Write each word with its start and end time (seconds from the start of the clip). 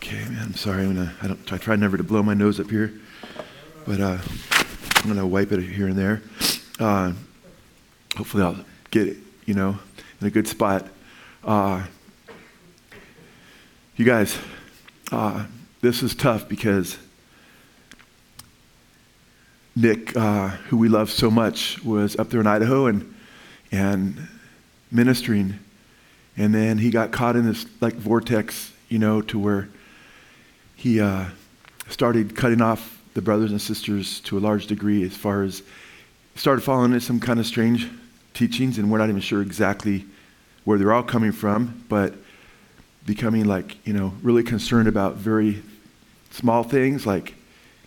Okay, 0.00 0.24
man, 0.28 0.42
I'm 0.44 0.54
sorry. 0.54 0.84
I'm 0.84 0.94
gonna, 0.94 1.12
I, 1.20 1.26
don't, 1.26 1.52
I 1.52 1.58
try 1.58 1.74
never 1.74 1.96
to 1.96 2.04
blow 2.04 2.22
my 2.22 2.32
nose 2.32 2.60
up 2.60 2.70
here, 2.70 2.92
but 3.84 4.00
uh, 4.00 4.18
I'm 4.96 5.14
to 5.16 5.26
wipe 5.26 5.50
it 5.50 5.60
here 5.60 5.88
and 5.88 5.98
there. 5.98 6.22
Uh, 6.78 7.12
hopefully, 8.16 8.44
I'll 8.44 8.64
get 8.92 9.08
it, 9.08 9.16
you 9.44 9.54
know, 9.54 9.76
in 10.20 10.28
a 10.28 10.30
good 10.30 10.46
spot. 10.46 10.86
Uh, 11.42 11.84
you 13.96 14.04
guys, 14.04 14.38
uh, 15.10 15.44
this 15.80 16.04
is 16.04 16.14
tough 16.14 16.48
because 16.48 16.96
Nick, 19.74 20.16
uh, 20.16 20.48
who 20.68 20.76
we 20.76 20.88
love 20.88 21.10
so 21.10 21.28
much, 21.28 21.82
was 21.82 22.16
up 22.16 22.30
there 22.30 22.40
in 22.40 22.46
Idaho 22.46 22.86
and, 22.86 23.14
and 23.72 24.28
ministering. 24.92 25.58
And 26.36 26.54
then 26.54 26.78
he 26.78 26.90
got 26.90 27.10
caught 27.10 27.34
in 27.34 27.44
this 27.44 27.66
like 27.80 27.94
vortex, 27.94 28.72
you 28.88 29.00
know, 29.00 29.20
to 29.22 29.38
where 29.40 29.68
he 30.78 31.00
uh, 31.00 31.24
started 31.88 32.36
cutting 32.36 32.62
off 32.62 33.02
the 33.14 33.20
brothers 33.20 33.50
and 33.50 33.60
sisters 33.60 34.20
to 34.20 34.38
a 34.38 34.40
large 34.40 34.68
degree 34.68 35.02
as 35.02 35.16
far 35.16 35.42
as 35.42 35.64
started 36.36 36.60
following 36.60 36.92
into 36.92 37.04
some 37.04 37.18
kind 37.18 37.40
of 37.40 37.46
strange 37.46 37.88
teachings, 38.32 38.78
and 38.78 38.88
we're 38.88 38.98
not 38.98 39.08
even 39.08 39.20
sure 39.20 39.42
exactly 39.42 40.06
where 40.62 40.78
they're 40.78 40.92
all 40.92 41.02
coming 41.02 41.32
from, 41.32 41.84
but 41.88 42.14
becoming 43.06 43.44
like, 43.44 43.84
you 43.84 43.92
know, 43.92 44.12
really 44.22 44.44
concerned 44.44 44.86
about 44.86 45.16
very 45.16 45.60
small 46.30 46.62
things 46.62 47.04
like, 47.04 47.34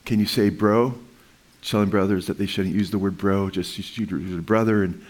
can 0.03 0.19
you 0.19 0.25
say 0.25 0.49
bro? 0.49 0.93
Telling 1.61 1.89
brothers 1.89 2.27
that 2.27 2.37
they 2.37 2.45
shouldn't 2.45 2.75
use 2.75 2.91
the 2.91 2.97
word 2.97 3.17
bro, 3.17 3.49
just 3.49 3.77
use 3.97 4.37
a 4.37 4.41
brother, 4.41 4.83
and 4.83 5.01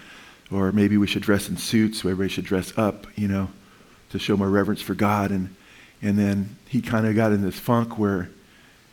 or 0.52 0.71
maybe 0.71 0.98
we 0.98 1.07
should 1.07 1.23
dress 1.23 1.49
in 1.49 1.57
suits, 1.57 2.02
so 2.02 2.09
everybody 2.09 2.29
should 2.29 2.45
dress 2.45 2.77
up, 2.77 3.07
you 3.16 3.27
know, 3.27 3.49
to 4.12 4.20
show 4.20 4.38
more 4.38 4.49
reverence 4.49 4.82
for 4.84 4.93
God. 4.93 5.32
And 5.32 5.55
and 6.02 6.18
then 6.18 6.55
he 6.68 6.82
kind 6.82 7.05
of 7.05 7.16
got 7.16 7.32
in 7.32 7.41
this 7.41 7.60
funk 7.60 7.98
where 7.98 8.30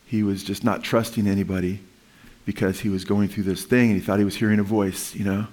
he 0.06 0.22
was 0.22 0.42
just 0.42 0.64
not 0.64 0.82
trusting 0.82 1.26
anybody 1.26 1.80
because 2.44 2.80
he 2.80 2.88
was 2.88 3.04
going 3.04 3.28
through 3.28 3.44
this 3.44 3.64
thing 3.64 3.90
and 3.90 4.00
he 4.00 4.04
thought 4.04 4.18
he 4.18 4.24
was 4.24 4.36
hearing 4.36 4.58
a 4.58 4.62
voice, 4.62 5.14
you 5.14 5.24
know. 5.24 5.46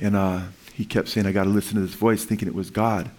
And 0.00 0.16
uh, 0.16 0.42
he 0.74 0.84
kept 0.84 1.08
saying, 1.08 1.26
I 1.26 1.32
got 1.32 1.44
to 1.44 1.50
listen 1.50 1.74
to 1.74 1.80
this 1.80 1.94
voice, 1.94 2.24
thinking 2.24 2.48
it 2.48 2.54
was 2.54 2.70
God. 2.70 3.10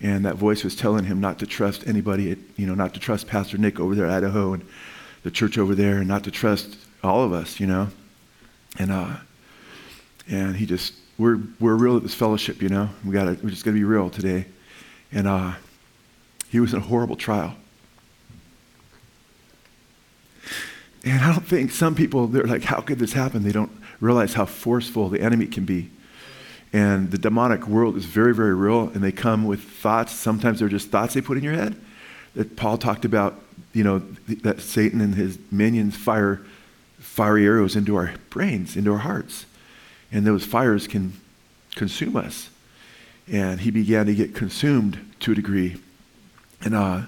And 0.00 0.24
that 0.24 0.36
voice 0.36 0.64
was 0.64 0.76
telling 0.76 1.04
him 1.04 1.20
not 1.20 1.38
to 1.38 1.46
trust 1.46 1.86
anybody, 1.86 2.32
at, 2.32 2.38
you 2.56 2.66
know, 2.66 2.74
not 2.74 2.94
to 2.94 3.00
trust 3.00 3.26
Pastor 3.26 3.56
Nick 3.56 3.80
over 3.80 3.94
there 3.94 4.06
at 4.06 4.12
Idaho 4.12 4.52
and 4.52 4.66
the 5.22 5.30
church 5.30 5.58
over 5.58 5.74
there, 5.74 5.98
and 5.98 6.08
not 6.08 6.24
to 6.24 6.30
trust 6.30 6.76
all 7.02 7.22
of 7.22 7.32
us, 7.32 7.58
you 7.58 7.66
know. 7.66 7.88
And 8.78 8.90
uh, 8.90 9.16
and 10.28 10.56
he 10.56 10.66
just, 10.66 10.94
we're 11.16 11.38
we're 11.60 11.76
real 11.76 11.96
at 11.96 12.02
this 12.02 12.14
fellowship, 12.14 12.60
you 12.60 12.68
know. 12.68 12.90
We 13.04 13.12
got 13.12 13.24
to, 13.24 13.38
we're 13.42 13.50
just 13.50 13.64
gonna 13.64 13.76
be 13.76 13.84
real 13.84 14.10
today. 14.10 14.46
And 15.12 15.26
uh, 15.26 15.52
he 16.54 16.60
was 16.60 16.72
in 16.72 16.78
a 16.78 16.82
horrible 16.82 17.16
trial. 17.16 17.52
And 21.04 21.20
I 21.20 21.32
don't 21.32 21.44
think 21.44 21.72
some 21.72 21.96
people, 21.96 22.28
they're 22.28 22.44
like, 22.44 22.62
how 22.62 22.80
could 22.80 23.00
this 23.00 23.12
happen? 23.12 23.42
They 23.42 23.50
don't 23.50 23.72
realize 23.98 24.34
how 24.34 24.44
forceful 24.44 25.08
the 25.08 25.20
enemy 25.20 25.48
can 25.48 25.64
be. 25.64 25.90
And 26.72 27.10
the 27.10 27.18
demonic 27.18 27.66
world 27.66 27.96
is 27.96 28.04
very, 28.04 28.32
very 28.32 28.54
real, 28.54 28.82
and 28.90 29.02
they 29.02 29.10
come 29.10 29.46
with 29.46 29.62
thoughts. 29.64 30.12
Sometimes 30.12 30.60
they're 30.60 30.68
just 30.68 30.90
thoughts 30.90 31.14
they 31.14 31.20
put 31.20 31.36
in 31.36 31.42
your 31.42 31.54
head. 31.54 31.74
That 32.36 32.54
Paul 32.54 32.78
talked 32.78 33.04
about, 33.04 33.34
you 33.72 33.82
know, 33.82 33.98
that 34.28 34.60
Satan 34.60 35.00
and 35.00 35.16
his 35.16 35.36
minions 35.50 35.96
fire 35.96 36.40
fiery 37.00 37.46
arrows 37.46 37.74
into 37.74 37.96
our 37.96 38.14
brains, 38.30 38.76
into 38.76 38.92
our 38.92 38.98
hearts. 38.98 39.46
And 40.12 40.24
those 40.24 40.44
fires 40.44 40.86
can 40.86 41.14
consume 41.74 42.14
us. 42.14 42.48
And 43.26 43.58
he 43.58 43.72
began 43.72 44.06
to 44.06 44.14
get 44.14 44.36
consumed 44.36 45.14
to 45.18 45.32
a 45.32 45.34
degree. 45.34 45.80
And, 46.64 46.74
uh, 46.74 47.02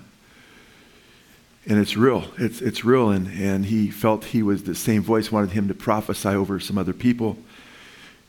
and 1.66 1.78
it's 1.78 1.96
real. 1.96 2.24
It's, 2.38 2.60
it's 2.60 2.84
real. 2.84 3.10
And, 3.10 3.26
and 3.28 3.64
he 3.64 3.90
felt 3.90 4.26
he 4.26 4.42
was 4.42 4.64
the 4.64 4.74
same 4.74 5.02
voice, 5.02 5.32
wanted 5.32 5.50
him 5.50 5.68
to 5.68 5.74
prophesy 5.74 6.28
over 6.28 6.60
some 6.60 6.76
other 6.76 6.92
people. 6.92 7.38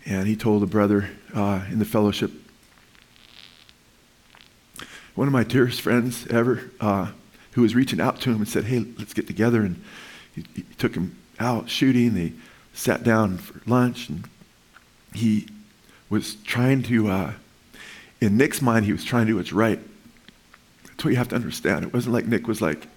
And 0.06 0.28
he 0.28 0.38
told 0.38 0.64
a 0.64 0.68
brother 0.68 1.10
uh, 1.36 1.66
in 1.70 1.80
the 1.80 1.86
fellowship, 1.86 2.32
one 5.16 5.28
of 5.28 5.34
my 5.34 5.44
dearest 5.44 5.82
friends 5.82 6.26
ever, 6.28 6.72
uh, 6.80 7.12
who 7.52 7.62
was 7.62 7.76
reaching 7.76 8.00
out 8.00 8.22
to 8.22 8.30
him 8.30 8.38
and 8.38 8.48
said, 8.48 8.66
Hey, 8.66 8.86
let's 8.98 9.14
get 9.14 9.28
together. 9.28 9.62
And 9.62 9.84
he, 10.34 10.46
he 10.56 10.62
took 10.78 10.96
him 10.96 11.18
out 11.40 11.70
shooting. 11.70 12.14
They 12.14 12.34
sat 12.74 13.04
down 13.04 13.38
for 13.38 13.62
lunch. 13.70 14.08
And 14.08 14.30
he 15.14 15.48
was 16.10 16.36
trying 16.36 16.84
to, 16.84 17.10
uh, 17.10 17.34
in 18.22 18.38
Nick's 18.38 18.62
mind, 18.62 18.86
he 18.86 18.94
was 18.94 19.04
trying 19.04 19.26
to 19.26 19.34
do 19.34 19.36
what's 19.38 19.52
right. 19.52 19.80
That's 20.98 21.06
what 21.06 21.12
you 21.12 21.18
have 21.18 21.28
to 21.28 21.36
understand. 21.36 21.86
It 21.86 21.94
wasn't 21.94 22.16
like 22.16 22.26
Nick 22.26 22.48
was 22.48 22.60
like, 22.60 22.88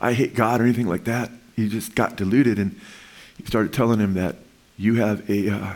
I 0.00 0.12
hate 0.12 0.36
God 0.36 0.60
or 0.60 0.64
anything 0.64 0.86
like 0.86 1.04
that. 1.04 1.28
He 1.56 1.68
just 1.68 1.96
got 1.96 2.14
deluded 2.14 2.60
and 2.60 2.80
he 3.36 3.44
started 3.46 3.72
telling 3.72 3.98
him 3.98 4.14
that 4.14 4.36
you 4.76 4.94
have 4.94 5.28
a, 5.28 5.50
uh, 5.50 5.72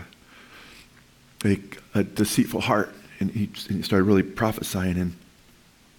a, 1.44 1.58
a, 1.92 2.04
deceitful 2.04 2.60
heart. 2.60 2.94
And 3.18 3.32
he, 3.32 3.50
and 3.68 3.78
he, 3.78 3.82
started 3.82 4.04
really 4.04 4.22
prophesying. 4.22 4.96
And, 4.96 5.16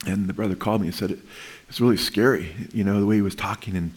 and 0.08 0.30
the 0.30 0.34
brother 0.34 0.56
called 0.56 0.80
me 0.80 0.88
and 0.88 0.96
said, 0.96 1.12
it, 1.12 1.20
it's 1.68 1.82
really 1.82 1.98
scary, 1.98 2.56
you 2.72 2.86
know, 2.86 3.02
the 3.02 3.06
way 3.06 3.16
he 3.16 3.22
was 3.22 3.36
talking 3.36 3.76
and 3.76 3.94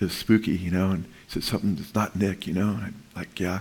it 0.00 0.04
was 0.04 0.14
spooky, 0.14 0.52
you 0.52 0.70
know. 0.70 0.92
And 0.92 1.04
he 1.04 1.10
said, 1.28 1.44
something 1.44 1.74
that's 1.74 1.94
not 1.94 2.16
Nick, 2.16 2.46
you 2.46 2.54
know. 2.54 2.70
And 2.70 2.84
I'm 2.84 3.02
like, 3.14 3.38
yeah. 3.38 3.60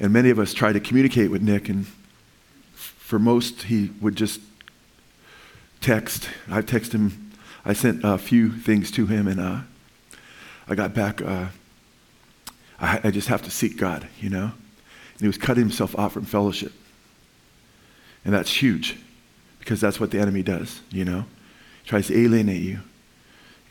And 0.00 0.12
many 0.12 0.30
of 0.30 0.40
us 0.40 0.52
try 0.52 0.72
to 0.72 0.80
communicate 0.80 1.30
with 1.30 1.42
Nick, 1.42 1.68
and 1.68 1.86
for 2.74 3.20
most, 3.20 3.62
he 3.62 3.90
would 4.00 4.16
just 4.16 4.40
text. 5.84 6.30
I 6.50 6.62
texted 6.62 6.92
him. 6.92 7.32
I 7.62 7.74
sent 7.74 8.00
a 8.04 8.16
few 8.16 8.50
things 8.50 8.90
to 8.92 9.04
him, 9.04 9.28
and 9.28 9.38
uh, 9.38 9.58
I 10.66 10.74
got 10.74 10.94
back. 10.94 11.20
Uh, 11.20 11.48
I, 12.80 13.00
I, 13.04 13.10
just 13.10 13.28
have 13.28 13.42
to 13.42 13.50
seek 13.50 13.76
God, 13.76 14.08
you 14.18 14.30
know. 14.30 14.44
And 14.44 15.20
he 15.20 15.26
was 15.26 15.36
cutting 15.36 15.62
himself 15.62 15.96
off 15.98 16.14
from 16.14 16.24
fellowship, 16.24 16.72
and 18.24 18.32
that's 18.32 18.50
huge, 18.50 18.96
because 19.58 19.78
that's 19.78 20.00
what 20.00 20.10
the 20.10 20.18
enemy 20.18 20.42
does, 20.42 20.80
you 20.90 21.04
know. 21.04 21.26
He 21.82 21.88
tries 21.90 22.06
to 22.06 22.18
alienate 22.18 22.62
you, 22.62 22.80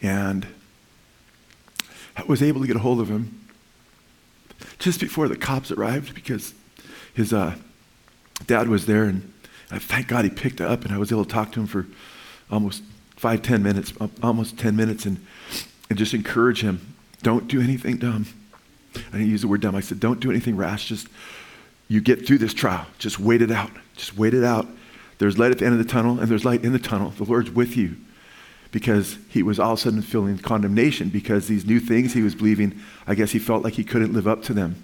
and 0.04 0.46
I 2.16 2.24
was 2.26 2.44
able 2.44 2.62
to 2.62 2.68
get 2.68 2.76
a 2.76 2.80
hold 2.80 3.02
of 3.02 3.10
him 3.10 3.40
just 4.78 5.00
before 5.00 5.28
the 5.28 5.36
cops 5.36 5.72
arrived, 5.72 6.14
because 6.14 6.54
his 7.16 7.34
uh, 7.34 7.56
dad 8.46 8.68
was 8.68 8.86
there, 8.86 9.06
and 9.06 9.33
I 9.74 9.80
thank 9.80 10.08
God 10.08 10.24
he 10.24 10.30
picked 10.30 10.62
up, 10.62 10.86
and 10.86 10.94
I 10.94 10.98
was 10.98 11.12
able 11.12 11.26
to 11.26 11.32
talk 11.32 11.52
to 11.54 11.60
him 11.60 11.68
for 11.68 11.88
almost 12.52 12.84
five, 13.16 13.42
ten 13.42 13.64
minutes, 13.64 13.92
almost 14.22 14.58
ten 14.58 14.76
minutes, 14.76 15.06
and, 15.06 15.26
and 15.90 15.98
just 15.98 16.14
encourage 16.14 16.62
him. 16.62 16.94
Don't 17.24 17.48
do 17.48 17.60
anything 17.60 17.98
dumb. 17.98 18.28
I 18.96 19.18
didn't 19.18 19.30
use 19.30 19.42
the 19.42 19.48
word 19.48 19.62
dumb. 19.62 19.76
I 19.76 19.82
said, 19.82 20.00
don't 20.00 20.20
do 20.20 20.30
anything 20.30 20.56
rash. 20.56 20.88
Just 20.88 21.08
you 21.88 22.02
get 22.02 22.28
through 22.28 22.38
this 22.38 22.54
trial. 22.54 22.86
Just 23.00 23.20
wait 23.20 23.42
it 23.42 23.50
out. 23.50 23.72
Just 23.96 24.16
wait 24.16 24.34
it 24.34 24.44
out. 24.44 24.68
There's 25.18 25.40
light 25.40 25.52
at 25.52 25.60
the 25.60 25.66
end 25.66 25.80
of 25.80 25.86
the 25.86 25.92
tunnel, 25.92 26.20
and 26.20 26.28
there's 26.28 26.46
light 26.46 26.64
in 26.64 26.72
the 26.74 26.80
tunnel. 26.80 27.10
The 27.12 27.24
Lord's 27.24 27.50
with 27.50 27.76
you. 27.76 27.96
Because 28.72 29.18
he 29.30 29.42
was 29.42 29.60
all 29.60 29.74
of 29.74 29.80
a 29.80 29.82
sudden 29.82 30.02
feeling 30.02 30.38
condemnation 30.38 31.10
because 31.10 31.48
these 31.48 31.66
new 31.66 31.80
things 31.80 32.14
he 32.14 32.22
was 32.22 32.36
believing, 32.36 32.80
I 33.08 33.16
guess 33.16 33.32
he 33.32 33.40
felt 33.40 33.64
like 33.64 33.74
he 33.74 33.84
couldn't 33.84 34.14
live 34.14 34.28
up 34.28 34.44
to 34.44 34.54
them. 34.54 34.84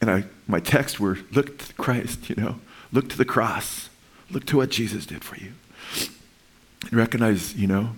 And 0.00 0.10
I, 0.10 0.24
my 0.46 0.60
texts 0.60 0.98
were, 0.98 1.18
look 1.32 1.58
to 1.58 1.74
Christ, 1.74 2.28
you 2.28 2.36
know. 2.36 2.60
Look 2.94 3.08
to 3.08 3.18
the 3.18 3.24
cross. 3.24 3.90
Look 4.30 4.46
to 4.46 4.58
what 4.58 4.70
Jesus 4.70 5.04
did 5.04 5.24
for 5.24 5.36
you. 5.36 5.52
And 6.82 6.92
recognize, 6.92 7.56
you 7.56 7.66
know, 7.66 7.90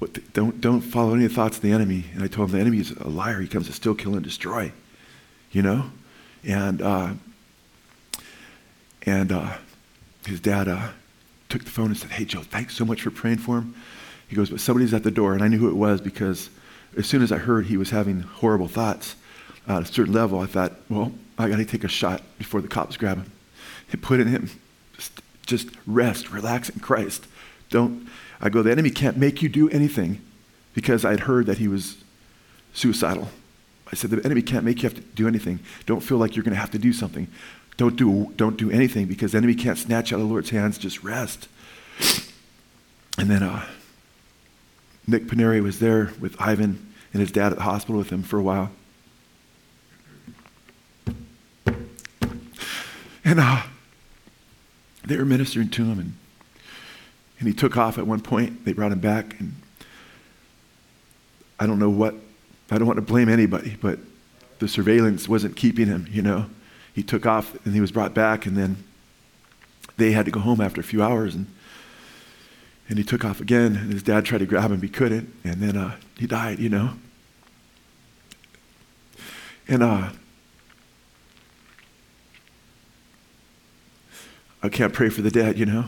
the, 0.00 0.20
don't, 0.32 0.60
don't 0.60 0.80
follow 0.80 1.14
any 1.14 1.28
thoughts 1.28 1.58
of 1.58 1.62
the 1.62 1.70
enemy. 1.70 2.06
And 2.12 2.24
I 2.24 2.26
told 2.26 2.48
him 2.48 2.56
the 2.56 2.60
enemy 2.60 2.80
is 2.80 2.90
a 2.90 3.08
liar. 3.08 3.40
He 3.40 3.46
comes 3.46 3.68
to 3.68 3.72
steal, 3.72 3.94
kill, 3.94 4.14
and 4.14 4.24
destroy. 4.24 4.72
You 5.52 5.62
know? 5.62 5.90
And, 6.44 6.82
uh, 6.82 7.10
and 9.02 9.30
uh, 9.30 9.58
his 10.26 10.40
dad 10.40 10.66
uh, 10.66 10.88
took 11.48 11.62
the 11.62 11.70
phone 11.70 11.86
and 11.86 11.96
said, 11.96 12.10
Hey, 12.10 12.24
Joe, 12.24 12.40
thanks 12.40 12.74
so 12.74 12.84
much 12.84 13.02
for 13.02 13.12
praying 13.12 13.38
for 13.38 13.58
him. 13.58 13.76
He 14.26 14.34
goes, 14.34 14.50
But 14.50 14.58
somebody's 14.58 14.92
at 14.92 15.04
the 15.04 15.12
door. 15.12 15.34
And 15.34 15.42
I 15.42 15.46
knew 15.46 15.58
who 15.58 15.68
it 15.68 15.76
was 15.76 16.00
because 16.00 16.50
as 16.96 17.06
soon 17.06 17.22
as 17.22 17.30
I 17.30 17.38
heard 17.38 17.66
he 17.66 17.76
was 17.76 17.90
having 17.90 18.20
horrible 18.22 18.66
thoughts 18.66 19.14
at 19.68 19.82
a 19.82 19.86
certain 19.86 20.12
level, 20.12 20.40
I 20.40 20.46
thought, 20.46 20.72
Well, 20.88 21.12
I 21.38 21.48
got 21.48 21.58
to 21.58 21.64
take 21.64 21.84
a 21.84 21.88
shot 21.88 22.22
before 22.38 22.60
the 22.60 22.66
cops 22.66 22.96
grab 22.96 23.18
him 23.18 23.30
put 23.96 24.20
in 24.20 24.28
him. 24.28 24.50
Just, 24.96 25.22
just 25.46 25.68
rest, 25.86 26.30
relax 26.30 26.68
in 26.68 26.80
Christ. 26.80 27.26
Don't, 27.70 28.08
I 28.40 28.48
go, 28.48 28.62
the 28.62 28.70
enemy 28.70 28.90
can't 28.90 29.16
make 29.16 29.42
you 29.42 29.48
do 29.48 29.68
anything 29.70 30.20
because 30.74 31.04
I'd 31.04 31.20
heard 31.20 31.46
that 31.46 31.58
he 31.58 31.68
was 31.68 31.96
suicidal. 32.74 33.28
I 33.90 33.96
said, 33.96 34.10
the 34.10 34.22
enemy 34.24 34.42
can't 34.42 34.64
make 34.64 34.82
you 34.82 34.88
have 34.88 34.96
to 34.96 35.00
do 35.00 35.26
anything. 35.26 35.60
Don't 35.86 36.00
feel 36.00 36.18
like 36.18 36.36
you're 36.36 36.44
going 36.44 36.54
to 36.54 36.60
have 36.60 36.70
to 36.72 36.78
do 36.78 36.92
something. 36.92 37.26
Don't 37.78 37.96
do, 37.96 38.32
don't 38.36 38.56
do 38.56 38.70
anything 38.70 39.06
because 39.06 39.32
the 39.32 39.38
enemy 39.38 39.54
can't 39.54 39.78
snatch 39.78 40.12
out 40.12 40.16
of 40.16 40.26
the 40.26 40.30
Lord's 40.30 40.50
hands. 40.50 40.76
Just 40.76 41.02
rest. 41.02 41.48
And 43.16 43.30
then 43.30 43.42
uh, 43.42 43.64
Nick 45.06 45.26
Paneri 45.26 45.62
was 45.62 45.78
there 45.78 46.12
with 46.20 46.36
Ivan 46.40 46.92
and 47.12 47.20
his 47.20 47.32
dad 47.32 47.52
at 47.52 47.58
the 47.58 47.64
hospital 47.64 47.96
with 47.96 48.10
him 48.10 48.22
for 48.22 48.38
a 48.38 48.42
while. 48.42 48.70
And 53.24 53.40
uh, 53.40 53.62
they 55.04 55.16
were 55.16 55.24
ministering 55.24 55.70
to 55.70 55.84
him, 55.84 55.98
and 55.98 56.12
And 57.38 57.46
he 57.46 57.54
took 57.54 57.76
off 57.76 57.98
at 57.98 58.06
one 58.06 58.20
point. 58.20 58.64
They 58.64 58.72
brought 58.72 58.92
him 58.92 59.00
back. 59.00 59.38
And 59.38 59.54
I 61.60 61.66
don't 61.66 61.78
know 61.78 61.90
what, 61.90 62.14
I 62.70 62.78
don't 62.78 62.86
want 62.86 62.96
to 62.96 63.02
blame 63.02 63.28
anybody, 63.28 63.76
but 63.80 63.98
the 64.58 64.66
surveillance 64.66 65.28
wasn't 65.28 65.56
keeping 65.56 65.86
him, 65.86 66.08
you 66.10 66.22
know. 66.22 66.46
He 66.92 67.02
took 67.02 67.26
off 67.26 67.54
and 67.64 67.74
he 67.74 67.80
was 67.80 67.92
brought 67.92 68.12
back, 68.12 68.44
and 68.44 68.56
then 68.56 68.76
they 69.96 70.12
had 70.12 70.24
to 70.24 70.32
go 70.32 70.40
home 70.40 70.60
after 70.60 70.80
a 70.80 70.84
few 70.84 71.02
hours. 71.02 71.34
And, 71.34 71.46
and 72.88 72.98
he 72.98 73.04
took 73.04 73.24
off 73.24 73.40
again, 73.40 73.76
and 73.76 73.92
his 73.92 74.02
dad 74.02 74.24
tried 74.24 74.38
to 74.38 74.46
grab 74.46 74.72
him, 74.72 74.82
he 74.82 74.88
couldn't. 74.88 75.32
And 75.44 75.60
then 75.60 75.76
uh, 75.76 75.96
he 76.18 76.26
died, 76.26 76.58
you 76.58 76.68
know. 76.68 76.94
And 79.68 79.82
uh, 79.82 80.10
I 84.62 84.68
can't 84.68 84.92
pray 84.92 85.08
for 85.08 85.22
the 85.22 85.30
dead, 85.30 85.58
you 85.58 85.66
know. 85.66 85.86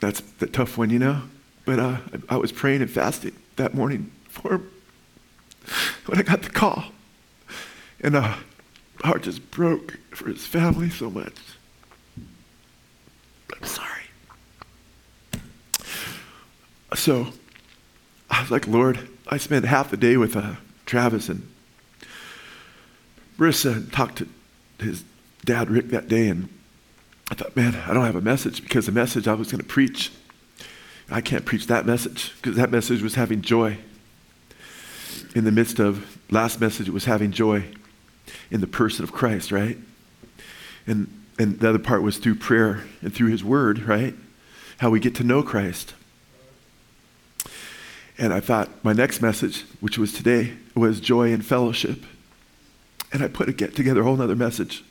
That's 0.00 0.20
the 0.20 0.46
tough 0.46 0.78
one, 0.78 0.90
you 0.90 0.98
know. 0.98 1.22
But 1.64 1.78
uh, 1.78 1.98
I, 2.28 2.36
was 2.36 2.50
praying 2.50 2.80
and 2.80 2.90
fasting 2.90 3.36
that 3.56 3.74
morning 3.74 4.10
for 4.28 4.54
him 4.54 4.70
when 6.06 6.18
I 6.18 6.22
got 6.22 6.42
the 6.42 6.50
call. 6.50 6.84
And 8.00 8.16
uh, 8.16 8.36
my 9.02 9.08
heart 9.08 9.22
just 9.22 9.50
broke 9.50 9.98
for 10.10 10.28
his 10.28 10.46
family 10.46 10.88
so 10.88 11.10
much. 11.10 11.34
I'm 13.54 13.64
sorry. 13.64 14.02
So 16.94 17.28
I 18.30 18.40
was 18.40 18.50
like, 18.50 18.66
Lord, 18.66 19.08
I 19.28 19.36
spent 19.36 19.66
half 19.66 19.90
the 19.90 19.96
day 19.96 20.16
with 20.16 20.36
uh, 20.36 20.54
Travis 20.86 21.28
and 21.28 21.46
Marissa 23.36 23.76
and 23.76 23.92
talked 23.92 24.18
to 24.18 24.28
his 24.78 25.04
dad, 25.44 25.70
Rick, 25.70 25.88
that 25.88 26.08
day. 26.08 26.28
And 26.28 26.48
I 27.30 27.34
thought, 27.34 27.54
man, 27.56 27.74
I 27.86 27.92
don't 27.92 28.04
have 28.04 28.16
a 28.16 28.20
message 28.20 28.62
because 28.62 28.86
the 28.86 28.92
message 28.92 29.28
I 29.28 29.34
was 29.34 29.50
going 29.50 29.60
to 29.60 29.66
preach, 29.66 30.10
I 31.10 31.20
can't 31.20 31.44
preach 31.44 31.66
that 31.66 31.86
message 31.86 32.34
because 32.36 32.56
that 32.56 32.70
message 32.70 33.02
was 33.02 33.14
having 33.14 33.42
joy. 33.42 33.78
In 35.34 35.44
the 35.44 35.52
midst 35.52 35.78
of 35.78 36.18
last 36.30 36.60
message, 36.60 36.88
it 36.88 36.94
was 36.94 37.04
having 37.04 37.32
joy 37.32 37.64
in 38.50 38.60
the 38.60 38.66
person 38.66 39.04
of 39.04 39.12
Christ, 39.12 39.52
right? 39.52 39.76
And 40.86 41.12
and 41.38 41.60
the 41.60 41.68
other 41.68 41.78
part 41.78 42.02
was 42.02 42.18
through 42.18 42.34
prayer 42.34 42.84
and 43.00 43.14
through 43.14 43.28
his 43.28 43.44
word, 43.44 43.80
right? 43.84 44.14
How 44.78 44.90
we 44.90 44.98
get 44.98 45.14
to 45.16 45.24
know 45.24 45.42
Christ. 45.42 45.94
And 48.18 48.32
I 48.32 48.40
thought 48.40 48.68
my 48.84 48.92
next 48.92 49.22
message, 49.22 49.64
which 49.78 49.96
was 49.96 50.12
today, 50.12 50.54
was 50.74 50.98
joy 50.98 51.32
and 51.32 51.46
fellowship. 51.46 52.02
And 53.12 53.22
I 53.22 53.28
put 53.28 53.48
a, 53.48 53.52
get 53.52 53.76
together 53.76 54.00
a 54.00 54.04
whole 54.04 54.20
other 54.20 54.34
message, 54.34 54.84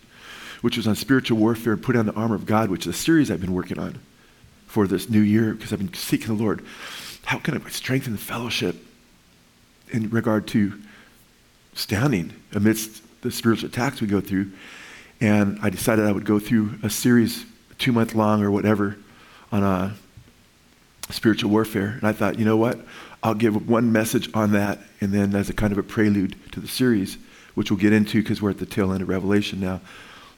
which 0.62 0.78
was 0.78 0.88
on 0.88 0.96
spiritual 0.96 1.38
warfare 1.38 1.74
and 1.74 1.84
put 1.84 1.96
on 1.96 2.06
the 2.06 2.14
armor 2.14 2.36
of 2.36 2.46
God, 2.46 2.70
which 2.70 2.86
is 2.88 2.96
a 2.96 2.98
series 2.98 3.30
I've 3.30 3.42
been 3.42 3.54
working 3.54 3.80
on 3.80 4.00
for 4.68 4.88
this 4.88 5.10
new 5.10 5.22
year 5.22 5.54
because 5.54 5.72
I've 5.72 5.80
been 5.80 5.94
seeking 5.94 6.36
the 6.36 6.42
Lord. 6.42 6.64
How 7.26 7.40
can 7.40 7.62
I 7.62 7.70
strengthen 7.70 8.14
the 8.14 8.20
fellowship 8.20 8.76
in 9.90 10.10
regard 10.10 10.48
to 10.48 10.80
standing 11.74 12.34
amidst 12.54 13.02
the 13.22 13.32
spiritual 13.32 13.70
attacks 13.70 14.02
we 14.02 14.08
go 14.08 14.22
through? 14.22 14.52
And 15.20 15.60
I 15.62 15.70
decided 15.70 16.06
I 16.06 16.12
would 16.12 16.26
go 16.26 16.40
through 16.40 16.76
a 16.84 16.90
series, 16.90 17.46
two 17.78 17.92
month 17.92 18.14
long 18.14 18.44
or 18.44 18.52
whatever, 18.52 18.98
on 19.52 19.64
a 19.64 19.96
spiritual 21.10 21.50
warfare. 21.50 21.96
And 22.00 22.04
I 22.04 22.12
thought, 22.12 22.38
you 22.38 22.46
know 22.46 22.58
what? 22.58 22.80
I'll 23.24 23.34
give 23.34 23.68
one 23.68 23.92
message 23.92 24.30
on 24.34 24.52
that, 24.52 24.80
and 25.02 25.12
then 25.12 25.36
as 25.36 25.50
a 25.50 25.54
kind 25.54 25.72
of 25.72 25.80
a 25.80 25.84
prelude 25.84 26.36
to 26.52 26.60
the 26.60 26.68
series, 26.68 27.18
which 27.56 27.72
we'll 27.72 27.80
get 27.80 27.94
into 27.94 28.22
because 28.22 28.42
we're 28.42 28.52
at 28.52 28.60
the 28.60 28.66
tail 28.66 28.94
end 28.94 29.02
of 29.02 29.10
Revelation 29.10 29.60
now, 29.60 29.82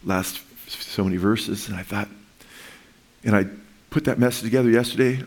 last 0.03 0.41
so 0.69 1.03
many 1.03 1.17
verses. 1.17 1.67
And 1.67 1.77
I 1.77 1.83
thought, 1.83 2.09
and 3.23 3.35
I 3.35 3.45
put 3.89 4.05
that 4.05 4.19
message 4.19 4.43
together 4.43 4.69
yesterday. 4.69 5.23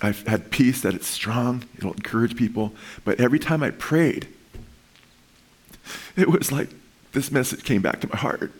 I've 0.00 0.26
had 0.26 0.50
peace 0.50 0.82
that 0.82 0.94
it's 0.94 1.08
strong, 1.08 1.64
it'll 1.76 1.92
encourage 1.92 2.36
people. 2.36 2.72
But 3.04 3.20
every 3.20 3.38
time 3.38 3.62
I 3.62 3.70
prayed, 3.70 4.28
it 6.16 6.28
was 6.28 6.52
like 6.52 6.68
this 7.12 7.30
message 7.30 7.64
came 7.64 7.82
back 7.82 8.00
to 8.02 8.08
my 8.08 8.16
heart. 8.16 8.52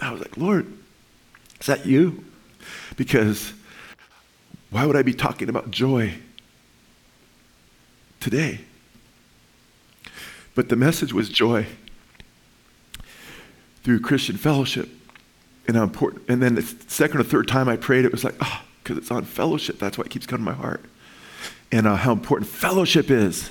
I 0.00 0.10
was 0.10 0.20
like, 0.20 0.36
Lord, 0.36 0.72
is 1.60 1.66
that 1.66 1.86
you? 1.86 2.24
Because 2.96 3.52
why 4.70 4.86
would 4.86 4.96
I 4.96 5.02
be 5.02 5.14
talking 5.14 5.48
about 5.48 5.70
joy 5.70 6.14
today? 8.18 8.60
But 10.54 10.68
the 10.68 10.76
message 10.76 11.12
was 11.12 11.28
joy 11.28 11.66
through 13.84 14.00
Christian 14.00 14.36
fellowship. 14.36 14.88
And 15.66 15.76
how 15.76 15.82
important. 15.82 16.28
And 16.28 16.42
then 16.42 16.56
the 16.56 16.62
second 16.88 17.20
or 17.20 17.22
third 17.22 17.48
time 17.48 17.68
I 17.68 17.76
prayed, 17.76 18.04
it 18.04 18.12
was 18.12 18.24
like, 18.24 18.34
oh, 18.40 18.62
because 18.82 18.98
it's 18.98 19.10
on 19.10 19.24
fellowship. 19.24 19.78
That's 19.78 19.96
why 19.96 20.04
it 20.04 20.10
keeps 20.10 20.26
coming 20.26 20.44
to 20.44 20.52
my 20.52 20.56
heart. 20.56 20.84
And 21.72 21.86
uh, 21.86 21.96
how 21.96 22.12
important 22.12 22.50
fellowship 22.50 23.10
is 23.10 23.50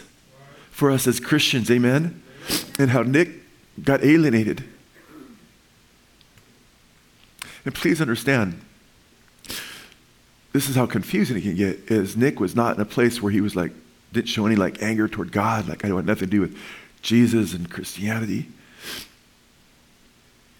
for 0.69 0.91
us 0.91 1.07
as 1.07 1.19
Christians. 1.19 1.71
Amen. 1.71 2.21
And 2.77 2.91
how 2.91 3.01
Nick 3.01 3.29
got 3.83 4.03
alienated 4.03 4.63
and 7.65 7.73
please 7.73 8.01
understand, 8.01 8.59
this 10.51 10.69
is 10.69 10.75
how 10.75 10.85
confusing 10.85 11.37
it 11.37 11.41
can 11.41 11.55
get, 11.55 11.91
is 11.91 12.17
Nick 12.17 12.39
was 12.39 12.55
not 12.55 12.75
in 12.75 12.81
a 12.81 12.85
place 12.85 13.21
where 13.21 13.31
he 13.31 13.41
was 13.41 13.55
like, 13.55 13.71
didn't 14.11 14.27
show 14.27 14.45
any 14.45 14.55
like 14.55 14.81
anger 14.83 15.07
toward 15.07 15.31
God, 15.31 15.67
like 15.67 15.83
I 15.83 15.87
don't 15.87 15.95
want 15.95 16.07
nothing 16.07 16.27
to 16.27 16.31
do 16.31 16.41
with 16.41 16.57
Jesus 17.01 17.53
and 17.53 17.69
Christianity. 17.69 18.47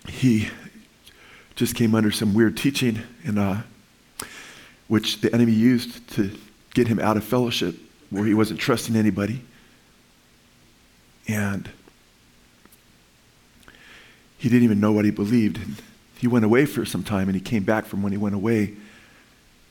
He 0.08 0.50
just 1.56 1.76
came 1.76 1.96
under 1.96 2.12
some 2.12 2.34
weird 2.34 2.58
teaching, 2.58 3.02
and 3.26 3.40
uh, 3.40 3.58
which 4.88 5.22
the 5.22 5.34
enemy 5.34 5.54
used 5.54 6.08
to 6.16 6.32
get 6.74 6.88
him 6.88 7.00
out 7.00 7.18
of 7.18 7.24
fellowship, 7.24 7.76
where 8.10 8.26
he 8.26 8.34
wasn't 8.34 8.60
trusting 8.60 8.96
anybody. 8.96 9.42
And 11.28 11.70
he 14.38 14.50
didn't 14.50 14.64
even 14.64 14.80
know 14.80 14.92
what 14.92 15.06
he 15.06 15.12
believed 15.12 15.60
he 16.24 16.28
went 16.30 16.46
away 16.46 16.66
for 16.66 16.86
some 16.86 17.04
time 17.04 17.28
and 17.28 17.36
he 17.36 17.42
came 17.42 17.64
back 17.64 17.86
from 17.86 18.02
when 18.02 18.14
he 18.14 18.18
went 18.18 18.34
away. 18.34 18.72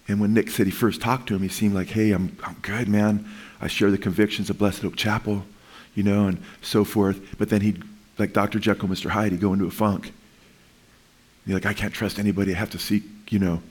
And 0.06 0.20
when 0.20 0.35
Nick 0.35 0.50
said 0.50 0.67
he 0.67 0.70
first 0.70 1.00
talked 1.00 1.28
to 1.28 1.35
him, 1.35 1.40
he 1.40 1.49
seemed 1.49 1.75
like, 1.75 1.88
hey, 1.88 2.12
I'm, 2.12 2.37
I'm 2.44 2.56
good, 2.61 2.88
man. 2.88 3.26
I 3.58 3.69
share 3.69 3.90
the 3.90 3.96
convictions 3.96 4.50
of 4.50 4.58
Blessed 4.58 4.85
Oak 4.85 4.94
Chapel, 4.94 5.46
you 5.94 6.02
know, 6.02 6.26
and 6.26 6.43
so 6.61 6.85
forth. 6.85 7.38
But 7.38 7.49
then 7.49 7.62
he'd, 7.62 7.82
like 8.19 8.35
Dr. 8.35 8.58
Jekyll, 8.58 8.87
Mr. 8.87 9.08
Hyde, 9.08 9.32
he'd 9.32 9.40
go 9.40 9.55
into 9.55 9.64
a 9.64 9.70
funk. 9.70 10.12
He's 11.44 11.55
like, 11.55 11.67
I 11.67 11.73
can't 11.73 11.93
trust 11.93 12.19
anybody. 12.19 12.55
I 12.55 12.59
have 12.59 12.71
to 12.71 12.79
seek, 12.79 13.03
you 13.31 13.39
know, 13.39 13.62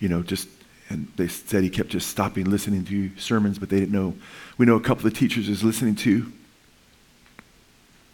you 0.00 0.08
know, 0.08 0.22
just, 0.22 0.48
and 0.88 1.10
they 1.16 1.28
said 1.28 1.62
he 1.62 1.70
kept 1.70 1.90
just 1.90 2.08
stopping 2.08 2.50
listening 2.50 2.84
to 2.86 3.10
sermons, 3.18 3.58
but 3.58 3.68
they 3.68 3.78
didn't 3.78 3.92
know. 3.92 4.14
We 4.56 4.66
know 4.66 4.76
a 4.76 4.80
couple 4.80 5.06
of 5.06 5.14
teachers 5.14 5.48
is 5.48 5.62
listening 5.62 5.94
to. 5.96 6.32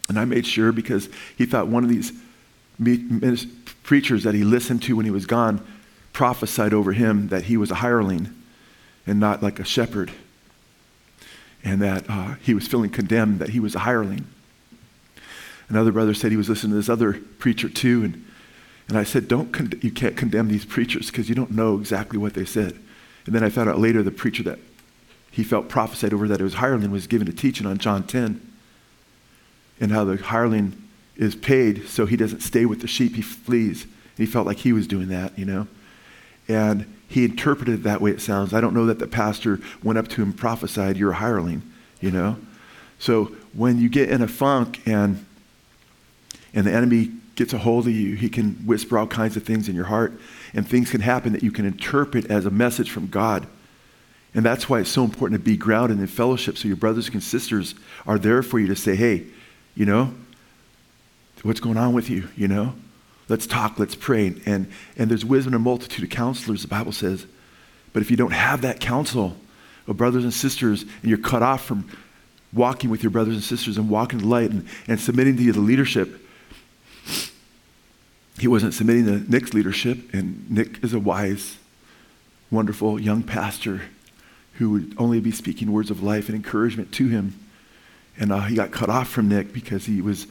And 0.07 0.19
I 0.19 0.25
made 0.25 0.45
sure 0.45 0.71
because 0.71 1.09
he 1.35 1.45
thought 1.45 1.67
one 1.67 1.83
of 1.83 1.89
these 1.89 2.11
preachers 3.83 4.23
that 4.23 4.35
he 4.35 4.43
listened 4.43 4.83
to 4.83 4.95
when 4.95 5.05
he 5.05 5.11
was 5.11 5.25
gone 5.25 5.65
prophesied 6.13 6.73
over 6.73 6.93
him 6.93 7.29
that 7.29 7.45
he 7.45 7.57
was 7.57 7.71
a 7.71 7.75
hireling 7.75 8.29
and 9.07 9.19
not 9.19 9.41
like 9.41 9.59
a 9.59 9.65
shepherd. 9.65 10.11
And 11.63 11.81
that 11.81 12.05
uh, 12.07 12.35
he 12.35 12.53
was 12.53 12.67
feeling 12.67 12.91
condemned 12.91 13.39
that 13.39 13.49
he 13.49 13.59
was 13.59 13.73
a 13.73 13.79
hireling. 13.79 14.27
Another 15.69 15.91
brother 15.91 16.13
said 16.13 16.29
he 16.29 16.37
was 16.37 16.49
listening 16.49 16.73
to 16.73 16.77
this 16.77 16.89
other 16.89 17.13
preacher 17.39 17.67
too. 17.67 18.03
And, 18.03 18.25
and 18.87 18.97
I 18.97 19.03
said, 19.03 19.27
don't 19.27 19.51
con- 19.51 19.73
you 19.81 19.91
can't 19.91 20.15
condemn 20.15 20.47
these 20.47 20.65
preachers 20.65 21.09
because 21.09 21.27
you 21.27 21.35
don't 21.35 21.51
know 21.51 21.77
exactly 21.79 22.19
what 22.19 22.33
they 22.33 22.45
said. 22.45 22.77
And 23.25 23.33
then 23.33 23.43
I 23.43 23.49
found 23.49 23.69
out 23.69 23.79
later 23.79 24.03
the 24.03 24.11
preacher 24.11 24.43
that 24.43 24.59
he 25.31 25.43
felt 25.43 25.67
prophesied 25.67 26.13
over 26.13 26.27
that 26.27 26.39
it 26.39 26.43
was 26.43 26.55
hireling 26.55 26.91
was 26.91 27.07
given 27.07 27.27
a 27.27 27.33
teaching 27.33 27.65
on 27.65 27.77
John 27.77 28.03
10 28.03 28.39
and 29.79 29.91
how 29.91 30.05
the 30.05 30.17
hireling 30.17 30.81
is 31.17 31.35
paid 31.35 31.87
so 31.87 32.05
he 32.05 32.15
doesn't 32.15 32.41
stay 32.41 32.65
with 32.65 32.81
the 32.81 32.87
sheep, 32.87 33.15
he 33.15 33.21
flees. 33.21 33.83
And 33.83 34.25
he 34.25 34.25
felt 34.25 34.45
like 34.45 34.59
he 34.59 34.71
was 34.71 34.87
doing 34.87 35.09
that, 35.09 35.37
you 35.37 35.45
know? 35.45 35.67
And 36.47 36.93
he 37.07 37.25
interpreted 37.25 37.73
it 37.73 37.83
that 37.83 38.01
way, 38.01 38.11
it 38.11 38.21
sounds. 38.21 38.53
I 38.53 38.61
don't 38.61 38.73
know 38.73 38.85
that 38.85 38.99
the 38.99 39.07
pastor 39.07 39.59
went 39.83 39.97
up 39.97 40.07
to 40.09 40.21
him 40.21 40.29
and 40.29 40.37
prophesied, 40.37 40.97
You're 40.97 41.11
a 41.11 41.15
hireling, 41.15 41.63
you 41.99 42.11
know? 42.11 42.37
So 42.99 43.25
when 43.53 43.79
you 43.79 43.89
get 43.89 44.09
in 44.09 44.21
a 44.21 44.27
funk 44.27 44.81
and, 44.85 45.25
and 46.53 46.65
the 46.65 46.71
enemy 46.71 47.11
gets 47.35 47.53
a 47.53 47.57
hold 47.57 47.87
of 47.87 47.93
you, 47.93 48.15
he 48.15 48.29
can 48.29 48.53
whisper 48.65 48.97
all 48.97 49.07
kinds 49.07 49.35
of 49.35 49.43
things 49.43 49.67
in 49.69 49.75
your 49.75 49.85
heart, 49.85 50.13
and 50.53 50.67
things 50.67 50.91
can 50.91 51.01
happen 51.01 51.33
that 51.33 51.43
you 51.43 51.51
can 51.51 51.65
interpret 51.65 52.31
as 52.31 52.45
a 52.45 52.51
message 52.51 52.89
from 52.89 53.07
God. 53.07 53.47
And 54.33 54.43
that's 54.43 54.69
why 54.69 54.79
it's 54.79 54.89
so 54.89 55.03
important 55.03 55.39
to 55.39 55.43
be 55.43 55.55
grounded 55.55 55.99
in 55.99 56.07
fellowship 56.07 56.57
so 56.57 56.67
your 56.67 56.77
brothers 56.77 57.09
and 57.09 57.23
sisters 57.23 57.75
are 58.05 58.19
there 58.19 58.43
for 58.43 58.59
you 58.59 58.67
to 58.67 58.75
say, 58.75 58.95
Hey, 58.95 59.27
you 59.75 59.85
know, 59.85 60.13
what's 61.43 61.59
going 61.59 61.77
on 61.77 61.93
with 61.93 62.09
you, 62.09 62.27
you 62.35 62.47
know? 62.47 62.73
Let's 63.29 63.47
talk, 63.47 63.79
let's 63.79 63.95
pray. 63.95 64.35
And, 64.45 64.71
and 64.97 65.09
there's 65.09 65.25
wisdom 65.25 65.53
in 65.53 65.61
a 65.61 65.63
multitude 65.63 66.03
of 66.03 66.09
counselors, 66.09 66.61
the 66.61 66.67
Bible 66.67 66.91
says. 66.91 67.25
But 67.93 68.01
if 68.01 68.11
you 68.11 68.17
don't 68.17 68.33
have 68.33 68.61
that 68.61 68.79
counsel 68.79 69.35
of 69.87 69.97
brothers 69.97 70.23
and 70.23 70.33
sisters, 70.33 70.83
and 70.83 71.03
you're 71.03 71.17
cut 71.17 71.41
off 71.41 71.63
from 71.65 71.89
walking 72.53 72.89
with 72.89 73.03
your 73.03 73.09
brothers 73.09 73.35
and 73.35 73.43
sisters 73.43 73.77
and 73.77 73.89
walking 73.89 74.19
the 74.19 74.27
light 74.27 74.51
and, 74.51 74.67
and 74.87 74.99
submitting 74.99 75.37
to 75.37 75.51
the 75.51 75.59
leadership, 75.59 76.24
he 78.39 78.47
wasn't 78.47 78.73
submitting 78.73 79.05
to 79.05 79.31
Nick's 79.31 79.53
leadership, 79.53 80.13
and 80.13 80.49
Nick 80.49 80.83
is 80.83 80.93
a 80.93 80.99
wise 80.99 81.57
wonderful 82.51 82.99
young 82.99 83.23
pastor 83.23 83.81
who 84.53 84.69
would 84.69 84.95
only 84.97 85.19
be 85.19 85.31
speaking 85.31 85.71
words 85.71 85.91
of 85.91 86.03
life 86.03 86.27
and 86.27 86.35
encouragement 86.35 86.91
to 86.93 87.07
him. 87.07 87.37
And 88.17 88.31
uh, 88.31 88.41
he 88.41 88.55
got 88.55 88.71
cut 88.71 88.89
off 88.89 89.09
from 89.09 89.27
Nick 89.27 89.51
because 89.51 89.85
he 89.85 90.01
was, 90.01 90.27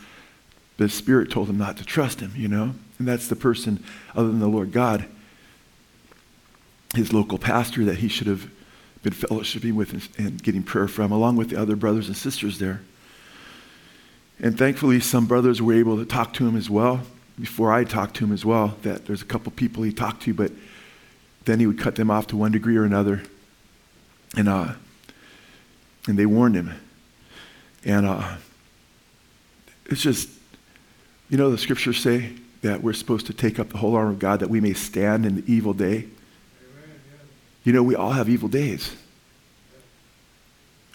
the 0.79 0.89
Spirit 0.89 1.31
told 1.31 1.51
him 1.51 1.59
not 1.59 1.77
to 1.79 1.85
trust 1.85 2.21
him, 2.21 2.33
you 2.35 2.49
know? 2.49 2.75
And 2.99 3.07
that's 3.07 3.29
the 3.29 3.37
person, 3.37 3.85
other 4.15 4.29
than 4.29 4.39
the 4.39 4.49
Lord 4.49 4.73
God, 4.73 5.05
his 6.95 7.13
local 7.13 7.39
pastor 7.39 7.85
that 7.85 7.99
he 7.99 8.09
should 8.09 8.27
have 8.27 8.51
been 9.03 9.13
fellowshipping 9.13 9.75
with 9.75 9.93
and, 9.93 10.09
and 10.17 10.43
getting 10.43 10.63
prayer 10.63 10.89
from, 10.89 11.13
along 11.13 11.37
with 11.37 11.51
the 11.51 11.61
other 11.61 11.77
brothers 11.77 12.07
and 12.07 12.17
sisters 12.17 12.59
there. 12.59 12.81
And 14.41 14.57
thankfully, 14.57 15.01
some 15.01 15.27
brothers 15.27 15.61
were 15.61 15.75
able 15.75 15.99
to 15.99 16.07
talk 16.07 16.33
to 16.35 16.47
him 16.47 16.57
as 16.57 16.71
well 16.71 17.03
before 17.39 17.73
I 17.73 17.85
talked 17.85 18.17
to 18.17 18.25
him 18.25 18.33
as 18.33 18.45
well. 18.45 18.77
That 18.83 19.07
there's 19.07 19.23
a 19.23 19.27
couple 19.27 19.53
people 19.53 19.83
he 19.83 19.93
talked 19.93 20.23
to, 20.23 20.35
but 20.35 20.53
then 21.45 21.61
he 21.61 21.67
would 21.67 21.79
cut 21.79 21.97
them 21.97 22.11
off 22.11 22.27
to 22.29 22.37
one 22.37 22.53
degree 22.53 22.77
or 22.77 22.85
another. 22.85 23.23
And, 24.37 24.49
uh, 24.49 24.73
and 26.07 26.19
they 26.19 26.27
warned 26.27 26.55
him. 26.55 26.75
And 27.85 28.07
uh, 28.07 28.37
it's 29.87 30.01
just, 30.01 30.29
you 31.29 31.37
know, 31.37 31.51
the 31.51 31.59
scriptures 31.59 31.99
say 31.99 32.33
that 32.63 32.83
we're 32.83 32.95
supposed 32.95 33.27
to 33.27 33.35
take 33.35 33.59
up 33.59 33.69
the 33.69 33.79
whole 33.79 33.95
armor 33.95 34.11
of 34.11 34.19
God 34.19 34.41
that 34.41 34.49
we 34.49 34.61
may 34.61 34.73
stand 34.73 35.27
in 35.27 35.37
the 35.37 35.53
evil 35.53 35.75
day. 35.75 36.07
You 37.63 37.73
know, 37.73 37.83
we 37.83 37.95
all 37.95 38.13
have 38.13 38.29
evil 38.29 38.49
days. 38.49 38.95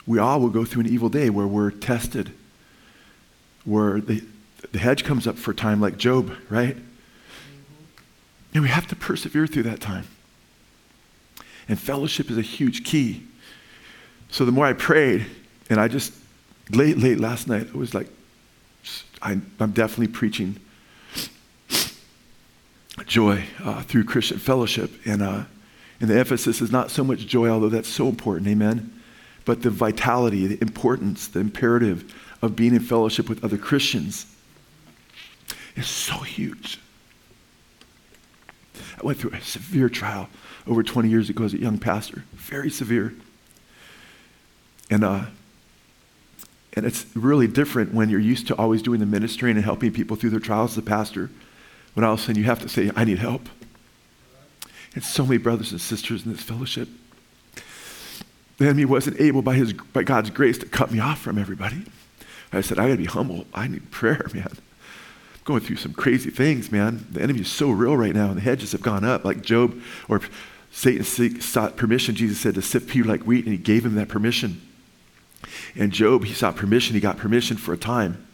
We 0.06 0.18
all 0.18 0.40
will 0.40 0.50
go 0.50 0.66
through 0.66 0.82
an 0.82 0.90
evil 0.90 1.10
day 1.10 1.30
where 1.30 1.46
we're 1.46 1.72
tested, 1.72 2.32
where 3.66 4.02
the, 4.02 4.24
the 4.72 4.80
hedge 4.80 5.04
comes 5.04 5.28
up 5.28 5.38
for 5.38 5.52
a 5.52 5.56
time 5.56 5.82
like 5.82 5.98
Job, 5.98 6.32
right? 6.50 6.78
And 8.54 8.64
we 8.64 8.70
have 8.70 8.88
to 8.88 8.96
persevere 8.96 9.48
through 9.48 9.64
that 9.64 9.80
time. 9.80 10.06
And 11.68 11.80
fellowship 11.80 12.32
is 12.32 12.38
a 12.38 12.44
huge 12.44 12.84
key. 12.84 13.24
So 14.30 14.46
the 14.46 14.52
more 14.52 14.66
I 14.66 14.74
prayed, 14.74 15.26
and 15.70 15.80
I 15.80 15.88
just, 15.88 16.14
late, 16.72 16.98
late 16.98 17.20
last 17.20 17.48
night, 17.48 17.64
it 17.64 17.76
was 17.76 17.94
like, 17.94 18.08
I, 19.22 19.34
am 19.60 19.72
definitely 19.72 20.08
preaching 20.08 20.60
joy 23.06 23.44
uh, 23.64 23.82
through 23.84 24.04
Christian 24.06 24.38
fellowship. 24.38 24.92
And, 25.06 25.22
uh, 25.22 25.44
and 26.00 26.10
the 26.10 26.18
emphasis 26.18 26.62
is 26.62 26.72
not 26.72 26.92
so 26.92 27.04
much 27.04 27.26
joy, 27.28 27.50
although 27.50 27.70
that's 27.70 27.90
so 27.90 28.08
important, 28.08 28.48
amen, 28.48 29.00
but 29.46 29.62
the 29.62 29.70
vitality, 29.70 30.48
the 30.48 30.62
importance, 30.62 31.28
the 31.28 31.40
imperative 31.40 32.14
of 32.42 32.56
being 32.56 32.74
in 32.74 32.82
fellowship 32.82 33.28
with 33.28 33.44
other 33.44 33.58
Christians 33.58 34.26
is 35.76 35.88
so 35.88 36.18
huge. 36.20 36.80
I 39.02 39.06
went 39.06 39.18
through 39.18 39.32
a 39.32 39.42
severe 39.42 39.90
trial 39.90 40.30
over 40.68 40.84
20 40.84 41.10
years 41.10 41.30
ago 41.30 41.44
as 41.44 41.54
a 41.54 41.58
young 41.58 41.78
pastor, 41.78 42.24
very 42.34 42.70
severe. 42.70 43.14
And, 44.90 45.04
uh, 45.04 45.26
and 46.74 46.86
it's 46.86 47.06
really 47.16 47.48
different 47.48 47.94
when 47.94 48.10
you're 48.10 48.20
used 48.20 48.48
to 48.48 48.56
always 48.56 48.82
doing 48.82 49.00
the 49.00 49.06
ministry 49.06 49.52
and 49.52 49.62
helping 49.62 49.92
people 49.92 50.16
through 50.16 50.32
their 50.32 50.40
trials 50.40 50.72
as 50.72 50.78
a 50.80 50.82
pastor, 50.82 51.30
when 51.94 52.04
all 52.04 52.14
of 52.14 52.20
a 52.20 52.22
sudden 52.22 52.38
you 52.38 52.44
have 52.46 52.60
to 52.60 52.70
say, 52.70 52.92
I 52.96 53.04
need 53.04 53.20
help. 53.20 53.48
And 54.96 55.04
so 55.04 55.26
many 55.26 55.38
brothers 55.38 55.72
and 55.72 55.80
sisters 55.80 56.26
in 56.26 56.32
this 56.32 56.42
fellowship. 56.42 56.90
The 58.58 58.66
enemy 58.66 58.86
wasn't 58.86 59.20
able 59.22 59.42
by, 59.42 59.56
his, 59.56 59.74
by 59.74 60.04
God's 60.04 60.30
grace 60.30 60.58
to 60.58 60.66
cut 60.66 60.92
me 60.92 61.00
off 61.00 61.22
from 61.22 61.38
everybody. 61.38 61.86
I 62.52 62.62
said, 62.62 62.80
I 62.80 62.88
gotta 62.88 62.98
be 62.98 63.06
humble. 63.06 63.46
I 63.54 63.68
need 63.68 63.90
prayer, 63.92 64.28
man. 64.34 64.52
Going 65.50 65.62
through 65.62 65.78
some 65.78 65.94
crazy 65.94 66.30
things, 66.30 66.72
man. 66.72 67.08
The 67.10 67.24
enemy 67.24 67.40
is 67.40 67.48
so 67.48 67.72
real 67.72 67.98
right 67.98 68.14
now, 68.14 68.28
and 68.28 68.38
the 68.38 68.42
hedges 68.42 68.74
have 68.74 68.84
gone 68.84 69.04
up, 69.04 69.26
like 69.26 69.42
Job 69.42 69.82
or 70.08 70.22
Satan 70.70 71.04
sought 71.42 71.76
permission, 71.76 72.14
Jesus 72.14 72.40
said, 72.40 72.54
to 72.54 72.62
sift 72.62 72.88
Peter 72.88 73.08
like 73.08 73.24
wheat, 73.24 73.46
and 73.46 73.54
he 73.54 73.58
gave 73.58 73.84
him 73.84 73.96
that 73.96 74.10
permission. 74.10 74.62
And 75.76 75.92
Job, 75.92 76.26
he 76.26 76.36
sought 76.36 76.56
permission, 76.56 76.94
he 76.94 77.00
got 77.00 77.18
permission 77.18 77.58
for 77.58 77.74
a 77.74 77.78
time. 77.78 78.28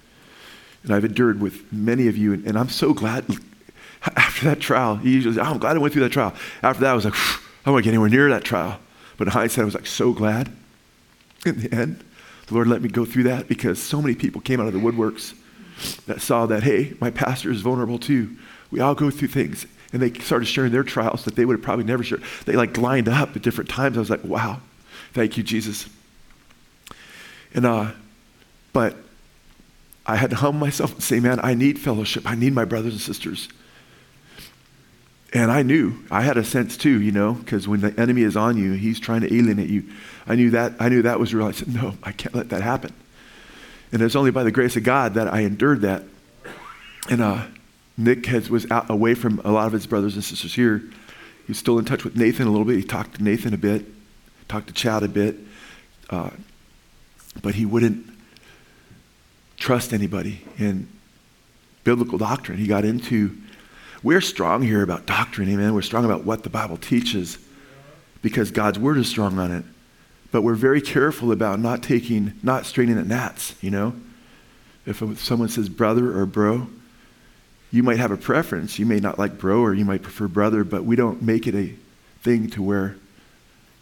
And 0.84 0.94
I've 0.94 1.06
endured 1.06 1.40
with 1.40 1.72
many 1.72 2.10
of 2.10 2.18
you, 2.18 2.34
and, 2.34 2.46
and 2.46 2.60
I'm 2.60 2.68
so 2.68 2.94
glad 2.94 3.24
after 4.18 4.50
that 4.50 4.60
trial, 4.60 4.98
he 4.98 5.14
usually 5.14 5.36
says, 5.36 5.48
oh, 5.48 5.52
I'm 5.52 5.58
glad 5.58 5.78
I 5.78 5.80
went 5.80 5.94
through 5.94 6.04
that 6.04 6.12
trial. 6.12 6.34
After 6.62 6.82
that, 6.82 6.92
I 6.92 6.96
was 6.96 7.06
like, 7.06 7.16
I 7.16 7.40
don't 7.64 7.76
want 7.76 7.86
to 7.86 7.88
get 7.88 7.94
anywhere 7.94 8.10
near 8.10 8.30
that 8.32 8.44
trial. 8.44 8.78
But 9.16 9.30
in 9.30 9.32
hindsight, 9.32 9.62
I 9.62 9.66
was 9.66 9.74
like, 9.74 9.88
so 9.88 10.12
glad. 10.12 10.52
In 11.46 11.62
the 11.62 11.74
end, 11.74 12.04
the 12.48 12.56
Lord 12.56 12.68
let 12.68 12.82
me 12.82 12.90
go 12.90 13.06
through 13.06 13.24
that 13.24 13.48
because 13.48 13.82
so 13.82 14.02
many 14.02 14.16
people 14.16 14.42
came 14.42 14.60
out 14.60 14.68
of 14.68 14.74
the 14.74 14.80
woodworks 14.80 15.34
that 16.08 16.22
saw 16.22 16.46
that, 16.46 16.64
hey, 16.64 16.94
my 17.00 17.12
pastor 17.12 17.52
is 17.52 17.62
vulnerable 17.62 18.00
too. 18.00 18.36
We 18.72 18.80
all 18.80 18.96
go 18.96 19.10
through 19.10 19.30
things 19.30 19.66
and 19.94 20.02
they 20.02 20.12
started 20.20 20.46
sharing 20.46 20.72
their 20.72 20.84
trials 20.84 21.26
that 21.26 21.36
they 21.36 21.46
would 21.46 21.58
have 21.58 21.64
probably 21.64 21.86
never 21.86 22.04
shared. 22.04 22.24
They 22.46 22.54
like 22.54 22.78
lined 22.78 23.08
up 23.08 23.36
at 23.36 23.42
different 23.42 23.70
times. 23.70 23.98
I 23.98 24.00
was 24.00 24.10
like, 24.10 24.24
wow, 24.24 24.60
thank 25.14 25.38
you, 25.38 25.44
Jesus. 25.44 25.88
And, 27.54 27.66
uh, 27.66 27.92
but 28.74 28.98
I 30.06 30.18
had 30.18 30.32
to 30.32 30.36
humble 30.36 30.60
myself 30.60 30.94
and 30.94 31.02
say, 31.02 31.20
man, 31.20 31.40
I 31.42 31.54
need 31.54 31.80
fellowship. 31.80 32.30
I 32.30 32.36
need 32.36 32.54
my 32.54 32.66
brothers 32.66 32.94
and 32.94 33.02
sisters. 33.02 33.48
And 35.34 35.52
I 35.52 35.64
knew, 35.64 35.96
I 36.12 36.22
had 36.22 36.38
a 36.38 36.44
sense 36.44 36.78
too, 36.78 37.02
you 37.02 37.12
know, 37.12 37.34
because 37.34 37.68
when 37.68 37.82
the 37.82 37.98
enemy 38.00 38.22
is 38.22 38.38
on 38.38 38.58
you, 38.58 38.74
he's 38.74 39.00
trying 39.00 39.22
to 39.22 39.34
alienate 39.34 39.70
you. 39.70 39.84
I 40.28 40.36
knew 40.36 40.52
that, 40.52 40.74
I 40.80 40.90
knew 40.90 41.02
that 41.02 41.20
was 41.20 41.34
real. 41.34 41.48
I 41.48 41.52
said, 41.52 41.74
no, 41.74 41.94
I 42.04 42.12
can't 42.12 42.36
let 42.36 42.50
that 42.50 42.62
happen. 42.62 42.94
And 43.92 44.02
it's 44.02 44.16
only 44.16 44.32
by 44.32 44.44
the 44.44 44.52
grace 44.52 44.76
of 44.76 44.84
God 44.84 45.14
that 45.14 45.34
I 45.34 45.42
endured 45.42 45.82
that. 45.82 46.04
And, 47.10 47.22
uh, 47.22 47.46
Nick 47.98 48.26
has, 48.26 48.50
was 48.50 48.70
out, 48.72 48.90
away 48.90 49.16
from 49.16 49.42
a 49.46 49.52
lot 49.52 49.68
of 49.68 49.74
his 49.74 49.88
brothers 49.88 50.16
and 50.16 50.24
sisters 50.24 50.54
here. 50.54 50.84
He's 51.48 51.58
still 51.58 51.80
in 51.80 51.86
touch 51.86 52.04
with 52.04 52.16
Nathan 52.16 52.48
a 52.48 52.50
little 52.50 52.66
bit. 52.66 52.78
He 52.78 52.84
talked 52.84 53.16
to 53.16 53.24
Nathan 53.24 53.54
a 53.54 53.58
bit, 53.58 53.86
talked 54.48 54.68
to 54.68 54.74
Chad 54.74 55.04
a 55.04 55.08
bit, 55.08 55.38
uh, 56.10 56.32
but 57.42 57.56
he 57.56 57.66
wouldn't 57.66 58.06
trust 59.58 59.94
anybody 59.94 60.42
in 60.58 60.88
biblical 61.84 62.18
doctrine. 62.18 62.58
He 62.58 62.68
got 62.68 62.84
into, 62.84 63.38
we're 64.04 64.22
strong 64.22 64.62
here 64.62 64.82
about 64.82 65.06
doctrine, 65.06 65.50
amen. 65.50 65.74
We're 65.74 65.82
strong 65.82 66.04
about 66.04 66.26
what 66.26 66.44
the 66.44 66.50
Bible 66.50 66.78
teaches 66.78 67.38
because 68.22 68.52
God's 68.52 68.80
word 68.80 68.98
is 68.98 69.08
strong 69.08 69.38
on 69.40 69.52
it. 69.52 69.64
But 70.36 70.42
we're 70.42 70.56
very 70.56 70.82
careful 70.82 71.32
about 71.32 71.62
not 71.62 71.82
taking, 71.82 72.34
not 72.44 72.66
straining 72.66 72.98
at 72.98 73.08
gnats, 73.08 73.56
you 73.62 73.72
know. 73.72 73.94
If 74.86 75.02
someone 75.18 75.48
says 75.48 75.70
brother 75.70 76.20
or 76.20 76.26
bro, 76.26 76.68
you 77.72 77.84
might 77.84 78.00
have 78.00 78.12
a 78.12 78.18
preference. 78.18 78.78
You 78.78 78.86
may 78.86 79.00
not 79.00 79.18
like 79.18 79.38
bro 79.38 79.62
or 79.62 79.74
you 79.74 79.86
might 79.86 80.02
prefer 80.02 80.28
brother, 80.28 80.66
but 80.66 80.84
we 80.84 80.98
don't 80.98 81.22
make 81.22 81.48
it 81.48 81.56
a 81.56 81.74
thing 82.22 82.50
to 82.50 82.62
where 82.62 82.98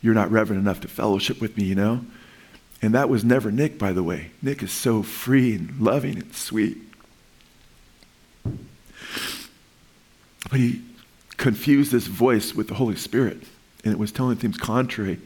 you're 0.03 0.13
not 0.13 0.29
reverent 0.29 0.62
enough 0.62 0.79
to 0.81 0.88
fellowship 0.88 1.41
with 1.41 1.57
me, 1.57 1.63
you 1.63 1.74
know? 1.74 2.05
And 2.83 2.93
that 2.93 3.10
was 3.10 3.25
never 3.25 3.50
Nick, 3.50 3.79
by 3.79 3.91
the 3.91 4.03
way. 4.03 4.29
Nick 4.43 4.62
is 4.62 4.72
so 4.72 5.01
free 5.01 5.55
and 5.55 5.81
loving 5.81 6.19
and 6.19 6.36
sweet. 6.36 6.77
But 8.43 10.60
he 10.60 10.83
confused 11.38 11.91
this 11.91 12.05
voice 12.05 12.53
with 12.53 12.67
the 12.67 12.75
Holy 12.75 12.95
Spirit, 12.95 13.41
and 13.83 13.91
it 13.91 13.98
was 13.98 14.12
telling 14.12 14.38
things 14.38 14.55
contrary 14.55 15.17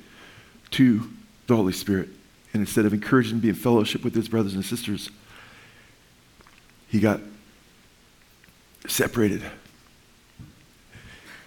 to 0.71 1.09
the 1.47 1.55
Holy 1.55 1.73
Spirit. 1.73 2.09
And 2.53 2.61
instead 2.61 2.85
of 2.85 2.93
encouraging 2.93 3.33
him 3.33 3.37
to 3.39 3.41
be 3.43 3.49
in 3.49 3.55
fellowship 3.55 4.03
with 4.03 4.15
his 4.15 4.27
brothers 4.27 4.53
and 4.55 4.63
sisters, 4.63 5.09
he 6.87 6.99
got 6.99 7.19
separated. 8.87 9.43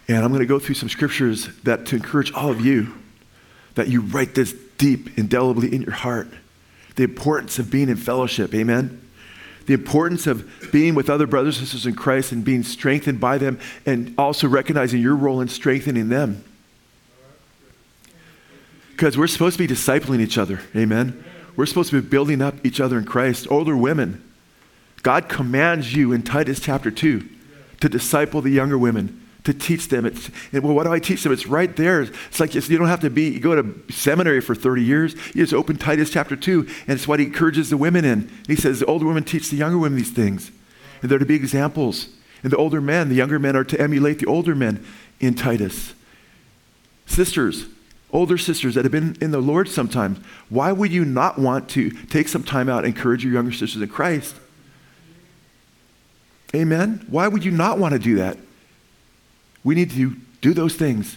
And 0.09 0.19
I'm 0.19 0.29
going 0.29 0.41
to 0.41 0.47
go 0.47 0.59
through 0.59 0.75
some 0.75 0.89
scriptures 0.89 1.49
that 1.63 1.87
to 1.87 1.97
encourage 1.97 2.33
all 2.33 2.51
of 2.51 2.61
you 2.61 2.95
that 3.75 3.89
you 3.89 4.01
write 4.01 4.35
this 4.35 4.53
deep, 4.77 5.19
indelibly 5.19 5.73
in 5.73 5.83
your 5.83 5.93
heart. 5.93 6.29
The 6.97 7.05
importance 7.05 7.59
of 7.59 7.71
being 7.71 7.89
in 7.89 7.97
fellowship. 7.97 8.55
Amen. 8.55 9.01
The 9.67 9.75
importance 9.75 10.27
of 10.27 10.71
being 10.73 10.95
with 10.95 11.09
other 11.09 11.27
brothers 11.27 11.59
and 11.59 11.69
sisters 11.69 11.87
in 11.87 11.95
Christ 11.95 12.33
and 12.33 12.45
being 12.45 12.65
strengthened 12.65 13.21
by 13.21 13.39
them 13.39 13.61
and 13.87 14.15
also 14.19 14.49
recognizing 14.49 15.01
your 15.01 15.15
role 15.15 15.41
in 15.41 15.49
strengthening 15.49 16.09
them. 16.09 16.45
Because 19.01 19.17
we're 19.17 19.29
supposed 19.29 19.57
to 19.57 19.67
be 19.67 19.75
discipling 19.75 20.21
each 20.21 20.37
other. 20.37 20.61
Amen. 20.77 21.25
We're 21.57 21.65
supposed 21.65 21.89
to 21.89 22.03
be 22.03 22.07
building 22.07 22.43
up 22.43 22.57
each 22.63 22.83
other 22.83 22.99
in 22.99 23.07
Christ. 23.07 23.51
Older 23.51 23.75
women, 23.75 24.23
God 25.03 25.27
commands 25.27 25.95
you 25.95 26.13
in 26.13 26.23
Titus 26.23 26.61
chapter 26.61 26.91
2 26.91 27.27
to 27.81 27.89
disciple 27.89 28.43
the 28.43 28.51
younger 28.51 28.77
women, 28.77 29.27
to 29.45 29.55
teach 29.55 29.89
them. 29.89 30.05
It's, 30.05 30.29
and 30.53 30.63
well, 30.63 30.75
what 30.75 30.85
do 30.85 30.93
I 30.93 30.99
teach 30.99 31.23
them? 31.23 31.33
It's 31.33 31.47
right 31.47 31.75
there. 31.77 32.03
It's 32.03 32.39
like 32.39 32.55
you 32.55 32.77
don't 32.77 32.89
have 32.89 33.01
to 33.01 33.09
be, 33.09 33.31
you 33.31 33.41
go 33.41 33.55
to 33.55 33.91
seminary 33.91 34.43
for 34.43 34.55
30 34.55 34.83
years. 34.83 35.15
You 35.35 35.45
just 35.45 35.55
open 35.55 35.77
Titus 35.77 36.11
chapter 36.11 36.37
2, 36.37 36.61
and 36.87 36.91
it's 36.91 37.09
what 37.09 37.21
he 37.21 37.25
encourages 37.25 37.71
the 37.71 37.79
women 37.79 38.05
in. 38.05 38.31
He 38.49 38.55
says, 38.55 38.81
the 38.81 38.85
older 38.85 39.07
women 39.07 39.25
teach 39.25 39.49
the 39.49 39.57
younger 39.57 39.79
women 39.79 39.97
these 39.97 40.13
things. 40.13 40.51
And 41.01 41.11
they're 41.11 41.19
to 41.19 41.25
be 41.25 41.37
examples. 41.37 42.11
And 42.43 42.53
the 42.53 42.59
older 42.59 42.83
men, 42.83 43.09
the 43.09 43.15
younger 43.15 43.39
men 43.39 43.57
are 43.57 43.65
to 43.65 43.81
emulate 43.81 44.19
the 44.19 44.27
older 44.27 44.55
men 44.55 44.85
in 45.21 45.33
Titus. 45.33 45.95
Sisters, 47.07 47.65
older 48.13 48.39
sisters 48.39 48.75
that 48.75 48.85
have 48.85 48.93
been 48.93 49.17
in 49.21 49.31
the 49.31 49.41
Lord 49.41 49.69
sometimes, 49.69 50.19
why 50.49 50.73
would 50.73 50.93
you 50.93 51.05
not 51.05 51.39
want 51.39 51.69
to 51.71 51.91
take 52.07 52.29
some 52.29 52.43
time 52.43 52.69
out 52.69 52.85
and 52.85 52.95
encourage 52.95 53.25
your 53.25 53.33
younger 53.33 53.53
sisters 53.53 53.83
in 53.83 53.89
Christ? 53.89 54.35
Amen? 56.55 57.07
Why 57.09 57.29
would 57.29 57.45
you 57.45 57.53
not 57.53 57.79
want 57.79 57.93
to 57.93 57.99
do 57.99 58.17
that? 58.17 58.37
We 59.63 59.75
need 59.75 59.91
to 59.93 60.17
do 60.41 60.55
those 60.55 60.75
things 60.75 61.17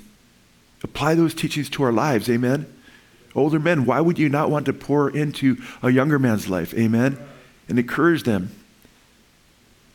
Apply 0.83 1.15
those 1.15 1.33
teachings 1.33 1.69
to 1.71 1.83
our 1.83 1.91
lives. 1.91 2.29
Amen. 2.29 2.71
Older 3.35 3.59
men, 3.59 3.85
why 3.85 4.01
would 4.01 4.19
you 4.19 4.29
not 4.29 4.51
want 4.51 4.65
to 4.67 4.73
pour 4.73 5.09
into 5.09 5.57
a 5.81 5.89
younger 5.89 6.19
man's 6.19 6.49
life? 6.49 6.73
Amen. 6.75 7.17
And 7.67 7.79
encourage 7.79 8.23
them. 8.23 8.51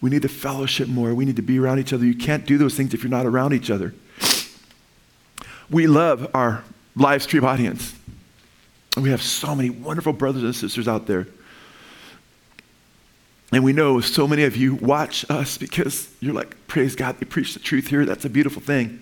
We 0.00 0.10
need 0.10 0.22
to 0.22 0.28
fellowship 0.28 0.88
more. 0.88 1.14
We 1.14 1.24
need 1.24 1.36
to 1.36 1.42
be 1.42 1.58
around 1.58 1.78
each 1.78 1.92
other. 1.92 2.04
You 2.04 2.16
can't 2.16 2.46
do 2.46 2.56
those 2.56 2.74
things 2.74 2.94
if 2.94 3.02
you're 3.02 3.10
not 3.10 3.26
around 3.26 3.52
each 3.52 3.70
other. 3.70 3.94
We 5.70 5.86
love 5.86 6.28
our 6.32 6.64
live 6.98 7.22
stream 7.22 7.44
audience. 7.44 7.94
We 8.96 9.10
have 9.10 9.22
so 9.22 9.54
many 9.54 9.70
wonderful 9.70 10.12
brothers 10.12 10.42
and 10.42 10.54
sisters 10.54 10.88
out 10.88 11.06
there. 11.06 11.28
And 13.52 13.64
we 13.64 13.72
know 13.72 14.00
so 14.00 14.26
many 14.26 14.44
of 14.44 14.56
you 14.56 14.74
watch 14.74 15.24
us 15.30 15.56
because 15.56 16.08
you're 16.20 16.34
like, 16.34 16.66
praise 16.66 16.94
God, 16.94 17.18
they 17.18 17.24
preach 17.24 17.54
the 17.54 17.60
truth 17.60 17.86
here. 17.86 18.04
That's 18.04 18.24
a 18.24 18.28
beautiful 18.28 18.60
thing. 18.60 19.00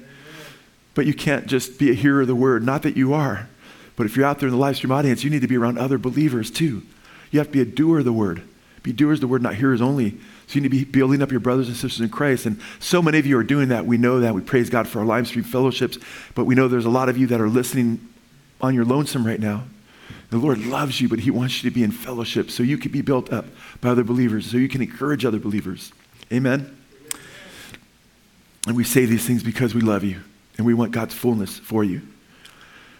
But 0.94 1.06
you 1.06 1.14
can't 1.14 1.46
just 1.46 1.78
be 1.78 1.90
a 1.90 1.94
hearer 1.94 2.20
of 2.20 2.26
the 2.28 2.34
word. 2.34 2.64
Not 2.64 2.82
that 2.82 2.96
you 2.96 3.12
are. 3.12 3.48
But 3.96 4.06
if 4.06 4.16
you're 4.16 4.26
out 4.26 4.38
there 4.38 4.48
in 4.48 4.54
the 4.54 4.60
live 4.60 4.76
stream 4.76 4.92
audience, 4.92 5.24
you 5.24 5.30
need 5.30 5.40
to 5.40 5.48
be 5.48 5.56
around 5.56 5.78
other 5.78 5.98
believers 5.98 6.50
too. 6.50 6.82
You 7.30 7.40
have 7.40 7.48
to 7.48 7.52
be 7.52 7.60
a 7.60 7.64
doer 7.64 8.00
of 8.00 8.04
the 8.04 8.12
word. 8.12 8.42
Be 8.82 8.92
doers 8.92 9.16
of 9.16 9.22
the 9.22 9.28
word, 9.28 9.42
not 9.42 9.56
hearers 9.56 9.80
only. 9.80 10.18
So 10.46 10.54
you 10.54 10.60
need 10.60 10.70
to 10.70 10.76
be 10.76 10.84
building 10.84 11.22
up 11.22 11.30
your 11.30 11.40
brothers 11.40 11.66
and 11.66 11.76
sisters 11.76 12.00
in 12.00 12.08
Christ. 12.08 12.46
And 12.46 12.60
so 12.78 13.02
many 13.02 13.18
of 13.18 13.26
you 13.26 13.36
are 13.36 13.44
doing 13.44 13.68
that. 13.68 13.84
We 13.84 13.98
know 13.98 14.20
that. 14.20 14.34
We 14.34 14.42
praise 14.42 14.70
God 14.70 14.86
for 14.86 15.00
our 15.00 15.04
live 15.04 15.26
stream 15.26 15.44
fellowships. 15.44 15.98
But 16.34 16.44
we 16.44 16.54
know 16.54 16.68
there's 16.68 16.84
a 16.84 16.90
lot 16.90 17.08
of 17.08 17.18
you 17.18 17.26
that 17.28 17.40
are 17.40 17.48
listening 17.48 18.08
on 18.60 18.74
your 18.74 18.84
lonesome 18.84 19.26
right 19.26 19.40
now. 19.40 19.64
The 20.30 20.38
Lord 20.38 20.64
loves 20.64 21.00
you, 21.00 21.08
but 21.08 21.20
He 21.20 21.30
wants 21.30 21.62
you 21.62 21.70
to 21.70 21.74
be 21.74 21.82
in 21.82 21.90
fellowship 21.90 22.50
so 22.50 22.62
you 22.62 22.78
can 22.78 22.92
be 22.92 23.02
built 23.02 23.32
up 23.32 23.46
by 23.80 23.90
other 23.90 24.04
believers, 24.04 24.50
so 24.50 24.56
you 24.56 24.68
can 24.68 24.82
encourage 24.82 25.24
other 25.24 25.38
believers. 25.38 25.92
Amen? 26.32 26.76
And 28.66 28.76
we 28.76 28.84
say 28.84 29.04
these 29.04 29.24
things 29.24 29.42
because 29.42 29.74
we 29.74 29.80
love 29.80 30.02
you 30.02 30.20
and 30.58 30.66
we 30.66 30.74
want 30.74 30.90
God's 30.90 31.14
fullness 31.14 31.58
for 31.58 31.84
you. 31.84 32.02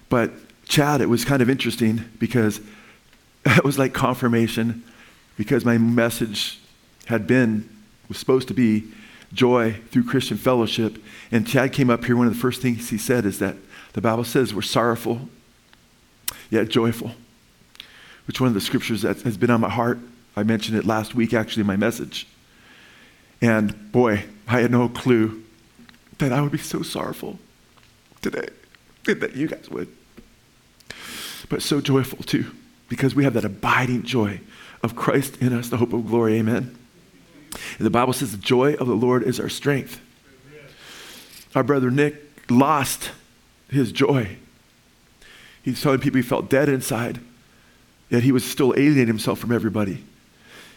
But 0.09 0.31
Chad, 0.69 1.00
it 1.00 1.09
was 1.09 1.25
kind 1.25 1.43
of 1.43 1.50
interesting 1.50 2.05
because 2.19 2.61
that 3.45 3.65
was 3.65 3.79
like 3.79 3.93
confirmation 3.93 4.85
because 5.37 5.65
my 5.65 5.79
message 5.79 6.61
had 7.06 7.26
been, 7.26 7.68
was 8.08 8.18
supposed 8.18 8.48
to 8.48 8.54
be 8.54 8.84
joy 9.32 9.76
through 9.90 10.04
Christian 10.04 10.36
fellowship. 10.36 11.02
And 11.30 11.46
Chad 11.46 11.72
came 11.72 11.90
up 11.90 12.04
here. 12.04 12.16
One 12.16 12.26
of 12.26 12.34
the 12.34 12.40
first 12.40 12.62
things 12.62 12.90
he 12.90 12.98
said 12.98 13.25
is 13.25 13.38
that 13.38 13.56
the 13.94 14.00
Bible 14.00 14.25
says 14.25 14.54
we're 14.54 14.62
sorrowful, 14.62 15.28
yet 16.50 16.68
joyful, 16.68 17.12
which 18.26 18.40
one 18.40 18.48
of 18.48 18.54
the 18.54 18.60
scriptures 18.60 19.02
that 19.02 19.22
has 19.22 19.36
been 19.36 19.50
on 19.50 19.60
my 19.60 19.70
heart. 19.70 19.98
I 20.36 20.42
mentioned 20.42 20.76
it 20.76 20.84
last 20.84 21.14
week, 21.14 21.32
actually, 21.32 21.62
in 21.62 21.66
my 21.66 21.76
message. 21.76 22.26
And 23.40 23.90
boy, 23.90 24.25
I 24.46 24.60
had 24.60 24.70
no 24.70 24.88
clue 24.88 25.42
that 26.18 26.32
I 26.32 26.40
would 26.40 26.52
be 26.52 26.58
so 26.58 26.82
sorrowful 26.82 27.38
today, 28.22 28.48
that 29.04 29.34
you 29.34 29.48
guys 29.48 29.68
would. 29.70 29.88
But 31.48 31.62
so 31.62 31.80
joyful 31.80 32.22
too, 32.25 32.52
because 32.88 33.14
we 33.14 33.25
have 33.25 33.34
that 33.34 33.44
abiding 33.44 34.02
joy 34.02 34.40
of 34.82 34.96
Christ 34.96 35.40
in 35.40 35.52
us, 35.52 35.68
the 35.68 35.76
hope 35.76 35.92
of 35.92 36.06
glory. 36.06 36.36
Amen. 36.36 36.76
And 37.78 37.86
the 37.86 37.90
Bible 37.90 38.12
says 38.12 38.32
the 38.32 38.38
joy 38.38 38.75
of 38.75 38.86
the 38.86 38.94
Lord 38.94 39.22
is 39.22 39.40
our 39.40 39.48
strength. 39.48 40.00
Our 41.54 41.62
brother 41.62 41.90
Nick 41.90 42.50
lost 42.50 43.10
his 43.70 43.92
joy. 43.92 44.36
He's 45.62 45.82
telling 45.82 46.00
people 46.00 46.18
he 46.18 46.22
felt 46.22 46.48
dead 46.48 46.68
inside, 46.68 47.18
yet 48.10 48.22
he 48.22 48.30
was 48.30 48.44
still 48.44 48.75
alienating 48.76 49.08
himself 49.08 49.38
from 49.38 49.52
everybody. 49.52 50.04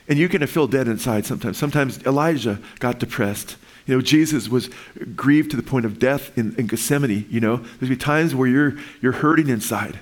And 0.07 0.17
you 0.17 0.27
can 0.27 0.45
feel 0.47 0.67
dead 0.67 0.87
inside 0.87 1.25
sometimes. 1.25 1.57
Sometimes 1.57 2.03
Elijah 2.05 2.59
got 2.79 2.97
depressed. 2.97 3.57
You 3.85 3.95
know, 3.95 4.01
Jesus 4.01 4.49
was 4.49 4.69
grieved 5.15 5.51
to 5.51 5.57
the 5.57 5.63
point 5.63 5.85
of 5.85 5.99
death 5.99 6.35
in, 6.37 6.55
in 6.55 6.65
Gethsemane. 6.65 7.27
You 7.29 7.39
know, 7.39 7.57
there's 7.57 7.89
be 7.89 7.95
times 7.95 8.33
where 8.33 8.47
you're, 8.47 8.77
you're 9.01 9.11
hurting 9.11 9.49
inside. 9.49 9.99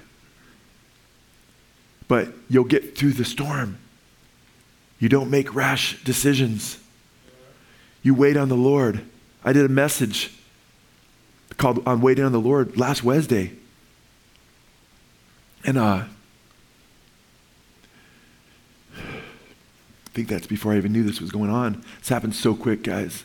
But 2.07 2.29
you'll 2.49 2.63
get 2.63 2.97
through 2.97 3.13
the 3.13 3.25
storm. 3.25 3.77
You 4.99 5.09
don't 5.09 5.29
make 5.29 5.53
rash 5.53 6.03
decisions. 6.03 6.79
You 8.01 8.13
wait 8.13 8.37
on 8.37 8.49
the 8.49 8.55
Lord. 8.55 9.03
I 9.43 9.53
did 9.53 9.65
a 9.65 9.69
message 9.69 10.33
called 11.57 11.85
On 11.87 12.01
Waiting 12.01 12.25
on 12.25 12.31
the 12.31 12.39
Lord 12.39 12.77
last 12.77 13.03
Wednesday. 13.03 13.51
And 15.65 15.77
uh, 15.77 16.03
I 18.95 19.01
think 20.13 20.27
that's 20.29 20.47
before 20.47 20.73
I 20.73 20.77
even 20.77 20.93
knew 20.93 21.03
this 21.03 21.21
was 21.21 21.31
going 21.31 21.49
on. 21.49 21.83
It's 21.99 22.09
happened 22.09 22.35
so 22.35 22.55
quick, 22.55 22.83
guys. 22.83 23.23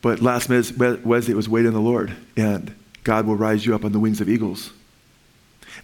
But 0.00 0.20
last 0.20 0.48
Wednesday 0.48 1.32
it 1.32 1.36
was 1.36 1.48
Wait 1.48 1.66
on 1.66 1.72
the 1.72 1.80
Lord, 1.80 2.14
and 2.36 2.74
God 3.02 3.26
will 3.26 3.36
rise 3.36 3.66
you 3.66 3.74
up 3.74 3.84
on 3.84 3.92
the 3.92 3.98
wings 3.98 4.20
of 4.20 4.28
eagles. 4.28 4.70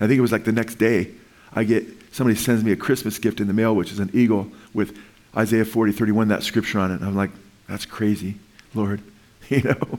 I 0.00 0.06
think 0.06 0.18
it 0.18 0.22
was 0.22 0.32
like 0.32 0.44
the 0.44 0.52
next 0.52 0.76
day, 0.76 1.10
I 1.52 1.64
get 1.64 2.03
somebody 2.14 2.36
sends 2.36 2.62
me 2.62 2.70
a 2.70 2.76
Christmas 2.76 3.18
gift 3.18 3.40
in 3.40 3.48
the 3.48 3.52
mail, 3.52 3.74
which 3.74 3.90
is 3.90 3.98
an 3.98 4.08
eagle 4.14 4.46
with 4.72 4.96
Isaiah 5.36 5.64
40, 5.64 5.90
31, 5.90 6.28
that 6.28 6.44
scripture 6.44 6.78
on 6.78 6.92
it. 6.92 7.00
And 7.00 7.04
I'm 7.04 7.16
like, 7.16 7.32
that's 7.68 7.84
crazy, 7.84 8.36
Lord. 8.74 9.02
You 9.50 9.60
know? 9.60 9.98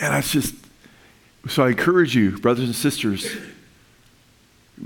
And 0.00 0.14
that's 0.14 0.30
just, 0.30 0.54
so 1.48 1.64
I 1.64 1.70
encourage 1.70 2.14
you, 2.14 2.38
brothers 2.38 2.66
and 2.66 2.76
sisters, 2.76 3.28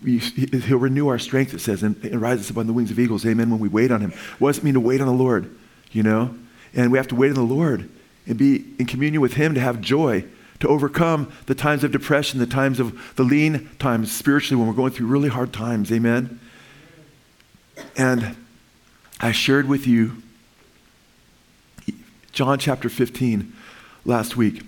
he'll 0.02 0.78
renew 0.78 1.08
our 1.08 1.18
strength, 1.18 1.52
it 1.52 1.60
says, 1.60 1.82
and, 1.82 2.02
and 2.02 2.22
rise 2.22 2.40
us 2.40 2.50
up 2.50 2.56
on 2.56 2.66
the 2.66 2.72
wings 2.72 2.90
of 2.90 2.98
eagles. 2.98 3.26
Amen. 3.26 3.50
When 3.50 3.60
we 3.60 3.68
wait 3.68 3.90
on 3.90 4.00
him. 4.00 4.12
What 4.38 4.48
does 4.52 4.58
it 4.58 4.64
mean 4.64 4.72
to 4.72 4.80
wait 4.80 5.02
on 5.02 5.06
the 5.06 5.12
Lord? 5.12 5.54
You 5.92 6.04
know? 6.04 6.34
And 6.72 6.90
we 6.90 6.96
have 6.96 7.08
to 7.08 7.14
wait 7.14 7.28
on 7.28 7.34
the 7.34 7.54
Lord 7.54 7.90
and 8.26 8.38
be 8.38 8.64
in 8.78 8.86
communion 8.86 9.20
with 9.20 9.34
him 9.34 9.52
to 9.52 9.60
have 9.60 9.82
joy 9.82 10.24
to 10.60 10.68
overcome 10.68 11.32
the 11.46 11.54
times 11.54 11.84
of 11.84 11.92
depression, 11.92 12.38
the 12.38 12.46
times 12.46 12.80
of 12.80 13.16
the 13.16 13.22
lean 13.22 13.70
times 13.78 14.12
spiritually 14.12 14.58
when 14.58 14.68
we're 14.68 14.76
going 14.76 14.92
through 14.92 15.06
really 15.06 15.28
hard 15.28 15.52
times. 15.52 15.90
Amen. 15.92 16.40
And 17.96 18.36
I 19.20 19.32
shared 19.32 19.68
with 19.68 19.86
you 19.86 20.22
John 22.32 22.58
chapter 22.58 22.88
15 22.88 23.52
last 24.04 24.36
week. 24.36 24.62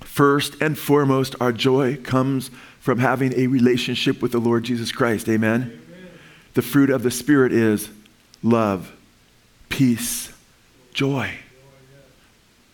First 0.00 0.56
and 0.60 0.78
foremost, 0.78 1.36
our 1.40 1.52
joy 1.52 1.96
comes 1.96 2.50
from 2.80 2.98
having 2.98 3.34
a 3.34 3.46
relationship 3.46 4.22
with 4.22 4.32
the 4.32 4.38
Lord 4.38 4.64
Jesus 4.64 4.90
Christ. 4.90 5.28
Amen. 5.28 5.62
Amen. 5.62 6.10
The 6.54 6.62
fruit 6.62 6.90
of 6.90 7.02
the 7.02 7.10
Spirit 7.10 7.52
is 7.52 7.90
love, 8.42 8.92
peace, 9.68 10.32
joy 10.92 11.30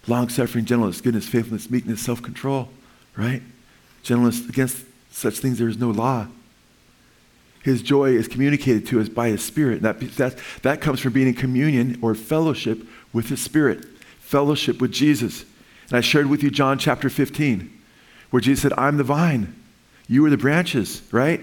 long 0.06 0.28
suffering, 0.28 0.64
gentleness, 0.64 1.00
goodness, 1.00 1.28
faithfulness, 1.28 1.70
meekness, 1.70 2.00
self 2.00 2.22
control, 2.22 2.68
right? 3.16 3.42
Gentleness, 4.02 4.48
against 4.48 4.84
such 5.10 5.38
things 5.38 5.58
there 5.58 5.68
is 5.68 5.78
no 5.78 5.90
law. 5.90 6.28
His 7.62 7.82
joy 7.82 8.10
is 8.10 8.28
communicated 8.28 8.86
to 8.88 9.00
us 9.00 9.08
by 9.08 9.28
His 9.28 9.44
Spirit. 9.44 9.82
That, 9.82 9.98
that, 10.16 10.38
that 10.62 10.80
comes 10.80 11.00
from 11.00 11.12
being 11.12 11.26
in 11.26 11.34
communion 11.34 11.98
or 12.00 12.14
fellowship 12.14 12.86
with 13.12 13.28
His 13.28 13.40
Spirit, 13.40 13.84
fellowship 14.20 14.80
with 14.80 14.92
Jesus. 14.92 15.44
And 15.88 15.96
I 15.96 16.00
shared 16.00 16.26
with 16.26 16.42
you 16.42 16.50
John 16.50 16.78
chapter 16.78 17.10
15, 17.10 17.72
where 18.30 18.40
Jesus 18.40 18.62
said, 18.62 18.72
I'm 18.76 18.98
the 18.98 19.04
vine, 19.04 19.54
you 20.08 20.24
are 20.26 20.30
the 20.30 20.36
branches, 20.36 21.02
right? 21.10 21.40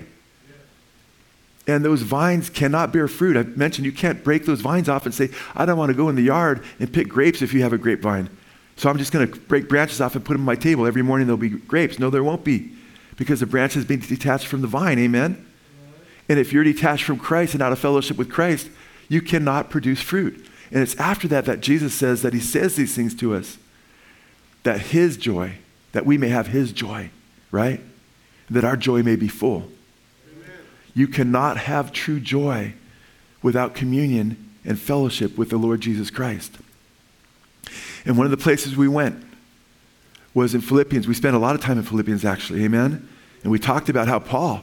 And 1.65 1.84
those 1.84 2.02
vines 2.02 2.49
cannot 2.49 2.91
bear 2.91 3.08
fruit. 3.08 3.38
I 3.38 3.43
mentioned 3.43 3.86
you 3.86 3.93
can't 3.93 4.23
break 4.23 4.45
those 4.45 4.62
vines 4.62 4.89
off 4.89 5.06
and 5.06 5.13
say, 5.13 5.30
I 5.56 5.65
don't 5.65 5.78
want 5.78 5.89
to 5.89 5.93
go 5.93 6.10
in 6.10 6.15
the 6.15 6.21
yard 6.21 6.63
and 6.80 6.91
pick 6.91 7.08
grapes 7.08 7.41
if 7.41 7.54
you 7.54 7.63
have 7.63 7.73
a 7.73 7.78
grapevine. 7.78 8.30
So 8.75 8.89
I'm 8.89 8.97
just 8.97 9.12
going 9.12 9.27
to 9.27 9.39
break 9.41 9.69
branches 9.69 10.01
off 10.01 10.15
and 10.15 10.25
put 10.25 10.33
them 10.33 10.41
on 10.41 10.45
my 10.45 10.55
table. 10.55 10.86
Every 10.86 11.03
morning 11.03 11.27
there'll 11.27 11.38
be 11.38 11.49
grapes. 11.49 11.99
No, 11.99 12.09
there 12.09 12.23
won't 12.23 12.43
be 12.43 12.73
because 13.17 13.39
the 13.39 13.45
branch 13.45 13.73
has 13.75 13.86
been 13.86 13.99
detached 13.99 14.47
from 14.47 14.62
the 14.62 14.67
vine. 14.67 14.99
Amen? 14.99 15.45
And 16.29 16.39
if 16.39 16.53
you're 16.53 16.63
detached 16.63 17.03
from 17.03 17.19
Christ 17.19 17.53
and 17.53 17.62
out 17.62 17.71
of 17.71 17.79
fellowship 17.79 18.17
with 18.17 18.31
Christ, 18.31 18.69
you 19.09 19.21
cannot 19.21 19.69
produce 19.69 20.01
fruit. 20.01 20.45
And 20.71 20.81
it's 20.81 20.95
after 20.95 21.27
that 21.27 21.45
that 21.45 21.59
Jesus 21.59 21.93
says 21.93 22.21
that 22.23 22.33
he 22.33 22.39
says 22.39 22.75
these 22.75 22.95
things 22.95 23.13
to 23.15 23.36
us 23.36 23.57
that 24.63 24.79
his 24.79 25.17
joy, 25.17 25.57
that 25.91 26.05
we 26.05 26.17
may 26.17 26.29
have 26.29 26.47
his 26.47 26.71
joy, 26.71 27.09
right? 27.51 27.81
That 28.49 28.63
our 28.63 28.77
joy 28.77 29.03
may 29.03 29.17
be 29.17 29.27
full. 29.27 29.69
Amen. 30.31 30.51
You 30.95 31.07
cannot 31.07 31.57
have 31.57 31.91
true 31.91 32.19
joy 32.19 32.73
without 33.41 33.75
communion 33.75 34.51
and 34.65 34.79
fellowship 34.79 35.38
with 35.38 35.49
the 35.49 35.57
Lord 35.57 35.81
Jesus 35.81 36.09
Christ. 36.09 36.57
And 38.05 38.17
one 38.17 38.25
of 38.25 38.31
the 38.31 38.37
places 38.37 38.75
we 38.75 38.87
went 38.87 39.23
was 40.33 40.55
in 40.55 40.61
Philippians. 40.61 41.07
We 41.07 41.13
spent 41.13 41.35
a 41.35 41.39
lot 41.39 41.55
of 41.55 41.61
time 41.61 41.77
in 41.77 41.83
Philippians, 41.83 42.25
actually. 42.25 42.63
Amen? 42.63 43.07
And 43.43 43.51
we 43.51 43.59
talked 43.59 43.89
about 43.89 44.07
how 44.07 44.19
Paul 44.19 44.61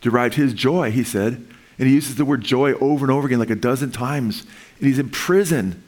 derived 0.00 0.34
his 0.34 0.52
joy, 0.52 0.90
he 0.90 1.04
said, 1.04 1.46
and 1.78 1.88
he 1.88 1.94
uses 1.94 2.16
the 2.16 2.24
word 2.24 2.42
joy 2.42 2.74
over 2.74 3.04
and 3.04 3.12
over 3.12 3.26
again, 3.26 3.38
like 3.38 3.50
a 3.50 3.56
dozen 3.56 3.90
times. 3.90 4.42
And 4.78 4.86
he's 4.86 4.98
in 4.98 5.08
prison. 5.08 5.82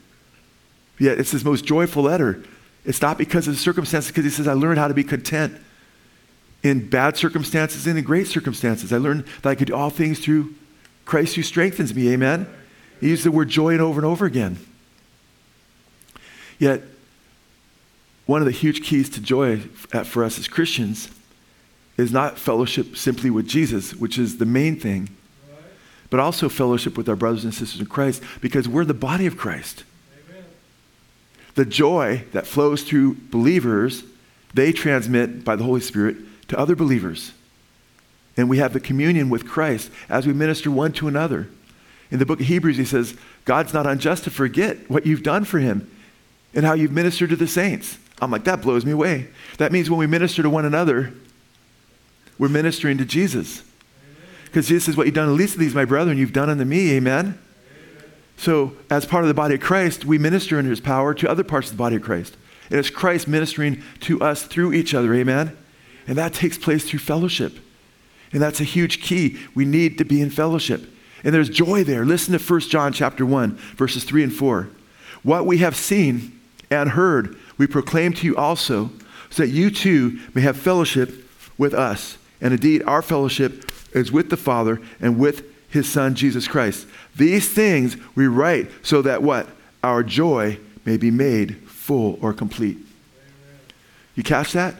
Yet 0.99 1.19
it's 1.19 1.31
his 1.31 1.45
most 1.45 1.65
joyful 1.65 2.05
letter. 2.05 2.43
It's 2.85 3.03
not 3.03 3.19
because 3.19 3.47
of 3.47 3.55
the 3.55 3.61
circumstances, 3.61 4.11
because 4.11 4.25
he 4.25 4.31
says, 4.31 4.49
I 4.49 4.55
learned 4.55 4.79
how 4.79 4.89
to 4.89 4.95
be 4.95 5.05
content 5.05 5.57
in 6.63 6.89
bad 6.89 7.17
circumstances 7.17 7.87
and 7.87 7.99
in 7.99 8.05
great 8.05 8.27
circumstances. 8.27 8.93
I 8.93 8.99
learned 8.99 9.25
that 9.43 9.51
I 9.51 9.55
could 9.55 9.69
do 9.69 9.75
all 9.75 9.91
things 9.91 10.19
through 10.19 10.55
Christ 11.05 11.37
who 11.37 11.43
strengthens 11.43 11.95
me. 11.95 12.13
Amen? 12.13 12.49
He 13.01 13.11
used 13.11 13.25
the 13.25 13.31
word 13.31 13.49
joy 13.49 13.77
over 13.79 14.01
and 14.01 14.07
over 14.07 14.25
again. 14.25 14.59
Yet, 16.59 16.83
one 18.27 18.41
of 18.41 18.47
the 18.47 18.53
huge 18.53 18.83
keys 18.83 19.09
to 19.11 19.21
joy 19.21 19.59
for 19.59 20.25
us 20.25 20.39
as 20.39 20.49
Christians 20.49 21.09
is 21.97 22.13
not 22.13 22.39
fellowship 22.39 22.97
simply 22.97 23.31
with 23.31 23.47
Jesus, 23.47 23.95
which 23.95 24.19
is 24.19 24.39
the 24.39 24.47
main 24.47 24.79
thing, 24.79 25.09
but 26.11 26.21
also 26.21 26.49
fellowship 26.49 26.97
with 26.97 27.09
our 27.09 27.17
brothers 27.17 27.45
and 27.45 27.55
sisters 27.55 27.81
in 27.81 27.87
Christ 27.87 28.23
because 28.41 28.69
we're 28.69 28.85
the 28.85 28.95
body 28.95 29.27
of 29.27 29.37
Christ. 29.37 29.85
Amen. 30.29 30.45
The 31.55 31.65
joy 31.65 32.25
that 32.33 32.47
flows 32.47 32.83
through 32.83 33.17
believers, 33.31 34.03
they 34.55 34.73
transmit 34.73 35.45
by 35.45 35.57
the 35.57 35.65
Holy 35.65 35.81
Spirit 35.81 36.17
to 36.49 36.59
other 36.59 36.77
believers. 36.77 37.33
And 38.37 38.51
we 38.51 38.59
have 38.59 38.73
the 38.73 38.81
communion 38.81 39.31
with 39.31 39.49
Christ 39.49 39.91
as 40.09 40.27
we 40.27 40.33
minister 40.33 40.71
one 40.71 40.93
to 40.93 41.09
another. 41.09 41.49
In 42.11 42.19
the 42.19 42.27
book 42.27 42.41
of 42.41 42.47
Hebrews, 42.47 42.77
he 42.77 42.85
says, 42.85 43.17
God's 43.45 43.73
not 43.73 43.87
unjust 43.87 44.25
to 44.25 44.31
forget 44.31 44.91
what 44.91 45.07
you've 45.07 45.23
done 45.23 45.45
for 45.45 45.59
him 45.59 45.91
and 46.55 46.65
how 46.65 46.75
you've 46.75 46.93
ministered 46.93 47.31
to 47.31 47.37
the 47.37 47.47
saints. 47.47 47.99
I'm 48.21 48.31
like, 48.31 48.45
that 48.45 48.63
blows 48.63 48.85
me 48.85 48.93
away. 48.93 49.29
That 49.59 49.73
means 49.73 49.91
when 49.91 49.99
we 49.99 50.07
minister 50.07 50.43
to 50.43 50.51
one 50.51 50.65
another, 50.65 51.13
we're 52.39 52.49
ministering 52.49 52.99
to 52.99 53.05
Jesus. 53.05 53.63
Because 54.45 54.69
Jesus 54.69 54.85
says, 54.85 54.97
What 54.97 55.07
you've 55.07 55.15
done 55.15 55.29
to 55.29 55.35
least 55.35 55.55
of 55.55 55.61
these, 55.61 55.75
my 55.75 55.85
brethren, 55.85 56.17
you've 56.17 56.33
done 56.33 56.49
unto 56.49 56.65
me. 56.65 56.93
Amen? 56.93 57.27
Amen? 57.27 57.39
So, 58.39 58.77
as 58.91 59.05
part 59.05 59.25
of 59.25 59.29
the 59.29 59.35
body 59.35 59.55
of 59.55 59.61
Christ, 59.61 60.05
we 60.05 60.19
minister 60.19 60.59
under 60.59 60.71
his 60.71 60.81
power 60.81 61.15
to 61.15 61.31
other 61.31 61.45
parts 61.45 61.69
of 61.71 61.77
the 61.77 61.79
body 61.79 61.97
of 61.97 62.03
Christ. 62.03 62.37
And 62.71 62.79
it's 62.79 62.91
Christ 62.91 63.29
ministering 63.29 63.83
to 64.01 64.21
us 64.21 64.43
through 64.45 64.73
each 64.73 64.95
other. 64.95 65.15
Amen? 65.15 65.57
And 66.07 66.17
that 66.17 66.33
takes 66.33 66.57
place 66.59 66.89
through 66.89 67.01
fellowship. 67.01 67.59
And 68.33 68.43
that's 68.43 68.61
a 68.61 68.65
huge 68.65 69.03
key. 69.03 69.39
We 69.55 69.65
need 69.65 69.99
to 69.99 70.05
be 70.05 70.21
in 70.21 70.31
fellowship. 70.31 70.89
And 71.25 71.35
there's 71.35 71.49
joy 71.49 71.85
there. 71.85 72.05
Listen 72.05 72.39
to 72.39 72.43
1 72.43 72.61
John 72.61 72.93
chapter 72.93 73.25
1, 73.25 73.57
verses 73.77 74.05
3 74.05 74.25
and 74.25 74.35
4. 74.35 74.69
What 75.23 75.47
we 75.47 75.59
have 75.59 75.77
seen 75.77 76.36
and 76.71 76.91
heard, 76.91 77.37
we 77.59 77.67
proclaim 77.67 78.13
to 78.15 78.27
you 78.27 78.37
also, 78.37 78.91
so 79.31 79.43
that 79.43 79.51
you 79.51 79.71
too 79.71 80.19
may 80.35 80.43
have 80.43 80.57
fellowship 80.57 81.29
with 81.59 81.75
us. 81.75 82.19
And 82.41 82.53
indeed, 82.53 82.83
our 82.85 83.03
fellowship 83.03 83.71
is 83.93 84.13
with 84.13 84.31
the 84.31 84.37
Father 84.37 84.81
and 85.01 85.19
with 85.19 85.45
his 85.71 85.91
Son, 85.91 86.15
Jesus 86.15 86.47
Christ. 86.47 86.87
These 87.15 87.49
things 87.49 87.97
we 88.15 88.27
write 88.27 88.71
so 88.83 89.03
that 89.03 89.23
what? 89.23 89.49
Our 89.83 90.03
joy 90.03 90.59
may 90.85 90.97
be 90.97 91.11
made 91.11 91.57
full 91.69 92.19
or 92.21 92.33
complete. 92.33 92.79
You 94.15 94.23
catch 94.23 94.53
that? 94.53 94.75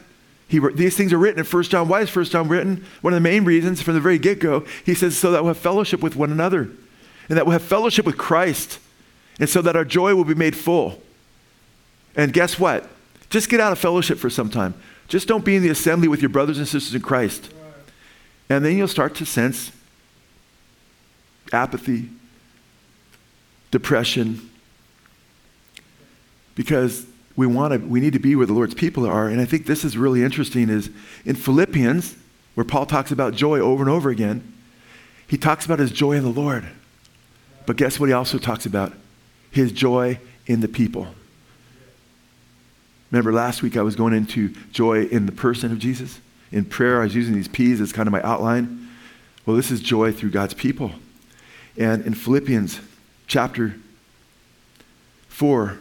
He, 0.49 0.61
these 0.75 0.97
things 0.97 1.13
are 1.13 1.19
written 1.19 1.41
in 1.41 1.47
1 1.47 1.63
John. 1.65 1.89
Why 1.89 2.03
is 2.03 2.15
1 2.15 2.27
John 2.27 2.49
written? 2.49 2.85
One 3.01 3.13
of 3.13 3.17
the 3.17 3.29
main 3.29 3.45
reasons 3.45 3.83
from 3.83 3.95
the 3.95 4.01
very 4.01 4.19
get 4.19 4.39
go, 4.39 4.65
he 4.85 4.95
says, 4.95 5.17
so 5.17 5.33
that 5.33 5.43
we'll 5.43 5.55
have 5.55 5.63
fellowship 5.63 6.03
with 6.03 6.15
one 6.15 6.31
another 6.31 6.71
and 7.29 7.37
that 7.37 7.47
we'll 7.47 7.55
have 7.55 7.63
fellowship 7.63 8.07
with 8.07 8.17
Christ 8.17 8.79
and 9.41 9.49
so 9.49 9.61
that 9.63 9.77
our 9.77 9.85
joy 9.85 10.15
will 10.15 10.25
be 10.25 10.35
made 10.35 10.57
full. 10.57 11.03
And 12.17 12.33
guess 12.33 12.59
what? 12.59 12.89
Just 13.29 13.49
get 13.49 13.61
out 13.61 13.73
of 13.73 13.79
fellowship 13.79 14.19
for 14.19 14.31
some 14.31 14.49
time. 14.49 14.75
Just 15.09 15.29
don't 15.29 15.45
be 15.45 15.57
in 15.57 15.63
the 15.63 15.69
assembly 15.69 16.09
with 16.09 16.23
your 16.23 16.29
brothers 16.31 16.59
and 16.59 16.67
sisters 16.67 16.95
in 16.95 17.03
Christ. 17.03 17.53
And 18.49 18.65
then 18.65 18.77
you'll 18.77 18.89
start 18.89 19.15
to 19.17 19.27
sense 19.27 19.73
apathy, 21.53 22.09
depression, 23.71 24.51
because 26.55 27.07
we 27.37 27.47
want 27.47 27.75
to 27.75 27.79
we 27.79 28.01
need 28.01 28.15
to 28.15 28.19
be 28.19 28.35
where 28.35 28.47
the 28.47 28.53
Lord's 28.53 28.75
people 28.75 29.07
are. 29.07 29.29
And 29.29 29.41
I 29.41 29.45
think 29.45 29.67
this 29.67 29.85
is 29.85 29.97
really 29.97 30.23
interesting 30.23 30.71
is 30.71 30.91
in 31.25 31.37
Philippians, 31.37 32.17
where 32.55 32.65
Paul 32.65 32.87
talks 32.87 33.13
about 33.13 33.35
joy 33.35 33.61
over 33.61 33.83
and 33.83 33.91
over 33.91 34.11
again, 34.11 34.55
he 35.27 35.37
talks 35.37 35.67
about 35.67 35.79
his 35.79 35.91
joy 35.91 36.13
in 36.13 36.23
the 36.23 36.31
Lord. 36.31 36.67
But 37.67 37.77
guess 37.77 38.01
what 38.01 38.09
he 38.09 38.13
also 38.13 38.39
talks 38.39 38.65
about? 38.65 38.93
His 39.51 39.73
joy 39.73 40.19
in 40.47 40.61
the 40.61 40.69
people. 40.69 41.09
Remember 43.11 43.33
last 43.33 43.63
week 43.63 43.77
I 43.77 43.83
was 43.83 43.97
going 43.97 44.15
into 44.15 44.49
joy 44.73 45.05
in 45.05 45.27
the 45.27 45.33
person 45.33 45.73
of 45.73 45.79
Jesus? 45.79 46.21
In 46.53 46.65
prayer, 46.65 47.01
I 47.01 47.05
was 47.05 47.15
using 47.15 47.35
these 47.35 47.49
P's 47.49 47.81
as 47.81 47.93
kind 47.93 48.07
of 48.07 48.13
my 48.13 48.23
outline. 48.23 48.89
Well, 49.45 49.57
this 49.57 49.71
is 49.71 49.81
joy 49.81 50.13
through 50.13 50.31
God's 50.31 50.55
people. 50.55 50.93
And 51.77 52.05
in 52.05 52.15
Philippians 52.15 52.81
chapter 53.27 53.77
4, 55.29 55.79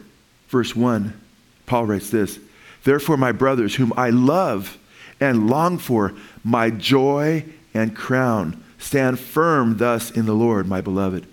verse 0.49 0.75
1, 0.75 1.19
Paul 1.65 1.85
writes 1.85 2.09
this 2.09 2.39
Therefore, 2.83 3.17
my 3.17 3.31
brothers, 3.31 3.75
whom 3.75 3.93
I 3.97 4.09
love 4.11 4.77
and 5.19 5.49
long 5.49 5.77
for, 5.77 6.13
my 6.43 6.69
joy 6.69 7.45
and 7.73 7.95
crown, 7.95 8.63
stand 8.77 9.19
firm 9.19 9.77
thus 9.77 10.11
in 10.11 10.25
the 10.25 10.33
Lord, 10.33 10.67
my 10.67 10.81
beloved. 10.81 11.25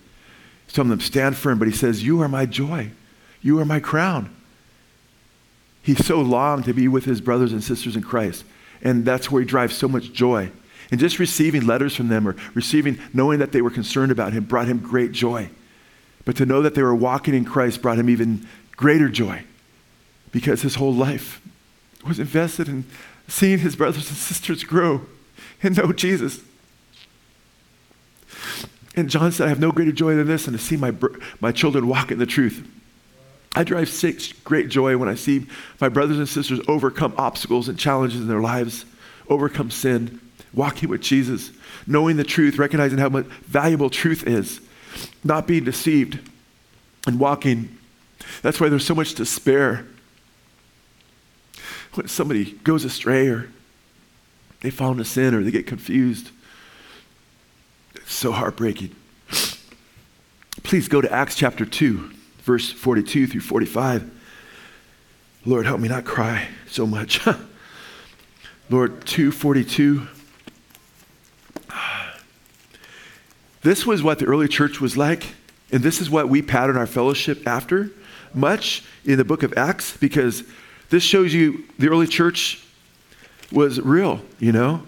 Some 0.68 0.90
of 0.90 0.90
them 0.90 1.00
stand 1.00 1.36
firm, 1.36 1.58
but 1.58 1.68
he 1.68 1.74
says, 1.74 2.02
You 2.02 2.22
are 2.22 2.28
my 2.28 2.46
joy. 2.46 2.90
You 3.42 3.58
are 3.58 3.64
my 3.64 3.80
crown. 3.80 4.34
He 5.82 5.94
so 5.94 6.20
longed 6.20 6.64
to 6.64 6.72
be 6.72 6.88
with 6.88 7.04
his 7.04 7.20
brothers 7.20 7.52
and 7.52 7.62
sisters 7.62 7.96
in 7.96 8.02
Christ. 8.02 8.44
And 8.82 9.04
that's 9.04 9.30
where 9.30 9.42
he 9.42 9.46
drives 9.46 9.76
so 9.76 9.88
much 9.88 10.12
joy. 10.12 10.50
And 10.90 11.00
just 11.00 11.18
receiving 11.18 11.66
letters 11.66 11.96
from 11.96 12.08
them 12.08 12.28
or 12.28 12.36
receiving, 12.54 12.98
knowing 13.12 13.38
that 13.38 13.52
they 13.52 13.62
were 13.62 13.70
concerned 13.70 14.12
about 14.12 14.32
him 14.32 14.44
brought 14.44 14.68
him 14.68 14.78
great 14.78 15.12
joy. 15.12 15.50
But 16.24 16.36
to 16.36 16.46
know 16.46 16.62
that 16.62 16.74
they 16.74 16.82
were 16.82 16.94
walking 16.94 17.34
in 17.34 17.44
Christ 17.44 17.82
brought 17.82 17.98
him 17.98 18.10
even 18.10 18.46
greater 18.76 19.08
joy 19.08 19.44
because 20.30 20.62
his 20.62 20.76
whole 20.76 20.94
life 20.94 21.40
was 22.06 22.18
invested 22.18 22.68
in 22.68 22.84
seeing 23.28 23.58
his 23.58 23.76
brothers 23.76 24.08
and 24.08 24.16
sisters 24.16 24.64
grow 24.64 25.02
and 25.62 25.76
know 25.76 25.92
Jesus. 25.92 26.40
And 28.94 29.08
John 29.08 29.32
said, 29.32 29.46
I 29.46 29.48
have 29.48 29.60
no 29.60 29.72
greater 29.72 29.92
joy 29.92 30.16
than 30.16 30.26
this, 30.26 30.46
and 30.46 30.56
to 30.56 30.62
see 30.62 30.76
my, 30.76 30.92
my 31.40 31.52
children 31.52 31.88
walk 31.88 32.10
in 32.10 32.18
the 32.18 32.26
truth. 32.26 32.66
I 33.54 33.64
drive 33.64 33.88
six 33.88 34.32
great 34.32 34.68
joy 34.68 34.96
when 34.96 35.08
I 35.08 35.14
see 35.14 35.46
my 35.80 35.88
brothers 35.88 36.18
and 36.18 36.28
sisters 36.28 36.60
overcome 36.68 37.14
obstacles 37.18 37.68
and 37.68 37.78
challenges 37.78 38.20
in 38.20 38.28
their 38.28 38.40
lives, 38.40 38.86
overcome 39.28 39.70
sin, 39.70 40.20
walking 40.54 40.88
with 40.88 41.02
Jesus, 41.02 41.50
knowing 41.86 42.16
the 42.16 42.24
truth, 42.24 42.58
recognizing 42.58 42.98
how 42.98 43.10
much 43.10 43.26
valuable 43.26 43.90
truth 43.90 44.26
is, 44.26 44.60
not 45.22 45.46
being 45.46 45.64
deceived, 45.64 46.18
and 47.06 47.20
walking. 47.20 47.76
That's 48.40 48.60
why 48.60 48.68
there's 48.68 48.86
so 48.86 48.94
much 48.94 49.14
despair 49.14 49.86
when 51.94 52.08
somebody 52.08 52.52
goes 52.64 52.84
astray 52.84 53.28
or 53.28 53.50
they 54.60 54.70
fall 54.70 54.92
into 54.92 55.04
sin 55.04 55.34
or 55.34 55.42
they 55.42 55.50
get 55.50 55.66
confused. 55.66 56.30
It's 57.96 58.14
so 58.14 58.32
heartbreaking. 58.32 58.94
Please 60.62 60.88
go 60.88 61.00
to 61.00 61.12
Acts 61.12 61.34
chapter 61.34 61.66
2 61.66 62.11
verse 62.42 62.70
42 62.70 63.26
through 63.26 63.40
45. 63.40 64.10
Lord, 65.44 65.66
help 65.66 65.80
me 65.80 65.88
not 65.88 66.04
cry 66.04 66.48
so 66.68 66.86
much. 66.86 67.20
Lord, 68.70 69.04
242. 69.06 70.06
This 73.62 73.86
was 73.86 74.02
what 74.02 74.18
the 74.18 74.26
early 74.26 74.48
church 74.48 74.80
was 74.80 74.96
like, 74.96 75.34
and 75.70 75.82
this 75.82 76.00
is 76.00 76.10
what 76.10 76.28
we 76.28 76.42
pattern 76.42 76.76
our 76.76 76.86
fellowship 76.86 77.46
after 77.46 77.90
much 78.34 78.84
in 79.04 79.18
the 79.18 79.24
book 79.24 79.42
of 79.42 79.52
Acts 79.56 79.96
because 79.96 80.42
this 80.90 81.02
shows 81.02 81.32
you 81.32 81.64
the 81.78 81.88
early 81.88 82.06
church 82.06 82.64
was 83.52 83.80
real, 83.80 84.20
you 84.38 84.52
know? 84.52 84.82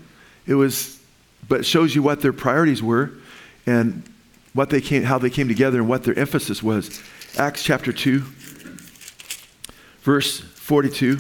It 0.47 0.55
was, 0.55 1.01
but 1.49 1.65
shows 1.65 1.95
you 1.95 2.03
what 2.03 2.21
their 2.21 2.33
priorities 2.33 2.83
were 2.83 3.13
and 3.67 4.03
what 4.55 4.71
they 4.71 4.81
came, 4.81 5.03
how 5.05 5.19
they 5.19 5.31
came 5.31 5.49
together 5.49 5.79
and 5.79 5.89
what 5.89 6.05
their 6.05 6.19
emphasis 6.19 6.63
was. 6.63 7.03
Acts 7.37 7.65
chapter 7.65 7.93
2, 7.93 8.21
verse 10.03 10.39
42. 10.39 11.19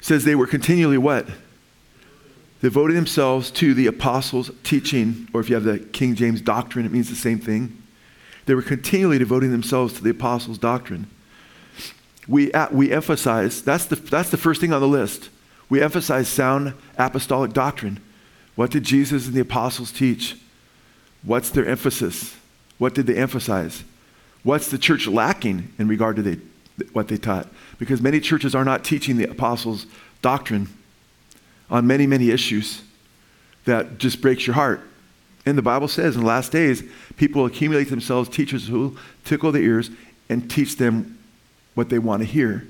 says 0.00 0.24
they 0.24 0.36
were 0.36 0.46
continually 0.46 0.98
what? 0.98 1.26
Devoting 2.62 2.94
themselves 2.94 3.50
to 3.50 3.74
the 3.74 3.88
apostles' 3.88 4.52
teaching, 4.62 5.28
or 5.32 5.40
if 5.40 5.48
you 5.48 5.56
have 5.56 5.64
the 5.64 5.80
King 5.80 6.14
James 6.14 6.40
doctrine, 6.40 6.86
it 6.86 6.92
means 6.92 7.08
the 7.08 7.16
same 7.16 7.40
thing. 7.40 7.82
They 8.46 8.54
were 8.54 8.62
continually 8.62 9.18
devoting 9.18 9.50
themselves 9.50 9.94
to 9.94 10.02
the 10.04 10.10
apostles' 10.10 10.58
doctrine. 10.58 11.10
We, 12.28 12.52
we 12.70 12.92
emphasize, 12.92 13.62
that's 13.62 13.86
the, 13.86 13.96
that's 13.96 14.30
the 14.30 14.36
first 14.36 14.60
thing 14.60 14.72
on 14.72 14.80
the 14.80 14.88
list. 14.88 15.28
We 15.68 15.82
emphasize 15.82 16.28
sound 16.28 16.74
apostolic 16.96 17.52
doctrine. 17.52 18.00
What 18.56 18.70
did 18.70 18.82
Jesus 18.82 19.26
and 19.26 19.34
the 19.34 19.40
apostles 19.40 19.92
teach? 19.92 20.36
What's 21.22 21.50
their 21.50 21.66
emphasis? 21.66 22.34
What 22.78 22.94
did 22.94 23.06
they 23.06 23.16
emphasize? 23.16 23.84
What's 24.42 24.68
the 24.70 24.78
church 24.78 25.06
lacking 25.06 25.72
in 25.78 25.88
regard 25.88 26.16
to 26.16 26.22
the, 26.22 26.40
what 26.92 27.08
they 27.08 27.16
taught? 27.16 27.48
Because 27.78 28.00
many 28.00 28.18
churches 28.18 28.54
are 28.54 28.64
not 28.64 28.84
teaching 28.84 29.16
the 29.16 29.30
apostles' 29.30 29.86
doctrine 30.22 30.68
on 31.70 31.86
many, 31.86 32.06
many 32.06 32.30
issues 32.30 32.82
that 33.64 33.98
just 33.98 34.20
breaks 34.20 34.46
your 34.46 34.54
heart. 34.54 34.80
And 35.44 35.56
the 35.56 35.62
Bible 35.62 35.88
says 35.88 36.16
in 36.16 36.22
the 36.22 36.26
last 36.26 36.50
days, 36.50 36.82
people 37.16 37.44
accumulate 37.44 37.90
themselves 37.90 38.28
teachers 38.28 38.66
who 38.68 38.96
tickle 39.24 39.52
their 39.52 39.62
ears 39.62 39.90
and 40.28 40.50
teach 40.50 40.76
them 40.76 41.18
what 41.74 41.88
they 41.88 41.98
want 41.98 42.22
to 42.22 42.26
hear. 42.26 42.66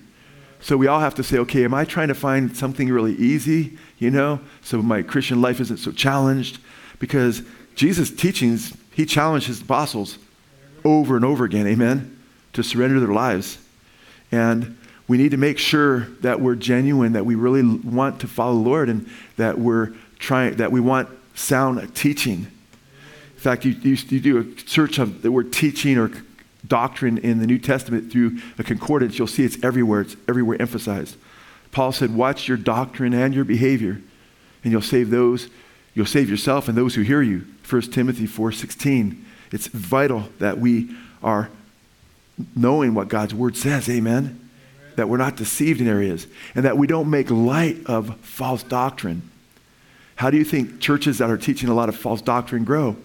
So 0.61 0.77
we 0.77 0.87
all 0.87 1.01
have 1.01 1.15
to 1.17 1.23
say, 1.23 1.39
okay, 1.39 1.65
am 1.65 1.75
I 1.75 1.85
trying 1.85 2.09
to 2.09 2.15
find 2.15 2.57
something 2.57 2.91
really 2.91 3.15
easy, 3.15 3.79
you 3.99 4.11
know, 4.11 4.41
so 4.63 4.83
my 4.83 5.03
Christian 5.03 5.41
life 5.41 5.61
isn't 5.61 5.77
so 5.79 5.93
challenged? 5.93 6.59
Because 6.99 7.43
Jesus' 7.75 8.11
teachings, 8.11 8.77
he 8.93 9.07
challenged 9.07 9.47
his 9.47 9.61
apostles 9.61 10.19
over 10.85 11.17
and 11.17 11.25
over 11.25 11.45
again, 11.45 11.67
amen, 11.67 12.19
to 12.55 12.63
surrender 12.63 12.99
their 13.01 13.13
lives. 13.13 13.59
And 14.33 14.79
we 15.09 15.19
need 15.19 15.31
to 15.33 15.37
make 15.37 15.59
sure 15.59 16.09
that 16.21 16.41
we're 16.41 16.57
genuine, 16.57 17.13
that 17.13 17.27
we 17.27 17.35
really 17.35 17.63
want 17.63 18.21
to 18.21 18.27
follow 18.27 18.55
the 18.55 18.69
Lord, 18.69 18.89
and 18.89 19.09
that 19.37 19.59
we're 19.59 19.93
trying, 20.19 20.57
that 20.57 20.73
we 20.73 20.81
want 20.81 21.09
sound 21.35 21.95
teaching. 21.95 22.47
In 23.35 23.41
fact, 23.41 23.65
you, 23.65 23.73
you, 23.73 23.97
you 24.09 24.21
do 24.21 24.39
a 24.39 24.69
search 24.69 24.99
of 24.99 25.23
the 25.23 25.31
word 25.31 25.53
teaching 25.53 25.99
or 25.99 26.11
doctrine 26.67 27.19
in 27.19 27.39
the 27.39 27.47
New 27.47 27.59
Testament 27.59 28.11
through 28.11 28.39
a 28.59 28.63
concordance, 28.65 29.19
you'll 29.19 29.27
see 29.27 29.45
it's 29.45 29.63
everywhere. 29.63 30.03
It's 30.03 30.17
everywhere 30.29 30.61
emphasized. 30.61 31.17
Paul 31.73 31.93
said, 31.93 32.15
Watch 32.15 32.49
your 32.49 32.57
doctrine 32.57 33.15
and 33.15 33.35
your 33.35 33.45
behavior, 33.45 34.01
and 34.63 34.73
you'll 34.73 34.83
save 34.83 35.11
those, 35.11 35.49
you'll 35.95 36.07
save 36.07 36.31
yourself 36.31 36.69
and 36.69 36.77
those 36.77 36.95
who 36.95 37.03
hear 37.03 37.23
you. 37.23 37.47
1 37.69 37.83
Timothy 37.93 38.27
4:16. 38.27 39.23
It's 39.53 39.69
vital 39.69 40.29
that 40.39 40.59
we 40.59 40.91
are 41.23 41.51
knowing 42.55 42.95
what 42.95 43.09
God's 43.09 43.35
word 43.35 43.57
says, 43.57 43.89
amen? 43.89 44.17
amen? 44.17 44.51
That 44.97 45.09
we're 45.09 45.17
not 45.19 45.37
deceived 45.37 45.81
in 45.81 45.89
areas, 45.89 46.27
and 46.55 46.65
that 46.65 46.77
we 46.77 46.87
don't 46.87 47.11
make 47.11 47.31
light 47.31 47.79
of 47.87 48.17
false 48.21 48.63
doctrine. 48.63 49.23
How 50.17 50.31
do 50.31 50.37
you 50.37 50.45
think 50.45 50.81
churches 50.81 51.19
that 51.19 51.31
are 51.31 51.37
teaching 51.37 51.69
a 51.69 51.75
lot 51.75 51.89
of 51.89 51.97
false 51.97 52.23
doctrine 52.23 52.65
grow? 52.65 52.97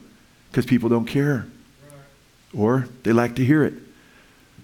Because 0.49 0.65
people 0.65 0.89
don't 0.89 1.05
care 1.05 1.45
or 2.53 2.87
they 3.03 3.11
like 3.13 3.35
to 3.35 3.45
hear 3.45 3.63
it. 3.63 3.73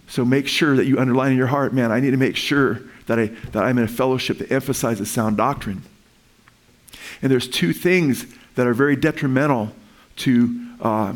So 0.08 0.24
make 0.24 0.48
sure 0.48 0.76
that 0.76 0.86
you 0.86 1.00
underline 1.00 1.32
in 1.32 1.38
your 1.38 1.48
heart, 1.48 1.74
man, 1.74 1.92
I 1.92 2.00
need 2.00 2.12
to 2.12 2.18
make 2.18 2.36
sure 2.36 2.82
that, 3.08 3.20
I, 3.20 3.28
that 3.52 3.64
I'm 3.64 3.78
in 3.78 3.84
a 3.84 3.90
fellowship 3.90 4.38
that 4.40 4.52
emphasizes 4.52 5.10
sound 5.12 5.38
doctrine. 5.38 5.82
And 7.22 7.32
there's 7.32 7.48
two 7.48 7.74
things 7.74 8.26
that 8.56 8.68
are 8.68 8.74
very 8.74 8.96
detrimental 8.96 9.72
to 10.18 10.68
uh, 10.82 11.14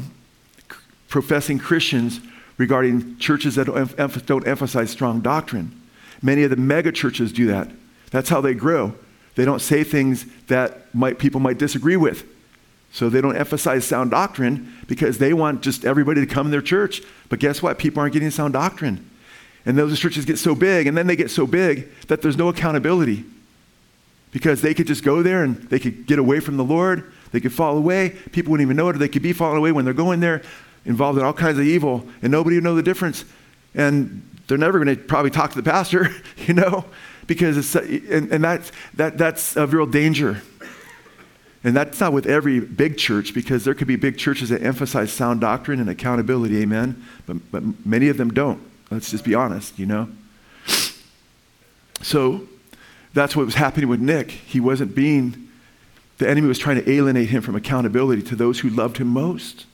professing 1.08 1.60
Christians 1.60 2.20
regarding 2.58 3.18
churches 3.18 3.56
that 3.56 3.66
don't, 3.66 4.00
em- 4.00 4.10
don't 4.26 4.48
emphasize 4.48 4.90
strong 4.90 5.22
doctrine. 5.22 5.80
Many 6.22 6.44
of 6.44 6.50
the 6.50 6.56
mega 6.56 6.92
churches 6.92 7.32
do 7.32 7.48
that. 7.48 7.70
That's 8.12 8.30
how 8.30 8.42
they 8.42 8.54
grow. 8.54 8.94
They 9.36 9.46
don't 9.46 9.62
say 9.62 9.84
things 9.84 10.26
that 10.48 10.94
might, 10.94 11.18
people 11.18 11.40
might 11.40 11.58
disagree 11.58 11.98
with. 11.98 12.26
So 12.92 13.10
they 13.10 13.22
don't 13.22 13.38
emphasize 13.38 13.86
sound 13.86 14.12
doctrine 14.12 14.74
because 14.88 15.18
they 15.18 15.34
want 15.34 15.62
just 15.62 15.86
everybody 15.86 16.22
to 16.22 16.28
come 16.28 16.48
to 16.48 16.52
their 16.52 16.62
church. 16.62 17.02
But 17.30 17.40
guess 17.40 17.62
what? 17.62 17.80
People 17.80 18.02
aren't 18.02 18.14
getting 18.14 18.30
sound 18.32 18.54
doctrine. 18.54 19.10
And 19.66 19.78
those 19.78 19.98
churches 20.00 20.26
get 20.26 20.38
so 20.38 20.56
big, 20.56 20.88
and 20.88 20.98
then 20.98 21.08
they 21.08 21.16
get 21.16 21.32
so 21.32 21.48
big 21.48 21.90
that 22.08 22.22
there's 22.22 22.38
no 22.38 22.50
accountability. 22.50 23.24
Because 24.32 24.62
they 24.62 24.74
could 24.74 24.88
just 24.88 25.04
go 25.04 25.22
there 25.22 25.44
and 25.44 25.58
they 25.70 25.80
could 25.80 26.06
get 26.08 26.18
away 26.18 26.40
from 26.40 26.58
the 26.58 26.64
Lord. 26.64 27.12
They 27.32 27.40
could 27.40 27.54
fall 27.54 27.78
away. 27.78 28.16
People 28.32 28.52
wouldn't 28.52 28.66
even 28.66 28.78
know 28.78 28.90
it, 28.90 28.94
they 28.94 29.10
could 29.10 29.22
be 29.22 29.34
falling 29.34 29.58
away 29.58 29.72
when 29.72 29.86
they're 29.86 29.94
going 29.94 30.20
there, 30.20 30.42
involved 30.86 31.20
in 31.20 31.26
all 31.26 31.34
kinds 31.34 31.60
of 31.60 31.66
evil, 31.66 32.06
and 32.22 32.32
nobody 32.32 32.58
would 32.58 32.64
know 32.64 32.76
the 32.76 32.84
difference. 32.84 33.24
And 33.76 34.28
they're 34.48 34.58
never 34.58 34.84
going 34.84 34.98
to 34.98 35.02
probably 35.02 35.32
talk 35.32 35.52
to 35.52 35.62
the 35.62 35.70
pastor, 35.70 36.10
you 36.48 36.54
know, 36.54 36.86
because 37.28 37.58
it's, 37.58 37.76
and, 37.76 38.32
and 38.32 38.44
that's, 38.44 38.72
that, 38.96 39.18
that's 39.18 39.56
a 39.56 39.68
real 39.68 39.86
danger. 39.86 40.42
And 41.64 41.76
that's 41.76 42.00
not 42.00 42.12
with 42.12 42.26
every 42.26 42.60
big 42.60 42.98
church 42.98 43.34
because 43.34 43.66
there 43.66 43.76
could 43.76 43.88
be 43.88 43.96
big 43.96 44.18
churches 44.18 44.50
that 44.50 44.64
emphasize 44.64 45.12
sound 45.12 45.42
doctrine 45.42 45.80
and 45.80 45.90
accountability, 45.90 46.62
amen? 46.62 47.06
But, 47.28 47.52
but 47.52 47.86
many 47.86 48.08
of 48.08 48.18
them 48.18 48.34
don't. 48.34 48.62
Let's 48.90 49.12
just 49.12 49.24
be 49.24 49.36
honest, 49.36 49.78
you 49.78 49.86
know? 49.86 50.10
So 52.02 52.48
that's 53.14 53.36
what 53.36 53.46
was 53.46 53.56
happening 53.56 53.90
with 53.90 54.00
Nick. 54.00 54.32
He 54.32 54.60
wasn't 54.60 54.96
being, 54.96 55.50
the 56.18 56.28
enemy 56.28 56.48
was 56.48 56.58
trying 56.58 56.84
to 56.84 56.92
alienate 56.92 57.30
him 57.30 57.44
from 57.44 57.56
accountability 57.56 58.24
to 58.24 58.36
those 58.36 58.62
who 58.62 58.70
loved 58.70 58.98
him 58.98 59.08
most, 59.08 59.66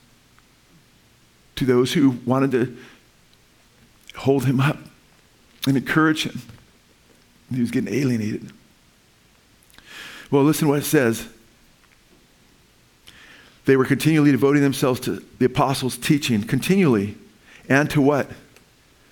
to 1.55 1.63
those 1.63 1.93
who 1.93 2.19
wanted 2.25 2.51
to 2.51 2.77
hold 4.17 4.45
him 4.45 4.59
up 4.59 4.77
and 5.65 5.77
encourage 5.77 6.23
him. 6.25 6.41
He 7.53 7.61
was 7.61 7.71
getting 7.71 7.93
alienated. 7.93 8.51
Well, 10.29 10.43
listen 10.43 10.67
to 10.67 10.71
what 10.71 10.79
it 10.79 10.85
says 10.85 11.29
they 13.67 13.75
were 13.75 13.85
continually 13.85 14.31
devoting 14.31 14.61
themselves 14.61 15.01
to 15.01 15.21
the 15.39 15.45
apostles' 15.45 15.97
teaching, 15.97 16.41
continually. 16.41 17.17
And 17.67 17.89
to 17.89 18.01
what? 18.01 18.29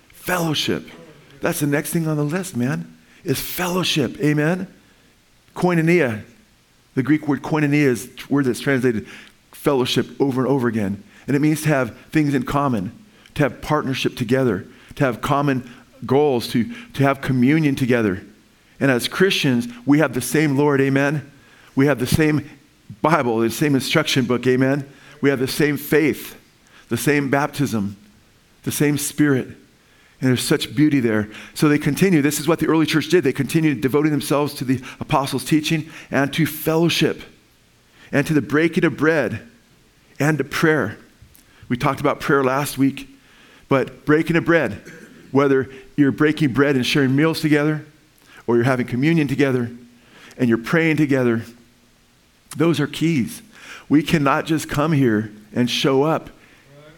Fellowship. 0.08 0.88
That's 1.42 1.60
the 1.60 1.66
next 1.66 1.92
thing 1.92 2.08
on 2.08 2.16
the 2.16 2.24
list, 2.24 2.56
man, 2.56 2.96
is 3.22 3.38
fellowship. 3.38 4.18
Amen? 4.18 4.66
Koinonia. 5.54 6.24
The 6.94 7.02
Greek 7.02 7.28
word 7.28 7.42
koinonia 7.42 7.84
is 7.84 8.06
a 8.06 8.32
word 8.32 8.46
that's 8.46 8.60
translated 8.60 9.06
fellowship 9.52 10.06
over 10.18 10.40
and 10.40 10.50
over 10.50 10.68
again. 10.68 11.04
And 11.26 11.36
it 11.36 11.40
means 11.40 11.60
to 11.62 11.68
have 11.68 11.94
things 12.10 12.32
in 12.32 12.44
common, 12.44 12.92
to 13.34 13.42
have 13.42 13.60
partnership 13.60 14.16
together, 14.16 14.66
to 14.94 15.04
have 15.04 15.20
common 15.20 15.70
goals, 16.06 16.48
to, 16.48 16.72
to 16.94 17.02
have 17.02 17.20
communion 17.20 17.74
together. 17.74 18.24
And 18.80 18.90
as 18.90 19.06
Christians, 19.06 19.68
we 19.84 19.98
have 19.98 20.14
the 20.14 20.22
same 20.22 20.56
Lord, 20.56 20.80
amen? 20.80 21.30
We 21.74 21.86
have 21.86 21.98
the 21.98 22.06
same 22.06 22.48
Bible, 23.02 23.38
the 23.38 23.50
same 23.50 23.74
instruction 23.74 24.24
book, 24.24 24.46
amen? 24.46 24.88
We 25.20 25.30
have 25.30 25.38
the 25.38 25.48
same 25.48 25.76
faith, 25.76 26.36
the 26.88 26.96
same 26.96 27.30
baptism, 27.30 27.96
the 28.62 28.72
same 28.72 28.98
spirit. 28.98 29.46
And 29.46 30.30
there's 30.30 30.42
such 30.42 30.74
beauty 30.74 31.00
there. 31.00 31.28
So 31.54 31.68
they 31.68 31.78
continue. 31.78 32.22
This 32.22 32.40
is 32.40 32.48
what 32.48 32.58
the 32.58 32.66
early 32.66 32.86
church 32.86 33.10
did. 33.10 33.22
They 33.22 33.32
continued 33.32 33.80
devoting 33.80 34.12
themselves 34.12 34.54
to 34.54 34.64
the 34.64 34.82
apostles' 34.98 35.44
teaching 35.44 35.90
and 36.10 36.32
to 36.32 36.46
fellowship 36.46 37.22
and 38.12 38.26
to 38.26 38.32
the 38.32 38.40
breaking 38.40 38.84
of 38.84 38.96
bread 38.96 39.46
and 40.18 40.38
to 40.38 40.44
prayer. 40.44 40.96
We 41.68 41.76
talked 41.76 42.00
about 42.00 42.20
prayer 42.20 42.42
last 42.42 42.78
week, 42.78 43.08
but 43.68 44.04
breaking 44.06 44.36
of 44.36 44.44
bread, 44.44 44.80
whether 45.32 45.68
you're 45.96 46.12
breaking 46.12 46.52
bread 46.52 46.76
and 46.76 46.86
sharing 46.86 47.14
meals 47.14 47.40
together, 47.40 47.84
or 48.46 48.56
you're 48.56 48.64
having 48.64 48.86
communion 48.86 49.28
together, 49.28 49.70
and 50.38 50.48
you're 50.48 50.56
praying 50.56 50.96
together, 50.96 51.42
those 52.56 52.80
are 52.80 52.86
keys. 52.86 53.42
We 53.88 54.02
cannot 54.02 54.46
just 54.46 54.68
come 54.68 54.92
here 54.92 55.32
and 55.54 55.70
show 55.70 56.02
up 56.02 56.30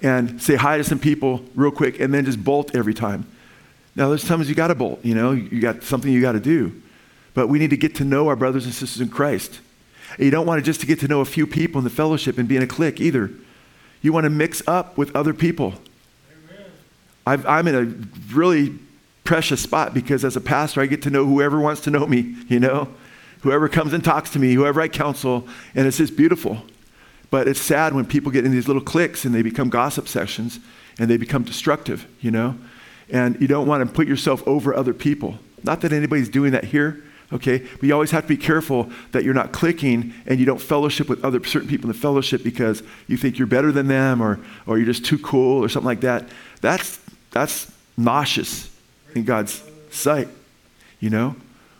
and 0.02 0.40
say 0.40 0.56
hi 0.56 0.78
to 0.78 0.84
some 0.84 0.98
people 0.98 1.44
real 1.54 1.70
quick 1.70 2.00
and 2.00 2.12
then 2.14 2.24
just 2.24 2.42
bolt 2.42 2.74
every 2.74 2.94
time. 2.94 3.26
Now, 3.96 4.08
there's 4.08 4.24
times 4.24 4.48
you 4.48 4.54
got 4.54 4.68
to 4.68 4.74
bolt, 4.74 5.04
you 5.04 5.14
know, 5.14 5.32
you 5.32 5.60
got 5.60 5.82
something 5.82 6.12
you 6.12 6.20
got 6.20 6.32
to 6.32 6.40
do. 6.40 6.80
But 7.34 7.48
we 7.48 7.58
need 7.58 7.70
to 7.70 7.76
get 7.76 7.96
to 7.96 8.04
know 8.04 8.28
our 8.28 8.36
brothers 8.36 8.64
and 8.64 8.72
sisters 8.72 9.00
in 9.00 9.08
Christ. 9.08 9.60
And 10.16 10.24
you 10.24 10.30
don't 10.30 10.46
want 10.46 10.60
to 10.60 10.64
just 10.64 10.80
to 10.80 10.86
get 10.86 11.00
to 11.00 11.08
know 11.08 11.20
a 11.20 11.24
few 11.24 11.46
people 11.46 11.78
in 11.78 11.84
the 11.84 11.90
fellowship 11.90 12.38
and 12.38 12.48
be 12.48 12.56
in 12.56 12.62
a 12.62 12.66
clique 12.66 13.00
either. 13.00 13.30
You 14.00 14.12
want 14.12 14.24
to 14.24 14.30
mix 14.30 14.62
up 14.66 14.96
with 14.96 15.14
other 15.14 15.34
people. 15.34 15.74
i 17.26 17.34
am 17.58 17.66
in 17.66 17.74
a 17.74 18.34
really 18.34 18.78
precious 19.24 19.60
spot 19.60 19.92
because 19.92 20.24
as 20.24 20.36
a 20.36 20.40
pastor, 20.40 20.80
I 20.80 20.86
get 20.86 21.02
to 21.02 21.10
know 21.10 21.26
whoever 21.26 21.60
wants 21.60 21.82
to 21.82 21.90
know 21.90 22.06
me, 22.06 22.36
you 22.48 22.60
know? 22.60 22.88
Whoever 23.40 23.68
comes 23.68 23.92
and 23.92 24.02
talks 24.02 24.30
to 24.30 24.38
me, 24.38 24.54
whoever 24.54 24.80
I 24.80 24.88
counsel, 24.88 25.46
and 25.74 25.86
it's 25.86 25.98
just 25.98 26.16
beautiful. 26.16 26.62
But 27.30 27.46
it's 27.46 27.60
sad 27.60 27.94
when 27.94 28.06
people 28.06 28.32
get 28.32 28.44
in 28.44 28.52
these 28.52 28.66
little 28.66 28.82
cliques 28.82 29.24
and 29.24 29.34
they 29.34 29.42
become 29.42 29.68
gossip 29.68 30.08
sessions 30.08 30.60
and 30.98 31.10
they 31.10 31.16
become 31.16 31.42
destructive, 31.42 32.06
you 32.20 32.30
know? 32.30 32.56
And 33.10 33.40
you 33.40 33.46
don't 33.46 33.66
want 33.66 33.86
to 33.86 33.92
put 33.92 34.08
yourself 34.08 34.46
over 34.46 34.74
other 34.74 34.94
people. 34.94 35.38
Not 35.62 35.80
that 35.82 35.92
anybody's 35.92 36.28
doing 36.28 36.52
that 36.52 36.64
here, 36.64 37.02
okay? 37.32 37.58
But 37.58 37.82
you 37.82 37.92
always 37.92 38.10
have 38.12 38.22
to 38.22 38.28
be 38.28 38.36
careful 38.36 38.90
that 39.12 39.24
you're 39.24 39.34
not 39.34 39.52
clicking 39.52 40.14
and 40.26 40.40
you 40.40 40.46
don't 40.46 40.60
fellowship 40.60 41.08
with 41.08 41.24
other 41.24 41.42
certain 41.44 41.68
people 41.68 41.90
in 41.90 41.94
the 41.94 41.98
fellowship 42.00 42.42
because 42.42 42.82
you 43.06 43.16
think 43.16 43.38
you're 43.38 43.46
better 43.46 43.72
than 43.72 43.88
them 43.88 44.22
or, 44.22 44.40
or 44.66 44.78
you're 44.78 44.86
just 44.86 45.04
too 45.04 45.18
cool 45.18 45.62
or 45.62 45.68
something 45.68 45.86
like 45.86 46.00
that. 46.00 46.28
That's, 46.60 46.98
that's 47.30 47.70
nauseous 47.96 48.70
in 49.14 49.24
God's 49.24 49.62
sight, 49.90 50.28
you 51.00 51.10
know? 51.10 51.36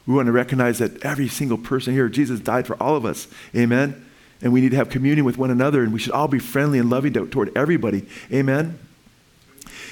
We 0.09 0.14
want 0.14 0.25
to 0.25 0.33
recognize 0.33 0.79
that 0.79 1.05
every 1.05 1.29
single 1.29 1.59
person 1.59 1.92
here, 1.92 2.09
Jesus 2.09 2.40
died 2.40 2.66
for 2.66 2.83
all 2.83 2.97
of 2.97 3.05
us. 3.05 3.29
Amen? 3.55 4.07
And 4.40 4.55
we 4.55 4.62
need 4.62 4.71
to 4.71 4.77
have 4.77 4.88
communion 4.88 5.27
with 5.27 5.37
one 5.37 5.51
another, 5.51 5.83
and 5.83 5.92
we 5.92 5.99
should 5.99 6.12
all 6.12 6.29
be 6.29 6.38
friendly 6.38 6.79
and 6.79 6.88
loving 6.88 7.12
toward 7.12 7.55
everybody. 7.55 8.07
Amen? 8.33 8.79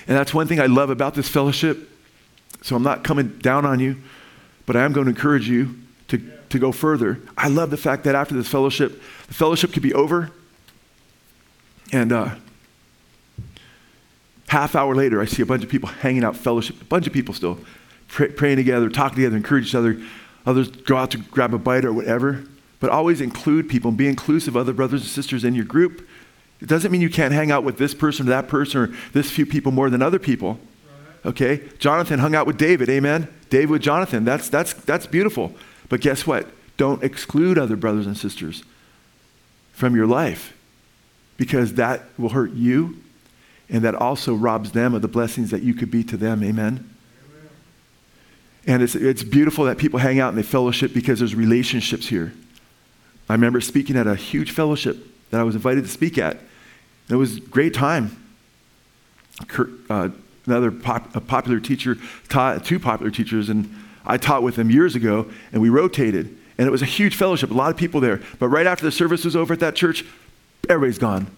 And 0.09 0.17
that's 0.17 0.33
one 0.33 0.47
thing 0.47 0.59
I 0.59 0.67
love 0.67 0.89
about 0.89 1.13
this 1.13 1.29
fellowship. 1.29 1.91
So 2.63 2.75
I'm 2.75 2.83
not 2.83 3.05
coming 3.05 3.37
down 3.41 3.67
on 3.67 3.79
you, 3.79 3.99
but 4.65 4.75
I 4.75 4.85
am 4.85 4.95
going 4.95 5.05
to 5.05 5.11
encourage 5.11 5.51
you 5.51 5.77
to, 6.09 6.19
to 6.49 6.59
go 6.59 6.73
further. 6.73 7.21
I 7.37 7.49
love 7.49 7.69
the 7.69 7.77
fact 7.77 8.05
that 8.05 8.15
after 8.15 8.35
this 8.35 8.49
fellowship, 8.49 9.03
the 9.29 9.35
fellowship 9.35 9.75
could 9.75 9.83
be 9.83 9.93
over, 9.93 10.31
and 11.93 12.11
uh, 12.11 12.31
half 14.49 14.77
hour 14.77 14.95
later, 14.95 15.21
I 15.21 15.27
see 15.27 15.43
a 15.43 15.47
bunch 15.47 15.63
of 15.63 15.69
people 15.69 15.91
hanging 15.91 16.25
out 16.25 16.37
fellowship, 16.37 16.81
a 16.81 16.85
bunch 16.87 17.07
of 17.07 17.13
people 17.13 17.35
still 17.35 17.59
pray, 18.09 18.29
praying 18.29 18.57
together, 18.57 18.89
talking 18.89 19.17
together, 19.17 19.37
encourage 19.37 19.69
each 19.69 19.75
other. 19.75 20.01
Others 20.45 20.69
go 20.71 20.97
out 20.97 21.11
to 21.13 21.19
grab 21.19 21.53
a 21.55 21.59
bite 21.59 21.85
or 21.85 21.93
whatever. 21.93 22.45
But 22.79 22.91
always 22.91 23.21
include 23.21 23.69
people 23.69 23.89
and 23.89 23.99
be 23.99 24.07
inclusive 24.07 24.55
of 24.55 24.61
other 24.61 24.73
brothers 24.73 25.03
and 25.03 25.11
sisters 25.11 25.45
in 25.45 25.55
your 25.55 25.65
group. 25.65 26.07
It 26.61 26.69
doesn't 26.69 26.91
mean 26.93 27.01
you 27.01 27.11
can't 27.11 27.33
hang 27.33 27.51
out 27.51 27.65
with 27.65 27.79
this 27.79 27.95
person 27.95 28.27
or 28.27 28.31
that 28.31 28.49
person 28.49 28.81
or 28.81 28.95
this 29.13 29.31
few 29.31 29.47
people 29.47 29.73
more 29.73 29.91
than 29.91 30.03
other 30.03 30.19
people. 30.19 30.59
Okay? 31.25 31.63
Jonathan 31.79 32.21
hung 32.21 32.35
out 32.35 32.47
with 32.47 32.57
David, 32.57 32.89
amen? 32.89 33.29
David 33.51 33.71
with 33.71 33.83
Jonathan. 33.83 34.25
That's, 34.25 34.49
that's, 34.49 34.73
that's 34.73 35.07
beautiful. 35.07 35.55
But 35.89 36.01
guess 36.01 36.27
what? 36.27 36.47
Don't 36.77 37.03
exclude 37.03 37.59
other 37.59 37.77
brothers 37.77 38.07
and 38.07 38.17
sisters 38.17 38.63
from 39.73 39.97
your 39.97 40.07
life 40.07 40.55
because 41.37 41.75
that 41.75 42.03
will 42.17 42.31
hurt 42.31 42.53
you 42.53 43.03
And 43.69 43.83
that 43.83 43.95
also 43.95 44.35
robs 44.35 44.73
them 44.73 44.95
of 44.95 45.03
the 45.03 45.09
blessings 45.09 45.51
that 45.51 45.63
you 45.63 45.75
could 45.75 45.91
be 45.91 46.05
to 46.05 46.17
them. 46.17 46.43
Amen. 46.45 46.89
And 48.67 48.83
it's, 48.83 48.95
it's 48.95 49.23
beautiful 49.23 49.65
that 49.67 49.79
people 49.79 49.99
hang 49.99 50.19
out 50.19 50.31
and 50.31 50.39
they 50.39 50.43
fellowship 50.43 50.93
because 50.93 51.21
there's 51.21 51.35
relationships 51.35 52.09
here. 52.09 52.33
I 53.29 53.35
remember 53.35 53.61
speaking 53.61 53.97
at 53.97 54.07
a 54.07 54.17
huge 54.17 54.51
fellowship 54.51 54.99
that 55.31 55.41
I 55.41 55.45
was 55.45 55.55
invited 55.55 55.85
to 55.85 55.91
speak 55.91 56.19
at. 56.19 56.39
It 57.09 57.17
was 57.17 57.37
a 57.37 57.41
great 57.41 57.75
time. 57.75 58.25
Kurt, 59.47 59.71
uh, 59.89 60.09
another 60.47 60.71
pop, 60.71 61.15
a 61.15 61.21
popular 61.21 61.61
teacher 61.61 61.97
taught, 62.29 62.65
two 62.65 62.81
popular 62.81 63.11
teachers, 63.11 63.49
and 63.49 63.73
I 64.05 64.17
taught 64.17 64.43
with 64.43 64.57
them 64.57 64.71
years 64.71 64.95
ago, 64.95 65.31
and 65.53 65.61
we 65.61 65.69
rotated. 65.69 66.37
And 66.59 66.67
it 66.67 66.71
was 66.71 66.83
a 66.83 66.87
huge 66.87 67.17
fellowship, 67.17 67.51
a 67.51 67.55
lot 67.55 67.71
of 67.71 67.77
people 67.77 68.01
there. 68.01 68.21
But 68.39 68.49
right 68.49 68.67
after 68.67 68.85
the 68.85 68.93
service 68.93 69.25
was 69.25 69.37
over 69.37 69.53
at 69.53 69.61
that 69.61 69.75
church, 69.75 70.05
everybody's 70.69 70.99
gone, 70.99 71.29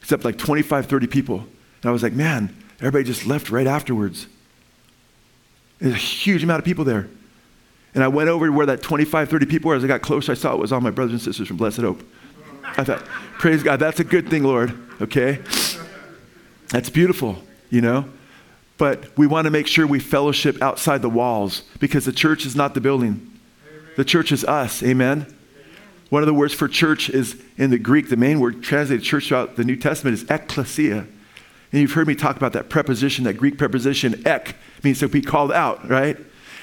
except 0.00 0.24
like 0.24 0.38
25, 0.38 0.86
30 0.86 1.06
people. 1.08 1.38
And 1.82 1.86
I 1.86 1.90
was 1.90 2.02
like, 2.02 2.14
man, 2.14 2.56
everybody 2.78 3.04
just 3.04 3.26
left 3.26 3.50
right 3.50 3.66
afterwards. 3.66 4.26
There's 5.78 5.94
a 5.94 5.96
huge 5.96 6.42
amount 6.42 6.58
of 6.58 6.64
people 6.64 6.84
there. 6.84 7.08
And 7.94 8.04
I 8.04 8.08
went 8.08 8.28
over 8.28 8.46
to 8.46 8.52
where 8.52 8.66
that 8.66 8.82
25, 8.82 9.28
30 9.28 9.46
people 9.46 9.68
were. 9.70 9.74
As 9.74 9.84
I 9.84 9.86
got 9.86 10.02
closer, 10.02 10.32
I 10.32 10.34
saw 10.34 10.52
it 10.54 10.58
was 10.58 10.72
all 10.72 10.80
my 10.80 10.90
brothers 10.90 11.12
and 11.12 11.22
sisters 11.22 11.48
from 11.48 11.56
Blessed 11.56 11.78
Hope. 11.78 12.02
I 12.64 12.84
thought, 12.84 13.04
praise 13.38 13.62
God, 13.62 13.80
that's 13.80 13.98
a 13.98 14.04
good 14.04 14.28
thing, 14.28 14.44
Lord, 14.44 14.78
okay? 15.00 15.40
That's 16.68 16.90
beautiful, 16.90 17.42
you 17.70 17.80
know? 17.80 18.08
But 18.76 19.16
we 19.16 19.26
want 19.26 19.46
to 19.46 19.50
make 19.50 19.66
sure 19.66 19.86
we 19.86 20.00
fellowship 20.00 20.60
outside 20.62 21.02
the 21.02 21.10
walls 21.10 21.62
because 21.80 22.04
the 22.04 22.12
church 22.12 22.46
is 22.46 22.54
not 22.54 22.74
the 22.74 22.80
building. 22.80 23.32
The 23.96 24.04
church 24.04 24.30
is 24.30 24.44
us, 24.44 24.82
amen? 24.82 25.34
One 26.10 26.22
of 26.22 26.26
the 26.26 26.34
words 26.34 26.54
for 26.54 26.68
church 26.68 27.10
is 27.10 27.36
in 27.56 27.70
the 27.70 27.78
Greek, 27.78 28.08
the 28.08 28.16
main 28.16 28.38
word 28.38 28.62
translated 28.62 29.04
church 29.04 29.28
throughout 29.28 29.56
the 29.56 29.64
New 29.64 29.76
Testament 29.76 30.14
is 30.14 30.30
ecclesia. 30.30 31.06
And 31.72 31.80
you've 31.80 31.92
heard 31.92 32.06
me 32.06 32.14
talk 32.14 32.36
about 32.36 32.52
that 32.54 32.70
preposition, 32.70 33.24
that 33.24 33.34
Greek 33.34 33.58
preposition, 33.58 34.26
ek, 34.26 34.56
means 34.82 35.00
to 35.00 35.08
be 35.08 35.20
called 35.20 35.52
out, 35.52 35.88
right? 35.88 36.16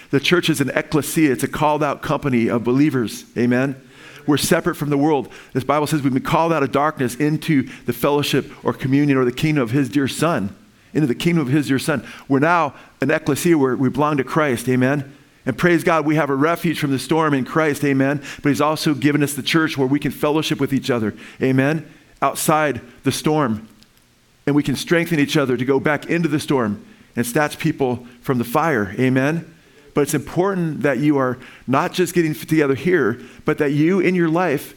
The 0.10 0.20
church 0.20 0.50
is 0.50 0.62
an 0.62 0.70
ecclesia, 0.70 1.32
it's 1.32 1.44
a 1.44 1.48
called 1.48 1.84
out 1.84 2.02
company 2.02 2.50
of 2.50 2.64
believers. 2.64 3.26
Amen. 3.38 3.80
We're 4.26 4.38
separate 4.38 4.76
from 4.76 4.90
the 4.90 4.98
world. 4.98 5.32
This 5.54 5.64
Bible 5.64 5.86
says 5.88 6.02
we've 6.02 6.14
been 6.14 6.24
called 6.24 6.52
out 6.52 6.64
of 6.64 6.72
darkness 6.72 7.16
into 7.16 7.70
the 7.86 7.94
fellowship 7.94 8.52
or 8.66 8.74
communion 8.74 9.18
or 9.18 9.26
the 9.26 9.32
kingdom 9.32 9.62
of 9.62 9.72
his 9.72 9.90
dear 9.90 10.08
son. 10.08 10.56
Into 10.94 11.08
the 11.08 11.16
kingdom 11.16 11.46
of 11.46 11.54
his 11.54 11.68
dear 11.68 11.78
son. 11.78 12.08
We're 12.28 12.40
now 12.40 12.74
an 13.02 13.12
ecclesia 13.12 13.58
where 13.58 13.76
we 13.76 13.90
belong 13.90 14.18
to 14.18 14.24
Christ. 14.24 14.68
Amen. 14.70 15.14
And 15.46 15.56
praise 15.56 15.84
God, 15.84 16.06
we 16.06 16.16
have 16.16 16.32
a 16.32 16.36
refuge 16.36 16.80
from 16.80 16.92
the 16.92 16.98
storm 16.98 17.34
in 17.34 17.46
Christ. 17.46 17.84
Amen. 17.84 18.24
But 18.42 18.50
He's 18.50 18.62
also 18.62 18.96
given 18.96 19.22
us 19.22 19.34
the 19.34 19.44
church 19.44 19.78
where 19.78 19.88
we 19.88 20.00
can 20.00 20.12
fellowship 20.12 20.60
with 20.60 20.74
each 20.74 20.90
other. 20.90 21.14
Amen. 21.42 21.88
Outside 22.22 22.82
the 23.04 23.12
storm 23.12 23.68
and 24.46 24.56
we 24.56 24.64
can 24.64 24.76
strengthen 24.76 25.20
each 25.20 25.38
other 25.38 25.58
to 25.58 25.66
go 25.66 25.80
back 25.80 26.06
into 26.06 26.28
the 26.28 26.40
storm 26.40 26.86
and 27.16 27.26
snatch 27.26 27.58
people 27.58 28.08
from 28.22 28.38
the 28.38 28.44
fire. 28.44 28.94
Amen? 29.00 29.52
But 29.94 30.02
it's 30.02 30.14
important 30.14 30.82
that 30.82 31.00
you 31.00 31.18
are 31.18 31.38
not 31.68 31.94
just 31.94 32.14
getting 32.14 32.34
together 32.34 32.76
here, 32.76 33.20
but 33.46 33.58
that 33.58 33.72
you 33.72 34.00
in 34.00 34.16
your 34.16 34.30
life 34.30 34.76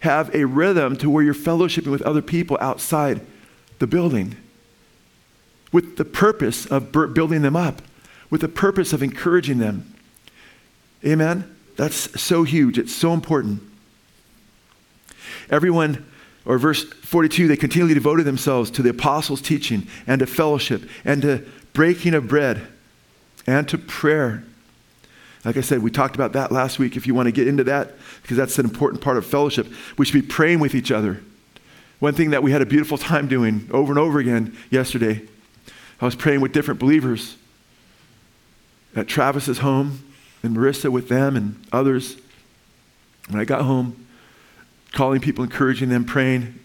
have 0.00 0.34
a 0.34 0.44
rhythm 0.44 0.96
to 0.96 1.10
where 1.10 1.22
you're 1.22 1.34
fellowshipping 1.34 1.90
with 1.90 2.02
other 2.02 2.22
people 2.22 2.56
outside 2.60 3.20
the 3.78 3.86
building 3.86 4.36
with 5.72 5.96
the 5.96 6.04
purpose 6.04 6.66
of 6.66 6.92
building 6.92 7.42
them 7.42 7.56
up, 7.56 7.82
with 8.30 8.42
the 8.42 8.48
purpose 8.48 8.92
of 8.92 9.02
encouraging 9.02 9.58
them. 9.58 9.92
Amen? 11.04 11.56
That's 11.76 12.20
so 12.20 12.44
huge. 12.44 12.78
It's 12.78 12.94
so 12.94 13.14
important. 13.14 13.62
Everyone 15.50 16.06
or 16.44 16.58
verse 16.58 16.84
42, 16.84 17.48
they 17.48 17.56
continually 17.56 17.94
devoted 17.94 18.24
themselves 18.24 18.70
to 18.72 18.82
the 18.82 18.90
apostles' 18.90 19.40
teaching 19.40 19.86
and 20.06 20.18
to 20.18 20.26
fellowship 20.26 20.88
and 21.04 21.22
to 21.22 21.44
breaking 21.72 22.14
of 22.14 22.28
bread 22.28 22.66
and 23.46 23.68
to 23.68 23.78
prayer. 23.78 24.44
Like 25.44 25.56
I 25.56 25.60
said, 25.60 25.82
we 25.82 25.90
talked 25.90 26.14
about 26.14 26.32
that 26.32 26.52
last 26.52 26.78
week. 26.78 26.96
If 26.96 27.06
you 27.06 27.14
want 27.14 27.26
to 27.26 27.32
get 27.32 27.48
into 27.48 27.64
that, 27.64 27.94
because 28.22 28.36
that's 28.36 28.58
an 28.58 28.64
important 28.64 29.02
part 29.02 29.16
of 29.16 29.26
fellowship, 29.26 29.66
we 29.98 30.04
should 30.04 30.20
be 30.20 30.22
praying 30.22 30.60
with 30.60 30.74
each 30.74 30.92
other. 30.92 31.20
One 31.98 32.14
thing 32.14 32.30
that 32.30 32.42
we 32.42 32.50
had 32.50 32.62
a 32.62 32.66
beautiful 32.66 32.98
time 32.98 33.28
doing 33.28 33.68
over 33.72 33.92
and 33.92 33.98
over 33.98 34.18
again 34.18 34.56
yesterday, 34.70 35.22
I 36.00 36.04
was 36.04 36.14
praying 36.14 36.40
with 36.40 36.52
different 36.52 36.80
believers 36.80 37.36
at 38.94 39.06
Travis's 39.06 39.58
home 39.58 40.00
and 40.42 40.56
Marissa 40.56 40.90
with 40.90 41.08
them 41.08 41.36
and 41.36 41.64
others. 41.72 42.16
When 43.28 43.40
I 43.40 43.44
got 43.44 43.62
home, 43.62 44.01
calling 44.92 45.20
people, 45.20 45.44
encouraging 45.44 45.88
them, 45.88 46.04
praying. 46.04 46.58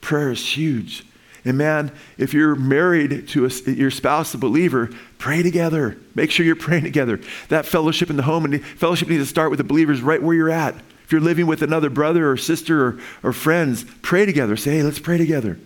Prayer 0.00 0.30
is 0.30 0.56
huge. 0.56 1.04
And 1.44 1.56
man, 1.56 1.92
if 2.16 2.34
you're 2.34 2.54
married 2.54 3.28
to 3.28 3.46
a, 3.46 3.70
your 3.70 3.90
spouse, 3.90 4.34
a 4.34 4.38
believer, 4.38 4.90
pray 5.18 5.42
together. 5.42 5.96
Make 6.14 6.30
sure 6.30 6.44
you're 6.44 6.56
praying 6.56 6.84
together. 6.84 7.20
That 7.48 7.66
fellowship 7.66 8.10
in 8.10 8.16
the 8.16 8.22
home 8.22 8.44
and 8.44 8.64
fellowship 8.64 9.08
needs 9.08 9.22
to 9.22 9.28
start 9.28 9.50
with 9.50 9.58
the 9.58 9.64
believers 9.64 10.02
right 10.02 10.22
where 10.22 10.34
you're 10.34 10.50
at. 10.50 10.74
If 11.04 11.12
you're 11.12 11.20
living 11.20 11.46
with 11.46 11.62
another 11.62 11.88
brother 11.88 12.30
or 12.30 12.36
sister 12.36 12.84
or, 12.84 13.00
or 13.22 13.32
friends, 13.32 13.84
pray 14.02 14.26
together. 14.26 14.56
Say, 14.56 14.76
hey, 14.76 14.82
let's 14.82 14.98
pray 14.98 15.16
together. 15.16 15.58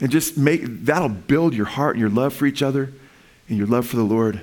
And 0.00 0.10
just 0.10 0.36
make 0.36 0.84
that'll 0.84 1.08
build 1.08 1.54
your 1.54 1.66
heart 1.66 1.96
and 1.96 2.00
your 2.00 2.10
love 2.10 2.32
for 2.32 2.46
each 2.46 2.62
other 2.62 2.92
and 3.48 3.58
your 3.58 3.66
love 3.66 3.86
for 3.86 3.96
the 3.96 4.02
Lord. 4.02 4.40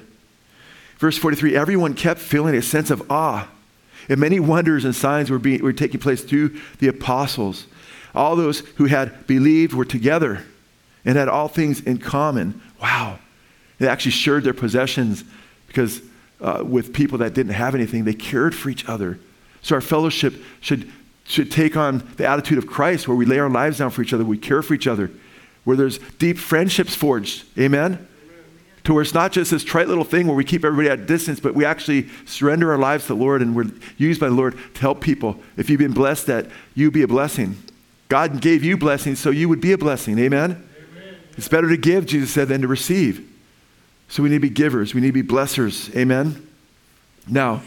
Verse 0.98 1.18
43 1.18 1.56
everyone 1.56 1.94
kept 1.94 2.20
feeling 2.20 2.56
a 2.56 2.62
sense 2.62 2.92
of 2.92 3.10
awe 3.10 3.48
and 4.10 4.20
many 4.20 4.40
wonders 4.40 4.86
and 4.86 4.96
signs 4.96 5.30
were, 5.30 5.40
being, 5.40 5.64
were 5.64 5.72
taking 5.72 6.00
place 6.00 6.24
through 6.24 6.60
the 6.80 6.88
apostles. 6.88 7.68
All 8.16 8.36
those 8.36 8.60
who 8.78 8.86
had 8.86 9.28
believed 9.28 9.74
were 9.74 9.86
together 9.86 10.44
and 11.06 11.18
had 11.18 11.30
all 11.30 11.48
things 11.48 11.80
in 11.82 12.00
common. 12.00 12.62
Wow. 12.82 13.20
They 13.78 13.88
actually 13.88 14.12
shared 14.12 14.44
their 14.44 14.54
possessions 14.54 15.24
because 15.68 16.02
uh, 16.42 16.64
with 16.66 16.92
people 16.92 17.20
that 17.20 17.34
didn't 17.34 17.54
have 17.54 17.76
anything, 17.76 18.04
they 18.04 18.14
cared 18.14 18.56
for 18.56 18.70
each 18.70 18.88
other. 18.90 19.20
So 19.62 19.76
our 19.76 19.82
fellowship 19.82 20.34
should, 20.60 20.92
should 21.26 21.52
take 21.52 21.78
on 21.78 22.00
the 22.18 22.28
attitude 22.28 22.58
of 22.58 22.66
Christ 22.66 23.08
where 23.08 23.16
we 23.16 23.26
lay 23.26 23.40
our 23.40 23.50
lives 23.50 23.78
down 23.78 23.92
for 23.92 24.02
each 24.02 24.14
other, 24.14 24.26
we 24.26 24.38
care 24.38 24.64
for 24.64 24.74
each 24.74 24.88
other, 24.88 25.12
where 25.66 25.78
there's 25.78 26.00
deep 26.18 26.40
friendships 26.40 26.96
forged. 26.96 27.46
Amen? 27.60 28.08
To 28.90 28.96
where 28.96 29.04
it's 29.04 29.14
not 29.14 29.32
just 29.32 29.52
this 29.52 29.64
trite 29.64 29.88
little 29.88 30.04
thing 30.04 30.26
where 30.26 30.36
we 30.36 30.44
keep 30.44 30.66
everybody 30.66 30.90
at 30.90 31.06
distance, 31.06 31.40
but 31.40 31.54
we 31.54 31.64
actually 31.64 32.10
surrender 32.26 32.72
our 32.72 32.78
lives 32.80 33.04
to 33.04 33.10
the 33.10 33.20
Lord 33.20 33.44
and 33.44 33.56
we're 33.56 33.70
used 34.00 34.20
by 34.20 34.30
the 34.30 34.34
Lord 34.34 34.58
to 34.74 34.82
help 34.82 35.00
people. 35.00 35.40
If 35.58 35.70
you've 35.70 35.78
been 35.78 35.94
blessed, 35.94 36.26
that 36.26 36.48
you 36.74 36.90
be 36.90 37.04
a 37.04 37.08
blessing. 37.08 37.56
God 38.08 38.42
gave 38.42 38.64
you 38.64 38.78
blessings 38.78 39.20
so 39.20 39.30
you 39.30 39.48
would 39.48 39.62
be 39.62 39.74
a 39.74 39.78
blessing. 39.78 40.18
Amen? 40.18 40.68
Amen? 40.92 41.16
It's 41.38 41.48
better 41.48 41.70
to 41.70 41.78
give, 41.78 42.08
Jesus 42.08 42.32
said, 42.32 42.48
than 42.48 42.62
to 42.62 42.68
receive. 42.68 43.32
So 44.08 44.24
we 44.24 44.30
need 44.30 44.38
to 44.38 44.42
be 44.42 44.50
givers. 44.50 44.96
We 44.96 45.02
need 45.02 45.14
to 45.14 45.22
be 45.22 45.22
blessers. 45.22 45.96
Amen? 45.96 46.48
Now, 47.28 47.62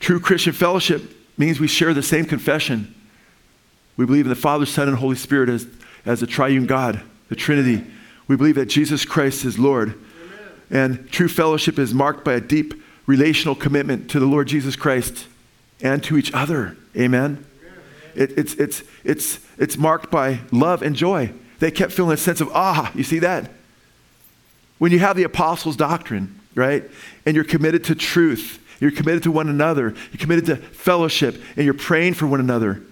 true 0.00 0.18
Christian 0.18 0.52
fellowship 0.52 1.16
means 1.38 1.60
we 1.60 1.68
share 1.68 1.94
the 1.94 2.02
same 2.02 2.24
confession. 2.24 2.92
We 3.96 4.04
believe 4.04 4.26
in 4.26 4.30
the 4.30 4.34
Father, 4.34 4.66
Son, 4.66 4.88
and 4.88 4.96
Holy 4.96 5.14
Spirit 5.14 5.48
as, 5.48 5.68
as 6.04 6.18
the 6.18 6.26
triune 6.26 6.66
God, 6.66 7.00
the 7.28 7.36
Trinity. 7.36 7.86
We 8.28 8.36
believe 8.36 8.54
that 8.54 8.66
Jesus 8.66 9.04
Christ 9.04 9.44
is 9.44 9.58
Lord. 9.58 9.98
Amen. 10.70 10.98
And 10.98 11.10
true 11.10 11.28
fellowship 11.28 11.78
is 11.78 11.92
marked 11.92 12.24
by 12.24 12.34
a 12.34 12.40
deep 12.40 12.82
relational 13.06 13.54
commitment 13.54 14.10
to 14.10 14.20
the 14.20 14.26
Lord 14.26 14.48
Jesus 14.48 14.76
Christ 14.76 15.26
and 15.80 16.02
to 16.04 16.16
each 16.16 16.32
other. 16.32 16.76
Amen. 16.96 17.44
It, 18.14 18.38
it's, 18.38 18.54
it's, 18.54 18.82
it's, 19.04 19.40
it's 19.58 19.76
marked 19.76 20.10
by 20.10 20.40
love 20.50 20.82
and 20.82 20.94
joy. 20.94 21.32
They 21.58 21.70
kept 21.70 21.92
feeling 21.92 22.12
a 22.12 22.16
sense 22.16 22.40
of 22.40 22.48
awe. 22.52 22.90
You 22.94 23.04
see 23.04 23.20
that? 23.20 23.50
When 24.78 24.92
you 24.92 24.98
have 24.98 25.16
the 25.16 25.22
apostles' 25.22 25.76
doctrine, 25.76 26.40
right? 26.54 26.84
And 27.24 27.34
you're 27.34 27.44
committed 27.44 27.84
to 27.84 27.94
truth, 27.94 28.58
you're 28.80 28.90
committed 28.90 29.22
to 29.24 29.30
one 29.30 29.48
another, 29.48 29.94
you're 30.10 30.18
committed 30.18 30.46
to 30.46 30.56
fellowship, 30.56 31.40
and 31.56 31.64
you're 31.64 31.74
praying 31.74 32.14
for 32.14 32.26
one 32.26 32.40
another, 32.40 32.82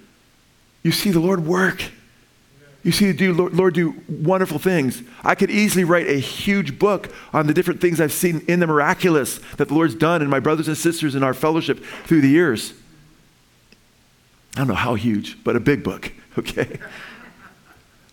you 0.82 0.92
see 0.92 1.10
the 1.10 1.20
Lord 1.20 1.44
work. 1.44 1.82
You 2.82 2.92
see, 2.92 3.12
do 3.12 3.34
Lord, 3.34 3.52
Lord 3.52 3.74
do 3.74 3.94
wonderful 4.08 4.58
things. 4.58 5.02
I 5.22 5.34
could 5.34 5.50
easily 5.50 5.84
write 5.84 6.08
a 6.08 6.18
huge 6.18 6.78
book 6.78 7.12
on 7.32 7.46
the 7.46 7.52
different 7.52 7.80
things 7.80 8.00
I've 8.00 8.12
seen 8.12 8.42
in 8.48 8.60
the 8.60 8.66
miraculous 8.66 9.38
that 9.58 9.68
the 9.68 9.74
Lord's 9.74 9.94
done 9.94 10.22
in 10.22 10.30
my 10.30 10.40
brothers 10.40 10.66
and 10.66 10.76
sisters 10.76 11.14
in 11.14 11.22
our 11.22 11.34
fellowship 11.34 11.84
through 12.04 12.22
the 12.22 12.28
years. 12.28 12.72
I 14.54 14.60
don't 14.60 14.68
know 14.68 14.74
how 14.74 14.94
huge, 14.94 15.42
but 15.44 15.56
a 15.56 15.60
big 15.60 15.84
book, 15.84 16.12
okay? 16.38 16.78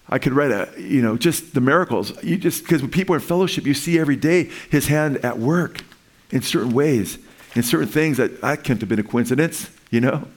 I 0.10 0.20
could 0.20 0.34
write 0.34 0.52
a, 0.52 0.70
you 0.78 1.02
know, 1.02 1.18
just 1.18 1.54
the 1.54 1.62
miracles. 1.62 2.22
You 2.24 2.38
just, 2.38 2.64
because 2.64 2.82
when 2.82 2.92
people 2.92 3.16
are 3.16 3.20
in 3.20 3.24
fellowship, 3.24 3.66
you 3.66 3.74
see 3.74 3.98
every 3.98 4.16
day 4.16 4.52
his 4.70 4.88
hand 4.88 5.18
at 5.18 5.38
work 5.40 5.82
in 6.30 6.42
certain 6.42 6.72
ways, 6.72 7.18
in 7.56 7.64
certain 7.64 7.88
things 7.88 8.18
that 8.18 8.44
I 8.44 8.58
couldn't 8.58 8.82
have 8.82 8.90
been 8.90 9.00
a 9.00 9.04
coincidence, 9.04 9.70
you 9.92 10.02
know? 10.02 10.28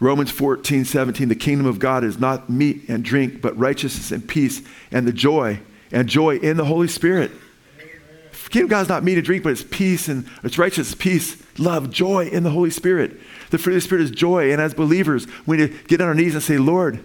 Romans 0.00 0.30
14, 0.30 0.84
17, 0.84 1.28
the 1.28 1.34
kingdom 1.34 1.66
of 1.66 1.78
God 1.78 2.04
is 2.04 2.18
not 2.18 2.48
meat 2.48 2.88
and 2.88 3.04
drink, 3.04 3.40
but 3.40 3.58
righteousness 3.58 4.12
and 4.12 4.26
peace 4.26 4.62
and 4.92 5.06
the 5.06 5.12
joy 5.12 5.60
and 5.90 6.08
joy 6.08 6.36
in 6.36 6.56
the 6.56 6.64
Holy 6.64 6.88
Spirit. 6.88 7.32
The 7.76 8.50
kingdom 8.50 8.66
of 8.66 8.70
God 8.70 8.80
is 8.82 8.88
not 8.88 9.04
meat 9.04 9.18
and 9.18 9.24
drink, 9.24 9.42
but 9.42 9.52
it's 9.52 9.64
peace 9.64 10.08
and 10.08 10.26
it's 10.44 10.56
righteousness, 10.56 10.94
peace, 10.94 11.42
love, 11.58 11.90
joy 11.90 12.26
in 12.26 12.44
the 12.44 12.50
Holy 12.50 12.70
Spirit. 12.70 13.18
The 13.50 13.58
fruit 13.58 13.74
of 13.74 13.82
the 13.82 13.86
Spirit 13.86 14.04
is 14.04 14.10
joy. 14.10 14.52
And 14.52 14.60
as 14.60 14.72
believers, 14.72 15.26
we 15.46 15.56
need 15.56 15.72
to 15.72 15.84
get 15.88 16.00
on 16.00 16.08
our 16.08 16.14
knees 16.14 16.34
and 16.34 16.42
say, 16.42 16.58
Lord, 16.58 17.02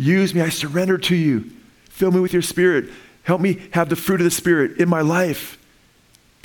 Use 0.00 0.34
me. 0.34 0.40
I 0.40 0.48
surrender 0.48 0.96
to 0.96 1.14
you. 1.14 1.50
Fill 1.90 2.10
me 2.10 2.20
with 2.20 2.32
your 2.32 2.40
spirit. 2.40 2.88
Help 3.22 3.42
me 3.42 3.60
have 3.72 3.90
the 3.90 3.96
fruit 3.96 4.20
of 4.20 4.24
the 4.24 4.30
Spirit 4.30 4.80
in 4.80 4.88
my 4.88 5.02
life. 5.02 5.58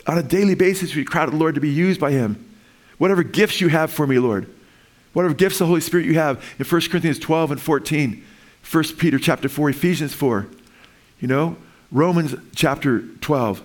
On 0.08 0.18
a 0.18 0.24
daily 0.24 0.56
basis, 0.56 0.94
we 0.94 1.06
cry 1.06 1.24
to 1.24 1.32
the 1.32 1.38
Lord 1.38 1.56
to 1.56 1.62
be 1.62 1.70
used 1.70 2.00
by 2.00 2.12
Him. 2.12 2.54
Whatever 2.98 3.24
gifts 3.24 3.62
you 3.62 3.70
have 3.70 3.92
for 3.92 4.06
me, 4.06 4.20
Lord. 4.20 4.54
Whatever 5.16 5.34
gifts 5.34 5.60
the 5.60 5.66
Holy 5.66 5.80
Spirit 5.80 6.06
you 6.06 6.16
have 6.16 6.44
in 6.60 6.66
1 6.66 6.82
Corinthians 6.90 7.20
12 7.20 7.52
and 7.52 7.62
14, 7.62 8.22
1 8.70 8.84
Peter 8.98 9.18
chapter 9.18 9.48
4, 9.48 9.70
Ephesians 9.70 10.14
4, 10.14 10.46
you 11.22 11.28
know, 11.30 11.56
Romans 11.90 12.36
chapter 12.54 13.00
12. 13.22 13.64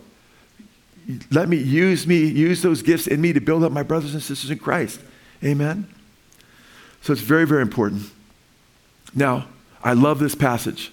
Let 1.33 1.49
me 1.49 1.57
use 1.57 2.07
me, 2.07 2.25
use 2.25 2.63
those 2.63 2.83
gifts 2.83 3.09
in 3.09 3.21
me 3.21 3.33
to 3.33 3.41
build 3.41 3.65
up 3.65 3.73
my 3.73 3.83
brothers 3.83 4.15
and 4.15 4.23
sisters 4.23 4.53
in 4.53 4.59
Christ. 4.59 5.01
Amen. 5.43 5.89
So 7.03 7.13
it's 7.13 7.23
very, 7.23 7.49
very 7.49 7.63
important. 7.63 8.05
Now, 9.13 9.49
I 9.83 9.95
love 9.95 10.21
this 10.21 10.37
passage. 10.37 10.93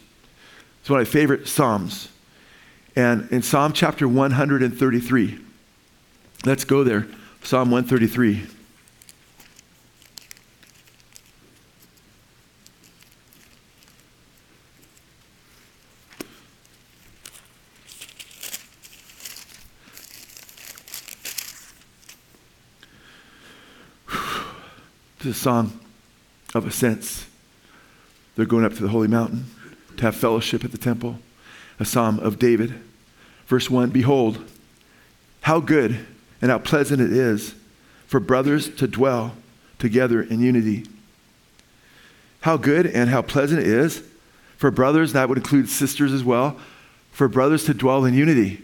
It's 0.81 0.89
one 0.89 0.99
of 0.99 1.07
my 1.07 1.11
favorite 1.11 1.47
Psalms. 1.47 2.09
And 2.95 3.31
in 3.31 3.43
Psalm 3.43 3.73
chapter 3.73 4.07
133, 4.07 5.39
let's 6.45 6.63
go 6.63 6.83
there. 6.83 7.07
Psalm 7.43 7.69
133. 7.69 8.56
Is 25.19 25.25
a 25.27 25.33
song 25.33 25.79
of 26.53 26.67
ascents. 26.67 27.25
They're 28.35 28.45
going 28.45 28.65
up 28.65 28.73
to 28.75 28.83
the 28.83 28.89
holy 28.89 29.07
mountain 29.07 29.45
to 29.97 30.03
have 30.03 30.15
fellowship 30.15 30.63
at 30.63 30.71
the 30.71 30.77
temple. 30.77 31.17
A 31.79 31.85
psalm 31.85 32.19
of 32.19 32.37
David. 32.37 32.75
Verse 33.47 33.69
1 33.69 33.89
Behold, 33.89 34.43
how 35.41 35.59
good 35.59 36.05
and 36.41 36.51
how 36.51 36.59
pleasant 36.59 37.01
it 37.01 37.11
is 37.11 37.55
for 38.05 38.19
brothers 38.19 38.69
to 38.75 38.87
dwell 38.87 39.33
together 39.79 40.21
in 40.21 40.39
unity. 40.39 40.85
How 42.41 42.57
good 42.57 42.85
and 42.85 43.09
how 43.09 43.23
pleasant 43.23 43.61
it 43.61 43.67
is 43.67 44.03
for 44.57 44.71
brothers, 44.71 45.13
that 45.13 45.29
would 45.29 45.37
include 45.37 45.69
sisters 45.69 46.11
as 46.11 46.23
well, 46.23 46.59
for 47.11 47.27
brothers 47.27 47.63
to 47.65 47.73
dwell 47.73 48.05
in 48.05 48.13
unity. 48.13 48.61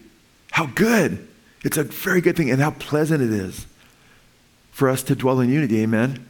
How 0.51 0.65
good! 0.65 1.27
It's 1.63 1.77
a 1.77 1.83
very 1.83 2.19
good 2.19 2.35
thing, 2.35 2.51
and 2.51 2.61
how 2.61 2.71
pleasant 2.71 3.21
it 3.23 3.31
is 3.31 3.65
for 4.71 4.89
us 4.89 5.03
to 5.03 5.15
dwell 5.15 5.39
in 5.39 5.49
unity. 5.49 5.81
Amen. 5.81 6.27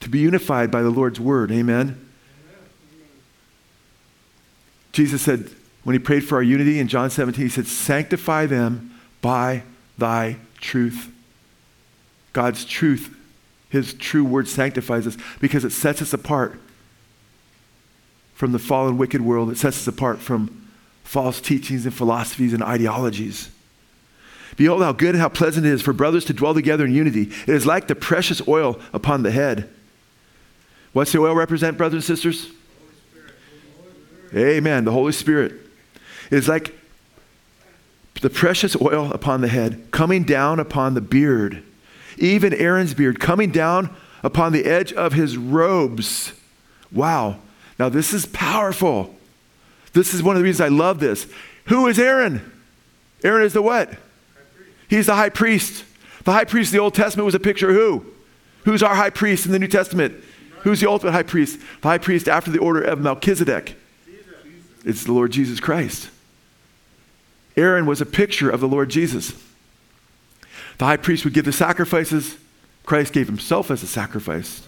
To 0.00 0.08
be 0.08 0.18
unified 0.18 0.70
by 0.70 0.82
the 0.82 0.90
Lord's 0.90 1.20
word. 1.20 1.52
Amen. 1.52 2.08
Jesus 4.92 5.22
said, 5.22 5.50
when 5.84 5.94
he 5.94 5.98
prayed 5.98 6.24
for 6.24 6.36
our 6.36 6.42
unity 6.42 6.78
in 6.78 6.88
John 6.88 7.10
17, 7.10 7.44
he 7.44 7.48
said, 7.48 7.66
Sanctify 7.66 8.46
them 8.46 8.98
by 9.20 9.62
thy 9.96 10.36
truth. 10.60 11.10
God's 12.32 12.64
truth, 12.64 13.16
his 13.70 13.94
true 13.94 14.24
word 14.24 14.46
sanctifies 14.48 15.06
us 15.06 15.16
because 15.40 15.64
it 15.64 15.72
sets 15.72 16.02
us 16.02 16.12
apart 16.12 16.60
from 18.34 18.52
the 18.52 18.58
fallen, 18.58 18.98
wicked 18.98 19.20
world. 19.20 19.50
It 19.50 19.58
sets 19.58 19.78
us 19.78 19.86
apart 19.86 20.18
from 20.18 20.68
false 21.02 21.40
teachings 21.40 21.86
and 21.86 21.94
philosophies 21.94 22.52
and 22.52 22.62
ideologies. 22.62 23.50
Behold, 24.56 24.82
how 24.82 24.92
good 24.92 25.14
and 25.14 25.20
how 25.20 25.28
pleasant 25.28 25.64
it 25.66 25.72
is 25.72 25.82
for 25.82 25.92
brothers 25.92 26.24
to 26.26 26.32
dwell 26.32 26.54
together 26.54 26.84
in 26.84 26.94
unity. 26.94 27.22
It 27.22 27.54
is 27.54 27.66
like 27.66 27.88
the 27.88 27.94
precious 27.94 28.46
oil 28.46 28.78
upon 28.92 29.22
the 29.22 29.30
head. 29.30 29.68
What's 30.92 31.12
the 31.12 31.20
oil 31.20 31.34
represent, 31.34 31.76
brothers 31.76 32.08
and 32.08 32.18
sisters? 32.18 32.50
Amen. 34.34 34.84
The 34.84 34.92
Holy 34.92 35.12
Spirit 35.12 35.54
is 36.30 36.48
like 36.48 36.74
the 38.20 38.30
precious 38.30 38.76
oil 38.80 39.10
upon 39.12 39.40
the 39.40 39.48
head, 39.48 39.90
coming 39.90 40.24
down 40.24 40.60
upon 40.60 40.94
the 40.94 41.00
beard, 41.00 41.62
even 42.18 42.52
Aaron's 42.52 42.94
beard, 42.94 43.18
coming 43.18 43.50
down 43.50 43.94
upon 44.22 44.52
the 44.52 44.64
edge 44.66 44.92
of 44.92 45.14
his 45.14 45.36
robes. 45.36 46.32
Wow. 46.92 47.38
Now, 47.78 47.88
this 47.88 48.12
is 48.12 48.26
powerful. 48.26 49.14
This 49.92 50.12
is 50.12 50.22
one 50.22 50.36
of 50.36 50.40
the 50.40 50.44
reasons 50.44 50.60
I 50.60 50.68
love 50.68 51.00
this. 51.00 51.26
Who 51.66 51.86
is 51.86 51.98
Aaron? 51.98 52.52
Aaron 53.24 53.42
is 53.44 53.52
the 53.52 53.62
what? 53.62 53.90
He's 54.88 55.06
the 55.06 55.14
high 55.14 55.30
priest. 55.30 55.84
The 56.24 56.32
high 56.32 56.44
priest 56.44 56.72
in 56.72 56.76
the 56.76 56.82
Old 56.82 56.94
Testament 56.94 57.24
was 57.24 57.34
a 57.34 57.40
picture 57.40 57.70
of 57.70 57.76
who? 57.76 58.06
Who's 58.64 58.82
our 58.82 58.94
high 58.94 59.10
priest 59.10 59.46
in 59.46 59.52
the 59.52 59.58
New 59.58 59.68
Testament? 59.68 60.14
Who's 60.62 60.80
the 60.80 60.88
ultimate 60.88 61.12
high 61.12 61.22
priest? 61.22 61.60
The 61.80 61.88
high 61.88 61.98
priest 61.98 62.28
after 62.28 62.50
the 62.50 62.58
order 62.58 62.82
of 62.82 63.00
Melchizedek. 63.00 63.76
It's 64.84 65.04
the 65.04 65.12
Lord 65.12 65.32
Jesus 65.32 65.60
Christ. 65.60 66.10
Aaron 67.56 67.86
was 67.86 68.00
a 68.00 68.06
picture 68.06 68.50
of 68.50 68.60
the 68.60 68.68
Lord 68.68 68.88
Jesus. 68.88 69.32
The 70.78 70.86
high 70.86 70.96
priest 70.96 71.24
would 71.24 71.34
give 71.34 71.44
the 71.44 71.52
sacrifices. 71.52 72.36
Christ 72.84 73.12
gave 73.12 73.26
himself 73.26 73.70
as 73.70 73.82
a 73.82 73.86
sacrifice. 73.86 74.66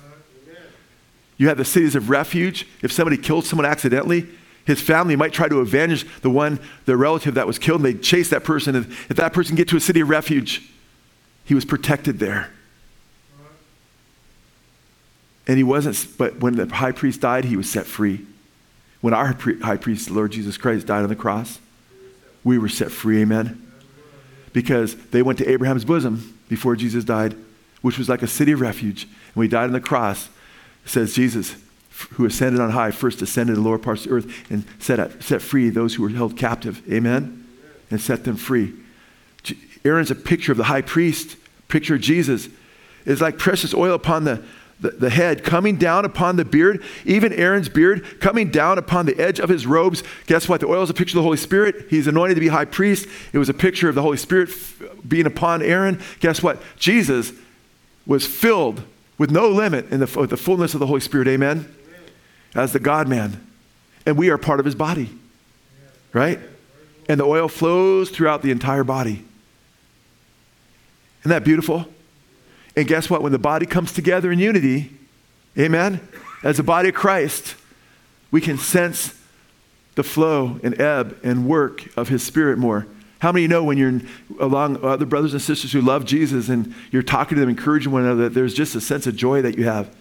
You 1.39 1.49
had 1.49 1.57
the 1.57 1.65
cities 1.65 1.95
of 1.95 2.11
refuge. 2.11 2.67
If 2.83 2.93
somebody 2.93 3.17
killed 3.17 3.47
someone 3.47 3.67
accidentally, 3.67 4.29
his 4.65 4.81
family 4.81 5.17
might 5.17 5.33
try 5.33 5.49
to 5.49 5.59
avenge 5.59 6.07
the 6.21 6.31
one, 6.31 6.61
the 6.85 6.97
relative 6.97 7.35
that 7.35 7.47
was 7.47 7.59
killed, 7.59 7.81
and 7.81 7.87
they'd 7.87 8.03
chase 8.03 8.31
that 8.31 8.45
person. 8.45 8.77
If, 8.77 9.11
if 9.11 9.17
that 9.17 9.33
person 9.33 9.57
get 9.57 9.69
to 9.69 9.77
a 9.77 9.81
city 9.81 10.01
of 10.01 10.09
refuge, 10.09 10.63
he 11.45 11.55
was 11.55 11.65
protected 11.65 12.19
there. 12.19 12.51
And 15.47 15.57
he 15.57 15.65
wasn't, 15.65 16.07
but 16.19 16.41
when 16.41 16.57
the 16.57 16.67
high 16.67 16.93
priest 16.93 17.21
died, 17.21 17.45
he 17.45 17.57
was 17.57 17.69
set 17.69 17.87
free. 17.87 18.25
When 19.01 19.13
our 19.13 19.37
high 19.63 19.77
priest, 19.77 20.09
the 20.09 20.15
Lord 20.15 20.31
Jesus 20.31 20.57
Christ, 20.57 20.87
died 20.87 21.03
on 21.03 21.09
the 21.09 21.17
cross, 21.17 21.59
we 22.45 22.59
were 22.59 22.69
set 22.69 22.93
free. 22.93 23.23
Amen. 23.23 23.61
Because 24.53 24.95
they 25.11 25.23
went 25.23 25.39
to 25.39 25.49
Abraham's 25.49 25.85
bosom 25.85 26.39
before 26.49 26.77
Jesus 26.77 27.05
died, 27.05 27.35
which 27.81 27.99
was 27.99 28.09
like 28.09 28.23
a 28.23 28.29
city 28.29 28.53
of 28.53 28.61
refuge. 28.61 29.05
And 29.05 29.37
we 29.37 29.49
died 29.49 29.65
on 29.65 29.73
the 29.73 29.81
cross. 29.81 30.29
Says 30.85 31.15
Jesus, 31.15 31.57
who 32.13 32.27
ascended 32.27 32.61
on 32.61 32.71
high, 32.71 32.91
first 32.91 33.23
ascended 33.23 33.57
the 33.57 33.61
lower 33.61 33.79
parts 33.79 34.05
of 34.05 34.11
the 34.11 34.17
earth 34.17 34.51
and 34.51 34.65
set, 34.79 35.23
set 35.23 35.43
free 35.43 35.71
those 35.71 35.95
who 35.95 36.03
were 36.03 36.09
held 36.11 36.37
captive. 36.37 36.83
Amen. 36.93 37.47
And 37.91 38.01
set 38.01 38.25
them 38.25 38.37
free. 38.37 38.73
Aaron's 39.85 40.11
a 40.11 40.15
picture 40.15 40.53
of 40.53 40.59
the 40.59 40.65
high 40.65 40.83
priest, 40.83 41.37
picture 41.69 41.97
of 41.97 42.01
Jesus. 42.01 42.49
It's 43.05 43.21
like 43.21 43.39
precious 43.39 43.75
oil 43.75 43.95
upon 43.95 44.25
the 44.25 44.45
the, 44.83 44.91
the 44.91 45.11
head 45.11 45.45
coming 45.45 45.77
down 45.77 46.05
upon 46.05 46.37
the 46.37 46.45
beard, 46.45 46.83
even 47.07 47.33
Aaron's 47.33 47.69
beard 47.69 48.21
coming 48.21 48.51
down 48.51 48.77
upon 48.77 49.07
the 49.07 49.19
edge 49.19 49.39
of 49.39 49.49
his 49.49 49.67
robes. 49.67 50.03
Guess 50.27 50.49
what? 50.49 50.61
The 50.61 50.67
oil 50.67 50.83
is 50.83 50.91
a 50.91 50.95
picture 50.95 51.13
of 51.13 51.23
the 51.23 51.23
Holy 51.23 51.37
Spirit. 51.39 51.87
He's 51.89 52.07
anointed 52.07 52.35
to 52.35 52.41
be 52.41 52.49
high 52.49 52.65
priest. 52.65 53.09
It 53.33 53.39
was 53.39 53.49
a 53.49 53.55
picture 53.55 53.89
of 53.89 53.95
the 53.95 54.03
Holy 54.03 54.17
Spirit 54.17 54.51
being 55.07 55.25
upon 55.25 55.63
Aaron. 55.63 56.03
Guess 56.21 56.43
what? 56.43 56.61
Jesus 56.77 57.33
was 58.07 58.27
filled 58.27 58.83
with 59.19 59.31
no 59.31 59.49
limit 59.49 59.91
in 59.91 60.01
the, 60.01 60.27
the 60.27 60.37
fullness 60.37 60.75
of 60.75 60.81
the 60.81 60.87
Holy 60.87 61.01
Spirit. 61.01 61.29
Amen? 61.29 61.59
Amen. 61.59 62.01
As 62.55 62.73
the 62.73 62.81
God 62.81 63.09
man. 63.09 63.47
And 64.05 64.19
we 64.19 64.31
are 64.31 64.39
part 64.39 64.59
of 64.59 64.67
his 64.67 64.75
body. 64.75 65.11
Right? 66.13 66.41
And 67.09 67.21
the 67.21 67.25
oil 67.25 67.49
flows 67.49 68.11
throughout 68.11 68.43
the 68.43 68.51
entire 68.51 68.85
body. 68.85 69.25
Isn't 71.21 71.31
that 71.31 71.45
beautiful? 71.45 71.87
And 72.77 72.87
guess 72.87 73.11
what? 73.11 73.23
When 73.23 73.33
the 73.33 73.39
body 73.39 73.67
comes 73.67 73.93
together 73.93 74.33
in 74.33 74.39
unity, 74.39 74.91
amen, 75.59 76.01
as 76.43 76.59
a 76.59 76.63
body 76.63 76.89
of 76.89 76.95
Christ, 76.95 77.55
we 78.31 78.41
can 78.41 78.59
sense 78.59 79.15
the 79.95 80.03
flow 80.03 80.59
and 80.63 80.81
ebb 80.81 81.19
and 81.23 81.47
work 81.47 81.87
of 81.97 82.09
his 82.09 82.23
spirit 82.23 82.59
more. 82.59 82.87
How 83.19 83.31
many 83.31 83.47
know 83.47 83.63
when 83.63 83.79
you're 83.79 84.01
along 84.41 84.85
other 84.85 85.07
brothers 85.07 85.33
and 85.33 85.41
sisters 85.41 85.73
who 85.73 85.81
love 85.81 86.05
Jesus 86.05 86.49
and 86.49 86.75
you're 86.91 87.03
talking 87.03 87.37
to 87.37 87.41
them, 87.41 87.51
encouraging 87.51 87.93
one 87.93 88.03
another, 88.03 88.25
that 88.25 88.35
there's 88.35 88.55
just 88.55 88.75
a 88.75 88.81
sense 88.81 89.07
of 89.07 89.15
joy 89.15 89.43
that 89.43 89.57
you 89.57 89.65
have? 89.65 89.95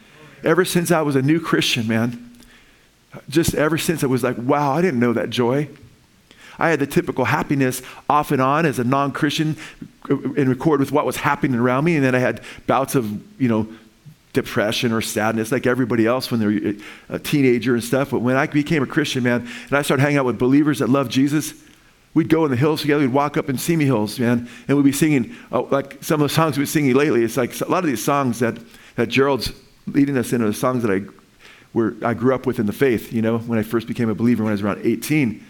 Ever 0.44 0.66
since 0.66 0.90
I 0.90 1.02
was 1.02 1.16
a 1.16 1.22
new 1.22 1.40
Christian, 1.40 1.88
man, 1.88 2.32
just 3.30 3.54
ever 3.54 3.78
since 3.78 4.04
I 4.04 4.08
was 4.08 4.24
like, 4.24 4.38
wow, 4.38 4.74
I 4.74 4.82
didn't 4.82 5.00
know 5.00 5.14
that 5.14 5.30
joy. 5.30 5.70
I 6.62 6.70
had 6.70 6.80
the 6.80 6.88
typical 6.88 7.26
happiness 7.26 7.82
off 8.08 8.32
and 8.32 8.42
on 8.42 8.68
as 8.68 8.78
a 8.78 8.84
non 8.84 9.12
Christian 9.12 9.58
in 10.10 10.48
record 10.48 10.80
with 10.80 10.92
what 10.92 11.06
was 11.06 11.18
happening 11.18 11.60
around 11.60 11.86
me. 11.86 11.96
And 11.96 12.06
then 12.06 12.14
I 12.14 12.20
had 12.20 12.42
bouts 12.68 12.94
of, 12.94 13.42
you 13.42 13.50
know, 13.50 13.68
depression 14.34 14.92
or 14.92 15.02
sadness 15.02 15.52
like 15.52 15.66
everybody 15.66 16.06
else 16.06 16.32
when 16.32 16.40
they're 16.40 16.76
a 17.10 17.20
teenager 17.20 17.74
and 17.74 17.84
stuff. 17.84 18.12
But 18.12 18.20
when 18.20 18.38
I 18.38 18.46
became 18.46 18.84
a 18.84 18.86
Christian, 18.86 19.24
man, 19.24 19.48
and 19.68 19.74
I 19.74 19.82
started 19.82 20.04
hanging 20.04 20.20
out 20.20 20.26
with 20.26 20.38
believers 20.38 20.80
that 20.80 20.90
love 20.90 21.10
Jesus, 21.10 21.54
we'd 22.14 22.30
go 22.30 22.46
in 22.46 22.52
the 22.52 22.58
hills 22.58 22.82
together. 22.82 23.02
We'd 23.02 23.14
walk 23.14 23.38
up 23.38 23.50
in 23.50 23.58
Simi 23.58 23.86
Hills, 23.86 24.20
man, 24.20 24.48
and 24.68 24.78
we'd 24.78 24.84
be 24.84 24.92
singing 24.92 25.36
oh, 25.52 25.68
like 25.72 26.04
some 26.04 26.22
of 26.22 26.30
the 26.30 26.34
songs 26.34 26.58
we've 26.58 26.68
been 26.68 26.72
singing 26.72 26.94
lately. 26.94 27.24
It's 27.24 27.38
like 27.38 27.60
a 27.60 27.66
lot 27.66 27.84
of 27.84 27.90
these 27.90 28.04
songs 28.04 28.38
that, 28.40 28.56
that 28.98 29.10
Gerald's 29.10 29.52
leading 29.88 30.16
us 30.16 30.32
into 30.32 30.46
the 30.46 30.54
songs 30.54 30.84
that 30.84 30.92
I, 30.92 31.02
were, 31.74 31.96
I 32.04 32.14
grew 32.14 32.36
up 32.36 32.46
with 32.46 32.60
in 32.60 32.68
the 32.68 32.74
faith, 32.74 33.12
you 33.12 33.24
know, 33.24 33.40
when 33.40 33.58
I 33.58 33.64
first 33.64 33.88
became 33.88 34.10
a 34.10 34.16
believer 34.16 34.44
when 34.44 34.52
I 34.52 34.54
was 34.54 34.62
around 34.62 34.82
18. 34.84 35.48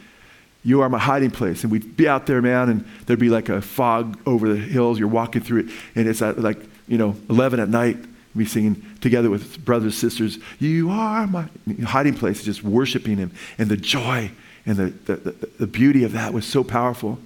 You 0.64 0.82
are 0.82 0.89
my 0.89 0.99
hiding 0.99 1.32
place. 1.32 1.64
And 1.64 1.72
we'd 1.72 1.97
be 1.97 2.07
out 2.07 2.28
there, 2.28 2.41
man, 2.41 2.70
and 2.70 2.86
there'd 3.05 3.20
be 3.20 3.30
like 3.30 3.49
a 3.49 3.62
fog 3.62 4.20
over 4.26 4.47
the 4.53 4.59
hills. 4.59 4.99
You're 4.99 5.07
walking 5.07 5.41
through 5.41 5.62
it, 5.62 5.66
and 5.95 6.07
it's 6.07 6.22
like, 6.22 6.57
you 6.88 6.97
know, 6.97 7.16
11 7.30 7.59
at 7.59 7.70
night, 7.70 7.97
be 8.36 8.45
singing 8.45 8.86
together 9.01 9.30
with 9.30 9.64
brothers, 9.66 9.97
sisters, 9.97 10.39
You 10.59 10.89
are 10.89 11.28
my 11.28 11.47
hiding 11.84 12.14
place, 12.14 12.43
just 12.43 12.64
worshiping 12.64 13.18
Him. 13.18 13.32
And 13.57 13.70
the 13.70 13.78
joy 13.78 14.32
and 14.66 14.78
the, 14.78 14.86
the, 14.86 15.16
the, 15.16 15.49
the 15.59 15.68
beauty 15.68 16.03
of 16.03 16.14
that 16.14 16.34
was 16.34 16.45
so 16.45 16.64
powerful. 16.64 17.20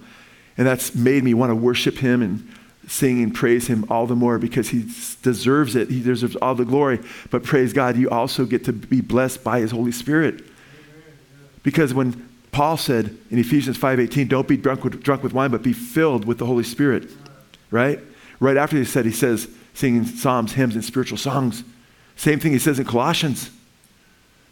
And 0.58 0.66
that's 0.66 0.94
made 0.94 1.22
me 1.22 1.34
want 1.34 1.50
to 1.50 1.54
worship 1.54 1.98
Him 1.98 2.22
and 2.22 2.48
sing 2.88 3.22
and 3.22 3.34
praise 3.34 3.66
Him 3.66 3.84
all 3.88 4.06
the 4.06 4.16
more 4.16 4.38
because 4.38 4.70
He 4.70 4.90
deserves 5.22 5.76
it. 5.76 5.90
He 5.90 6.02
deserves 6.02 6.34
all 6.36 6.54
the 6.54 6.64
glory. 6.64 6.98
But 7.30 7.44
praise 7.44 7.72
God, 7.72 7.96
you 7.96 8.10
also 8.10 8.44
get 8.44 8.64
to 8.64 8.72
be 8.72 9.00
blessed 9.00 9.44
by 9.44 9.60
His 9.60 9.70
Holy 9.70 9.92
Spirit. 9.92 10.44
Because 11.62 11.92
when 11.92 12.25
Paul 12.56 12.78
said 12.78 13.14
in 13.30 13.38
Ephesians 13.38 13.76
5:18, 13.76 14.28
don't 14.28 14.48
be 14.48 14.56
drunk 14.56 14.82
with, 14.82 15.02
drunk 15.02 15.22
with 15.22 15.34
wine, 15.34 15.50
but 15.50 15.62
be 15.62 15.74
filled 15.74 16.24
with 16.24 16.38
the 16.38 16.46
Holy 16.46 16.64
Spirit. 16.64 17.10
Right? 17.70 18.00
Right 18.40 18.56
after 18.56 18.78
he 18.78 18.84
said, 18.86 19.04
he 19.04 19.12
says, 19.12 19.46
singing 19.74 20.06
psalms, 20.06 20.54
hymns, 20.54 20.74
and 20.74 20.82
spiritual 20.82 21.18
songs. 21.18 21.64
Same 22.16 22.40
thing 22.40 22.52
he 22.52 22.58
says 22.58 22.78
in 22.78 22.86
Colossians. 22.86 23.50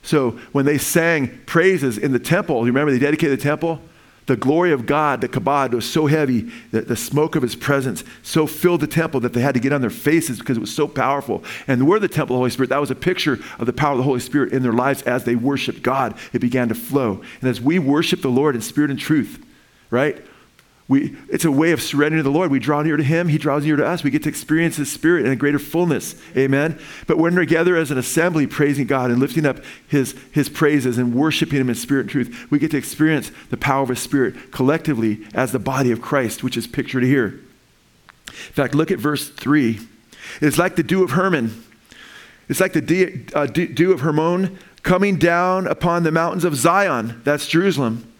So 0.03 0.33
when 0.53 0.67
they 0.67 0.77
sang 0.77 1.41
praises 1.47 1.97
in 1.97 2.13
the 2.13 2.19
temple, 2.19 2.59
you 2.59 2.67
remember 2.67 2.93
they 2.93 2.99
dedicated 2.99 3.39
the 3.39 3.43
temple? 3.43 3.81
The 4.27 4.37
glory 4.37 4.73
of 4.73 4.87
God, 4.87 5.21
the 5.21 5.29
kabod, 5.29 5.73
was 5.73 5.89
so 5.89 6.07
heavy, 6.07 6.51
that 6.71 6.89
the 6.89 6.97
smoke 6.97 7.37
of 7.37 7.43
his 7.43 7.55
presence 7.55 8.05
so 8.23 8.47
filled 8.47 8.81
the 8.81 8.87
temple 8.87 9.21
that 9.21 9.35
they 9.35 9.43
had 9.43 9.55
to 9.55 9.61
get 9.61 9.73
on 9.73 9.83
their 9.83 9.91
faces 9.91 10.39
because 10.39 10.57
it 10.57 10.61
was 10.61 10.75
so 10.75 10.89
powerful. 10.89 11.45
And 11.67 11.87
we're 11.87 11.99
the 11.99 12.09
temple 12.09 12.37
of 12.37 12.39
the 12.39 12.41
Holy 12.41 12.51
Spirit. 12.51 12.71
That 12.71 12.81
was 12.81 12.91
a 12.91 12.95
picture 12.95 13.39
of 13.59 13.67
the 13.67 13.73
power 13.73 13.93
of 13.93 13.99
the 13.99 14.05
Holy 14.05 14.21
Spirit 14.21 14.53
in 14.53 14.63
their 14.63 14.73
lives 14.73 15.03
as 15.03 15.25
they 15.25 15.37
worshiped 15.37 15.83
God. 15.83 16.17
It 16.33 16.39
began 16.39 16.69
to 16.69 16.75
flow. 16.75 17.23
And 17.41 17.51
as 17.51 17.61
we 17.61 17.79
worship 17.79 18.23
the 18.23 18.31
Lord 18.31 18.55
in 18.55 18.63
spirit 18.63 18.91
and 18.91 18.99
truth, 18.99 19.45
right? 19.91 20.25
We, 20.87 21.17
it's 21.31 21.47
a 21.47 21.51
way 21.51 21.73
of 21.73 21.81
surrendering 21.81 22.23
to 22.23 22.29
the 22.29 22.35
Lord. 22.35 22.51
We 22.51 22.59
draw 22.59 22.83
near 22.83 22.99
to 22.99 23.03
Him, 23.03 23.29
He 23.29 23.39
draws 23.39 23.65
near 23.65 23.77
to 23.77 23.87
us. 23.87 24.05
We 24.05 24.11
get 24.11 24.23
to 24.25 24.29
experience 24.29 24.77
His 24.77 24.93
Spirit 24.93 25.25
in 25.25 25.33
a 25.33 25.37
greater 25.37 25.59
fullness. 25.59 26.15
Amen. 26.37 26.79
But 27.07 27.17
when 27.17 27.35
we're 27.35 27.41
together 27.41 27.77
as 27.77 27.91
an 27.91 27.97
assembly, 27.97 28.47
praising 28.47 28.87
God 28.87 29.11
and 29.11 29.19
lifting 29.19 29.47
up 29.47 29.61
His, 29.89 30.15
His 30.33 30.51
praises 30.51 30.99
and 30.99 31.15
worshiping 31.15 31.59
Him 31.59 31.71
in 31.71 31.75
spirit 31.75 32.03
and 32.03 32.11
truth, 32.11 32.51
we 32.51 32.59
get 32.59 32.71
to 32.73 32.77
experience 32.77 33.33
the 33.49 33.57
power 33.57 33.83
of 33.83 33.89
His 33.89 34.01
Spirit 34.01 34.53
collectively 34.53 35.27
as 35.33 35.53
the 35.53 35.59
body 35.59 35.91
of 35.91 36.03
Christ, 36.03 36.45
which 36.45 36.57
is 36.57 36.67
pictured 36.67 37.03
here. 37.03 37.41
In 38.27 38.53
fact, 38.53 38.75
look 38.75 38.91
at 38.91 38.99
verse 38.99 39.31
3. 39.31 39.79
It's 40.43 40.59
like 40.59 40.77
the 40.77 40.83
dew 40.83 41.03
of 41.03 41.13
Hermon. 41.13 41.65
It's 42.49 42.61
like 42.61 42.75
the 42.75 42.83
dew, 42.83 43.25
uh, 43.33 43.47
dew 43.47 43.93
of 43.93 44.01
Hermon 44.01 44.59
coming 44.83 45.17
down 45.17 45.67
upon 45.67 46.03
the 46.03 46.13
mountains 46.13 46.45
of 46.45 46.57
Zion. 46.57 47.23
That's 47.25 47.47
Jerusalem 47.47 48.11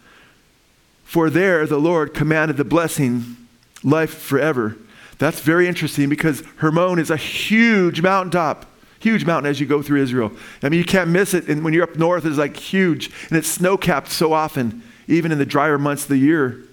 for 1.05 1.29
there 1.29 1.65
the 1.65 1.77
Lord 1.77 2.13
commanded 2.13 2.57
the 2.57 2.65
blessing, 2.65 3.37
life 3.83 4.13
forever. 4.13 4.75
That's 5.17 5.39
very 5.39 5.67
interesting 5.67 6.09
because 6.09 6.43
Hermon 6.57 6.99
is 6.99 7.09
a 7.09 7.15
huge 7.15 8.01
mountaintop. 8.01 8.65
Huge 8.99 9.23
mountain 9.23 9.49
as 9.49 9.59
you 9.59 9.67
go 9.67 9.81
through 9.81 10.01
Israel. 10.01 10.31
I 10.63 10.69
mean, 10.69 10.79
you 10.79 10.85
can't 10.85 11.11
miss 11.11 11.33
it. 11.33 11.47
And 11.47 11.63
when 11.63 11.73
you're 11.73 11.83
up 11.83 11.95
north, 11.95 12.25
it's 12.25 12.37
like 12.37 12.57
huge. 12.57 13.11
And 13.29 13.37
it's 13.37 13.47
snow 13.47 13.77
capped 13.77 14.09
so 14.09 14.33
often, 14.33 14.81
even 15.07 15.31
in 15.31 15.37
the 15.37 15.45
drier 15.45 15.77
months 15.77 16.03
of 16.03 16.09
the 16.09 16.17
year. 16.17 16.63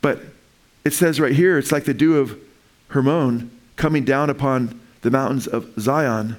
But 0.00 0.20
it 0.84 0.94
says 0.94 1.20
right 1.20 1.34
here, 1.34 1.58
it's 1.58 1.70
like 1.70 1.84
the 1.84 1.92
dew 1.92 2.16
of 2.16 2.38
Hermon 2.88 3.50
coming 3.76 4.04
down 4.04 4.30
upon 4.30 4.80
the 5.02 5.10
mountains 5.10 5.46
of 5.46 5.78
Zion. 5.78 6.36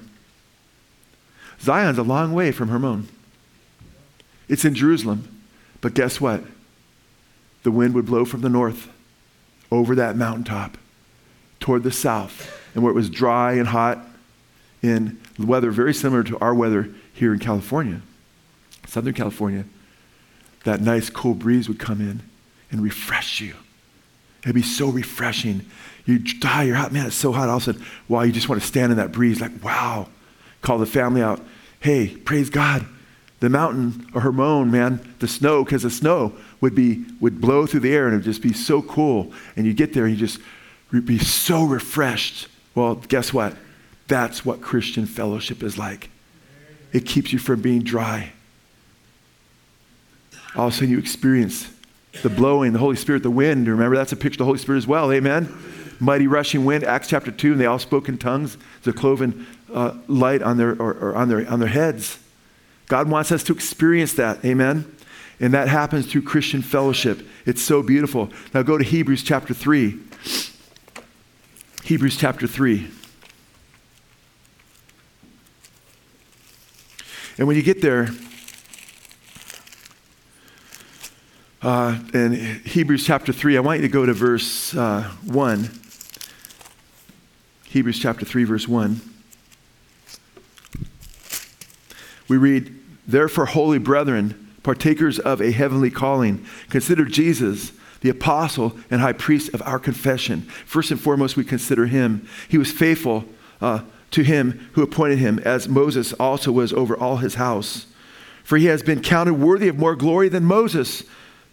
Zion's 1.60 1.98
a 1.98 2.02
long 2.02 2.32
way 2.32 2.50
from 2.50 2.68
Hermon. 2.68 3.08
It's 4.48 4.64
in 4.64 4.74
Jerusalem. 4.74 5.29
But 5.80 5.94
guess 5.94 6.20
what? 6.20 6.42
The 7.62 7.70
wind 7.70 7.94
would 7.94 8.06
blow 8.06 8.24
from 8.24 8.40
the 8.40 8.48
north 8.48 8.88
over 9.70 9.94
that 9.94 10.16
mountaintop 10.16 10.76
toward 11.58 11.82
the 11.82 11.92
south, 11.92 12.50
and 12.74 12.82
where 12.82 12.90
it 12.90 12.96
was 12.96 13.10
dry 13.10 13.52
and 13.52 13.68
hot 13.68 13.98
in 14.82 15.20
weather 15.38 15.70
very 15.70 15.92
similar 15.92 16.22
to 16.24 16.38
our 16.38 16.54
weather 16.54 16.88
here 17.12 17.34
in 17.34 17.38
California, 17.38 18.00
Southern 18.86 19.12
California, 19.12 19.64
that 20.64 20.80
nice 20.80 21.10
cool 21.10 21.34
breeze 21.34 21.68
would 21.68 21.78
come 21.78 22.00
in 22.00 22.22
and 22.70 22.82
refresh 22.82 23.40
you. 23.40 23.54
It'd 24.42 24.54
be 24.54 24.62
so 24.62 24.88
refreshing. 24.88 25.66
You 26.06 26.18
die, 26.18 26.64
you're 26.64 26.76
hot, 26.76 26.92
man, 26.92 27.06
it's 27.06 27.14
so 27.14 27.32
hot. 27.32 27.48
All 27.48 27.58
of 27.58 27.62
a 27.62 27.64
sudden, 27.66 27.84
wow, 28.08 28.22
you 28.22 28.32
just 28.32 28.48
want 28.48 28.60
to 28.60 28.66
stand 28.66 28.90
in 28.90 28.96
that 28.96 29.12
breeze, 29.12 29.40
like, 29.40 29.62
wow. 29.62 30.08
Call 30.62 30.78
the 30.78 30.86
family 30.86 31.22
out. 31.22 31.40
Hey, 31.80 32.08
praise 32.08 32.48
God 32.48 32.86
the 33.40 33.48
mountain 33.48 34.06
or 34.14 34.20
Hermon, 34.20 34.70
man, 34.70 35.14
the 35.18 35.28
snow, 35.28 35.64
because 35.64 35.82
the 35.82 35.90
snow 35.90 36.34
would 36.60 36.74
be 36.74 37.04
would 37.20 37.40
blow 37.40 37.66
through 37.66 37.80
the 37.80 37.92
air 37.92 38.04
and 38.04 38.14
it 38.14 38.18
would 38.18 38.24
just 38.24 38.42
be 38.42 38.52
so 38.52 38.82
cool. 38.82 39.32
And 39.56 39.66
you 39.66 39.74
get 39.74 39.92
there 39.92 40.04
and 40.04 40.12
you 40.12 40.26
just 40.26 40.40
be 41.04 41.18
so 41.18 41.64
refreshed. 41.64 42.48
Well, 42.74 42.96
guess 42.96 43.32
what? 43.32 43.56
That's 44.08 44.44
what 44.44 44.60
Christian 44.60 45.06
fellowship 45.06 45.62
is 45.62 45.78
like. 45.78 46.10
It 46.92 47.06
keeps 47.06 47.32
you 47.32 47.38
from 47.38 47.62
being 47.62 47.82
dry. 47.82 48.32
All 50.56 50.66
of 50.66 50.72
a 50.72 50.76
sudden 50.76 50.90
you 50.90 50.98
experience 50.98 51.70
the 52.22 52.28
blowing, 52.28 52.72
the 52.72 52.78
Holy 52.78 52.96
Spirit, 52.96 53.22
the 53.22 53.30
wind. 53.30 53.68
Remember, 53.68 53.96
that's 53.96 54.12
a 54.12 54.16
picture 54.16 54.34
of 54.34 54.38
the 54.38 54.44
Holy 54.44 54.58
Spirit 54.58 54.78
as 54.78 54.86
well. 54.86 55.12
Amen. 55.12 55.48
Mighty 56.00 56.26
rushing 56.26 56.64
wind, 56.64 56.82
Acts 56.82 57.08
chapter 57.08 57.30
2, 57.30 57.52
and 57.52 57.60
they 57.60 57.66
all 57.66 57.78
spoke 57.78 58.08
in 58.08 58.18
tongues, 58.18 58.56
the 58.82 58.92
cloven 58.92 59.46
uh, 59.72 59.94
light 60.08 60.42
on 60.42 60.56
their, 60.56 60.70
or, 60.70 60.94
or 60.94 61.14
on, 61.14 61.28
their, 61.28 61.48
on 61.48 61.60
their 61.60 61.68
heads. 61.68 62.18
God 62.90 63.08
wants 63.08 63.30
us 63.30 63.44
to 63.44 63.52
experience 63.52 64.14
that. 64.14 64.44
Amen? 64.44 64.96
And 65.38 65.54
that 65.54 65.68
happens 65.68 66.10
through 66.10 66.22
Christian 66.22 66.60
fellowship. 66.60 67.24
It's 67.46 67.62
so 67.62 67.84
beautiful. 67.84 68.30
Now 68.52 68.62
go 68.62 68.76
to 68.76 68.82
Hebrews 68.82 69.22
chapter 69.22 69.54
3. 69.54 69.96
Hebrews 71.84 72.16
chapter 72.16 72.48
3. 72.48 72.90
And 77.38 77.46
when 77.46 77.56
you 77.56 77.62
get 77.62 77.80
there, 77.80 78.08
uh, 81.62 81.96
in 82.12 82.60
Hebrews 82.64 83.06
chapter 83.06 83.32
3, 83.32 83.56
I 83.56 83.60
want 83.60 83.78
you 83.78 83.86
to 83.86 83.92
go 83.92 84.04
to 84.04 84.12
verse 84.12 84.74
uh, 84.74 85.04
1. 85.26 85.70
Hebrews 87.66 88.00
chapter 88.00 88.24
3, 88.24 88.42
verse 88.42 88.66
1. 88.66 89.00
We 92.26 92.36
read, 92.36 92.79
Therefore, 93.10 93.46
holy 93.46 93.78
brethren, 93.78 94.54
partakers 94.62 95.18
of 95.18 95.40
a 95.40 95.50
heavenly 95.50 95.90
calling, 95.90 96.46
consider 96.68 97.04
Jesus, 97.04 97.72
the 98.02 98.08
apostle 98.08 98.76
and 98.90 99.00
high 99.00 99.12
priest 99.12 99.52
of 99.52 99.62
our 99.62 99.78
confession. 99.78 100.42
First 100.64 100.90
and 100.90 101.00
foremost, 101.00 101.36
we 101.36 101.44
consider 101.44 101.86
him. 101.86 102.26
He 102.48 102.56
was 102.56 102.70
faithful 102.70 103.24
uh, 103.60 103.80
to 104.12 104.22
him 104.22 104.70
who 104.72 104.82
appointed 104.82 105.18
him, 105.18 105.40
as 105.40 105.68
Moses 105.68 106.12
also 106.14 106.52
was 106.52 106.72
over 106.72 106.96
all 106.96 107.16
his 107.16 107.34
house. 107.34 107.86
For 108.44 108.56
he 108.58 108.66
has 108.66 108.82
been 108.82 109.02
counted 109.02 109.34
worthy 109.34 109.68
of 109.68 109.78
more 109.78 109.96
glory 109.96 110.28
than 110.28 110.44
Moses, 110.44 111.02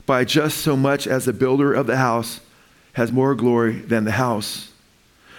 by 0.06 0.26
just 0.26 0.60
so 0.60 0.78
much 0.78 1.08
as 1.08 1.26
the 1.26 1.34
builder 1.34 1.74
of 1.74 1.88
the 1.88 1.98
house 1.98 2.40
has 2.94 3.12
more 3.12 3.36
glory 3.36 3.74
than 3.80 4.06
the 4.06 4.12
house. 4.12 4.72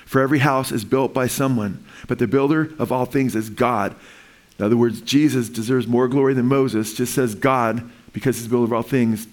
For 0.04 0.20
every 0.20 0.40
house 0.40 0.72
is 0.72 0.84
built 0.84 1.14
by 1.14 1.26
someone, 1.26 1.84
but 2.06 2.18
the 2.18 2.26
builder 2.26 2.72
of 2.78 2.90
all 2.90 3.04
things 3.04 3.36
is 3.36 3.50
God. 3.50 3.94
In 4.58 4.64
other 4.64 4.76
words, 4.76 5.00
Jesus 5.00 5.48
deserves 5.48 5.86
more 5.86 6.08
glory 6.08 6.34
than 6.34 6.46
Moses, 6.46 6.94
just 6.94 7.14
says 7.14 7.34
God, 7.34 7.90
because 8.12 8.38
he's 8.38 8.48
builder 8.48 8.64
of 8.64 8.72
all 8.72 8.82
things, 8.82 9.26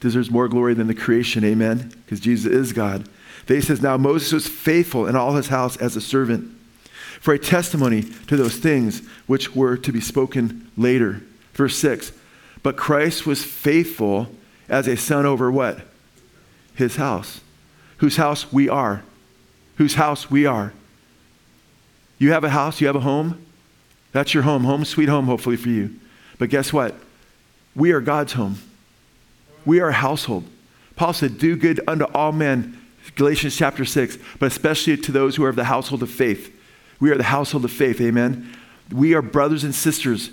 deserves 0.00 0.30
more 0.30 0.48
glory 0.48 0.74
than 0.74 0.86
the 0.86 0.94
creation. 0.94 1.44
Amen? 1.44 1.92
Because 2.04 2.20
Jesus 2.20 2.52
is 2.52 2.72
God. 2.72 3.08
Then 3.46 3.56
he 3.56 3.62
says, 3.62 3.80
Now 3.80 3.96
Moses 3.96 4.32
was 4.32 4.48
faithful 4.48 5.06
in 5.06 5.16
all 5.16 5.34
his 5.34 5.48
house 5.48 5.76
as 5.76 5.96
a 5.96 6.00
servant 6.00 6.52
for 7.20 7.32
a 7.32 7.38
testimony 7.38 8.02
to 8.26 8.36
those 8.36 8.56
things 8.56 9.02
which 9.26 9.54
were 9.54 9.76
to 9.76 9.92
be 9.92 10.00
spoken 10.00 10.70
later. 10.76 11.22
Verse 11.54 11.76
6 11.76 12.12
But 12.62 12.76
Christ 12.76 13.26
was 13.26 13.42
faithful 13.42 14.28
as 14.68 14.86
a 14.86 14.96
son 14.96 15.26
over 15.26 15.50
what? 15.50 15.80
His 16.74 16.96
house. 16.96 17.40
Whose 17.98 18.16
house 18.16 18.52
we 18.52 18.68
are. 18.68 19.02
Whose 19.76 19.94
house 19.94 20.30
we 20.30 20.46
are. 20.46 20.72
You 22.18 22.32
have 22.32 22.44
a 22.44 22.50
house, 22.50 22.80
you 22.80 22.86
have 22.86 22.96
a 22.96 23.00
home. 23.00 23.45
That's 24.16 24.32
your 24.32 24.44
home, 24.44 24.64
home 24.64 24.86
sweet 24.86 25.10
home, 25.10 25.26
hopefully 25.26 25.58
for 25.58 25.68
you. 25.68 25.94
But 26.38 26.48
guess 26.48 26.72
what? 26.72 26.94
We 27.74 27.92
are 27.92 28.00
God's 28.00 28.32
home. 28.32 28.56
We 29.66 29.78
are 29.80 29.90
a 29.90 29.92
household. 29.92 30.44
Paul 30.96 31.12
said, 31.12 31.36
Do 31.36 31.54
good 31.54 31.82
unto 31.86 32.06
all 32.06 32.32
men, 32.32 32.80
Galatians 33.16 33.54
chapter 33.54 33.84
6, 33.84 34.16
but 34.38 34.46
especially 34.46 34.96
to 34.96 35.12
those 35.12 35.36
who 35.36 35.44
are 35.44 35.50
of 35.50 35.56
the 35.56 35.64
household 35.64 36.02
of 36.02 36.10
faith. 36.10 36.50
We 36.98 37.10
are 37.10 37.18
the 37.18 37.24
household 37.24 37.66
of 37.66 37.72
faith, 37.72 38.00
amen? 38.00 38.56
We 38.90 39.12
are 39.12 39.20
brothers 39.20 39.64
and 39.64 39.74
sisters. 39.74 40.30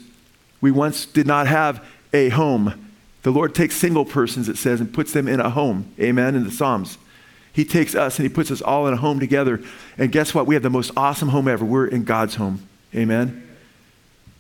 We 0.62 0.72
once 0.72 1.06
did 1.06 1.28
not 1.28 1.48
have 1.48 1.86
a 2.14 2.30
home. 2.30 2.90
The 3.24 3.32
Lord 3.32 3.54
takes 3.54 3.76
single 3.76 4.06
persons, 4.06 4.48
it 4.48 4.58
says, 4.58 4.80
and 4.80 4.94
puts 4.94 5.12
them 5.12 5.28
in 5.28 5.42
a 5.42 5.50
home, 5.50 5.94
amen, 6.00 6.36
in 6.36 6.46
the 6.46 6.52
Psalms. 6.52 6.98
He 7.52 7.66
takes 7.66 7.96
us 7.96 8.18
and 8.18 8.26
He 8.26 8.34
puts 8.34 8.50
us 8.50 8.62
all 8.62 8.88
in 8.88 8.94
a 8.94 8.98
home 8.98 9.20
together. 9.20 9.62
And 9.98 10.10
guess 10.10 10.34
what? 10.34 10.48
We 10.48 10.56
have 10.56 10.64
the 10.64 10.70
most 10.70 10.92
awesome 10.96 11.28
home 11.28 11.50
ever. 11.50 11.66
We're 11.66 11.88
in 11.88 12.06
God's 12.06 12.36
home, 12.36 12.66
amen? 12.96 13.43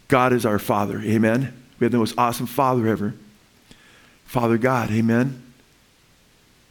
God 0.07 0.33
is 0.33 0.45
our 0.45 0.59
Father. 0.59 0.99
Amen. 0.99 1.53
We 1.79 1.85
have 1.85 1.91
the 1.91 1.97
most 1.97 2.15
awesome 2.17 2.45
Father 2.45 2.87
ever. 2.87 3.13
Father 4.25 4.57
God. 4.57 4.91
Amen. 4.91 5.41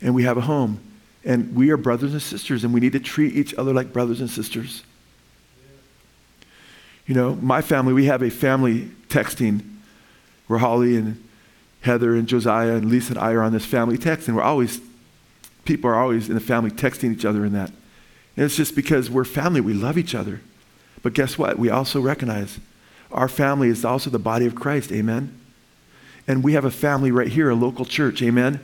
And 0.00 0.14
we 0.14 0.24
have 0.24 0.36
a 0.36 0.42
home. 0.42 0.80
And 1.24 1.54
we 1.54 1.70
are 1.70 1.76
brothers 1.76 2.12
and 2.12 2.22
sisters, 2.22 2.64
and 2.64 2.74
we 2.74 2.80
need 2.80 2.92
to 2.92 3.00
treat 3.00 3.36
each 3.36 3.54
other 3.54 3.72
like 3.72 3.92
brothers 3.92 4.20
and 4.20 4.28
sisters. 4.28 4.82
You 7.06 7.14
know, 7.14 7.34
my 7.36 7.62
family, 7.62 7.92
we 7.92 8.06
have 8.06 8.22
a 8.22 8.30
family 8.30 8.90
texting 9.08 9.62
where 10.46 10.58
Holly 10.58 10.96
and 10.96 11.22
Heather 11.82 12.14
and 12.14 12.26
Josiah 12.26 12.74
and 12.74 12.90
Lisa 12.90 13.12
and 13.12 13.18
I 13.18 13.32
are 13.32 13.42
on 13.42 13.52
this 13.52 13.64
family 13.64 13.98
text, 13.98 14.28
and 14.28 14.36
we're 14.36 14.42
always, 14.42 14.80
people 15.64 15.90
are 15.90 15.94
always 15.94 16.28
in 16.28 16.34
the 16.34 16.40
family 16.40 16.70
texting 16.70 17.12
each 17.12 17.24
other 17.24 17.44
in 17.44 17.52
that. 17.52 17.70
And 18.36 18.44
it's 18.44 18.56
just 18.56 18.74
because 18.74 19.10
we're 19.10 19.24
family, 19.24 19.60
we 19.60 19.74
love 19.74 19.98
each 19.98 20.14
other. 20.14 20.40
But 21.02 21.12
guess 21.12 21.36
what? 21.36 21.58
We 21.58 21.70
also 21.70 22.00
recognize 22.00 22.58
our 23.12 23.28
family 23.28 23.68
is 23.68 23.84
also 23.84 24.10
the 24.10 24.18
body 24.18 24.46
of 24.46 24.54
Christ, 24.54 24.92
amen? 24.92 25.38
And 26.26 26.42
we 26.42 26.54
have 26.54 26.64
a 26.64 26.70
family 26.70 27.10
right 27.10 27.28
here, 27.28 27.50
a 27.50 27.54
local 27.54 27.84
church, 27.84 28.22
amen? 28.22 28.60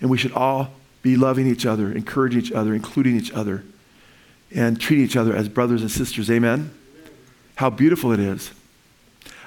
And 0.00 0.10
we 0.10 0.18
should 0.18 0.32
all 0.32 0.72
be 1.02 1.16
loving 1.16 1.46
each 1.46 1.66
other, 1.66 1.92
encouraging 1.92 2.40
each 2.40 2.52
other, 2.52 2.74
including 2.74 3.16
each 3.16 3.32
other, 3.32 3.64
and 4.54 4.80
treating 4.80 5.04
each 5.04 5.16
other 5.16 5.34
as 5.34 5.48
brothers 5.48 5.82
and 5.82 5.90
sisters, 5.90 6.30
amen? 6.30 6.74
How 7.56 7.70
beautiful 7.70 8.12
it 8.12 8.20
is. 8.20 8.50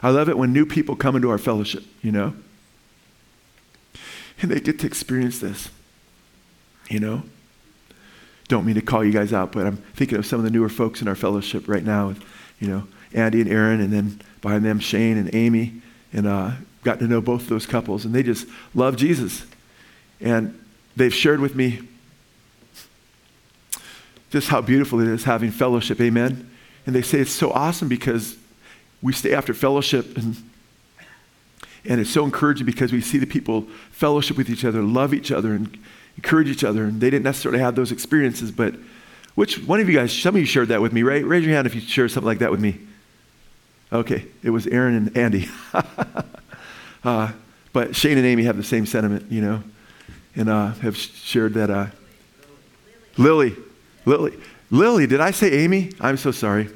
I 0.02 0.10
love 0.10 0.30
it 0.30 0.38
when 0.38 0.54
new 0.54 0.66
people 0.66 0.96
come 0.96 1.16
into 1.16 1.30
our 1.30 1.38
fellowship, 1.38 1.84
you 2.02 2.12
know? 2.12 2.36
And 4.42 4.52
they 4.52 4.60
get 4.60 4.80
to 4.80 4.88
experience 4.88 5.40
this, 5.40 5.70
you 6.90 7.00
know? 7.00 7.24
Don't 8.48 8.66
mean 8.66 8.76
to 8.76 8.82
call 8.82 9.04
you 9.04 9.12
guys 9.12 9.34
out, 9.34 9.52
but 9.52 9.66
I'm 9.66 9.78
thinking 9.78 10.18
of 10.18 10.26
some 10.26 10.40
of 10.40 10.44
the 10.44 10.52
newer 10.52 10.70
folks 10.70 11.02
in 11.02 11.08
our 11.08 11.16
fellowship 11.16 11.68
right 11.68 11.84
now, 11.84 12.14
you 12.60 12.68
know, 12.68 12.88
Andy 13.14 13.42
and 13.42 13.50
Aaron, 13.50 13.82
and 13.82 13.92
then 13.92 14.22
behind 14.42 14.66
them, 14.66 14.80
Shane 14.80 15.18
and 15.18 15.34
Amy, 15.34 15.82
and 16.12 16.28
uh, 16.28 16.52
got 16.84 17.00
to 17.00 17.08
know 17.08 17.22
both 17.22 17.48
those 17.48 17.66
couples, 17.66 18.06
and 18.06 18.14
they 18.14 18.24
just 18.24 18.48
love 18.74 18.96
Jesus. 18.96 19.46
And 20.20 20.60
they've 20.96 21.14
shared 21.14 21.40
with 21.40 21.56
me 21.56 21.82
just 24.30 24.50
how 24.50 24.62
beautiful 24.62 25.00
it 25.00 25.08
is 25.08 25.24
having 25.24 25.52
fellowship, 25.52 26.02
amen? 26.02 26.50
And 26.86 26.96
they 26.96 27.02
say 27.02 27.20
it's 27.20 27.32
so 27.32 27.52
awesome 27.52 27.88
because 27.88 28.36
we 29.02 29.14
stay 29.14 29.34
after 29.34 29.54
fellowship 29.54 30.18
and 30.18 30.38
and 31.86 32.00
it's 32.00 32.10
so 32.10 32.24
encouraging 32.24 32.66
because 32.66 32.94
we 32.94 33.02
see 33.02 33.18
the 33.18 33.28
people 33.28 33.68
fellowship 33.92 34.38
with 34.38 34.50
each 34.50 34.64
other, 34.64 34.82
love 34.82 35.14
each 35.14 35.32
other, 35.32 35.54
and 35.54 35.78
encourage 36.16 36.48
each 36.48 36.64
other. 36.64 36.86
And 36.86 37.02
they 37.02 37.10
didn't 37.10 37.26
necessarily 37.26 37.60
have 37.60 37.76
those 37.76 37.92
experiences, 37.92 38.52
but 38.52 38.76
which 39.36 39.62
one 39.64 39.80
of 39.80 39.90
you 39.90 39.98
guys, 39.98 40.18
some 40.18 40.36
of 40.36 40.40
you 40.40 40.46
shared 40.46 40.70
that 40.70 40.82
with 40.82 40.94
me, 40.94 41.04
right? 41.04 41.26
Raise 41.26 41.44
your 41.44 41.54
hand 41.54 41.68
if 41.68 41.76
you 41.76 41.82
shared 41.82 42.12
something 42.12 42.28
like 42.28 42.40
that 42.40 42.52
with 42.52 42.62
me. 42.62 42.80
Okay, 43.92 44.26
it 44.42 44.50
was 44.50 44.66
Aaron 44.68 44.96
and 44.96 45.18
Andy. 45.18 45.50
uh, 47.04 47.32
but 47.74 47.96
Shane 47.96 48.18
and 48.18 48.26
Amy 48.26 48.44
have 48.44 48.58
the 48.58 48.64
same 48.64 48.86
sentiment, 48.86 49.32
you 49.32 49.42
know, 49.42 49.64
and 50.36 50.50
uh, 50.50 50.74
have 50.76 50.98
shared 50.98 51.54
that. 51.56 51.70
Uh, 51.70 51.88
Lily. 53.18 53.56
Lily. 54.06 54.38
Lily, 54.72 55.06
did 55.08 55.22
I 55.22 55.32
say 55.32 55.52
Amy? 55.64 55.92
I'm 56.00 56.18
so 56.18 56.32
sorry. 56.32 56.70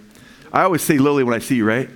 I 0.53 0.63
always 0.63 0.81
say 0.81 0.97
Lily 0.97 1.23
when 1.23 1.33
I 1.33 1.39
see 1.39 1.55
you, 1.55 1.65
right? 1.65 1.89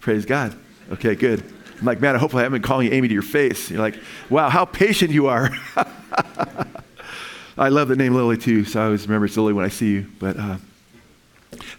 Praise 0.00 0.26
God. 0.26 0.54
Okay, 0.92 1.14
good. 1.14 1.42
I'm 1.78 1.84
like, 1.86 2.00
man, 2.00 2.16
hopefully 2.16 2.40
I 2.40 2.44
haven't 2.44 2.60
been 2.60 2.66
calling 2.66 2.86
you 2.88 2.92
Amy 2.92 3.08
to 3.08 3.14
your 3.14 3.22
face. 3.22 3.70
You're 3.70 3.80
like, 3.80 3.98
wow, 4.28 4.48
how 4.48 4.64
patient 4.64 5.10
you 5.10 5.28
are. 5.28 5.50
I 7.58 7.68
love 7.70 7.88
the 7.88 7.96
name 7.96 8.14
Lily 8.14 8.36
too, 8.36 8.64
so 8.64 8.80
I 8.80 8.84
always 8.86 9.06
remember 9.06 9.26
it's 9.26 9.36
Lily 9.36 9.52
when 9.52 9.64
I 9.64 9.68
see 9.68 9.92
you. 9.92 10.06
But 10.18 10.36
uh, 10.38 10.56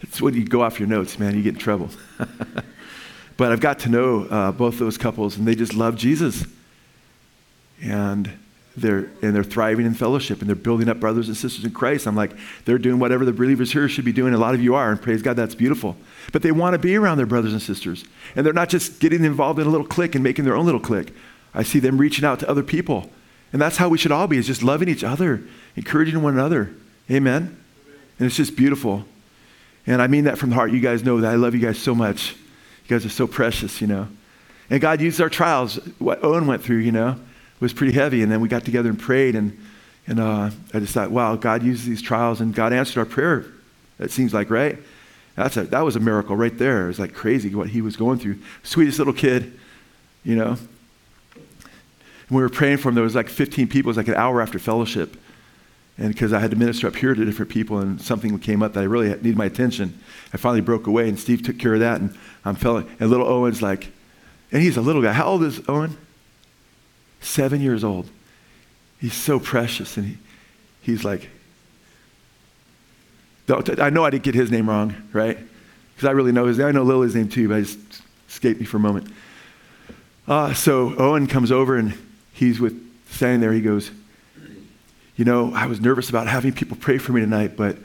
it's 0.01 0.21
when 0.21 0.33
you 0.33 0.45
go 0.45 0.61
off 0.61 0.79
your 0.79 0.87
notes, 0.87 1.19
man, 1.19 1.35
you 1.35 1.43
get 1.43 1.55
in 1.55 1.59
trouble. 1.59 1.89
but 3.37 3.51
I've 3.51 3.59
got 3.59 3.79
to 3.79 3.89
know 3.89 4.25
uh, 4.25 4.51
both 4.51 4.79
those 4.79 4.97
couples, 4.97 5.37
and 5.37 5.47
they 5.47 5.55
just 5.55 5.73
love 5.73 5.95
Jesus. 5.95 6.45
And 7.81 8.31
they're, 8.81 9.09
and 9.21 9.35
they're 9.35 9.43
thriving 9.43 9.85
in 9.85 9.93
fellowship 9.93 10.39
and 10.39 10.47
they're 10.47 10.55
building 10.55 10.89
up 10.89 10.99
brothers 10.99 11.27
and 11.27 11.35
sisters 11.35 11.65
in 11.65 11.71
Christ. 11.71 12.07
I'm 12.07 12.15
like, 12.15 12.31
they're 12.65 12.77
doing 12.77 12.99
whatever 12.99 13.25
the 13.25 13.33
believers 13.33 13.71
here 13.71 13.87
should 13.89 14.05
be 14.05 14.13
doing. 14.13 14.33
A 14.33 14.37
lot 14.37 14.53
of 14.53 14.61
you 14.61 14.75
are, 14.75 14.91
and 14.91 15.01
praise 15.01 15.21
God, 15.21 15.35
that's 15.35 15.55
beautiful. 15.55 15.97
But 16.31 16.41
they 16.41 16.51
want 16.51 16.73
to 16.73 16.79
be 16.79 16.95
around 16.95 17.17
their 17.17 17.25
brothers 17.25 17.53
and 17.53 17.61
sisters. 17.61 18.05
And 18.35 18.45
they're 18.45 18.53
not 18.53 18.69
just 18.69 18.99
getting 18.99 19.23
involved 19.23 19.59
in 19.59 19.67
a 19.67 19.69
little 19.69 19.87
clique 19.87 20.15
and 20.15 20.23
making 20.23 20.45
their 20.45 20.55
own 20.55 20.65
little 20.65 20.81
clique. 20.81 21.13
I 21.53 21.63
see 21.63 21.79
them 21.79 21.97
reaching 21.97 22.25
out 22.25 22.39
to 22.39 22.49
other 22.49 22.63
people. 22.63 23.09
And 23.51 23.61
that's 23.61 23.77
how 23.77 23.89
we 23.89 23.97
should 23.97 24.11
all 24.11 24.27
be, 24.27 24.37
is 24.37 24.47
just 24.47 24.61
loving 24.61 24.87
each 24.87 25.03
other, 25.03 25.41
encouraging 25.75 26.21
one 26.21 26.33
another. 26.33 26.71
Amen? 27.09 27.57
And 28.19 28.27
it's 28.27 28.35
just 28.35 28.55
beautiful. 28.55 29.05
And 29.87 30.01
I 30.01 30.07
mean 30.07 30.25
that 30.25 30.37
from 30.37 30.49
the 30.49 30.55
heart. 30.55 30.71
You 30.71 30.79
guys 30.79 31.03
know 31.03 31.21
that 31.21 31.31
I 31.31 31.35
love 31.35 31.55
you 31.55 31.61
guys 31.61 31.79
so 31.79 31.95
much. 31.95 32.33
You 32.85 32.89
guys 32.95 33.05
are 33.05 33.09
so 33.09 33.27
precious, 33.27 33.81
you 33.81 33.87
know. 33.87 34.07
And 34.69 34.79
God 34.79 35.01
used 35.01 35.19
our 35.19 35.29
trials, 35.29 35.75
what 35.97 36.23
Owen 36.23 36.45
went 36.45 36.63
through, 36.63 36.77
you 36.77 36.91
know 36.91 37.19
was 37.59 37.73
pretty 37.73 37.93
heavy. 37.93 38.23
And 38.23 38.31
then 38.31 38.41
we 38.41 38.47
got 38.47 38.65
together 38.65 38.89
and 38.89 38.99
prayed, 38.99 39.35
and, 39.35 39.57
and 40.07 40.19
uh, 40.19 40.51
I 40.73 40.79
just 40.79 40.93
thought, 40.93 41.11
wow, 41.11 41.35
God 41.35 41.63
uses 41.63 41.85
these 41.85 42.01
trials, 42.01 42.41
and 42.41 42.53
God 42.53 42.73
answered 42.73 42.99
our 42.99 43.05
prayer. 43.05 43.45
It 43.99 44.11
seems 44.11 44.33
like, 44.33 44.49
right? 44.49 44.77
That's 45.35 45.57
a, 45.57 45.63
that 45.65 45.81
was 45.81 45.95
a 45.95 45.99
miracle 45.99 46.35
right 46.35 46.57
there. 46.57 46.85
It 46.85 46.87
was 46.87 46.99
like 46.99 47.13
crazy 47.13 47.53
what 47.53 47.69
he 47.69 47.81
was 47.81 47.95
going 47.95 48.19
through. 48.19 48.39
Sweetest 48.63 48.99
little 48.99 49.13
kid, 49.13 49.57
you 50.23 50.35
know. 50.35 50.57
And 51.35 52.37
we 52.37 52.41
were 52.41 52.49
praying 52.49 52.77
for 52.77 52.89
him. 52.89 52.95
There 52.95 53.03
was 53.03 53.15
like 53.15 53.29
15 53.29 53.67
people. 53.67 53.89
It 53.89 53.95
was 53.95 53.97
like 53.97 54.07
an 54.07 54.15
hour 54.15 54.41
after 54.41 54.59
fellowship. 54.59 55.17
And 55.99 56.07
because 56.07 56.33
I 56.33 56.39
had 56.39 56.49
to 56.51 56.57
minister 56.57 56.87
up 56.87 56.95
here 56.95 57.13
to 57.13 57.25
different 57.25 57.51
people, 57.51 57.79
and 57.79 58.01
something 58.01 58.39
came 58.39 58.63
up 58.63 58.73
that 58.73 58.81
I 58.81 58.85
really 58.85 59.09
needed 59.09 59.37
my 59.37 59.45
attention, 59.45 59.99
I 60.33 60.37
finally 60.37 60.61
broke 60.61 60.87
away, 60.87 61.09
and 61.09 61.19
Steve 61.19 61.43
took 61.43 61.59
care 61.59 61.73
of 61.73 61.81
that. 61.81 61.99
And 62.01 62.17
I'm 62.45 62.55
feeling, 62.55 62.89
and 62.99 63.09
little 63.09 63.27
Owen's 63.27 63.61
like, 63.61 63.91
and 64.51 64.63
he's 64.63 64.77
a 64.77 64.81
little 64.81 65.01
guy. 65.01 65.13
How 65.13 65.25
old 65.25 65.43
is 65.43 65.61
Owen? 65.67 65.97
seven 67.21 67.61
years 67.61 67.83
old. 67.83 68.09
He's 68.99 69.13
so 69.13 69.39
precious. 69.39 69.97
And 69.97 70.07
he, 70.07 70.17
he's 70.81 71.03
like, 71.03 71.29
I 73.49 73.89
know 73.89 74.05
I 74.05 74.11
didn't 74.11 74.23
get 74.23 74.35
his 74.35 74.51
name 74.51 74.69
wrong, 74.69 74.95
right? 75.11 75.37
Because 75.95 76.07
I 76.07 76.11
really 76.11 76.31
know 76.31 76.45
his 76.45 76.59
name. 76.59 76.67
I 76.67 76.71
know 76.71 76.83
Lily's 76.83 77.15
name 77.15 77.29
too, 77.29 77.49
but 77.49 77.57
I 77.57 77.61
just 77.61 77.79
escaped 78.27 78.59
me 78.59 78.65
for 78.65 78.77
a 78.77 78.79
moment. 78.79 79.11
Uh, 80.27 80.53
so 80.53 80.95
Owen 80.97 81.25
comes 81.25 81.51
over 81.51 81.75
and 81.75 81.97
he's 82.33 82.59
with 82.59 82.79
standing 83.09 83.41
there. 83.41 83.51
He 83.51 83.61
goes, 83.61 83.89
You 85.19 85.25
know, 85.25 85.53
I 85.53 85.65
was 85.65 85.81
nervous 85.81 86.09
about 86.09 86.27
having 86.27 86.53
people 86.53 86.77
pray 86.79 86.97
for 86.97 87.11
me 87.11 87.19
tonight, 87.19 87.57
but 87.57 87.77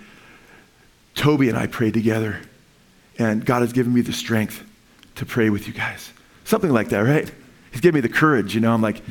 Toby 1.17 1.49
and 1.49 1.59
I 1.59 1.67
prayed 1.67 1.93
together, 1.93 2.41
and 3.19 3.45
God 3.45 3.63
has 3.63 3.73
given 3.73 3.93
me 3.93 4.03
the 4.03 4.13
strength 4.13 4.63
to 5.17 5.27
pray 5.27 5.51
with 5.51 5.67
you 5.67 5.73
guys. 5.73 6.13
Something 6.45 6.71
like 6.71 6.91
that, 6.91 7.01
right? 7.01 7.29
He's 7.73 7.81
given 7.81 7.97
me 7.97 8.03
the 8.03 8.15
courage, 8.15 8.55
you 8.55 8.61
know. 8.61 8.73
I'm 8.73 8.83
like, 8.83 9.03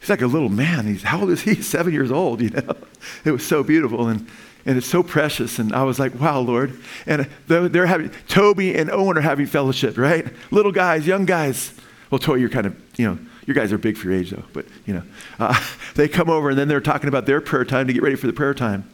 He's 0.00 0.10
like 0.10 0.22
a 0.22 0.26
little 0.26 0.48
man. 0.48 0.88
He's, 0.88 1.04
how 1.04 1.20
old 1.20 1.30
is 1.30 1.42
he? 1.42 1.54
Seven 1.62 1.92
years 1.92 2.10
old, 2.10 2.40
you 2.40 2.50
know. 2.50 2.74
It 3.24 3.30
was 3.30 3.46
so 3.46 3.62
beautiful 3.62 4.08
and, 4.08 4.26
and 4.66 4.76
it's 4.76 4.88
so 4.88 5.04
precious. 5.04 5.60
And 5.60 5.72
I 5.72 5.84
was 5.84 6.00
like, 6.00 6.18
wow, 6.20 6.40
Lord. 6.40 6.76
And 7.06 7.28
they're, 7.46 7.86
having, 7.86 8.10
Toby 8.26 8.76
and 8.76 8.90
Owen 8.90 9.16
are 9.16 9.20
having 9.20 9.46
fellowship, 9.46 9.96
right? 9.96 10.26
Little 10.50 10.72
guys, 10.72 11.06
young 11.06 11.26
guys. 11.26 11.72
Well, 12.10 12.18
Toby, 12.18 12.40
you're 12.40 12.50
kind 12.50 12.66
of, 12.66 12.76
you 12.96 13.06
know, 13.06 13.18
you 13.46 13.54
guys 13.54 13.72
are 13.72 13.78
big 13.78 13.96
for 13.96 14.08
your 14.08 14.18
age 14.18 14.30
though, 14.30 14.44
but, 14.52 14.66
you 14.86 14.94
know. 14.94 15.02
Uh, 15.38 15.58
they 15.94 16.08
come 16.08 16.30
over 16.30 16.50
and 16.50 16.58
then 16.58 16.68
they're 16.68 16.80
talking 16.80 17.08
about 17.08 17.26
their 17.26 17.40
prayer 17.40 17.64
time 17.64 17.86
to 17.86 17.92
get 17.92 18.02
ready 18.02 18.16
for 18.16 18.26
the 18.26 18.32
prayer 18.32 18.54
time. 18.54 18.88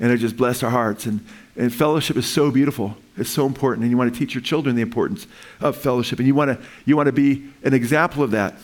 And 0.00 0.10
it 0.10 0.18
just 0.18 0.36
blessed 0.36 0.64
our 0.64 0.70
hearts. 0.70 1.06
And, 1.06 1.24
and 1.56 1.72
fellowship 1.72 2.16
is 2.16 2.26
so 2.26 2.50
beautiful. 2.50 2.96
It's 3.16 3.30
so 3.30 3.46
important. 3.46 3.82
And 3.82 3.90
you 3.90 3.96
want 3.96 4.12
to 4.12 4.18
teach 4.18 4.34
your 4.34 4.42
children 4.42 4.74
the 4.74 4.82
importance 4.82 5.26
of 5.60 5.76
fellowship. 5.76 6.18
And 6.18 6.26
you 6.26 6.34
want 6.34 6.50
to, 6.50 6.66
you 6.86 6.96
want 6.96 7.06
to 7.06 7.12
be 7.12 7.48
an 7.62 7.74
example 7.74 8.22
of 8.22 8.32
that. 8.32 8.54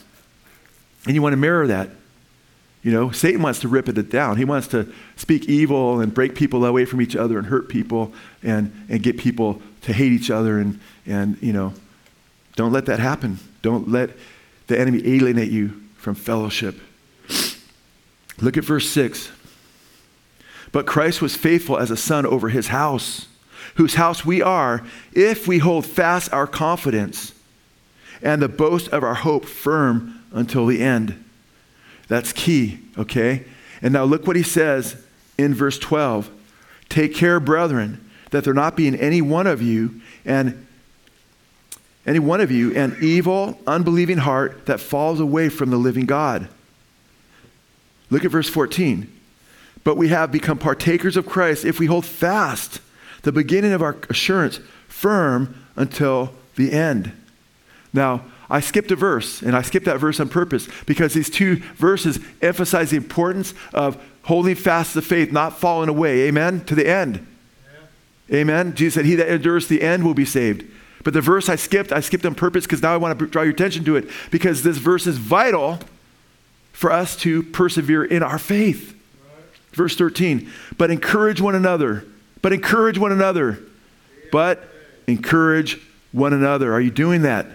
And 1.05 1.15
you 1.15 1.23
want 1.23 1.35
to 1.35 1.37
mirror 1.37 1.67
that. 1.67 1.91
You 2.83 2.93
know, 2.93 3.11
Satan 3.11 3.43
wants 3.43 3.61
to 3.61 3.69
rip 3.69 3.89
it 3.89 4.11
down. 4.11 4.37
He 4.37 4.45
wants 4.45 4.69
to 4.69 4.93
speak 5.17 5.49
evil 5.49 6.01
and 6.01 6.15
break 6.15 6.35
people 6.35 6.65
away 6.65 6.85
from 6.85 7.03
each 7.03 7.17
other 7.17 7.37
and 7.39 7.47
hurt 7.47 7.69
people 7.69 8.13
and, 8.43 8.73
and 8.89 9.03
get 9.03 9.19
people 9.19 9.61
to 9.83 9.93
hate 9.93 10.13
each 10.13 10.31
other. 10.31 10.59
And, 10.59 10.81
and, 11.05 11.37
you 11.43 11.53
know, 11.53 11.75
don't 12.57 12.73
let 12.73 12.87
that 12.87 12.99
happen. 12.99 13.39
Don't 13.63 13.89
let 13.89 14.11
the 14.69 14.79
enemy 14.79 15.03
alienate 15.05 15.51
you 15.51 15.83
from 15.97 16.15
fellowship. 16.15 16.77
Look 18.41 18.57
at 18.57 18.65
verse 18.65 18.89
6. 18.89 19.33
But 20.71 20.87
Christ 20.87 21.21
was 21.21 21.37
faithful 21.37 21.79
as 21.79 21.91
a 21.91 21.97
son 21.97 22.25
over 22.25 22.51
his 22.51 22.69
house, 22.69 23.27
whose 23.75 23.95
house 23.95 24.25
we 24.25 24.41
are, 24.41 24.85
if 25.13 25.49
we 25.49 25.59
hold 25.59 25.87
fast 25.87 26.33
our 26.33 26.47
confidence 26.47 27.33
and 28.23 28.43
the 28.43 28.49
boast 28.49 28.89
of 28.89 29.03
our 29.03 29.15
hope 29.15 29.45
firm 29.45 30.23
until 30.33 30.67
the 30.67 30.83
end. 30.83 31.25
That's 32.09 32.33
key, 32.33 32.81
okay? 32.97 33.45
And 33.81 33.93
now 33.93 34.05
look 34.05 34.27
what 34.27 34.37
he 34.37 34.43
says 34.43 35.03
in 35.37 35.55
verse 35.55 35.79
12 35.79 36.31
Take 36.89 37.15
care, 37.15 37.39
brethren, 37.39 38.03
that 38.31 38.45
there 38.45 38.55
not 38.55 38.77
be 38.77 38.89
in 38.89 38.95
any 38.95 39.21
one 39.21 39.47
of 39.47 39.61
you 39.61 40.01
and 40.25 40.67
any 42.09 42.19
one 42.19 42.41
of 42.41 42.51
you 42.51 42.75
an 42.75 42.97
evil, 43.03 43.61
unbelieving 43.67 44.19
heart 44.19 44.65
that 44.67 44.81
falls 44.81 45.21
away 45.21 45.51
from 45.51 45.69
the 45.71 45.77
living 45.77 46.07
God. 46.07 46.49
Look 48.09 48.25
at 48.25 48.31
verse 48.31 48.49
14. 48.49 49.13
But 49.85 49.99
we 49.99 50.09
have 50.09 50.33
become 50.33 50.59
partakers 50.59 51.17
of 51.17 51.27
Christ 51.27 51.65
if 51.67 51.79
we 51.79 51.87
hold 51.87 52.07
fast 52.07 52.81
the 53.23 53.33
beginning 53.33 53.73
of 53.73 53.83
our 53.83 53.97
assurance 54.09 54.59
firm 54.89 55.55
until 55.77 56.33
the 56.57 56.73
end. 56.73 57.13
Now, 57.93 58.25
I 58.51 58.61
skipped 58.61 58.91
a 58.91 58.97
verse, 58.97 59.43
and 59.43 59.55
I 59.55 59.61
skipped 59.61 59.85
that 59.85 59.99
verse 59.99 60.19
on 60.19 60.31
purpose 60.31 60.67
because 60.87 61.13
these 61.13 61.29
two 61.29 61.57
verses 61.77 62.19
emphasize 62.41 62.91
the 62.91 62.97
importance 62.97 63.53
of 63.75 64.03
holding 64.23 64.55
fast 64.55 64.95
the 64.95 65.03
faith, 65.03 65.31
not 65.31 65.59
falling 65.59 65.91
away. 65.91 66.23
Amen? 66.23 66.65
To 66.65 66.75
the 66.75 66.89
end. 66.89 67.27
Yeah. 68.31 68.39
Amen? 68.39 68.75
Jesus 68.75 68.95
said, 68.95 69.05
He 69.05 69.15
that 69.17 69.29
endures 69.29 69.69
the 69.69 69.83
end 69.83 70.05
will 70.05 70.15
be 70.15 70.25
saved. 70.25 70.65
But 71.05 71.15
the 71.15 71.21
verse 71.21 71.49
I 71.49 71.57
skipped, 71.57 71.93
I 71.93 72.01
skipped 72.01 72.27
on 72.27 72.35
purpose 72.35 72.65
because 72.65 72.83
now 72.83 72.93
I 72.93 72.97
want 72.97 73.19
to 73.19 73.27
draw 73.27 73.43
your 73.43 73.53
attention 73.53 73.85
to 73.85 73.97
it 73.97 74.09
because 74.31 74.63
this 74.63 74.79
verse 74.79 75.07
is 75.07 75.19
vital 75.19 75.79
for 76.73 76.93
us 76.93 77.17
to 77.17 77.43
persevere 77.43 78.05
in 78.05 78.23
our 78.23 78.39
faith. 78.39 78.95
Verse 79.73 79.97
13, 79.97 80.51
but 80.77 80.91
encourage 80.91 81.41
one 81.41 81.55
another, 81.55 82.05
but 82.43 82.53
encourage 82.53 82.99
one 82.99 83.13
another, 83.13 83.61
but 84.33 84.69
encourage 85.07 85.81
one 86.11 86.33
another. 86.33 86.73
Are 86.73 86.81
you 86.81 86.91
doing 86.91 87.23
that? 87.23 87.47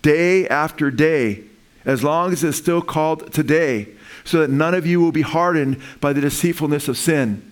Day 0.00 0.48
after 0.48 0.90
day, 0.90 1.44
as 1.84 2.02
long 2.02 2.32
as 2.32 2.44
it's 2.44 2.56
still 2.56 2.80
called 2.80 3.32
today, 3.32 3.88
so 4.24 4.40
that 4.40 4.50
none 4.50 4.74
of 4.74 4.86
you 4.86 5.00
will 5.00 5.12
be 5.12 5.22
hardened 5.22 5.80
by 6.00 6.12
the 6.12 6.20
deceitfulness 6.20 6.88
of 6.88 6.96
sin. 6.96 7.42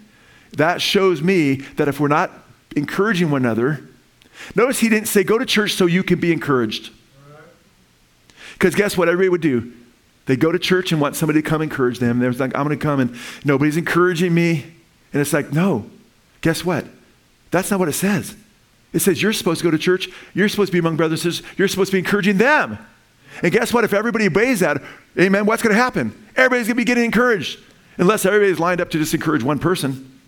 That 0.52 0.80
shows 0.80 1.22
me 1.22 1.56
that 1.76 1.88
if 1.88 2.00
we're 2.00 2.08
not 2.08 2.30
encouraging 2.76 3.30
one 3.30 3.44
another, 3.44 3.87
notice 4.54 4.78
he 4.78 4.88
didn't 4.88 5.08
say, 5.08 5.24
go 5.24 5.38
to 5.38 5.46
church 5.46 5.74
so 5.74 5.86
you 5.86 6.02
can 6.02 6.20
be 6.20 6.32
encouraged. 6.32 6.90
Because 8.54 8.74
guess 8.74 8.96
what 8.96 9.08
everybody 9.08 9.28
would 9.28 9.40
do? 9.40 9.72
They 10.26 10.36
go 10.36 10.52
to 10.52 10.58
church 10.58 10.92
and 10.92 11.00
want 11.00 11.16
somebody 11.16 11.40
to 11.40 11.48
come 11.48 11.62
encourage 11.62 12.00
them. 12.00 12.18
They're 12.18 12.32
like, 12.32 12.54
I'm 12.54 12.66
going 12.66 12.78
to 12.78 12.82
come 12.82 13.00
and 13.00 13.16
nobody's 13.44 13.76
encouraging 13.76 14.34
me. 14.34 14.64
And 15.12 15.22
it's 15.22 15.32
like, 15.32 15.52
no. 15.52 15.88
Guess 16.40 16.64
what? 16.64 16.84
That's 17.50 17.70
not 17.70 17.80
what 17.80 17.88
it 17.88 17.94
says. 17.94 18.36
It 18.92 19.00
says 19.00 19.22
you're 19.22 19.32
supposed 19.32 19.60
to 19.60 19.64
go 19.64 19.70
to 19.70 19.78
church. 19.78 20.08
You're 20.34 20.48
supposed 20.48 20.68
to 20.68 20.72
be 20.72 20.78
among 20.78 20.96
brothers 20.96 21.24
and 21.24 21.32
sisters. 21.32 21.58
You're 21.58 21.68
supposed 21.68 21.90
to 21.90 21.94
be 21.94 22.00
encouraging 22.00 22.38
them. 22.38 22.78
And 23.42 23.52
guess 23.52 23.72
what? 23.72 23.84
If 23.84 23.92
everybody 23.94 24.26
obeys 24.26 24.60
that, 24.60 24.82
amen, 25.18 25.46
what's 25.46 25.62
going 25.62 25.74
to 25.74 25.80
happen? 25.80 26.12
Everybody's 26.36 26.66
going 26.66 26.76
to 26.76 26.80
be 26.80 26.84
getting 26.84 27.04
encouraged. 27.04 27.60
Unless 27.96 28.26
everybody's 28.26 28.58
lined 28.58 28.80
up 28.80 28.90
to 28.90 28.98
just 28.98 29.14
encourage 29.14 29.42
one 29.42 29.58
person. 29.58 30.20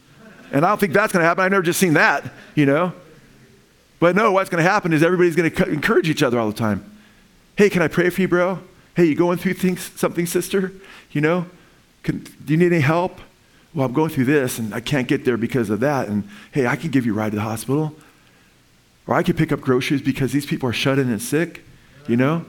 And 0.52 0.64
I 0.64 0.68
don't 0.68 0.78
think 0.78 0.92
that's 0.92 1.12
going 1.12 1.22
to 1.22 1.26
happen. 1.26 1.44
I've 1.44 1.50
never 1.50 1.62
just 1.62 1.78
seen 1.78 1.94
that, 1.94 2.24
you 2.54 2.66
know. 2.66 2.92
But 4.00 4.16
no, 4.16 4.32
what's 4.32 4.50
going 4.50 4.64
to 4.64 4.68
happen 4.68 4.92
is 4.92 5.02
everybody's 5.02 5.36
going 5.36 5.50
to 5.50 5.68
encourage 5.68 6.08
each 6.08 6.22
other 6.22 6.40
all 6.40 6.48
the 6.48 6.56
time. 6.56 6.90
Hey, 7.56 7.70
can 7.70 7.82
I 7.82 7.88
pray 7.88 8.10
for 8.10 8.22
you, 8.22 8.28
bro? 8.28 8.58
Hey, 8.96 9.04
you 9.04 9.14
going 9.14 9.38
through 9.38 9.54
things, 9.54 9.92
something, 9.94 10.26
sister? 10.26 10.72
You 11.12 11.20
know, 11.20 11.46
can, 12.02 12.26
do 12.44 12.54
you 12.54 12.56
need 12.56 12.72
any 12.72 12.80
help? 12.80 13.20
Well, 13.74 13.86
I'm 13.86 13.92
going 13.92 14.10
through 14.10 14.24
this 14.24 14.58
and 14.58 14.74
I 14.74 14.80
can't 14.80 15.06
get 15.06 15.24
there 15.24 15.36
because 15.36 15.70
of 15.70 15.80
that. 15.80 16.08
And 16.08 16.28
hey, 16.50 16.66
I 16.66 16.74
can 16.76 16.90
give 16.90 17.06
you 17.06 17.12
a 17.12 17.16
ride 17.16 17.30
to 17.30 17.36
the 17.36 17.42
hospital. 17.42 17.94
Or 19.06 19.14
I 19.14 19.22
can 19.22 19.36
pick 19.36 19.52
up 19.52 19.60
groceries 19.60 20.02
because 20.02 20.32
these 20.32 20.46
people 20.46 20.68
are 20.68 20.72
shut 20.72 20.98
in 20.98 21.10
and 21.10 21.20
sick, 21.20 21.62
you 22.08 22.16
know? 22.16 22.44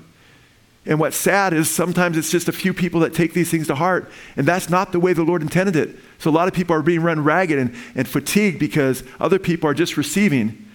And 0.86 1.00
what's 1.00 1.18
sad 1.18 1.54
is 1.54 1.70
sometimes 1.70 2.18
it's 2.18 2.32
just 2.32 2.48
a 2.48 2.52
few 2.52 2.74
people 2.74 3.02
that 3.02 3.14
take 3.14 3.34
these 3.34 3.52
things 3.52 3.68
to 3.68 3.76
heart, 3.76 4.12
and 4.36 4.48
that's 4.48 4.70
not 4.70 4.92
the 4.92 5.00
way 5.00 5.14
the 5.14 5.24
Lord 5.24 5.44
intended 5.44 5.76
it. 5.76 5.96
So 6.18 6.30
a 6.30 6.34
lot 6.34 6.48
of 6.48 6.56
people 6.56 6.76
are 6.76 6.82
being 6.82 7.02
run 7.02 7.24
ragged 7.24 7.60
and, 7.60 7.76
and 7.94 8.08
fatigued 8.08 8.60
because 8.60 9.04
other 9.20 9.38
people 9.38 9.70
are 9.70 9.76
just 9.76 9.96
receiving. 9.96 10.68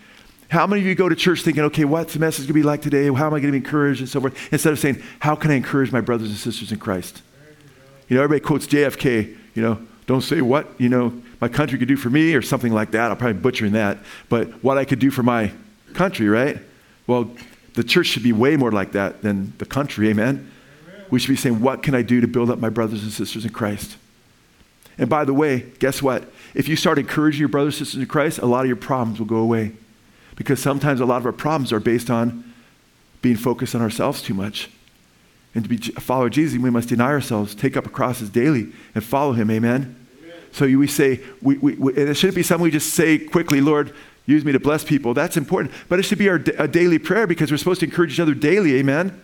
How 0.48 0.66
many 0.66 0.82
of 0.82 0.86
you 0.86 0.94
go 0.94 1.08
to 1.08 1.16
church 1.16 1.42
thinking, 1.42 1.64
okay, 1.64 1.84
what's 1.84 2.12
the 2.12 2.20
message 2.20 2.44
going 2.44 2.48
to 2.48 2.54
be 2.54 2.62
like 2.62 2.80
today? 2.80 3.06
How 3.06 3.26
am 3.26 3.34
I 3.34 3.40
going 3.40 3.52
to 3.52 3.52
be 3.52 3.56
encouraged 3.58 4.00
and 4.00 4.08
so 4.08 4.20
forth? 4.20 4.52
Instead 4.52 4.72
of 4.72 4.78
saying, 4.78 5.02
how 5.18 5.34
can 5.34 5.50
I 5.50 5.54
encourage 5.54 5.90
my 5.90 6.00
brothers 6.00 6.28
and 6.28 6.38
sisters 6.38 6.70
in 6.70 6.78
Christ? 6.78 7.22
You 8.08 8.16
know, 8.16 8.22
everybody 8.22 8.46
quotes 8.46 8.66
JFK, 8.66 9.36
you 9.54 9.62
know, 9.62 9.80
don't 10.06 10.20
say 10.20 10.40
what, 10.40 10.68
you 10.78 10.88
know, 10.88 11.12
my 11.40 11.48
country 11.48 11.78
could 11.78 11.88
do 11.88 11.96
for 11.96 12.10
me 12.10 12.34
or 12.34 12.42
something 12.42 12.72
like 12.72 12.92
that. 12.92 13.10
I'm 13.10 13.16
probably 13.16 13.40
butchering 13.40 13.72
that. 13.72 13.98
But 14.28 14.62
what 14.62 14.78
I 14.78 14.84
could 14.84 15.00
do 15.00 15.10
for 15.10 15.24
my 15.24 15.50
country, 15.94 16.28
right? 16.28 16.58
Well, 17.08 17.30
the 17.74 17.82
church 17.82 18.06
should 18.06 18.22
be 18.22 18.32
way 18.32 18.56
more 18.56 18.70
like 18.70 18.92
that 18.92 19.22
than 19.22 19.52
the 19.58 19.66
country, 19.66 20.08
amen? 20.08 20.50
amen? 20.88 21.04
We 21.10 21.18
should 21.18 21.28
be 21.28 21.36
saying, 21.36 21.60
What 21.60 21.82
can 21.82 21.94
I 21.94 22.02
do 22.02 22.20
to 22.20 22.28
build 22.28 22.50
up 22.50 22.58
my 22.58 22.70
brothers 22.70 23.02
and 23.02 23.12
sisters 23.12 23.44
in 23.44 23.52
Christ? 23.52 23.96
And 24.96 25.10
by 25.10 25.24
the 25.24 25.34
way, 25.34 25.66
guess 25.78 26.00
what? 26.00 26.32
If 26.54 26.68
you 26.68 26.76
start 26.76 26.98
encouraging 26.98 27.40
your 27.40 27.48
brothers 27.48 27.78
and 27.78 27.86
sisters 27.86 28.00
in 28.00 28.06
Christ, 28.06 28.38
a 28.38 28.46
lot 28.46 28.60
of 28.60 28.68
your 28.68 28.76
problems 28.76 29.18
will 29.18 29.26
go 29.26 29.36
away. 29.36 29.72
Because 30.36 30.60
sometimes 30.60 31.00
a 31.00 31.06
lot 31.06 31.16
of 31.16 31.26
our 31.26 31.32
problems 31.32 31.72
are 31.72 31.80
based 31.80 32.10
on 32.10 32.44
being 33.22 33.36
focused 33.36 33.74
on 33.74 33.82
ourselves 33.82 34.22
too 34.22 34.34
much. 34.34 34.70
And 35.54 35.64
to 35.64 35.70
be 35.70 35.80
a 35.96 36.00
follower 36.00 36.26
of 36.26 36.32
Jesus, 36.32 36.58
we 36.58 36.70
must 36.70 36.90
deny 36.90 37.06
ourselves, 37.06 37.54
take 37.54 37.76
up 37.76 37.86
a 37.86 37.88
crosses 37.88 38.28
daily, 38.28 38.68
and 38.94 39.02
follow 39.02 39.32
him. 39.32 39.50
Amen? 39.50 39.96
Amen. 40.22 40.34
So 40.52 40.66
we 40.66 40.86
say, 40.86 41.20
we, 41.40 41.56
we, 41.56 41.74
we, 41.74 41.92
and 41.96 42.10
it 42.10 42.14
shouldn't 42.14 42.36
be 42.36 42.42
something 42.42 42.62
we 42.62 42.70
just 42.70 42.92
say 42.92 43.18
quickly, 43.18 43.62
Lord, 43.62 43.94
use 44.26 44.44
me 44.44 44.52
to 44.52 44.60
bless 44.60 44.84
people. 44.84 45.14
That's 45.14 45.38
important. 45.38 45.74
But 45.88 45.98
it 45.98 46.02
should 46.02 46.18
be 46.18 46.28
our 46.28 46.36
a 46.58 46.68
daily 46.68 46.98
prayer 46.98 47.26
because 47.26 47.50
we're 47.50 47.56
supposed 47.56 47.80
to 47.80 47.86
encourage 47.86 48.12
each 48.12 48.20
other 48.20 48.34
daily. 48.34 48.76
Amen? 48.76 49.18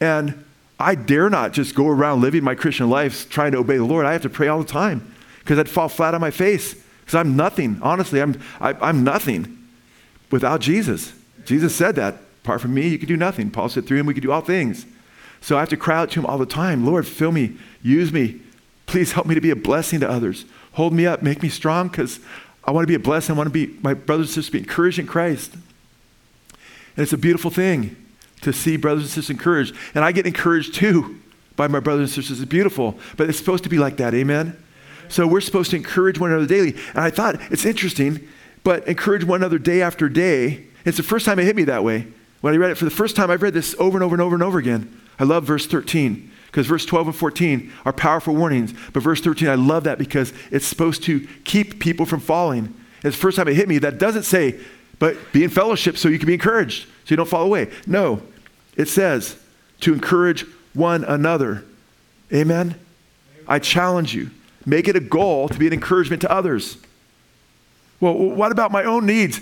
Amen? 0.00 0.32
And 0.32 0.44
I 0.80 0.94
dare 0.94 1.28
not 1.28 1.52
just 1.52 1.74
go 1.74 1.86
around 1.86 2.22
living 2.22 2.42
my 2.42 2.54
Christian 2.54 2.88
life 2.88 3.28
trying 3.28 3.52
to 3.52 3.58
obey 3.58 3.76
the 3.76 3.84
Lord. 3.84 4.06
I 4.06 4.12
have 4.12 4.22
to 4.22 4.30
pray 4.30 4.48
all 4.48 4.58
the 4.58 4.64
time 4.64 5.14
because 5.40 5.58
I'd 5.58 5.68
fall 5.68 5.88
flat 5.88 6.14
on 6.14 6.20
my 6.20 6.30
face 6.30 6.74
because 7.00 7.14
I'm 7.14 7.36
nothing. 7.36 7.78
Honestly, 7.82 8.22
I'm, 8.22 8.40
I, 8.58 8.70
am 8.70 8.78
i 8.82 8.88
am 8.88 9.04
nothing 9.04 9.61
without 10.32 10.60
Jesus. 10.60 11.12
Jesus 11.44 11.74
said 11.74 11.94
that. 11.96 12.16
Apart 12.42 12.60
from 12.60 12.74
me, 12.74 12.88
you 12.88 12.98
could 12.98 13.08
do 13.08 13.16
nothing. 13.16 13.50
Paul 13.50 13.68
said, 13.68 13.86
through 13.86 14.00
him, 14.00 14.06
we 14.06 14.14
could 14.14 14.22
do 14.24 14.32
all 14.32 14.40
things. 14.40 14.84
So 15.40 15.56
I 15.56 15.60
have 15.60 15.68
to 15.68 15.76
cry 15.76 15.98
out 15.98 16.10
to 16.12 16.20
him 16.20 16.26
all 16.26 16.38
the 16.38 16.46
time 16.46 16.84
Lord, 16.84 17.06
fill 17.06 17.30
me, 17.30 17.56
use 17.82 18.12
me. 18.12 18.40
Please 18.86 19.12
help 19.12 19.26
me 19.26 19.34
to 19.36 19.40
be 19.40 19.50
a 19.50 19.56
blessing 19.56 20.00
to 20.00 20.10
others. 20.10 20.44
Hold 20.72 20.92
me 20.92 21.06
up, 21.06 21.22
make 21.22 21.42
me 21.42 21.48
strong 21.48 21.88
because 21.88 22.18
I 22.64 22.72
want 22.72 22.82
to 22.82 22.88
be 22.88 22.94
a 22.94 22.98
blessing. 22.98 23.34
I 23.34 23.38
want 23.38 23.46
to 23.46 23.52
be, 23.52 23.78
my 23.82 23.94
brothers 23.94 24.26
and 24.28 24.34
sisters, 24.34 24.50
be 24.50 24.58
encouraged 24.58 24.98
in 24.98 25.06
Christ. 25.06 25.54
And 25.54 27.02
it's 27.02 27.12
a 27.12 27.18
beautiful 27.18 27.50
thing 27.50 27.96
to 28.42 28.52
see 28.52 28.76
brothers 28.76 29.04
and 29.04 29.10
sisters 29.10 29.30
encouraged. 29.30 29.74
And 29.94 30.04
I 30.04 30.12
get 30.12 30.26
encouraged 30.26 30.74
too 30.74 31.20
by 31.56 31.68
my 31.68 31.80
brothers 31.80 32.10
and 32.10 32.22
sisters. 32.24 32.40
It's 32.40 32.50
beautiful, 32.50 32.98
but 33.16 33.28
it's 33.28 33.38
supposed 33.38 33.64
to 33.64 33.70
be 33.70 33.78
like 33.78 33.96
that. 33.98 34.14
Amen? 34.14 34.56
So 35.08 35.26
we're 35.26 35.40
supposed 35.40 35.70
to 35.70 35.76
encourage 35.76 36.18
one 36.18 36.30
another 36.30 36.46
daily. 36.46 36.74
And 36.90 37.00
I 37.00 37.10
thought 37.10 37.40
it's 37.50 37.64
interesting, 37.64 38.26
but 38.64 38.86
encourage 38.86 39.24
one 39.24 39.40
another 39.40 39.58
day 39.58 39.82
after 39.82 40.08
day. 40.08 40.64
It's 40.84 40.96
the 40.96 41.02
first 41.02 41.26
time 41.26 41.38
it 41.38 41.44
hit 41.44 41.56
me 41.56 41.64
that 41.64 41.84
way. 41.84 42.06
When 42.40 42.54
I 42.54 42.56
read 42.56 42.70
it 42.70 42.76
for 42.76 42.84
the 42.84 42.90
first 42.90 43.16
time, 43.16 43.30
I've 43.30 43.42
read 43.42 43.54
this 43.54 43.74
over 43.78 43.96
and 43.96 44.04
over 44.04 44.14
and 44.14 44.22
over 44.22 44.34
and 44.34 44.42
over 44.42 44.58
again. 44.58 45.00
I 45.18 45.24
love 45.24 45.44
verse 45.44 45.66
13 45.66 46.30
because 46.46 46.66
verse 46.66 46.84
12 46.84 47.08
and 47.08 47.16
14 47.16 47.72
are 47.84 47.92
powerful 47.92 48.34
warnings. 48.34 48.74
But 48.92 49.02
verse 49.02 49.20
13, 49.20 49.48
I 49.48 49.54
love 49.54 49.84
that 49.84 49.98
because 49.98 50.32
it's 50.50 50.66
supposed 50.66 51.02
to 51.04 51.26
keep 51.44 51.80
people 51.80 52.04
from 52.04 52.20
falling. 52.20 52.74
It's 53.04 53.16
the 53.16 53.22
first 53.22 53.36
time 53.36 53.48
it 53.48 53.54
hit 53.54 53.68
me. 53.68 53.78
That 53.78 53.98
doesn't 53.98 54.24
say, 54.24 54.60
but 54.98 55.16
be 55.32 55.44
in 55.44 55.50
fellowship 55.50 55.96
so 55.96 56.08
you 56.08 56.18
can 56.18 56.26
be 56.26 56.34
encouraged, 56.34 56.84
so 56.84 57.10
you 57.10 57.16
don't 57.16 57.28
fall 57.28 57.44
away. 57.44 57.70
No, 57.86 58.22
it 58.76 58.88
says 58.88 59.36
to 59.80 59.92
encourage 59.92 60.44
one 60.74 61.04
another. 61.04 61.64
Amen? 62.32 62.78
I 63.48 63.58
challenge 63.58 64.14
you. 64.14 64.30
Make 64.64 64.88
it 64.88 64.96
a 64.96 65.00
goal 65.00 65.48
to 65.48 65.58
be 65.58 65.66
an 65.66 65.72
encouragement 65.72 66.22
to 66.22 66.30
others. 66.30 66.76
Well, 68.02 68.14
what 68.14 68.50
about 68.50 68.72
my 68.72 68.82
own 68.82 69.06
needs? 69.06 69.40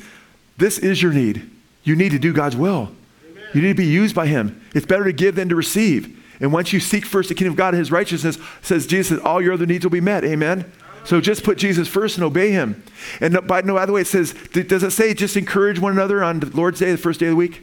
This 0.59 0.77
is 0.77 1.03
your 1.03 1.15
need. 1.15 1.51
You 1.83 1.97
need 1.97 2.11
to 2.11 2.19
do 2.19 2.35
God's 2.35 2.57
will. 2.57 2.93
Amen. 3.25 3.45
You 3.55 3.63
need 3.63 3.69
to 3.69 3.75
be 3.83 3.87
used 3.87 4.15
by 4.15 4.27
Him. 4.27 4.63
It's 4.75 4.85
better 4.85 5.05
to 5.05 5.15
give 5.15 5.35
than 5.35 5.49
to 5.49 5.57
receive. 5.57 6.23
And 6.41 6.53
once 6.53 6.71
you 6.71 6.79
seek 6.79 7.07
first 7.07 7.31
the 7.31 7.35
kingdom 7.35 7.55
of 7.55 7.57
God 7.57 7.75
and 7.75 7.79
his 7.79 7.91
righteousness, 7.91 8.39
says 8.61 8.87
Jesus, 8.87 9.19
all 9.21 9.41
your 9.41 9.55
other 9.55 9.65
needs 9.65 9.85
will 9.85 9.91
be 9.91 10.03
met. 10.03 10.25
Amen. 10.25 10.71
So 11.05 11.23
just 11.23 11.43
put 11.43 11.57
Jesus 11.57 11.89
first 11.89 12.19
and 12.19 12.25
obey 12.25 12.51
him. 12.51 12.83
And 13.21 13.33
no, 13.33 13.41
by, 13.41 13.63
no, 13.63 13.85
the 13.87 13.93
way, 13.93 14.03
it 14.03 14.07
says, 14.07 14.35
does 14.53 14.83
it 14.83 14.91
say 14.91 15.15
just 15.15 15.37
encourage 15.39 15.79
one 15.79 15.93
another 15.93 16.23
on 16.23 16.41
the 16.41 16.47
Lord's 16.55 16.81
Day, 16.81 16.93
the 16.93 16.99
first 16.99 17.21
day 17.21 17.27
of 17.27 17.31
the 17.31 17.37
week? 17.37 17.63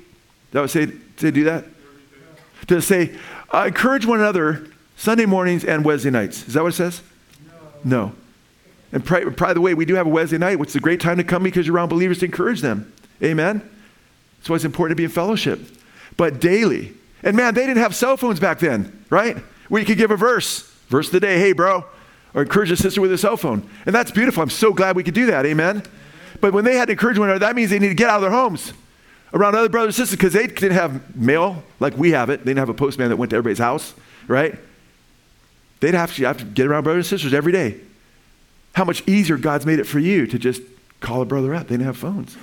That 0.51 0.61
would 0.61 0.71
say, 0.71 0.87
say 1.17 1.29
do 1.29 1.43
that? 1.43 1.65
Does 2.65 2.83
it 2.83 2.87
say, 2.87 3.19
uh, 3.53 3.65
encourage 3.67 4.05
one 4.05 4.19
another 4.19 4.67
Sunday 4.95 5.27
mornings 5.27 5.63
and 5.63 5.85
Wednesday 5.85 6.09
nights? 6.09 6.47
Is 6.47 6.55
that 6.55 6.63
what 6.63 6.73
it 6.73 6.77
says? 6.77 7.01
No. 7.83 8.07
no. 8.07 8.15
And 8.91 9.03
pray, 9.03 9.25
by 9.25 9.53
the 9.53 9.61
way, 9.61 9.73
we 9.73 9.85
do 9.85 9.95
have 9.95 10.07
a 10.07 10.09
Wednesday 10.09 10.37
night, 10.37 10.59
which 10.59 10.69
is 10.69 10.75
a 10.75 10.79
great 10.79 11.01
time 11.01 11.17
to 11.17 11.23
come 11.23 11.43
because 11.43 11.67
you're 11.67 11.75
around 11.75 11.89
believers 11.89 12.19
to 12.19 12.25
encourage 12.25 12.61
them. 12.61 12.93
Amen? 13.21 13.61
That's 14.37 14.49
why 14.49 14.55
it's 14.55 14.65
important 14.65 14.95
to 14.95 15.01
be 15.01 15.03
in 15.03 15.09
fellowship. 15.09 15.59
But 16.15 16.39
daily, 16.39 16.93
and 17.23 17.35
man, 17.35 17.53
they 17.53 17.65
didn't 17.65 17.81
have 17.81 17.95
cell 17.95 18.17
phones 18.17 18.39
back 18.39 18.59
then, 18.59 19.05
right? 19.09 19.37
Where 19.69 19.81
you 19.81 19.85
could 19.85 19.97
give 19.97 20.11
a 20.11 20.17
verse, 20.17 20.61
verse 20.87 21.07
of 21.07 21.13
the 21.13 21.19
day, 21.19 21.39
hey, 21.39 21.51
bro, 21.51 21.83
or 22.33 22.43
encourage 22.43 22.71
a 22.71 22.77
sister 22.77 23.01
with 23.01 23.11
a 23.11 23.17
cell 23.17 23.37
phone. 23.37 23.67
And 23.85 23.93
that's 23.93 24.11
beautiful. 24.11 24.41
I'm 24.41 24.49
so 24.49 24.73
glad 24.73 24.95
we 24.95 25.03
could 25.03 25.13
do 25.13 25.25
that. 25.27 25.45
Amen. 25.45 25.83
But 26.39 26.53
when 26.53 26.63
they 26.63 26.75
had 26.75 26.85
to 26.85 26.91
encourage 26.93 27.17
one 27.17 27.29
another, 27.29 27.45
that 27.45 27.55
means 27.55 27.69
they 27.69 27.79
need 27.79 27.89
to 27.89 27.95
get 27.95 28.09
out 28.09 28.17
of 28.17 28.21
their 28.21 28.31
homes 28.31 28.73
around 29.33 29.55
other 29.55 29.69
brothers 29.69 29.97
and 29.97 30.07
sisters 30.07 30.17
because 30.17 30.33
they 30.33 30.47
didn't 30.47 30.73
have 30.73 31.15
mail 31.15 31.63
like 31.79 31.97
we 31.97 32.11
have 32.11 32.29
it. 32.29 32.39
They 32.39 32.51
didn't 32.51 32.59
have 32.59 32.69
a 32.69 32.73
postman 32.73 33.09
that 33.09 33.17
went 33.17 33.31
to 33.31 33.35
everybody's 33.35 33.59
house, 33.59 33.93
right? 34.27 34.57
They'd 35.79 35.93
have 35.93 36.15
to, 36.15 36.25
have 36.25 36.37
to 36.37 36.45
get 36.45 36.67
around 36.67 36.83
brothers 36.83 37.11
and 37.11 37.19
sisters 37.19 37.33
every 37.33 37.51
day. 37.51 37.79
How 38.77 38.85
much 38.85 39.01
easier 39.07 39.37
God's 39.37 39.65
made 39.65 39.79
it 39.79 39.87
for 39.87 39.97
you 39.97 40.27
to 40.27 40.37
just 40.37 40.61
call 40.99 41.23
a 41.23 41.25
brother 41.25 41.55
up. 41.55 41.63
They 41.63 41.73
didn't 41.73 41.87
have 41.87 41.97
phones. 41.97 42.37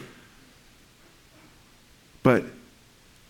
But 2.24 2.42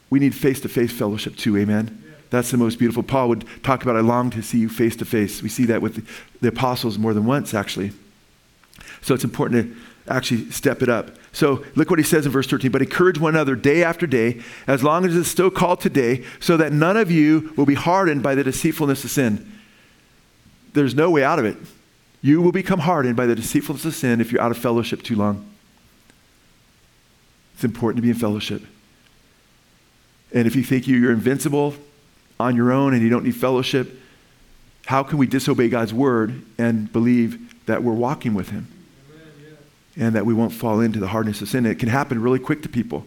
we 0.09 0.19
need 0.19 0.35
face 0.35 0.59
to 0.63 0.71
face 0.71 0.91
fellowship 0.91 1.37
too, 1.37 1.55
amen? 1.59 2.03
That's 2.31 2.51
the 2.51 2.57
most 2.57 2.79
beautiful. 2.79 3.03
Paul 3.03 3.29
would 3.29 3.45
talk 3.63 3.83
about, 3.83 3.97
I 3.97 4.01
long 4.01 4.31
to 4.31 4.41
see 4.41 4.57
you 4.57 4.71
face 4.71 4.97
to 4.97 5.05
face. 5.05 5.43
We 5.43 5.51
see 5.51 5.67
that 5.67 5.83
with 5.83 5.97
the, 5.97 6.03
the 6.41 6.49
apostles 6.49 6.97
more 6.97 7.13
than 7.13 7.27
once, 7.27 7.53
actually. 7.53 7.93
So 9.03 9.13
it's 9.13 9.23
important 9.23 9.75
to 9.75 10.11
actually 10.11 10.51
step 10.51 10.81
it 10.81 10.89
up. 10.89 11.11
So 11.33 11.63
look 11.75 11.91
what 11.91 11.99
he 11.99 12.07
says 12.07 12.25
in 12.25 12.33
verse 12.33 12.47
13. 12.47 12.71
But 12.71 12.81
encourage 12.81 13.19
one 13.19 13.35
another 13.35 13.55
day 13.55 13.85
after 13.85 14.07
day, 14.07 14.41
as 14.67 14.83
long 14.83 15.05
as 15.05 15.15
it's 15.15 15.29
still 15.29 15.51
called 15.51 15.83
today, 15.83 16.25
so 16.41 16.57
that 16.57 16.73
none 16.73 16.97
of 16.97 17.11
you 17.11 17.53
will 17.55 17.67
be 17.67 17.75
hardened 17.75 18.23
by 18.23 18.35
the 18.35 18.45
deceitfulness 18.45 19.05
of 19.05 19.11
sin. 19.11 19.53
There's 20.73 20.95
no 20.95 21.11
way 21.11 21.23
out 21.23 21.39
of 21.39 21.45
it. 21.45 21.59
You 22.25 22.41
will 22.41 22.53
become 22.53 22.79
hardened 22.79 23.17
by 23.17 23.27
the 23.27 23.35
deceitfulness 23.35 23.85
of 23.85 23.95
sin 23.95 24.19
if 24.19 24.33
you're 24.33 24.41
out 24.41 24.51
of 24.51 24.57
fellowship 24.57 25.03
too 25.03 25.15
long. 25.15 25.45
It's 27.53 27.65
important 27.65 27.99
to 27.99 28.03
be 28.03 28.09
in 28.09 28.15
fellowship. 28.15 28.63
And 30.33 30.47
if 30.47 30.57
you 30.57 30.63
think 30.63 30.89
you're 30.89 31.13
invincible 31.13 31.75
on 32.41 32.57
your 32.57 32.73
own 32.73 32.95
and 32.95 33.03
you 33.03 33.11
don't 33.11 33.25
need 33.25 33.37
fellowship, 33.37 34.01
how 34.87 35.03
can 35.03 35.19
we 35.19 35.27
disobey 35.27 35.69
God's 35.69 35.93
word 35.93 36.41
and 36.57 36.91
believe 36.91 37.67
that 37.67 37.83
we're 37.83 37.93
walking 37.93 38.33
with 38.33 38.49
Him? 38.49 38.69
And 39.95 40.15
that 40.15 40.25
we 40.25 40.33
won't 40.33 40.55
fall 40.55 40.81
into 40.81 40.99
the 40.99 41.09
hardness 41.09 41.43
of 41.43 41.51
sin. 41.51 41.67
It 41.67 41.79
can 41.79 41.91
happen 41.91 42.23
really 42.23 42.39
quick 42.39 42.63
to 42.63 42.71
people 42.71 43.05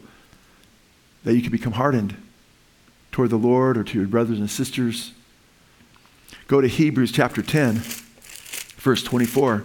that 1.23 1.33
you 1.33 1.41
can 1.41 1.51
become 1.51 1.73
hardened 1.73 2.15
toward 3.11 3.31
the 3.31 3.37
Lord 3.37 3.79
or 3.79 3.83
to 3.83 3.97
your 3.97 4.07
brothers 4.07 4.37
and 4.37 4.47
sisters. 4.47 5.11
Go 6.45 6.61
to 6.61 6.67
Hebrews 6.67 7.11
chapter 7.11 7.41
10, 7.41 7.81
verse 8.77 9.03
24. 9.03 9.63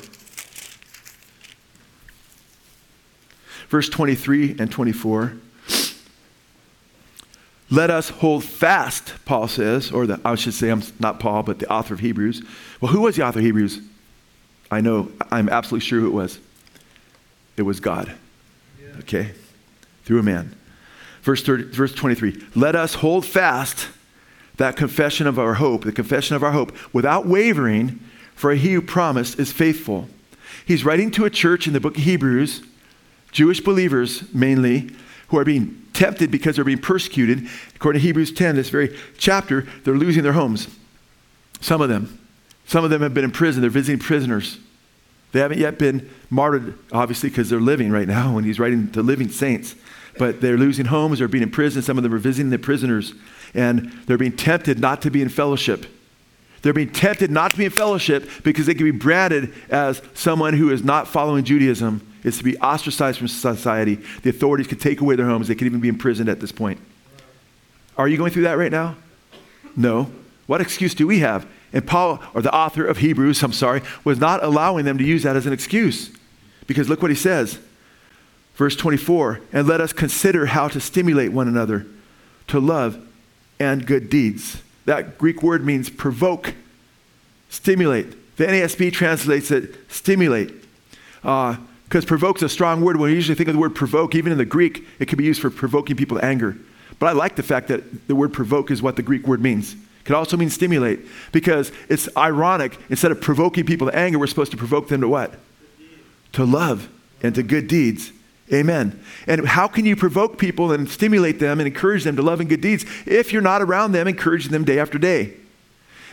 Verse 3.69 3.89
23 3.89 4.57
and 4.59 4.71
24. 4.71 5.35
Let 7.71 7.89
us 7.89 8.11
hold 8.11 8.45
fast, 8.45 9.15
Paul 9.25 9.49
says, 9.49 9.91
or 9.91 10.07
the, 10.07 10.21
I 10.27 10.35
should 10.35 10.53
say, 10.53 10.69
I'm 10.69 10.83
not 11.01 11.21
Paul, 11.21 11.43
but 11.43 11.59
the 11.59 11.71
author 11.73 11.95
of 11.95 12.01
Hebrews. 12.01 12.43
Well, 12.83 12.93
who 12.93 13.01
was 13.01 13.17
the 13.17 13.23
author 13.23 13.39
of 13.39 13.45
Hebrews? 13.47 13.81
I 14.71 14.83
know, 14.83 15.11
I'm 15.31 15.49
absolutely 15.49 15.87
sure 15.87 16.01
who 16.01 16.07
it 16.09 16.13
was. 16.13 16.39
It 17.57 17.63
was 17.63 17.81
God. 17.81 18.13
Okay? 18.99 19.33
Through 20.05 20.19
a 20.19 20.23
man. 20.23 20.55
Verse, 21.23 21.43
30, 21.43 21.65
verse 21.65 21.95
23 21.95 22.43
Let 22.55 22.77
us 22.77 22.95
hold 22.95 23.25
fast 23.25 23.89
that 24.57 24.77
confession 24.77 25.27
of 25.27 25.39
our 25.39 25.55
hope, 25.55 25.85
the 25.85 25.93
confession 25.93 26.37
of 26.37 26.43
our 26.43 26.53
hope, 26.53 26.77
without 26.93 27.27
wavering, 27.27 28.01
for 28.35 28.55
he 28.55 28.72
who 28.72 28.83
promised 28.83 29.39
is 29.39 29.53
faithful. 29.53 30.09
He's 30.66 30.85
writing 30.85 31.11
to 31.12 31.24
a 31.24 31.30
church 31.30 31.66
in 31.66 31.72
the 31.72 31.80
book 31.80 31.97
of 31.97 32.03
Hebrews, 32.03 32.62
Jewish 33.30 33.61
believers 33.61 34.33
mainly, 34.35 34.91
who 35.28 35.39
are 35.39 35.45
being 35.45 35.83
tempted 35.93 36.30
because 36.30 36.57
they're 36.57 36.64
being 36.64 36.78
persecuted. 36.78 37.49
According 37.74 38.01
to 38.01 38.07
Hebrews 38.07 38.33
10, 38.33 38.57
this 38.57 38.68
very 38.68 38.97
chapter, 39.16 39.66
they're 39.85 39.95
losing 39.95 40.22
their 40.22 40.33
homes. 40.33 40.68
Some 41.61 41.80
of 41.80 41.89
them. 41.89 42.18
Some 42.66 42.85
of 42.85 42.91
them 42.91 43.03
have 43.03 43.14
been 43.14 43.24
in 43.24 43.30
prison. 43.30 43.61
They're 43.61 43.70
visiting 43.70 43.99
prisoners. 43.99 44.59
They 45.33 45.41
haven't 45.41 45.59
yet 45.59 45.78
been 45.78 46.11
martyred, 46.30 46.78
obviously, 46.93 47.30
because 47.30 47.49
they're 47.49 47.61
living 47.61 47.91
right 47.91 48.07
now 48.07 48.35
when 48.35 48.45
he's 48.45 48.61
writing 48.61 48.91
to 48.93 49.03
living 49.03 49.30
saints. 49.30 49.74
But 50.18 50.43
they're 50.43 50.59
losing 50.59 50.87
homes, 50.87 51.18
they're 51.18 51.28
being 51.28 51.43
in 51.43 51.51
prison. 51.51 51.80
Some 51.80 51.97
of 51.97 52.03
them 52.03 52.12
are 52.12 52.18
visiting 52.18 52.51
the 52.51 52.59
prisoners, 52.59 53.14
and 53.55 53.91
they're 54.07 54.18
being 54.18 54.37
tempted 54.37 54.78
not 54.78 55.01
to 55.03 55.11
be 55.11 55.22
in 55.22 55.30
fellowship. 55.30 55.87
They're 56.63 56.73
being 56.73 56.93
tempted 56.93 57.31
not 57.31 57.51
to 57.51 57.57
be 57.57 57.65
in 57.65 57.71
fellowship 57.71 58.29
because 58.45 58.67
they 58.67 58.75
can 58.75 58.85
be 58.85 58.93
branded 58.93 59.53
as 59.69 60.01
someone 60.15 60.55
who 60.55 60.71
is 60.71 60.83
not 60.85 61.09
following 61.09 61.45
Judaism 61.45 62.07
is 62.23 62.39
to 62.39 62.45
be 62.45 62.57
ostracized 62.59 63.19
from 63.19 63.29
society. 63.29 63.97
The 64.23 64.31
authorities 64.31 64.69
could 64.69 64.81
take 64.81 65.01
away 65.01 65.17
their 65.17 65.27
homes. 65.27 65.49
They 65.49 65.57
could 65.57 65.67
even 65.67 65.81
be 65.81 65.89
imprisoned 65.89 66.29
at 66.29 66.41
this 66.41 66.53
point. 66.53 66.79
Are 67.99 68.07
you 68.07 68.17
going 68.17 68.31
through 68.31 68.45
that 68.45 68.57
right 68.57 68.71
now? 68.71 68.97
No. 69.77 70.11
What 70.47 70.61
excuse 70.61 70.95
do 70.95 71.07
we 71.07 71.19
have? 71.19 71.47
And 71.73 71.87
Paul, 71.87 72.23
or 72.35 72.43
the 72.43 72.55
author 72.55 72.87
of 72.87 72.99
Hebrews, 72.99 73.43
I'm 73.43 73.53
sorry, 73.53 73.83
was 74.05 74.19
not 74.19 74.45
allowing 74.45 74.85
them 74.85 74.99
to 74.99 75.05
use 75.05 75.25
that 75.25 75.37
as 75.37 75.47
an 75.47 75.53
excuse. 75.53 76.11
Because 76.67 76.89
look 76.89 77.03
what 77.03 77.11
he 77.11 77.17
says. 77.17 77.59
Verse 78.55 78.77
24, 78.77 79.41
and 79.53 79.67
let 79.67 79.81
us 79.81 79.93
consider 79.93 80.47
how 80.47 80.69
to 80.69 80.79
stimulate 80.79 81.33
one 81.33 81.49
another 81.49 81.87
to 82.49 82.61
love 82.61 83.05
and 83.59 83.87
good 83.87 84.11
deeds. 84.11 84.62
That 84.85 85.18
Greek 85.18 85.43
word 85.43 85.64
means 85.64 85.89
provoke, 85.91 86.55
stimulate. 87.49 88.37
The 88.37 88.47
NASB 88.47 88.93
translates 88.93 89.51
it 89.51 89.74
stimulate. 89.91 90.53
Uh, 91.22 91.57
because 91.85 92.07
provoke 92.07 92.39
is 92.39 92.43
a 92.45 92.49
strong 92.49 92.80
word. 92.80 92.97
When 92.97 93.11
we 93.11 93.14
usually 93.14 93.35
think 93.35 93.51
of 93.51 93.55
the 93.55 93.61
word 93.61 93.74
provoke, 93.74 94.14
even 94.14 94.33
in 94.33 94.39
the 94.39 94.47
Greek, 94.47 94.87
it 94.99 95.09
can 95.09 95.18
be 95.18 95.24
used 95.24 95.43
for 95.43 95.51
provoking 95.51 95.95
people 95.95 96.18
to 96.18 96.24
anger. 96.24 96.57
But 96.99 97.09
I 97.09 97.12
like 97.12 97.37
the 97.37 97.43
fact 97.43 97.68
that 97.68 98.09
the 98.09 98.16
word 98.16 98.33
provoke 98.33 98.70
is 98.70 98.80
what 98.80 98.97
the 98.97 99.03
Greek 99.03 99.26
word 99.26 99.43
means. 99.43 99.74
It 99.74 100.07
could 100.07 100.16
also 100.16 100.39
mean 100.39 100.49
stimulate 100.49 101.01
because 101.33 101.70
it's 101.91 102.09
ironic. 102.16 102.78
Instead 102.89 103.12
of 103.12 103.20
provoking 103.20 103.66
people 103.66 103.89
to 103.89 103.95
anger, 103.95 104.18
we're 104.18 104.26
supposed 104.26 104.53
to 104.53 104.57
provoke 104.57 104.89
them 104.89 105.03
to 105.03 105.09
what? 105.09 105.35
To 106.33 106.47
love 106.47 106.89
and 107.22 107.35
to 107.35 107.43
good 107.43 107.68
deeds. 107.68 108.11
Amen. 108.53 109.03
And 109.27 109.47
how 109.47 109.67
can 109.67 109.87
you 109.87 109.97
provoke 109.97 110.39
people 110.39 110.73
and 110.73 110.89
stimulate 110.89 111.39
them 111.39 111.59
and 111.59 111.67
encourage 111.67 112.05
them 112.05 112.17
to 112.17 112.23
love 112.23 112.41
and 112.41 112.49
good 112.49 112.61
deeds 112.61 112.85
if 113.07 113.33
you're 113.33 113.41
not 113.41 113.63
around 113.63 113.93
them, 113.93 114.07
encouraging 114.07 114.53
them 114.53 114.65
day 114.65 114.79
after 114.79 114.99
day? 114.99 115.35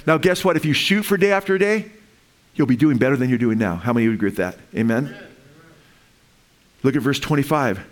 Now, 0.08 0.18
guess 0.18 0.46
what? 0.46 0.56
If 0.56 0.64
you 0.64 0.74
shoot 0.74 1.04
for 1.04 1.18
day 1.18 1.32
after 1.32 1.58
day, 1.58 1.92
you'll 2.56 2.68
be 2.68 2.78
doing 2.78 2.98
better 2.98 3.18
than 3.18 3.30
you're 3.30 3.38
doing 3.38 3.58
now. 3.58 3.76
How 3.76 3.92
many 3.92 4.08
would 4.08 4.16
agree 4.16 4.30
with 4.30 4.38
that? 4.38 4.58
Amen. 4.74 5.16
Look 6.82 6.96
at 6.96 7.02
verse 7.02 7.20
25. 7.20 7.86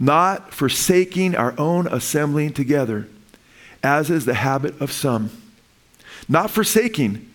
Not 0.00 0.52
forsaking 0.52 1.36
our 1.36 1.54
own 1.58 1.86
assembling 1.86 2.54
together, 2.54 3.06
as 3.82 4.10
is 4.10 4.24
the 4.24 4.34
habit 4.34 4.80
of 4.80 4.90
some. 4.90 5.30
Not 6.28 6.50
forsaking 6.50 7.30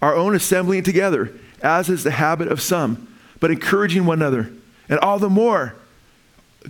our 0.00 0.14
own 0.14 0.34
assembling 0.34 0.84
together, 0.84 1.34
as 1.62 1.88
is 1.88 2.04
the 2.04 2.12
habit 2.12 2.48
of 2.48 2.60
some, 2.60 3.08
but 3.40 3.50
encouraging 3.50 4.06
one 4.06 4.18
another. 4.20 4.52
And 4.88 4.98
all 5.00 5.18
the 5.18 5.30
more, 5.30 5.74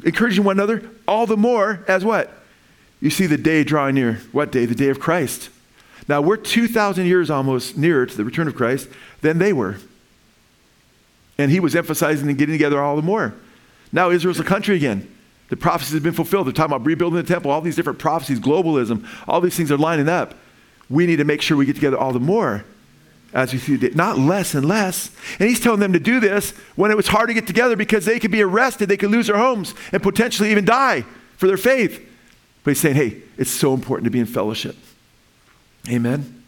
encouraging 0.04 0.44
one 0.44 0.56
another, 0.56 0.88
all 1.06 1.26
the 1.26 1.36
more 1.36 1.84
as 1.88 2.04
what? 2.04 2.32
You 3.00 3.10
see 3.10 3.26
the 3.26 3.36
day 3.36 3.64
drawing 3.64 3.96
near. 3.96 4.14
What 4.32 4.52
day? 4.52 4.66
The 4.66 4.74
day 4.74 4.88
of 4.88 5.00
Christ. 5.00 5.50
Now, 6.08 6.20
we're 6.20 6.36
2,000 6.36 7.06
years 7.06 7.30
almost 7.30 7.76
nearer 7.76 8.06
to 8.06 8.16
the 8.16 8.24
return 8.24 8.46
of 8.46 8.54
Christ 8.54 8.88
than 9.20 9.38
they 9.38 9.52
were. 9.52 9.76
And 11.38 11.50
he 11.50 11.60
was 11.60 11.74
emphasizing 11.74 12.28
and 12.28 12.38
getting 12.38 12.54
together 12.54 12.80
all 12.80 12.96
the 12.96 13.02
more. 13.02 13.34
Now 13.92 14.10
Israel's 14.10 14.40
a 14.40 14.44
country 14.44 14.76
again. 14.76 15.10
The 15.48 15.56
prophecies 15.56 15.94
have 15.94 16.02
been 16.02 16.12
fulfilled. 16.12 16.46
They're 16.46 16.52
talking 16.52 16.74
about 16.74 16.86
rebuilding 16.86 17.16
the 17.16 17.26
temple, 17.26 17.50
all 17.50 17.60
these 17.60 17.76
different 17.76 17.98
prophecies, 17.98 18.40
globalism, 18.40 19.06
all 19.28 19.40
these 19.40 19.56
things 19.56 19.70
are 19.70 19.76
lining 19.76 20.08
up. 20.08 20.34
We 20.90 21.06
need 21.06 21.16
to 21.16 21.24
make 21.24 21.42
sure 21.42 21.56
we 21.56 21.66
get 21.66 21.74
together 21.74 21.98
all 21.98 22.12
the 22.12 22.20
more 22.20 22.64
as 23.34 23.52
we 23.52 23.58
see 23.58 23.76
not 23.94 24.16
less 24.16 24.54
and 24.54 24.66
less. 24.66 25.10
And 25.38 25.48
he's 25.48 25.60
telling 25.60 25.80
them 25.80 25.92
to 25.92 26.00
do 26.00 26.20
this 26.20 26.52
when 26.76 26.90
it 26.90 26.96
was 26.96 27.08
hard 27.08 27.28
to 27.28 27.34
get 27.34 27.46
together 27.46 27.76
because 27.76 28.04
they 28.04 28.20
could 28.20 28.30
be 28.30 28.42
arrested, 28.42 28.88
they 28.88 28.96
could 28.96 29.10
lose 29.10 29.26
their 29.26 29.36
homes, 29.36 29.74
and 29.92 30.02
potentially 30.02 30.50
even 30.50 30.64
die 30.64 31.04
for 31.36 31.48
their 31.48 31.56
faith. 31.56 32.00
But 32.62 32.70
he's 32.70 32.80
saying, 32.80 32.94
hey, 32.94 33.22
it's 33.36 33.50
so 33.50 33.74
important 33.74 34.04
to 34.04 34.10
be 34.10 34.20
in 34.20 34.26
fellowship. 34.26 34.76
Amen. 35.90 36.42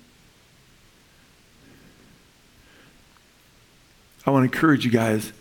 I 4.24 4.30
want 4.30 4.50
to 4.50 4.56
encourage 4.56 4.84
you 4.84 4.90
guys 4.90 5.32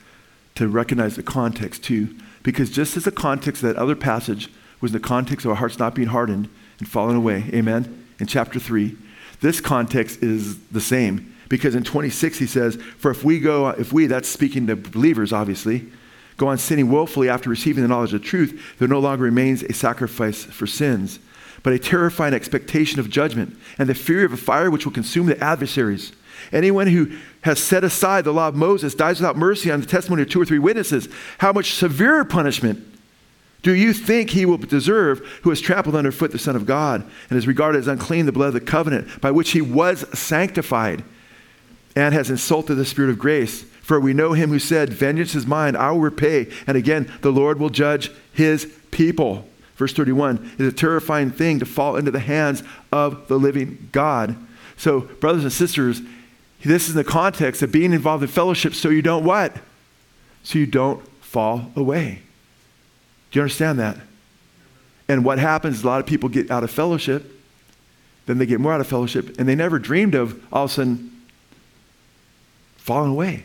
to 0.56 0.68
recognize 0.68 1.16
the 1.16 1.24
context 1.24 1.84
too, 1.84 2.16
because 2.44 2.70
just 2.70 2.98
as 2.98 3.04
the 3.04 3.12
context 3.12 3.64
of 3.64 3.74
that 3.74 3.82
other 3.82 3.96
passage 3.96 4.50
was 4.82 4.92
the 4.92 5.00
context 5.00 5.46
of 5.46 5.52
our 5.52 5.58
hearts 5.58 5.80
not 5.80 5.96
being 5.96 6.10
hardened 6.10 6.50
and 6.80 6.88
falling 6.88 7.16
away, 7.16 7.50
amen, 7.54 8.06
in 8.20 8.28
chapter 8.28 8.60
3, 8.60 8.98
this 9.42 9.62
context 9.62 10.24
is 10.24 10.60
the 10.68 10.82
same. 10.82 11.34
Because 11.50 11.76
in 11.76 11.84
26 11.84 12.40
he 12.40 12.48
says, 12.48 12.76
For 12.98 13.12
if 13.12 13.24
we 13.24 13.40
go, 13.40 13.70
if 13.70 13.94
we, 13.94 14.08
that's 14.08 14.30
speaking 14.30 14.68
to 14.68 14.76
believers 14.76 15.32
obviously, 15.32 15.88
go 16.38 16.48
on 16.48 16.58
sinning 16.58 16.90
willfully 16.90 17.30
after 17.30 17.50
receiving 17.50 17.84
the 17.84 17.88
knowledge 17.88 18.14
of 18.14 18.24
truth, 18.24 18.76
there 18.80 18.88
no 18.88 19.00
longer 19.00 19.24
remains 19.24 19.64
a 19.64 19.74
sacrifice 19.74 20.44
for 20.44 20.68
sins, 20.68 21.20
but 21.64 21.74
a 21.74 21.80
terrifying 21.80 22.34
expectation 22.34 23.00
of 23.00 23.10
judgment 23.10 23.58
and 23.78 23.88
the 23.88 23.96
fear 23.96 24.26
of 24.26 24.34
a 24.34 24.38
fire 24.38 24.72
which 24.72 24.86
will 24.86 24.94
consume 24.94 25.28
the 25.28 25.42
adversaries. 25.44 26.14
Anyone 26.52 26.88
who 26.88 27.12
has 27.42 27.60
set 27.60 27.84
aside 27.84 28.26
the 28.26 28.34
law 28.34 28.50
of 28.50 28.56
Moses 28.56 28.94
dies 28.94 29.20
without 29.20 29.38
mercy 29.38 29.72
on 29.72 29.82
the 29.82 29.88
testimony 29.88 30.24
of 30.24 30.30
two 30.30 30.42
or 30.42 30.46
three 30.46 30.60
witnesses. 30.60 31.08
How 31.38 31.54
much 31.54 31.74
severer 31.74 32.26
punishment 32.26 32.94
do 33.62 33.74
you 33.74 33.94
think 33.94 34.30
he 34.30 34.46
will 34.46 34.58
deserve 34.58 35.20
who 35.42 35.50
has 35.50 35.60
trampled 35.60 35.96
underfoot 35.96 36.32
the 36.32 36.38
Son 36.38 36.56
of 36.56 36.68
God 36.68 37.02
and 37.02 37.36
has 37.36 37.48
regarded 37.48 37.80
as 37.80 37.88
unclean 37.88 38.28
the 38.28 38.32
blood 38.32 38.50
of 38.50 38.54
the 38.54 38.62
covenant 38.62 39.22
by 39.22 39.32
which 39.32 39.52
he 39.52 39.62
was 39.62 40.06
sanctified 40.18 41.04
and 41.96 42.14
has 42.14 42.30
insulted 42.30 42.76
the 42.76 42.86
Spirit 42.86 43.10
of 43.10 43.20
grace? 43.20 43.64
For 43.82 44.00
we 44.00 44.14
know 44.14 44.34
him 44.34 44.50
who 44.50 44.60
said, 44.60 44.92
Vengeance 44.92 45.36
is 45.36 45.46
mine, 45.46 45.76
I 45.76 45.92
will 45.92 46.00
repay. 46.00 46.52
And 46.66 46.76
again, 46.76 47.12
the 47.22 47.32
Lord 47.32 47.60
will 47.60 47.70
judge 47.70 48.12
his 48.34 48.66
people. 48.92 49.48
Verse 49.76 49.94
31 49.94 50.54
is 50.58 50.68
a 50.68 50.76
terrifying 50.76 51.32
thing 51.32 51.60
to 51.60 51.66
fall 51.66 51.96
into 51.96 52.12
the 52.12 52.20
hands 52.20 52.64
of 52.92 53.28
the 53.28 53.38
living 53.38 53.90
God. 53.92 54.36
So, 54.78 55.02
brothers 55.02 55.44
and 55.44 55.54
sisters, 55.54 56.02
this 56.64 56.88
is 56.88 56.96
the 56.96 57.04
context 57.04 57.62
of 57.62 57.72
being 57.72 57.94
involved 57.94 58.24
in 58.24 58.30
fellowship 58.30 58.74
so 58.74 58.90
you 58.90 59.02
don't 59.02 59.24
what? 59.24 59.56
So 60.44 60.58
you 60.58 60.66
don't 60.66 61.06
fall 61.22 61.72
away. 61.76 62.22
Do 63.30 63.40
you 63.40 63.44
understand 63.44 63.80
that? 63.80 63.98
And 65.08 65.24
what 65.24 65.38
happens 65.38 65.78
is 65.78 65.84
a 65.84 65.88
lot 65.88 66.00
of 66.00 66.08
people 66.08 66.30
get 66.30 66.50
out 66.50 66.64
of 66.64 66.72
fellowship, 66.72 67.32
then 68.26 68.40
they 68.40 68.48
get 68.48 68.60
more 68.60 68.74
out 68.74 68.82
of 68.82 68.88
fellowship, 68.88 69.38
and 69.38 69.48
they 69.48 69.54
never 69.54 69.78
dreamed 69.78 70.16
of 70.16 70.42
all 70.52 70.66
of 70.66 70.72
a 70.72 70.74
sudden 70.74 71.15
falling 72.86 73.12
away. 73.12 73.42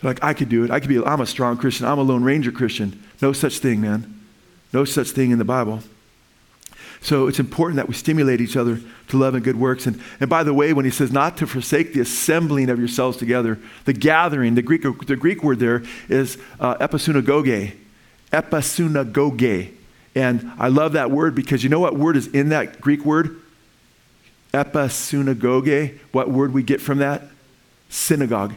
like, 0.00 0.22
I 0.22 0.32
could 0.32 0.48
do 0.48 0.62
it. 0.62 0.70
I 0.70 0.78
could 0.78 0.88
be, 0.88 1.02
I'm 1.02 1.20
a 1.20 1.26
strong 1.26 1.56
Christian. 1.56 1.86
I'm 1.86 1.98
a 1.98 2.02
Lone 2.02 2.22
Ranger 2.22 2.52
Christian. 2.52 3.02
No 3.20 3.32
such 3.32 3.58
thing, 3.58 3.80
man. 3.80 4.22
No 4.72 4.84
such 4.84 5.10
thing 5.10 5.32
in 5.32 5.38
the 5.38 5.44
Bible. 5.44 5.82
So 7.00 7.26
it's 7.26 7.40
important 7.40 7.76
that 7.76 7.88
we 7.88 7.94
stimulate 7.94 8.40
each 8.40 8.56
other 8.56 8.78
to 9.08 9.16
love 9.16 9.34
and 9.34 9.42
good 9.42 9.56
works. 9.56 9.86
And, 9.86 10.00
and 10.20 10.30
by 10.30 10.44
the 10.44 10.54
way, 10.54 10.72
when 10.72 10.84
he 10.84 10.90
says 10.92 11.10
not 11.10 11.36
to 11.38 11.48
forsake 11.48 11.92
the 11.92 12.00
assembling 12.00 12.70
of 12.70 12.78
yourselves 12.78 13.16
together, 13.16 13.58
the 13.86 13.92
gathering, 13.92 14.54
the 14.54 14.62
Greek, 14.62 14.82
the 14.82 15.16
Greek 15.16 15.42
word 15.42 15.58
there 15.58 15.82
is 16.08 16.38
uh, 16.60 16.76
episunagoge. 16.76 17.74
Episunagoge. 18.32 19.72
And 20.14 20.52
I 20.58 20.68
love 20.68 20.92
that 20.92 21.10
word 21.10 21.34
because 21.34 21.64
you 21.64 21.70
know 21.70 21.80
what 21.80 21.96
word 21.96 22.16
is 22.16 22.28
in 22.28 22.50
that 22.50 22.80
Greek 22.80 23.04
word? 23.04 23.40
Episunagoge. 24.54 25.98
What 26.12 26.30
word 26.30 26.52
we 26.52 26.62
get 26.62 26.80
from 26.80 26.98
that? 26.98 27.24
Synagogue. 27.90 28.54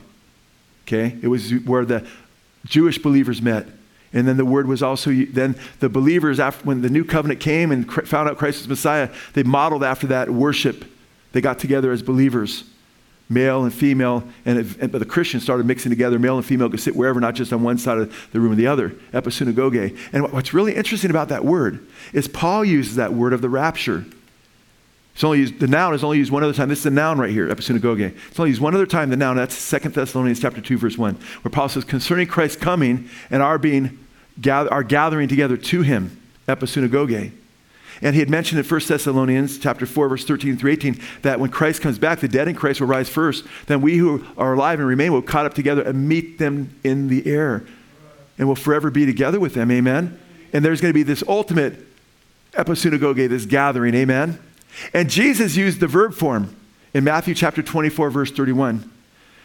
Okay? 0.88 1.18
It 1.22 1.28
was 1.28 1.52
where 1.66 1.84
the 1.84 2.08
Jewish 2.66 2.98
believers 2.98 3.42
met. 3.42 3.68
And 4.14 4.28
then 4.28 4.38
the 4.38 4.46
word 4.46 4.68
was 4.68 4.84
also, 4.84 5.12
then 5.12 5.56
the 5.80 5.90
believers, 5.90 6.40
after, 6.40 6.64
when 6.66 6.84
the 6.84 6.90
new 6.90 7.04
covenant 7.04 7.40
came 7.40 7.72
and 7.72 7.92
found 7.92 8.30
out 8.30 8.38
Christ 8.38 8.60
was 8.60 8.70
Messiah, 8.70 9.10
they 9.34 9.42
modeled 9.44 9.84
after 9.84 10.08
that 10.08 10.30
worship. 10.30 10.86
They 11.32 11.42
got 11.42 11.58
together 11.58 11.92
as 11.92 12.04
believers, 12.04 12.64
male 13.28 13.64
and 13.64 13.74
female. 13.74 14.24
And, 14.46 14.60
and 14.80 14.92
but 14.92 15.00
the 15.00 15.06
Christians 15.06 15.42
started 15.42 15.66
mixing 15.66 15.90
together. 15.90 16.20
Male 16.20 16.38
and 16.38 16.46
female 16.46 16.70
could 16.70 16.80
sit 16.80 16.96
wherever, 16.96 17.20
not 17.20 17.34
just 17.34 17.52
on 17.52 17.64
one 17.64 17.80
side 17.80 17.98
of 17.98 18.30
the 18.32 18.40
room 18.40 18.52
or 18.52 18.56
the 18.56 18.68
other. 18.68 18.90
Episunagoge. 19.14 19.98
And 20.14 20.32
what's 20.32 20.54
really 20.54 20.76
interesting 20.76 21.10
about 21.10 21.30
that 21.30 21.44
word 21.44 21.84
is 22.14 22.28
Paul 22.28 22.64
uses 22.64 22.98
that 22.98 23.14
word 23.14 23.34
of 23.34 23.42
the 23.42 23.50
rapture. 23.50 24.06
It's 25.14 25.24
only 25.24 25.40
used, 25.40 25.60
the 25.60 25.68
noun 25.68 25.94
is 25.94 26.04
only 26.04 26.18
used 26.18 26.32
one 26.32 26.44
other 26.44 26.54
time. 26.54 26.70
This 26.70 26.80
is 26.80 26.86
the 26.86 26.92
noun 26.92 27.20
right 27.20 27.30
here, 27.30 27.48
episunagoge. 27.48 28.16
It's 28.30 28.40
only 28.40 28.50
used 28.50 28.62
one 28.62 28.74
other 28.74 28.88
time, 28.88 29.10
the 29.10 29.18
noun. 29.18 29.36
That's 29.36 29.70
2 29.70 29.80
Thessalonians 29.90 30.40
chapter 30.40 30.60
2, 30.60 30.78
verse 30.78 30.98
1, 30.98 31.16
where 31.44 31.52
Paul 31.52 31.70
says, 31.70 31.84
concerning 31.84 32.28
Christ 32.28 32.60
coming 32.60 33.10
and 33.30 33.44
our 33.44 33.60
being, 33.60 34.00
our 34.48 34.84
gathering 34.84 35.28
together 35.28 35.56
to 35.56 35.82
him, 35.84 36.20
episunagoge. 36.48 37.32
And 38.02 38.16
he 38.16 38.20
had 38.20 38.30
mentioned 38.30 38.60
in 38.60 38.66
1 38.66 38.82
Thessalonians 38.88 39.60
chapter 39.60 39.86
4, 39.86 40.10
verse 40.10 40.26
13 40.26 40.58
through 40.58 40.72
18, 40.72 41.00
that 41.22 41.40
when 41.40 41.52
Christ 41.52 41.82
comes 41.82 42.00
back, 42.00 42.20
the 42.20 42.28
dead 42.28 42.48
in 42.48 42.56
Christ 42.56 42.82
will 42.82 42.88
rise 42.88 43.08
first. 43.08 43.46
Then 43.68 43.82
we 43.82 43.98
who 43.98 44.26
are 44.36 44.54
alive 44.54 44.80
and 44.80 44.88
remain 44.88 45.14
will 45.14 45.22
be 45.22 45.28
caught 45.28 45.46
up 45.46 45.54
together 45.54 45.84
and 45.84 46.10
meet 46.10 46.40
them 46.40 46.76
in 46.84 47.08
the 47.08 47.28
air. 47.28 47.66
And 48.40 48.48
will 48.48 48.56
forever 48.56 48.90
be 48.90 49.06
together 49.06 49.40
with 49.40 49.54
them. 49.54 49.70
Amen. 49.70 50.20
And 50.52 50.66
there's 50.66 50.82
going 50.82 50.90
to 50.90 50.94
be 50.94 51.04
this 51.04 51.24
ultimate 51.28 51.86
episunagoge, 52.54 53.30
this 53.30 53.46
gathering. 53.46 53.94
Amen. 53.94 54.40
And 54.94 55.10
Jesus 55.10 55.56
used 55.56 55.80
the 55.80 55.88
verb 55.88 56.14
form 56.14 56.56
in 56.94 57.04
Matthew 57.04 57.34
chapter 57.34 57.62
24, 57.62 58.10
verse 58.10 58.32
31. 58.32 58.90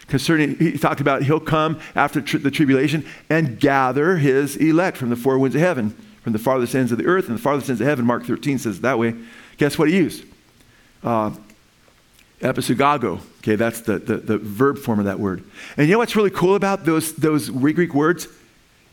Concerning, 0.07 0.57
he 0.57 0.79
talked 0.79 1.01
about 1.01 1.23
he'll 1.23 1.39
come 1.39 1.79
after 1.95 2.21
tr- 2.23 2.39
the 2.39 2.51
tribulation 2.51 3.07
and 3.29 3.61
gather 3.61 4.17
his 4.17 4.57
elect 4.57 4.97
from 4.97 5.11
the 5.11 5.17
four 5.17 5.39
winds 5.39 5.55
of 5.55 5.61
heaven, 5.61 5.91
from 6.23 6.33
the 6.33 6.39
farthest 6.39 6.75
ends 6.75 6.91
of 6.93 6.99
the 6.99 7.05
earth 7.05 7.29
and 7.29 7.37
the 7.37 7.43
farthest 7.43 7.69
ends 7.69 7.81
of 7.81 7.87
heaven. 7.87 8.07
Mark 8.07 8.25
13 8.25 8.59
says 8.59 8.81
that 8.81 8.99
way. 8.99 9.15
Guess 9.59 9.79
what 9.79 9.89
he 9.89 9.97
used? 9.97 10.25
Uh, 11.05 11.33
episunago. 12.41 13.21
Okay, 13.39 13.55
that's 13.55 13.83
the, 13.83 13.99
the, 13.99 14.17
the, 14.17 14.39
verb 14.39 14.79
form 14.79 14.99
of 14.99 15.05
that 15.05 15.21
word. 15.21 15.45
And 15.77 15.87
you 15.87 15.93
know 15.93 15.99
what's 15.99 16.17
really 16.17 16.31
cool 16.31 16.55
about 16.55 16.85
those, 16.87 17.15
those 17.15 17.51
Greek 17.51 17.93
words? 17.93 18.29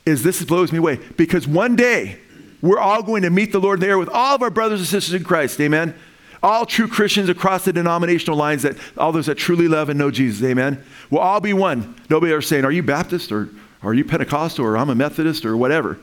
Is 0.06 0.22
this 0.22 0.44
blows 0.44 0.72
me 0.72 0.80
away. 0.80 1.00
Because 1.16 1.48
one 1.48 1.76
day, 1.76 2.20
we're 2.62 2.80
all 2.80 3.04
going 3.04 3.24
to 3.24 3.30
meet 3.30 3.52
the 3.52 3.60
Lord 3.60 3.80
there 3.80 3.98
with 3.98 4.10
all 4.10 4.36
of 4.36 4.42
our 4.42 4.50
brothers 4.50 4.80
and 4.80 4.88
sisters 4.88 5.14
in 5.14 5.24
Christ. 5.24 5.60
Amen 5.62 5.96
all 6.44 6.66
true 6.66 6.88
Christians 6.88 7.30
across 7.30 7.66
the 7.66 7.74
denominational 7.74 8.38
lines, 8.38 8.64
that 8.64 8.78
all 8.98 9.12
those 9.12 9.26
that 9.26 9.36
truly 9.36 9.68
love 9.68 9.90
and 9.90 9.98
know 9.98 10.12
Jesus, 10.12 10.44
amen, 10.46 10.84
will 11.10 11.20
all 11.20 11.40
be 11.40 11.54
one. 11.54 11.96
Nobody 12.10 12.32
ever 12.32 12.42
saying, 12.42 12.66
Are 12.66 12.72
you 12.72 12.84
Baptist 12.84 13.32
or 13.32 13.50
are 13.84 13.94
you 13.94 14.04
Pentecostal 14.04 14.66
or 14.66 14.78
I'm 14.78 14.90
a 14.90 14.96
Methodist 14.96 15.46
or 15.46 15.56
whatever, 15.56 16.00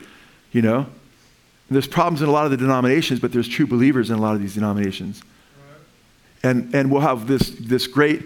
you 0.51 0.61
know? 0.61 0.79
And 1.69 1.75
there's 1.75 1.87
problems 1.87 2.21
in 2.21 2.29
a 2.29 2.31
lot 2.31 2.45
of 2.45 2.51
the 2.51 2.57
denominations, 2.57 3.19
but 3.19 3.31
there's 3.31 3.47
true 3.47 3.67
believers 3.67 4.09
in 4.09 4.17
a 4.17 4.21
lot 4.21 4.35
of 4.35 4.41
these 4.41 4.53
denominations. 4.53 5.21
And, 6.43 6.73
and 6.75 6.91
we'll 6.91 7.01
have 7.01 7.27
this, 7.27 7.49
this 7.51 7.87
great 7.87 8.23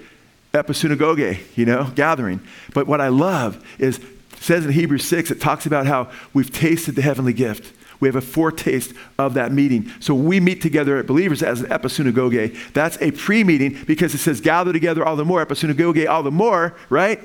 episunagoge, 0.53 1.39
you 1.55 1.65
know, 1.65 1.91
gathering. 1.95 2.41
But 2.73 2.87
what 2.87 2.99
I 2.99 3.09
love 3.09 3.63
is, 3.79 3.99
says 4.39 4.65
in 4.65 4.71
Hebrews 4.71 5.05
6, 5.05 5.31
it 5.31 5.41
talks 5.41 5.65
about 5.65 5.85
how 5.85 6.11
we've 6.33 6.51
tasted 6.51 6.95
the 6.95 7.01
heavenly 7.01 7.33
gift. 7.33 7.73
We 7.99 8.07
have 8.07 8.15
a 8.15 8.21
foretaste 8.21 8.93
of 9.17 9.33
that 9.33 9.51
meeting. 9.51 9.91
So 9.99 10.13
we 10.13 10.39
meet 10.39 10.61
together 10.61 10.97
at 10.97 11.07
believers 11.07 11.41
as 11.41 11.61
an 11.61 11.67
episunagoge. 11.67 12.73
That's 12.73 12.97
a 13.01 13.11
pre-meeting 13.11 13.83
because 13.85 14.13
it 14.13 14.19
says 14.19 14.41
gather 14.41 14.71
together 14.71 15.05
all 15.05 15.15
the 15.15 15.25
more, 15.25 15.45
episunagoge 15.45 16.07
all 16.07 16.23
the 16.23 16.31
more, 16.31 16.75
right? 16.89 17.19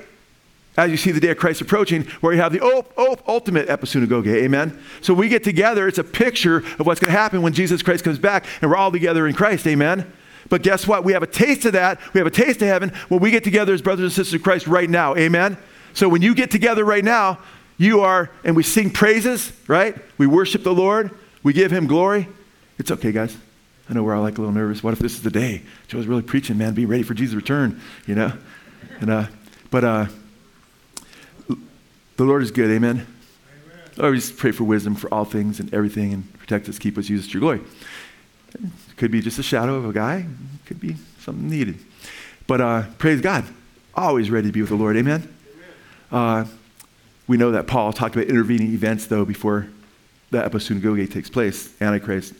As 0.75 0.89
you 0.89 0.97
see 0.97 1.11
the 1.11 1.19
day 1.19 1.29
of 1.29 1.37
Christ 1.37 1.61
approaching, 1.61 2.05
where 2.21 2.33
you 2.33 2.41
have 2.41 2.51
the 2.51 2.61
op, 2.61 2.97
op, 2.97 3.27
ultimate 3.27 3.67
episunagoge, 3.67 4.35
amen? 4.43 4.79
So 5.01 5.13
we 5.13 5.29
get 5.29 5.43
together, 5.43 5.87
it's 5.87 5.99
a 5.99 6.03
picture 6.03 6.57
of 6.57 6.87
what's 6.87 6.99
going 6.99 7.13
to 7.13 7.17
happen 7.17 7.43
when 7.43 7.53
Jesus 7.53 7.83
Christ 7.83 8.03
comes 8.03 8.17
back 8.17 8.45
and 8.61 8.71
we're 8.71 8.77
all 8.77 8.91
together 8.91 9.27
in 9.27 9.35
Christ, 9.35 9.67
amen? 9.67 10.11
But 10.49 10.63
guess 10.63 10.87
what? 10.87 11.03
We 11.03 11.13
have 11.13 11.23
a 11.23 11.27
taste 11.27 11.65
of 11.65 11.73
that. 11.73 11.99
We 12.13 12.19
have 12.19 12.27
a 12.27 12.31
taste 12.31 12.61
of 12.63 12.67
heaven 12.67 12.89
when 13.09 13.19
we 13.19 13.29
get 13.29 13.43
together 13.43 13.73
as 13.73 13.83
brothers 13.83 14.03
and 14.03 14.11
sisters 14.11 14.33
of 14.33 14.43
Christ 14.43 14.65
right 14.65 14.89
now, 14.89 15.15
amen? 15.15 15.57
So 15.93 16.09
when 16.09 16.23
you 16.23 16.33
get 16.33 16.49
together 16.49 16.83
right 16.83 17.03
now, 17.03 17.39
you 17.77 18.01
are, 18.01 18.29
and 18.43 18.55
we 18.55 18.63
sing 18.63 18.89
praises, 18.89 19.51
right? 19.67 19.95
We 20.17 20.27
worship 20.27 20.63
the 20.63 20.73
Lord. 20.73 21.11
We 21.41 21.53
give 21.53 21.71
him 21.71 21.87
glory. 21.87 22.27
It's 22.77 22.91
okay, 22.91 23.11
guys. 23.11 23.35
I 23.89 23.93
know 23.93 24.03
we're 24.03 24.15
all 24.15 24.21
like 24.21 24.37
a 24.37 24.41
little 24.41 24.53
nervous. 24.53 24.81
What 24.81 24.93
if 24.93 24.99
this 24.99 25.13
is 25.13 25.23
the 25.23 25.31
day? 25.31 25.61
Joe's 25.87 26.07
really 26.07 26.21
preaching, 26.21 26.57
man. 26.57 26.73
Be 26.73 26.85
ready 26.85 27.03
for 27.03 27.13
Jesus' 27.13 27.35
return, 27.35 27.81
you 28.07 28.15
know? 28.15 28.31
And, 29.01 29.09
uh, 29.09 29.25
but 29.69 29.83
uh, 29.83 30.05
the 31.47 32.23
Lord 32.23 32.43
is 32.43 32.51
good, 32.51 32.71
amen? 32.71 33.05
amen. 33.05 33.89
Always 33.99 34.31
pray 34.31 34.51
for 34.51 34.63
wisdom 34.63 34.95
for 34.95 35.13
all 35.13 35.25
things 35.25 35.59
and 35.59 35.73
everything 35.73 36.13
and 36.13 36.31
protect 36.39 36.69
us, 36.69 36.79
keep 36.79 36.97
us, 36.97 37.09
use 37.09 37.21
us 37.21 37.27
to 37.27 37.33
your 37.33 37.41
glory. 37.41 37.61
It 38.53 38.97
could 38.97 39.11
be 39.11 39.19
just 39.19 39.39
a 39.39 39.43
shadow 39.43 39.75
of 39.75 39.85
a 39.85 39.93
guy, 39.93 40.17
it 40.17 40.65
could 40.65 40.79
be 40.79 40.95
something 41.19 41.49
needed. 41.49 41.77
But 42.47 42.61
uh, 42.61 42.83
praise 42.97 43.19
God. 43.19 43.45
Always 43.95 44.29
ready 44.31 44.47
to 44.47 44.51
be 44.51 44.61
with 44.61 44.69
the 44.69 44.75
Lord, 44.75 44.95
amen? 44.95 45.27
amen. 46.11 46.45
Uh, 46.45 46.45
we 47.27 47.37
know 47.37 47.51
that 47.51 47.67
Paul 47.67 47.93
talked 47.93 48.15
about 48.15 48.27
intervening 48.27 48.73
events, 48.73 49.07
though, 49.07 49.25
before 49.25 49.67
the 50.31 50.39
episunagoge 50.39 51.11
takes 51.11 51.29
place 51.29 51.73
Antichrist, 51.81 52.33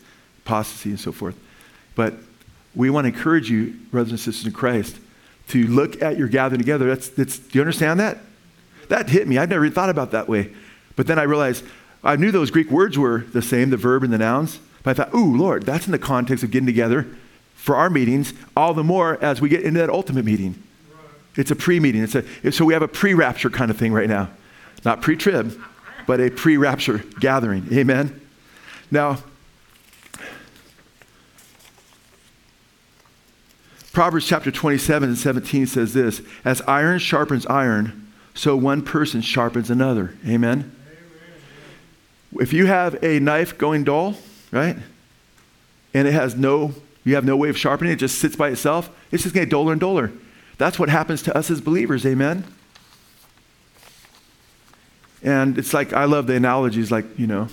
apostasy, 0.44 0.90
and 0.90 1.00
so 1.00 1.12
forth. 1.12 1.36
But 1.94 2.14
we 2.74 2.90
want 2.90 3.06
to 3.06 3.12
encourage 3.12 3.48
you, 3.50 3.74
brothers 3.90 4.10
and 4.10 4.20
sisters 4.20 4.46
in 4.46 4.52
Christ, 4.52 4.96
to 5.48 5.66
look 5.66 6.02
at 6.02 6.18
your 6.18 6.28
gathering 6.28 6.58
together. 6.58 6.86
That's, 6.88 7.08
that's, 7.08 7.38
do 7.38 7.58
you 7.58 7.60
understand 7.60 8.00
that? 8.00 8.18
That 8.88 9.08
hit 9.08 9.28
me. 9.28 9.38
I've 9.38 9.48
never 9.48 9.68
thought 9.70 9.90
about 9.90 10.10
that 10.10 10.28
way. 10.28 10.52
But 10.96 11.06
then 11.06 11.18
I 11.18 11.22
realized 11.22 11.64
I 12.02 12.16
knew 12.16 12.30
those 12.30 12.50
Greek 12.50 12.70
words 12.70 12.98
were 12.98 13.18
the 13.18 13.42
same, 13.42 13.70
the 13.70 13.76
verb 13.76 14.02
and 14.02 14.12
the 14.12 14.18
nouns. 14.18 14.58
But 14.82 14.90
I 14.90 15.04
thought, 15.04 15.14
ooh, 15.14 15.36
Lord, 15.36 15.64
that's 15.64 15.86
in 15.86 15.92
the 15.92 15.98
context 15.98 16.44
of 16.44 16.50
getting 16.50 16.66
together 16.66 17.06
for 17.54 17.76
our 17.76 17.88
meetings, 17.88 18.34
all 18.56 18.74
the 18.74 18.84
more 18.84 19.22
as 19.24 19.40
we 19.40 19.48
get 19.48 19.62
into 19.62 19.80
that 19.80 19.88
ultimate 19.88 20.24
meeting. 20.24 20.62
It's 21.36 21.50
a 21.50 21.56
pre 21.56 21.80
meeting. 21.80 22.06
So 22.06 22.64
we 22.64 22.74
have 22.74 22.82
a 22.82 22.88
pre 22.88 23.14
rapture 23.14 23.50
kind 23.50 23.70
of 23.70 23.76
thing 23.76 23.92
right 23.92 24.08
now. 24.08 24.28
Not 24.84 25.02
pre 25.02 25.16
trib, 25.16 25.60
but 26.06 26.20
a 26.20 26.30
pre 26.30 26.56
rapture 26.56 27.04
gathering. 27.20 27.68
Amen? 27.72 28.20
Now, 28.90 29.18
Proverbs 33.92 34.26
chapter 34.26 34.50
27 34.50 35.08
and 35.08 35.18
17 35.18 35.66
says 35.66 35.94
this 35.94 36.20
As 36.44 36.60
iron 36.62 36.98
sharpens 36.98 37.46
iron, 37.46 38.12
so 38.34 38.56
one 38.56 38.82
person 38.82 39.20
sharpens 39.20 39.70
another. 39.70 40.14
Amen? 40.26 40.74
If 42.40 42.52
you 42.52 42.66
have 42.66 43.02
a 43.04 43.20
knife 43.20 43.56
going 43.56 43.84
dull, 43.84 44.16
right, 44.50 44.76
and 45.94 46.08
it 46.08 46.12
has 46.12 46.34
no, 46.34 46.74
you 47.04 47.14
have 47.14 47.24
no 47.24 47.36
way 47.36 47.48
of 47.48 47.56
sharpening 47.56 47.92
it, 47.92 47.96
just 47.96 48.18
sits 48.18 48.34
by 48.34 48.48
itself, 48.48 48.90
it's 49.12 49.22
just 49.22 49.34
going 49.34 49.48
duller 49.48 49.70
and 49.70 49.80
duller. 49.80 50.10
That's 50.58 50.76
what 50.76 50.88
happens 50.88 51.22
to 51.22 51.36
us 51.36 51.48
as 51.48 51.60
believers. 51.60 52.04
Amen? 52.04 52.44
And 55.24 55.58
it's 55.58 55.72
like, 55.72 55.92
I 55.94 56.04
love 56.04 56.26
the 56.26 56.34
analogies, 56.34 56.92
like, 56.92 57.06
you 57.18 57.26
know, 57.26 57.48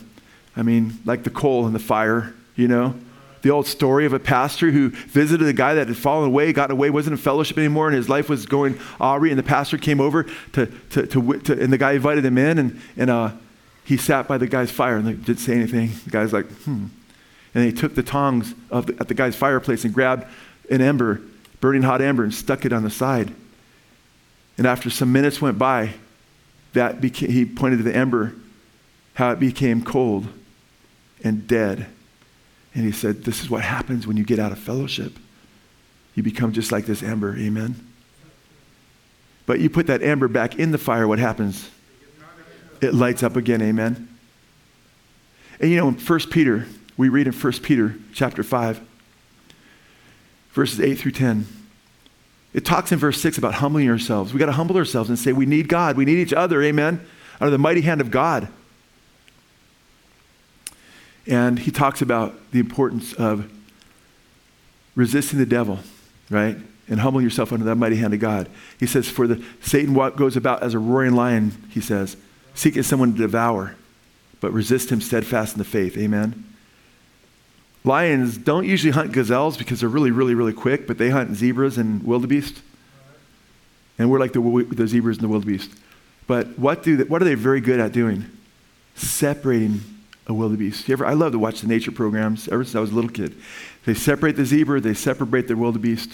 I 0.56 0.62
mean, 0.62 1.00
like 1.06 1.24
the 1.24 1.30
coal 1.30 1.66
and 1.66 1.74
the 1.74 1.80
fire, 1.80 2.34
you 2.56 2.68
know? 2.68 2.94
The 3.44 3.50
old 3.50 3.66
story 3.66 4.06
of 4.06 4.14
a 4.14 4.20
pastor 4.20 4.70
who 4.70 4.90
visited 4.90 5.48
a 5.48 5.54
guy 5.54 5.74
that 5.74 5.88
had 5.88 5.98
fallen 5.98 6.28
away, 6.28 6.54
gotten 6.54 6.74
away, 6.74 6.92
wasn't 6.92 7.14
in 7.14 7.18
fellowship 7.18 7.58
anymore, 7.58 7.88
and 7.88 7.96
his 7.96 8.08
life 8.08 8.30
was 8.30 8.46
going 8.46 8.78
awry. 9.00 9.30
And 9.30 9.40
the 9.40 9.44
pastor 9.44 9.80
came 9.80 10.00
over 10.00 10.28
to, 10.54 10.68
to, 10.92 11.08
to, 11.08 11.40
to 11.40 11.54
and 11.54 11.74
the 11.74 11.78
guy 11.78 11.94
invited 11.94 12.24
him 12.24 12.38
in, 12.38 12.60
and, 12.60 12.82
and 12.98 13.10
uh, 13.10 13.32
he 13.84 13.98
sat 13.98 14.28
by 14.28 14.38
the 14.38 14.46
guy's 14.46 14.70
fire 14.70 14.98
and 14.98 15.26
didn't 15.26 15.40
say 15.40 15.54
anything. 15.54 15.92
The 16.04 16.12
guy's 16.12 16.34
like, 16.34 16.46
hmm. 16.52 16.88
And 17.56 17.66
he 17.66 17.72
took 17.72 17.96
the 17.96 18.04
tongs 18.04 18.54
the, 18.70 18.96
at 19.00 19.08
the 19.08 19.14
guy's 19.14 19.36
fireplace 19.36 19.86
and 19.86 19.94
grabbed 19.94 20.26
an 20.70 20.82
ember, 20.82 21.22
burning 21.62 21.82
hot 21.82 22.02
ember, 22.02 22.24
and 22.24 22.34
stuck 22.34 22.64
it 22.64 22.72
on 22.72 22.84
the 22.84 22.92
side. 22.92 23.34
And 24.58 24.68
after 24.68 24.90
some 24.90 25.12
minutes 25.12 25.42
went 25.42 25.58
by, 25.58 25.94
that 26.74 27.04
he 27.04 27.46
pointed 27.46 27.78
to 27.78 27.84
the 27.84 27.96
ember, 27.96 28.34
how 29.16 29.32
it 29.32 29.40
became 29.40 29.84
cold 29.84 30.28
and 31.24 31.48
dead. 31.48 31.88
And 32.74 32.86
he 32.86 32.92
said, 32.92 33.24
This 33.24 33.42
is 33.42 33.50
what 33.50 33.62
happens 33.62 34.08
when 34.08 34.18
you 34.18 34.24
get 34.24 34.40
out 34.40 34.52
of 34.52 34.60
fellowship. 34.60 35.14
You 36.16 36.24
become 36.24 36.52
just 36.52 36.72
like 36.72 36.86
this 36.86 37.04
ember. 37.04 37.38
Amen. 37.38 37.88
But 39.46 39.60
you 39.60 39.70
put 39.70 39.88
that 39.88 40.02
ember 40.02 40.28
back 40.28 40.58
in 40.58 40.72
the 40.72 40.78
fire, 40.78 41.08
what 41.08 41.20
happens? 41.20 41.70
It 42.82 42.94
lights 42.94 43.22
up 43.22 43.36
again. 43.36 43.62
Amen. 43.62 44.08
And 45.60 45.70
you 45.70 45.78
know, 45.78 45.90
in 45.90 45.96
1 45.96 46.20
Peter, 46.32 46.66
we 46.98 47.10
read 47.10 47.28
in 47.28 47.34
1 47.34 47.54
Peter 47.62 47.96
chapter 48.14 48.44
5, 48.44 48.82
verses 50.54 50.80
8 50.80 50.96
through 50.96 51.12
10. 51.12 51.46
It 52.54 52.66
talks 52.66 52.92
in 52.92 53.00
verse 53.00 53.22
6 53.22 53.38
about 53.38 53.56
humbling 53.56 53.90
ourselves. 53.90 54.34
We 54.34 54.40
got 54.40 54.48
to 54.48 54.52
humble 54.52 54.76
ourselves 54.78 55.10
and 55.10 55.18
say, 55.18 55.32
We 55.32 55.46
need 55.46 55.68
God. 55.70 55.96
We 55.96 56.06
need 56.06 56.20
each 56.20 56.34
other. 56.34 56.62
Amen. 56.62 57.06
Under 57.40 57.52
the 57.52 57.58
mighty 57.58 57.82
hand 57.82 58.02
of 58.02 58.12
God. 58.12 58.50
And 61.28 61.60
he 61.60 61.72
talks 61.72 62.02
about 62.02 62.52
the 62.52 62.60
importance 62.60 63.14
of 63.14 63.50
resisting 64.96 65.40
the 65.40 65.46
devil, 65.46 65.80
right? 66.30 66.58
And 66.90 67.00
humbling 67.00 67.24
yourself 67.24 67.54
under 67.54 67.64
the 67.64 67.76
mighty 67.76 67.96
hand 67.96 68.14
of 68.14 68.20
God. 68.20 68.50
He 68.80 68.86
says, 68.86 69.08
For 69.08 69.28
the 69.28 69.44
Satan 69.62 69.94
goes 69.94 70.36
about 70.36 70.62
as 70.62 70.74
a 70.74 70.80
roaring 70.80 71.14
lion, 71.14 71.70
he 71.70 71.80
says, 71.80 72.18
seeking 72.54 72.84
someone 72.84 73.14
to 73.14 73.18
devour, 73.18 73.76
but 74.42 74.52
resist 74.52 74.92
him 74.92 75.00
steadfast 75.00 75.54
in 75.54 75.60
the 75.60 75.66
faith. 75.66 75.98
Amen. 75.98 76.51
Lions 77.84 78.38
don't 78.38 78.66
usually 78.66 78.92
hunt 78.92 79.12
gazelles 79.12 79.58
because 79.58 79.80
they're 79.80 79.90
really, 79.90 80.12
really, 80.12 80.36
really 80.36 80.54
quick, 80.54 80.86
but 80.86 80.98
they 80.98 81.10
hunt 81.10 81.36
zebras 81.36 81.78
and 81.78 82.04
wildebeest. 82.04 82.62
And 83.98 84.10
we're 84.10 84.20
like 84.20 84.34
the, 84.34 84.68
the 84.70 84.88
zebras 84.88 85.18
and 85.18 85.24
the 85.24 85.30
wildebeest. 85.30 85.72
But 86.28 86.60
what, 86.60 86.84
do 86.84 86.98
they, 86.98 87.04
what 87.04 87.22
are 87.22 87.26
they 87.26 87.36
very 87.36 87.60
good 87.60 87.80
at 87.80 87.92
doing? 87.92 88.26
Separating 88.96 89.82
a 90.28 90.34
wildebeest. 90.34 90.88
You 90.88 90.94
ever, 90.94 91.06
I 91.06 91.14
love 91.14 91.32
to 91.32 91.40
watch 91.40 91.62
the 91.62 91.68
nature 91.68 91.92
programs 91.92 92.48
ever 92.48 92.64
since 92.64 92.76
I 92.76 92.80
was 92.80 92.92
a 92.92 92.96
little 92.96 93.10
kid. 93.10 93.36
They 93.86 93.94
separate 93.94 94.36
the 94.36 94.46
zebra, 94.46 94.80
they 94.80 94.94
separate 94.94 95.48
the 95.48 95.56
wildebeest, 95.56 96.12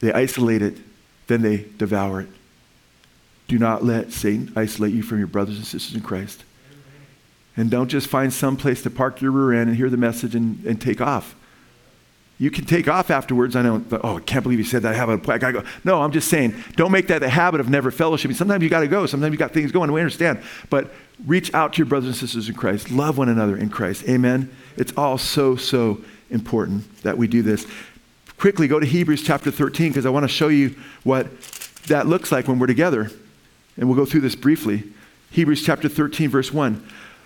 they 0.00 0.12
isolate 0.12 0.62
it, 0.62 0.78
then 1.28 1.42
they 1.42 1.66
devour 1.78 2.20
it. 2.22 2.28
Do 3.46 3.58
not 3.58 3.84
let 3.84 4.12
Satan 4.12 4.52
isolate 4.56 4.92
you 4.92 5.02
from 5.02 5.18
your 5.18 5.26
brothers 5.28 5.56
and 5.56 5.66
sisters 5.66 5.94
in 5.94 6.00
Christ. 6.00 6.44
And 7.56 7.70
don't 7.70 7.88
just 7.88 8.08
find 8.08 8.32
some 8.32 8.56
place 8.56 8.82
to 8.82 8.90
park 8.90 9.20
your 9.20 9.30
rear 9.30 9.60
end 9.60 9.68
and 9.68 9.76
hear 9.76 9.88
the 9.88 9.96
message 9.96 10.34
and, 10.34 10.64
and 10.64 10.80
take 10.80 11.00
off. 11.00 11.36
You 12.36 12.50
can 12.50 12.64
take 12.64 12.88
off 12.88 13.10
afterwards. 13.10 13.54
I 13.54 13.62
know, 13.62 13.84
oh, 14.02 14.16
I 14.16 14.20
can't 14.20 14.42
believe 14.42 14.58
you 14.58 14.64
said 14.64 14.82
that. 14.82 14.92
I 14.92 14.96
have 14.96 15.08
a, 15.08 15.32
I 15.32 15.38
gotta 15.38 15.52
go. 15.52 15.64
No, 15.84 16.02
I'm 16.02 16.10
just 16.10 16.28
saying, 16.28 16.54
don't 16.74 16.90
make 16.90 17.06
that 17.06 17.20
the 17.20 17.28
habit 17.28 17.60
of 17.60 17.70
never 17.70 17.92
fellowshipping. 17.92 18.34
Sometimes 18.34 18.62
you 18.62 18.68
got 18.68 18.80
to 18.80 18.88
go. 18.88 19.06
Sometimes 19.06 19.32
you 19.32 19.38
got 19.38 19.52
things 19.52 19.70
going. 19.70 19.92
We 19.92 20.00
understand. 20.00 20.42
But 20.68 20.92
reach 21.24 21.54
out 21.54 21.74
to 21.74 21.78
your 21.78 21.86
brothers 21.86 22.08
and 22.08 22.16
sisters 22.16 22.48
in 22.48 22.56
Christ. 22.56 22.90
Love 22.90 23.18
one 23.18 23.28
another 23.28 23.56
in 23.56 23.70
Christ. 23.70 24.08
Amen. 24.08 24.50
It's 24.76 24.92
all 24.96 25.16
so, 25.16 25.54
so 25.54 26.02
important 26.30 27.02
that 27.02 27.16
we 27.16 27.28
do 27.28 27.42
this. 27.42 27.66
Quickly 28.36 28.66
go 28.66 28.80
to 28.80 28.86
Hebrews 28.86 29.22
chapter 29.22 29.52
13 29.52 29.90
because 29.90 30.04
I 30.04 30.10
want 30.10 30.24
to 30.24 30.28
show 30.28 30.48
you 30.48 30.74
what 31.04 31.28
that 31.86 32.08
looks 32.08 32.32
like 32.32 32.48
when 32.48 32.58
we're 32.58 32.66
together. 32.66 33.10
And 33.76 33.88
we'll 33.88 33.96
go 33.96 34.04
through 34.04 34.22
this 34.22 34.34
briefly. 34.34 34.82
Hebrews 35.30 35.62
chapter 35.64 35.88
13, 35.88 36.30
verse 36.30 36.52
1. 36.52 36.84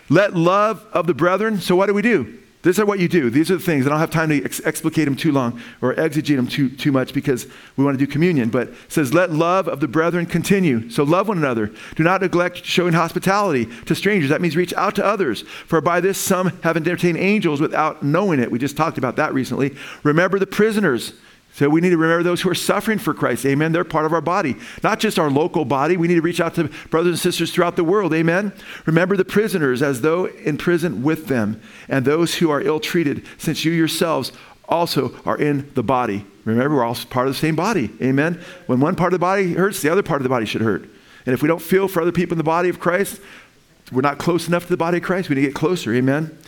Let 0.09 0.35
love 0.35 0.87
of 0.93 1.07
the 1.07 1.15
brethren. 1.15 1.61
So, 1.61 1.77
what 1.77 1.87
do 1.87 1.95
we 1.95 2.03
do? 2.03 2.39
These 2.63 2.81
are 2.81 2.87
what 2.87 2.99
you 2.99 3.07
do. 3.09 3.31
These 3.31 3.53
are 3.53 3.57
the 3.57 3.63
things. 3.63 3.87
I 3.87 3.91
don't 3.91 4.01
have 4.01 4.11
time 4.11 4.31
to 4.31 4.45
ex- 4.45 4.61
explicate 4.65 5.05
them 5.05 5.15
too 5.15 5.31
long 5.31 5.61
or 5.81 5.95
exegete 5.95 6.35
them 6.35 6.49
too, 6.49 6.69
too 6.69 6.91
much 6.91 7.15
because 7.15 7.47
we 7.77 7.85
want 7.85 7.97
to 7.97 8.05
do 8.05 8.11
communion. 8.11 8.49
But 8.51 8.75
says, 8.89 9.15
let 9.15 9.31
love 9.31 9.69
of 9.69 9.79
the 9.79 9.87
brethren 9.87 10.27
continue. 10.27 10.91
So 10.91 11.05
love 11.05 11.29
one 11.29 11.39
another. 11.39 11.73
Do 11.95 12.03
not 12.03 12.21
neglect 12.21 12.65
showing 12.65 12.95
hospitality 12.95 13.67
to 13.87 13.95
strangers. 13.95 14.31
That 14.31 14.41
means 14.41 14.57
reach 14.57 14.75
out 14.75 14.97
to 14.97 15.05
others. 15.05 15.43
For 15.43 15.81
by 15.81 16.01
this 16.01 16.19
some 16.19 16.49
have 16.63 16.77
entertained 16.77 17.19
angels 17.19 17.61
without 17.61 18.03
knowing 18.03 18.41
it. 18.41 18.51
We 18.51 18.59
just 18.59 18.77
talked 18.77 18.99
about 18.99 19.17
that 19.17 19.33
recently. 19.33 19.77
Remember 20.03 20.41
the 20.41 20.47
prisoners 20.47 21.13
so 21.59 21.69
we 21.69 21.81
need 21.81 21.91
to 21.91 21.97
remember 21.97 22.23
those 22.23 22.41
who 22.41 22.51
are 22.51 22.55
suffering 22.55 23.01
for 23.01 23.13
Christ. 23.13 23.45
Amen. 23.45 23.73
They're 23.73 23.83
part 23.83 24.07
of 24.07 24.13
our 24.13 24.21
body, 24.21 24.55
not 24.85 25.01
just 25.01 25.19
our 25.19 25.29
local 25.29 25.65
body. 25.65 25.97
We 25.97 26.07
need 26.07 26.15
to 26.15 26.21
reach 26.21 26.41
out 26.41 26.55
to 26.55 26.71
brothers 26.89 27.11
and 27.11 27.19
sisters 27.19 27.53
throughout 27.53 27.75
the 27.75 27.83
world. 27.83 28.15
Amen. 28.15 28.53
Remember 28.87 29.17
the 29.17 29.25
prisoners 29.25 29.83
as 29.83 30.01
though 30.01 30.27
in 30.27 30.57
prison 30.57 31.03
with 31.03 31.27
them, 31.27 31.61
and 31.89 32.05
those 32.05 32.37
who 32.37 32.49
are 32.49 32.61
ill 32.61 32.79
treated, 32.79 33.27
since 33.39 33.65
you 33.65 33.73
yourselves 33.73 34.31
also 34.69 35.13
are 35.27 35.37
in 35.37 35.69
the 35.75 35.83
body. 35.83 36.25
Remember, 36.45 36.77
we're 36.77 36.85
all 36.85 36.95
part 36.95 37.27
of 37.27 37.35
the 37.35 37.41
same 37.41 37.57
body. 37.57 37.91
Amen. 38.01 38.41
When 38.67 38.79
one 38.79 38.95
part 38.95 39.13
of 39.13 39.19
the 39.19 39.25
body 39.25 39.55
hurts, 39.55 39.83
the 39.83 39.91
other 39.91 40.05
part 40.05 40.21
of 40.21 40.23
the 40.23 40.29
body 40.29 40.47
should 40.47 40.61
hurt. 40.61 40.83
And 41.27 41.35
if 41.35 41.43
we 41.43 41.49
don't 41.49 41.61
feel 41.61 41.89
for 41.89 42.01
other 42.01 42.13
people 42.13 42.35
in 42.35 42.39
the 42.39 42.45
body 42.45 42.69
of 42.69 42.79
Christ, 42.79 43.21
we're 43.91 44.03
not 44.03 44.19
close 44.19 44.47
enough 44.47 44.63
to 44.65 44.69
the 44.69 44.77
body 44.77 44.99
of 44.99 45.03
Christ. 45.03 45.29
We 45.29 45.35
need 45.35 45.41
to 45.41 45.49
get 45.49 45.57
closer. 45.57 45.93
Amen. 45.93 46.39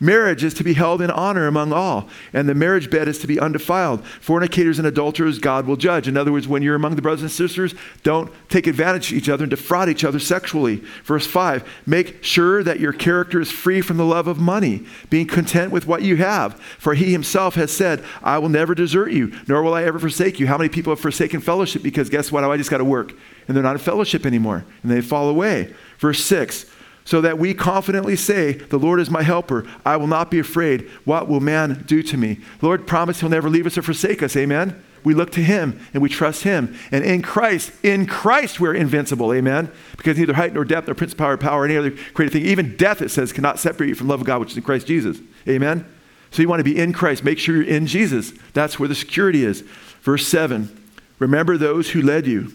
Marriage 0.00 0.42
is 0.42 0.54
to 0.54 0.64
be 0.64 0.74
held 0.74 1.00
in 1.00 1.10
honor 1.10 1.46
among 1.46 1.72
all, 1.72 2.08
and 2.32 2.48
the 2.48 2.54
marriage 2.54 2.90
bed 2.90 3.08
is 3.08 3.18
to 3.20 3.26
be 3.26 3.38
undefiled. 3.38 4.04
Fornicators 4.06 4.78
and 4.78 4.86
adulterers, 4.86 5.38
God 5.38 5.66
will 5.66 5.76
judge. 5.76 6.08
In 6.08 6.16
other 6.16 6.32
words, 6.32 6.48
when 6.48 6.62
you're 6.62 6.74
among 6.74 6.96
the 6.96 7.02
brothers 7.02 7.22
and 7.22 7.30
sisters, 7.30 7.74
don't 8.02 8.32
take 8.48 8.66
advantage 8.66 9.12
of 9.12 9.18
each 9.18 9.28
other 9.28 9.44
and 9.44 9.50
defraud 9.50 9.88
each 9.88 10.04
other 10.04 10.18
sexually. 10.18 10.76
Verse 11.04 11.26
5 11.26 11.68
Make 11.86 12.22
sure 12.24 12.62
that 12.62 12.80
your 12.80 12.92
character 12.92 13.40
is 13.40 13.52
free 13.52 13.80
from 13.80 13.96
the 13.96 14.04
love 14.04 14.26
of 14.26 14.38
money, 14.38 14.84
being 15.10 15.26
content 15.26 15.70
with 15.70 15.86
what 15.86 16.02
you 16.02 16.16
have. 16.16 16.60
For 16.78 16.94
he 16.94 17.12
himself 17.12 17.54
has 17.54 17.70
said, 17.70 18.04
I 18.22 18.38
will 18.38 18.48
never 18.48 18.74
desert 18.74 19.12
you, 19.12 19.32
nor 19.46 19.62
will 19.62 19.74
I 19.74 19.84
ever 19.84 19.98
forsake 19.98 20.40
you. 20.40 20.46
How 20.46 20.58
many 20.58 20.68
people 20.68 20.90
have 20.90 21.00
forsaken 21.00 21.40
fellowship 21.40 21.82
because 21.82 22.10
guess 22.10 22.32
what? 22.32 22.42
Oh, 22.44 22.50
I 22.50 22.56
just 22.56 22.70
got 22.70 22.78
to 22.78 22.84
work. 22.84 23.12
And 23.46 23.56
they're 23.56 23.62
not 23.62 23.76
in 23.76 23.78
fellowship 23.78 24.26
anymore, 24.26 24.64
and 24.82 24.90
they 24.90 25.00
fall 25.00 25.28
away. 25.28 25.72
Verse 25.98 26.22
6 26.24 26.66
so 27.04 27.20
that 27.20 27.38
we 27.38 27.52
confidently 27.54 28.16
say, 28.16 28.52
The 28.52 28.78
Lord 28.78 28.98
is 28.98 29.10
my 29.10 29.22
helper. 29.22 29.66
I 29.84 29.96
will 29.96 30.06
not 30.06 30.30
be 30.30 30.38
afraid. 30.38 30.88
What 31.04 31.28
will 31.28 31.40
man 31.40 31.84
do 31.86 32.02
to 32.02 32.16
me? 32.16 32.40
The 32.60 32.66
Lord 32.66 32.86
promised 32.86 33.20
he'll 33.20 33.30
never 33.30 33.50
leave 33.50 33.66
us 33.66 33.76
or 33.76 33.82
forsake 33.82 34.22
us. 34.22 34.36
Amen. 34.36 34.82
We 35.04 35.12
look 35.12 35.30
to 35.32 35.42
him 35.42 35.78
and 35.92 36.02
we 36.02 36.08
trust 36.08 36.44
him. 36.44 36.74
And 36.90 37.04
in 37.04 37.20
Christ, 37.20 37.72
in 37.82 38.06
Christ, 38.06 38.58
we're 38.58 38.74
invincible. 38.74 39.34
Amen. 39.34 39.70
Because 39.98 40.16
neither 40.16 40.32
height 40.32 40.54
nor 40.54 40.64
depth 40.64 40.88
nor 40.88 40.94
principality 40.94 41.34
or 41.34 41.36
power 41.36 41.60
or 41.60 41.64
any 41.66 41.76
other 41.76 41.90
created 42.14 42.32
thing, 42.32 42.46
even 42.46 42.74
death, 42.76 43.02
it 43.02 43.10
says, 43.10 43.30
cannot 43.30 43.58
separate 43.58 43.88
you 43.88 43.94
from 43.94 44.08
love 44.08 44.22
of 44.22 44.26
God, 44.26 44.40
which 44.40 44.52
is 44.52 44.56
in 44.56 44.62
Christ 44.62 44.86
Jesus. 44.86 45.18
Amen. 45.46 45.86
So 46.30 46.40
you 46.40 46.48
want 46.48 46.60
to 46.60 46.64
be 46.64 46.78
in 46.78 46.94
Christ. 46.94 47.22
Make 47.22 47.38
sure 47.38 47.54
you're 47.54 47.64
in 47.64 47.86
Jesus. 47.86 48.32
That's 48.54 48.80
where 48.80 48.88
the 48.88 48.94
security 48.94 49.44
is. 49.44 49.60
Verse 50.00 50.26
7 50.26 50.80
Remember 51.18 51.58
those 51.58 51.90
who 51.90 52.00
led 52.00 52.26
you, 52.26 52.52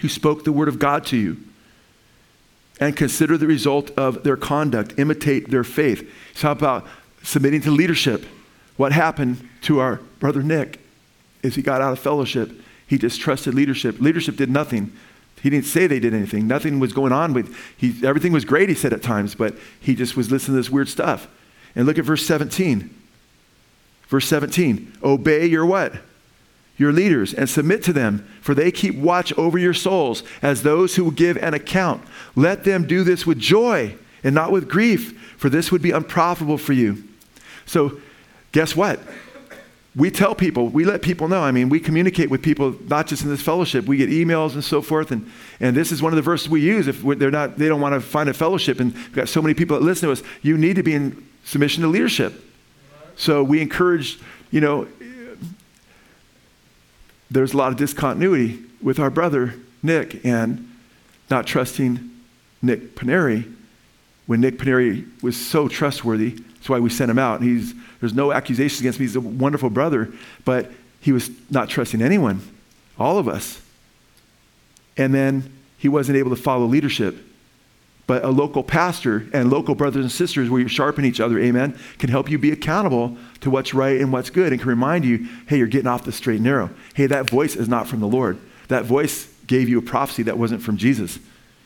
who 0.00 0.08
spoke 0.08 0.44
the 0.44 0.52
word 0.52 0.68
of 0.68 0.78
God 0.78 1.06
to 1.06 1.16
you 1.16 1.38
and 2.82 2.96
consider 2.96 3.38
the 3.38 3.46
result 3.46 3.92
of 3.96 4.24
their 4.24 4.36
conduct, 4.36 4.98
imitate 4.98 5.50
their 5.50 5.62
faith. 5.62 6.10
So, 6.34 6.48
how 6.48 6.52
about 6.52 6.86
submitting 7.22 7.60
to 7.60 7.70
leadership? 7.70 8.24
What 8.76 8.90
happened 8.90 9.48
to 9.62 9.78
our 9.78 10.00
brother 10.18 10.42
Nick 10.42 10.80
is 11.44 11.54
he 11.54 11.62
got 11.62 11.80
out 11.80 11.92
of 11.92 12.00
fellowship. 12.00 12.50
He 12.88 12.98
distrusted 12.98 13.54
leadership. 13.54 14.00
Leadership 14.00 14.34
did 14.34 14.50
nothing. 14.50 14.92
He 15.40 15.48
didn't 15.48 15.66
say 15.66 15.86
they 15.86 16.00
did 16.00 16.12
anything. 16.12 16.48
Nothing 16.48 16.80
was 16.80 16.92
going 16.92 17.12
on 17.12 17.32
with 17.32 17.56
he 17.76 18.04
everything 18.04 18.32
was 18.32 18.44
great, 18.44 18.68
he 18.68 18.74
said 18.74 18.92
at 18.92 19.00
times, 19.00 19.36
but 19.36 19.54
he 19.80 19.94
just 19.94 20.16
was 20.16 20.32
listening 20.32 20.56
to 20.56 20.60
this 20.62 20.70
weird 20.70 20.88
stuff. 20.88 21.28
And 21.76 21.86
look 21.86 21.98
at 21.98 22.04
verse 22.04 22.26
17. 22.26 22.92
Verse 24.08 24.26
17. 24.26 24.98
Obey 25.04 25.46
your 25.46 25.64
what? 25.64 25.94
Your 26.82 26.92
leaders 26.92 27.32
and 27.32 27.48
submit 27.48 27.82
to 27.84 27.92
them, 27.92 28.28
for 28.40 28.54
they 28.54 28.70
keep 28.70 28.96
watch 28.96 29.32
over 29.38 29.56
your 29.56 29.72
souls 29.72 30.22
as 30.42 30.62
those 30.62 30.96
who 30.96 31.04
will 31.04 31.10
give 31.12 31.36
an 31.38 31.54
account. 31.54 32.02
Let 32.36 32.64
them 32.64 32.86
do 32.86 33.04
this 33.04 33.24
with 33.24 33.38
joy 33.38 33.96
and 34.22 34.34
not 34.34 34.52
with 34.52 34.68
grief, 34.68 35.18
for 35.38 35.48
this 35.48 35.72
would 35.72 35.82
be 35.82 35.90
unprofitable 35.90 36.58
for 36.58 36.72
you. 36.72 37.02
So, 37.64 38.00
guess 38.52 38.76
what? 38.76 39.00
We 39.94 40.10
tell 40.10 40.34
people, 40.34 40.68
we 40.68 40.84
let 40.84 41.02
people 41.02 41.28
know. 41.28 41.42
I 41.42 41.52
mean, 41.52 41.68
we 41.68 41.78
communicate 41.78 42.30
with 42.30 42.42
people 42.42 42.74
not 42.86 43.06
just 43.06 43.24
in 43.24 43.28
this 43.28 43.42
fellowship. 43.42 43.84
We 43.84 43.98
get 43.98 44.08
emails 44.08 44.54
and 44.54 44.64
so 44.64 44.80
forth, 44.80 45.10
and, 45.10 45.30
and 45.60 45.76
this 45.76 45.92
is 45.92 46.00
one 46.00 46.12
of 46.12 46.16
the 46.16 46.22
verses 46.22 46.48
we 46.48 46.62
use 46.62 46.88
if 46.88 47.02
they're 47.02 47.30
not, 47.30 47.58
they 47.58 47.68
don't 47.68 47.80
want 47.80 47.94
to 47.94 48.00
find 48.00 48.28
a 48.28 48.34
fellowship. 48.34 48.80
And 48.80 48.94
we've 48.94 49.12
got 49.12 49.28
so 49.28 49.42
many 49.42 49.54
people 49.54 49.78
that 49.78 49.84
listen 49.84 50.08
to 50.08 50.12
us. 50.12 50.22
You 50.40 50.56
need 50.56 50.76
to 50.76 50.82
be 50.82 50.94
in 50.94 51.26
submission 51.44 51.82
to 51.82 51.88
leadership. 51.88 52.32
So 53.16 53.44
we 53.44 53.60
encourage, 53.60 54.18
you 54.50 54.60
know, 54.60 54.88
there's 57.32 57.54
a 57.54 57.56
lot 57.56 57.72
of 57.72 57.78
discontinuity 57.78 58.62
with 58.82 58.98
our 58.98 59.10
brother 59.10 59.54
Nick 59.82 60.24
and 60.24 60.68
not 61.30 61.46
trusting 61.46 62.10
Nick 62.60 62.94
Paneri 62.94 63.52
when 64.26 64.40
Nick 64.40 64.58
Paneri 64.58 65.08
was 65.22 65.36
so 65.36 65.66
trustworthy. 65.66 66.30
That's 66.30 66.68
why 66.68 66.78
we 66.78 66.90
sent 66.90 67.10
him 67.10 67.18
out. 67.18 67.42
He's, 67.42 67.74
there's 68.00 68.14
no 68.14 68.32
accusations 68.32 68.80
against 68.80 68.98
him. 68.98 69.06
He's 69.06 69.16
a 69.16 69.20
wonderful 69.20 69.70
brother, 69.70 70.12
but 70.44 70.70
he 71.00 71.10
was 71.10 71.30
not 71.50 71.68
trusting 71.68 72.02
anyone, 72.02 72.40
all 72.98 73.18
of 73.18 73.26
us. 73.26 73.60
And 74.96 75.14
then 75.14 75.52
he 75.78 75.88
wasn't 75.88 76.18
able 76.18 76.30
to 76.30 76.40
follow 76.40 76.66
leadership. 76.66 77.16
But 78.12 78.24
a 78.26 78.28
local 78.28 78.62
pastor 78.62 79.26
and 79.32 79.48
local 79.48 79.74
brothers 79.74 80.04
and 80.04 80.12
sisters, 80.12 80.50
where 80.50 80.60
you 80.60 80.68
sharpen 80.68 81.06
each 81.06 81.18
other, 81.18 81.38
amen, 81.38 81.78
can 81.96 82.10
help 82.10 82.30
you 82.30 82.36
be 82.36 82.52
accountable 82.52 83.16
to 83.40 83.48
what's 83.48 83.72
right 83.72 83.98
and 83.98 84.12
what's 84.12 84.28
good 84.28 84.52
and 84.52 84.60
can 84.60 84.68
remind 84.68 85.06
you, 85.06 85.26
hey, 85.46 85.56
you're 85.56 85.66
getting 85.66 85.86
off 85.86 86.04
the 86.04 86.12
straight 86.12 86.34
and 86.34 86.44
narrow. 86.44 86.68
Hey, 86.92 87.06
that 87.06 87.30
voice 87.30 87.56
is 87.56 87.70
not 87.70 87.88
from 87.88 88.00
the 88.00 88.06
Lord. 88.06 88.38
That 88.68 88.84
voice 88.84 89.32
gave 89.46 89.66
you 89.66 89.78
a 89.78 89.80
prophecy 89.80 90.24
that 90.24 90.36
wasn't 90.36 90.60
from 90.60 90.76
Jesus. 90.76 91.20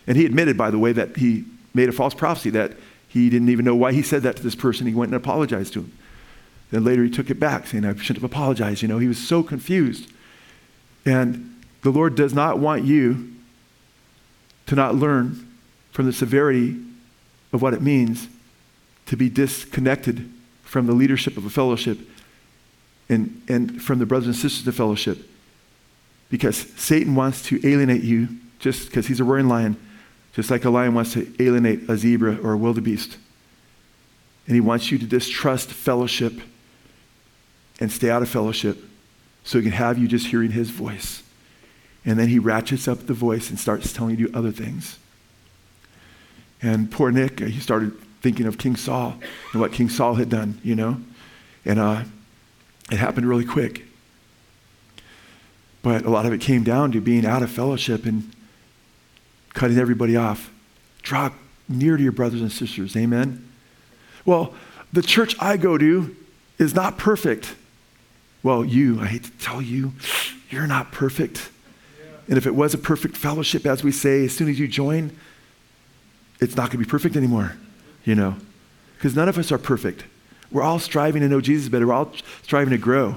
And 0.07 0.17
he 0.17 0.25
admitted, 0.25 0.57
by 0.57 0.71
the 0.71 0.79
way, 0.79 0.93
that 0.93 1.17
he 1.17 1.47
made 1.75 1.89
a 1.89 1.93
false 1.93 2.15
prophecy, 2.15 2.51
that 2.51 2.75
he 3.09 3.29
didn't 3.29 3.49
even 3.49 3.65
know 3.65 3.75
why 3.75 3.93
he 3.93 4.03
said 4.03 4.23
that 4.23 4.37
to 4.37 4.43
this 4.45 4.55
person. 4.55 4.87
He 4.87 4.95
went 4.95 5.11
and 5.11 5.17
apologized 5.17 5.73
to 5.73 5.81
him. 5.81 5.93
Then 6.71 6.85
later 6.85 7.03
he 7.03 7.11
took 7.11 7.29
it 7.29 7.41
back, 7.41 7.67
saying, 7.67 7.85
I 7.85 7.93
shouldn't 7.97 8.23
have 8.23 8.31
apologized. 8.31 8.83
You 8.83 8.87
know, 8.87 8.99
he 8.99 9.09
was 9.09 9.19
so 9.19 9.43
confused. 9.43 10.13
And 11.05 11.61
the 11.83 11.91
Lord 11.91 12.15
does 12.15 12.33
not 12.33 12.61
want 12.61 12.85
you 12.85 13.33
to 14.67 14.77
not 14.77 14.95
learn 14.95 15.43
from 15.97 16.05
the 16.05 16.13
severity 16.13 16.77
of 17.55 17.63
what 17.63 17.73
it 17.73 17.81
means 17.81 18.29
to 19.07 19.17
be 19.17 19.31
disconnected 19.31 20.31
from 20.63 20.87
the 20.87 20.93
leadership 20.93 21.39
of 21.39 21.47
a 21.47 21.49
fellowship 21.49 21.99
and, 23.09 23.41
and 23.49 23.81
from 23.81 23.99
the 23.99 24.05
brothers 24.05 24.27
and 24.27 24.37
sisters 24.37 24.67
of 24.69 24.75
fellowship. 24.75 25.27
Because 26.29 26.59
Satan 26.77 27.15
wants 27.15 27.41
to 27.45 27.67
alienate 27.67 28.03
you 28.03 28.29
just 28.59 28.91
because 28.91 29.07
he's 29.07 29.21
a 29.21 29.25
roaring 29.25 29.49
lion, 29.49 29.75
just 30.35 30.51
like 30.51 30.67
a 30.67 30.71
lion 30.71 30.93
wants 30.93 31.15
to 31.15 31.35
alienate 31.43 31.89
a 31.89 31.97
zebra 31.97 32.41
or 32.43 32.53
a 32.53 32.59
wildebeest. 32.59 33.17
And 34.47 34.55
he 34.55 34.61
wants 34.61 34.91
you 34.91 34.99
to 34.99 35.07
distrust 35.07 35.71
fellowship 35.71 36.35
and 37.81 37.91
stay 37.91 38.11
out 38.11 38.21
of 38.21 38.29
fellowship 38.29 38.85
so 39.45 39.57
he 39.57 39.63
can 39.63 39.73
have 39.73 39.97
you 39.97 40.09
just 40.09 40.27
hearing 40.27 40.51
his 40.51 40.69
voice. 40.69 41.23
And 42.05 42.19
then 42.19 42.29
he 42.29 42.39
ratchets 42.39 42.87
up 42.87 43.07
the 43.07 43.15
voice 43.15 43.49
and 43.49 43.59
starts 43.59 43.95
telling 43.95 44.19
you 44.19 44.31
other 44.35 44.53
things. 44.53 44.99
And 46.63 46.91
poor 46.91 47.11
Nick, 47.11 47.41
he 47.41 47.61
started 47.61 47.93
thinking 48.23 48.47
of 48.47 48.59
King 48.59 48.77
Saul 48.77 49.17
and 49.53 49.61
what 49.61 49.73
King 49.73 49.89
Saul 49.89 50.15
had 50.15 50.29
done, 50.29 50.61
you 50.65 50.75
know? 50.75 51.01
And 51.65 51.79
uh, 51.79 52.03
it 52.91 52.97
happened 52.97 53.29
really 53.29 53.45
quick. 53.45 53.83
But 55.83 56.05
a 56.05 56.11
lot 56.11 56.27
of 56.27 56.33
it 56.33 56.41
came 56.41 56.65
down 56.65 56.93
to 56.93 57.01
being 57.01 57.25
out 57.25 57.43
of 57.43 57.51
fellowship 57.51 58.07
and 58.07 58.33
cutting 59.55 59.79
everybody 59.79 60.17
off. 60.17 60.51
Draw 61.03 61.31
near 61.69 61.97
to 61.97 62.03
your 62.03 62.13
brothers 62.13 62.41
and 62.41 62.51
sisters. 62.51 62.97
Amen? 62.97 63.49
Well, 64.25 64.55
the 64.93 65.03
church 65.03 65.37
I 65.39 65.57
go 65.57 65.79
to 65.79 66.17
is 66.59 66.75
not 66.75 66.99
perfect. 66.99 67.55
Well, 68.43 68.65
you, 68.65 69.01
I 69.01 69.07
hate 69.07 69.25
to 69.25 69.31
tell 69.33 69.61
you, 69.61 69.93
you're 70.51 70.67
not 70.67 70.93
perfect. 70.93 71.51
And 72.29 72.37
if 72.37 72.47
it 72.47 72.55
was 72.55 72.75
a 72.75 72.79
perfect 72.79 73.17
fellowship, 73.17 73.67
as 73.67 73.85
we 73.85 73.93
say, 73.93 74.25
as 74.25 74.35
soon 74.35 74.49
as 74.49 74.59
you 74.59 74.67
join, 74.67 75.17
it's 76.41 76.57
not 76.57 76.71
going 76.71 76.79
to 76.83 76.85
be 76.85 76.91
perfect 76.91 77.17
anymore, 77.17 77.57
you 78.05 78.15
know, 78.15 78.37
because 78.97 79.15
none 79.15 79.29
of 79.29 79.39
us 79.39 79.51
are 79.51 79.59
perfect. 79.59 80.05
We're 80.51 80.63
all 80.63 80.79
striving 80.79 81.23
to 81.23 81.29
know 81.29 81.41
Jesus 81.41 81.69
better. 81.69 81.87
We're 81.87 81.95
all 81.95 82.13
striving 82.43 82.71
to 82.71 82.79
grow. 82.79 83.17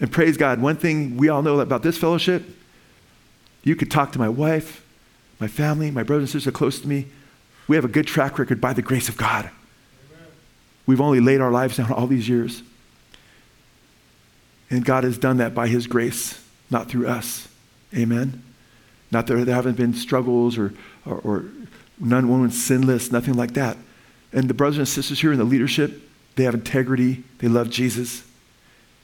And 0.00 0.12
praise 0.12 0.36
God, 0.36 0.60
one 0.60 0.76
thing 0.76 1.16
we 1.16 1.28
all 1.28 1.42
know 1.42 1.58
about 1.60 1.82
this 1.82 1.96
fellowship, 1.96 2.44
you 3.64 3.74
could 3.74 3.90
talk 3.90 4.12
to 4.12 4.18
my 4.18 4.28
wife, 4.28 4.84
my 5.40 5.48
family, 5.48 5.90
my 5.90 6.02
brothers 6.02 6.24
and 6.24 6.28
sisters 6.30 6.48
are 6.48 6.56
close 6.56 6.80
to 6.80 6.88
me. 6.88 7.06
We 7.66 7.76
have 7.76 7.84
a 7.84 7.88
good 7.88 8.06
track 8.06 8.38
record 8.38 8.60
by 8.60 8.72
the 8.72 8.82
grace 8.82 9.08
of 9.08 9.16
God. 9.16 9.44
Amen. 9.44 10.28
We've 10.86 11.00
only 11.00 11.20
laid 11.20 11.40
our 11.40 11.50
lives 11.50 11.76
down 11.76 11.92
all 11.92 12.06
these 12.06 12.28
years. 12.28 12.62
And 14.70 14.84
God 14.84 15.04
has 15.04 15.18
done 15.18 15.38
that 15.38 15.54
by 15.54 15.68
His 15.68 15.86
grace, 15.86 16.42
not 16.70 16.88
through 16.88 17.08
us. 17.08 17.48
Amen. 17.94 18.42
Not 19.10 19.26
that 19.26 19.44
there 19.44 19.54
haven't 19.54 19.76
been 19.76 19.94
struggles 19.94 20.58
or, 20.58 20.72
or, 21.04 21.18
or 21.18 21.44
none 21.98 22.28
one 22.28 22.50
sinless, 22.50 23.10
nothing 23.10 23.34
like 23.34 23.54
that. 23.54 23.76
And 24.32 24.48
the 24.48 24.54
brothers 24.54 24.78
and 24.78 24.88
sisters 24.88 25.20
here 25.20 25.32
in 25.32 25.38
the 25.38 25.44
leadership, 25.44 26.02
they 26.36 26.44
have 26.44 26.54
integrity. 26.54 27.24
They 27.38 27.48
love 27.48 27.70
Jesus. 27.70 28.22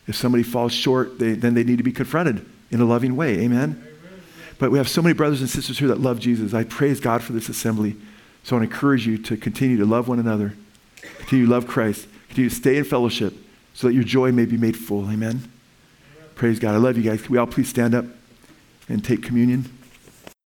If 0.06 0.16
somebody 0.16 0.42
falls 0.42 0.72
short, 0.72 1.18
they, 1.18 1.32
then 1.32 1.54
they 1.54 1.64
need 1.64 1.78
to 1.78 1.84
be 1.84 1.92
confronted 1.92 2.44
in 2.70 2.80
a 2.80 2.84
loving 2.84 3.16
way. 3.16 3.38
Amen? 3.40 3.82
But 4.58 4.70
we 4.70 4.78
have 4.78 4.88
so 4.88 5.02
many 5.02 5.14
brothers 5.14 5.40
and 5.40 5.48
sisters 5.48 5.78
here 5.78 5.88
that 5.88 6.00
love 6.00 6.20
Jesus. 6.20 6.54
I 6.54 6.64
praise 6.64 7.00
God 7.00 7.22
for 7.22 7.32
this 7.32 7.48
assembly. 7.48 7.96
So 8.44 8.56
I 8.56 8.58
want 8.58 8.70
to 8.70 8.74
encourage 8.74 9.06
you 9.06 9.18
to 9.18 9.36
continue 9.36 9.76
to 9.78 9.86
love 9.86 10.08
one 10.08 10.18
another, 10.18 10.54
continue 11.18 11.46
to 11.46 11.50
love 11.50 11.66
Christ, 11.66 12.08
continue 12.28 12.50
to 12.50 12.56
stay 12.56 12.76
in 12.76 12.84
fellowship 12.84 13.34
so 13.74 13.86
that 13.86 13.94
your 13.94 14.04
joy 14.04 14.32
may 14.32 14.44
be 14.44 14.56
made 14.56 14.76
full. 14.76 15.04
Amen? 15.04 15.30
Amen. 15.30 15.50
Praise 16.34 16.58
God. 16.58 16.74
I 16.74 16.78
love 16.78 16.96
you 16.96 17.02
guys. 17.02 17.22
Can 17.22 17.32
we 17.32 17.38
all 17.38 17.46
please 17.46 17.68
stand 17.68 17.94
up 17.94 18.04
and 18.88 19.04
take 19.04 19.22
communion? 19.22 19.70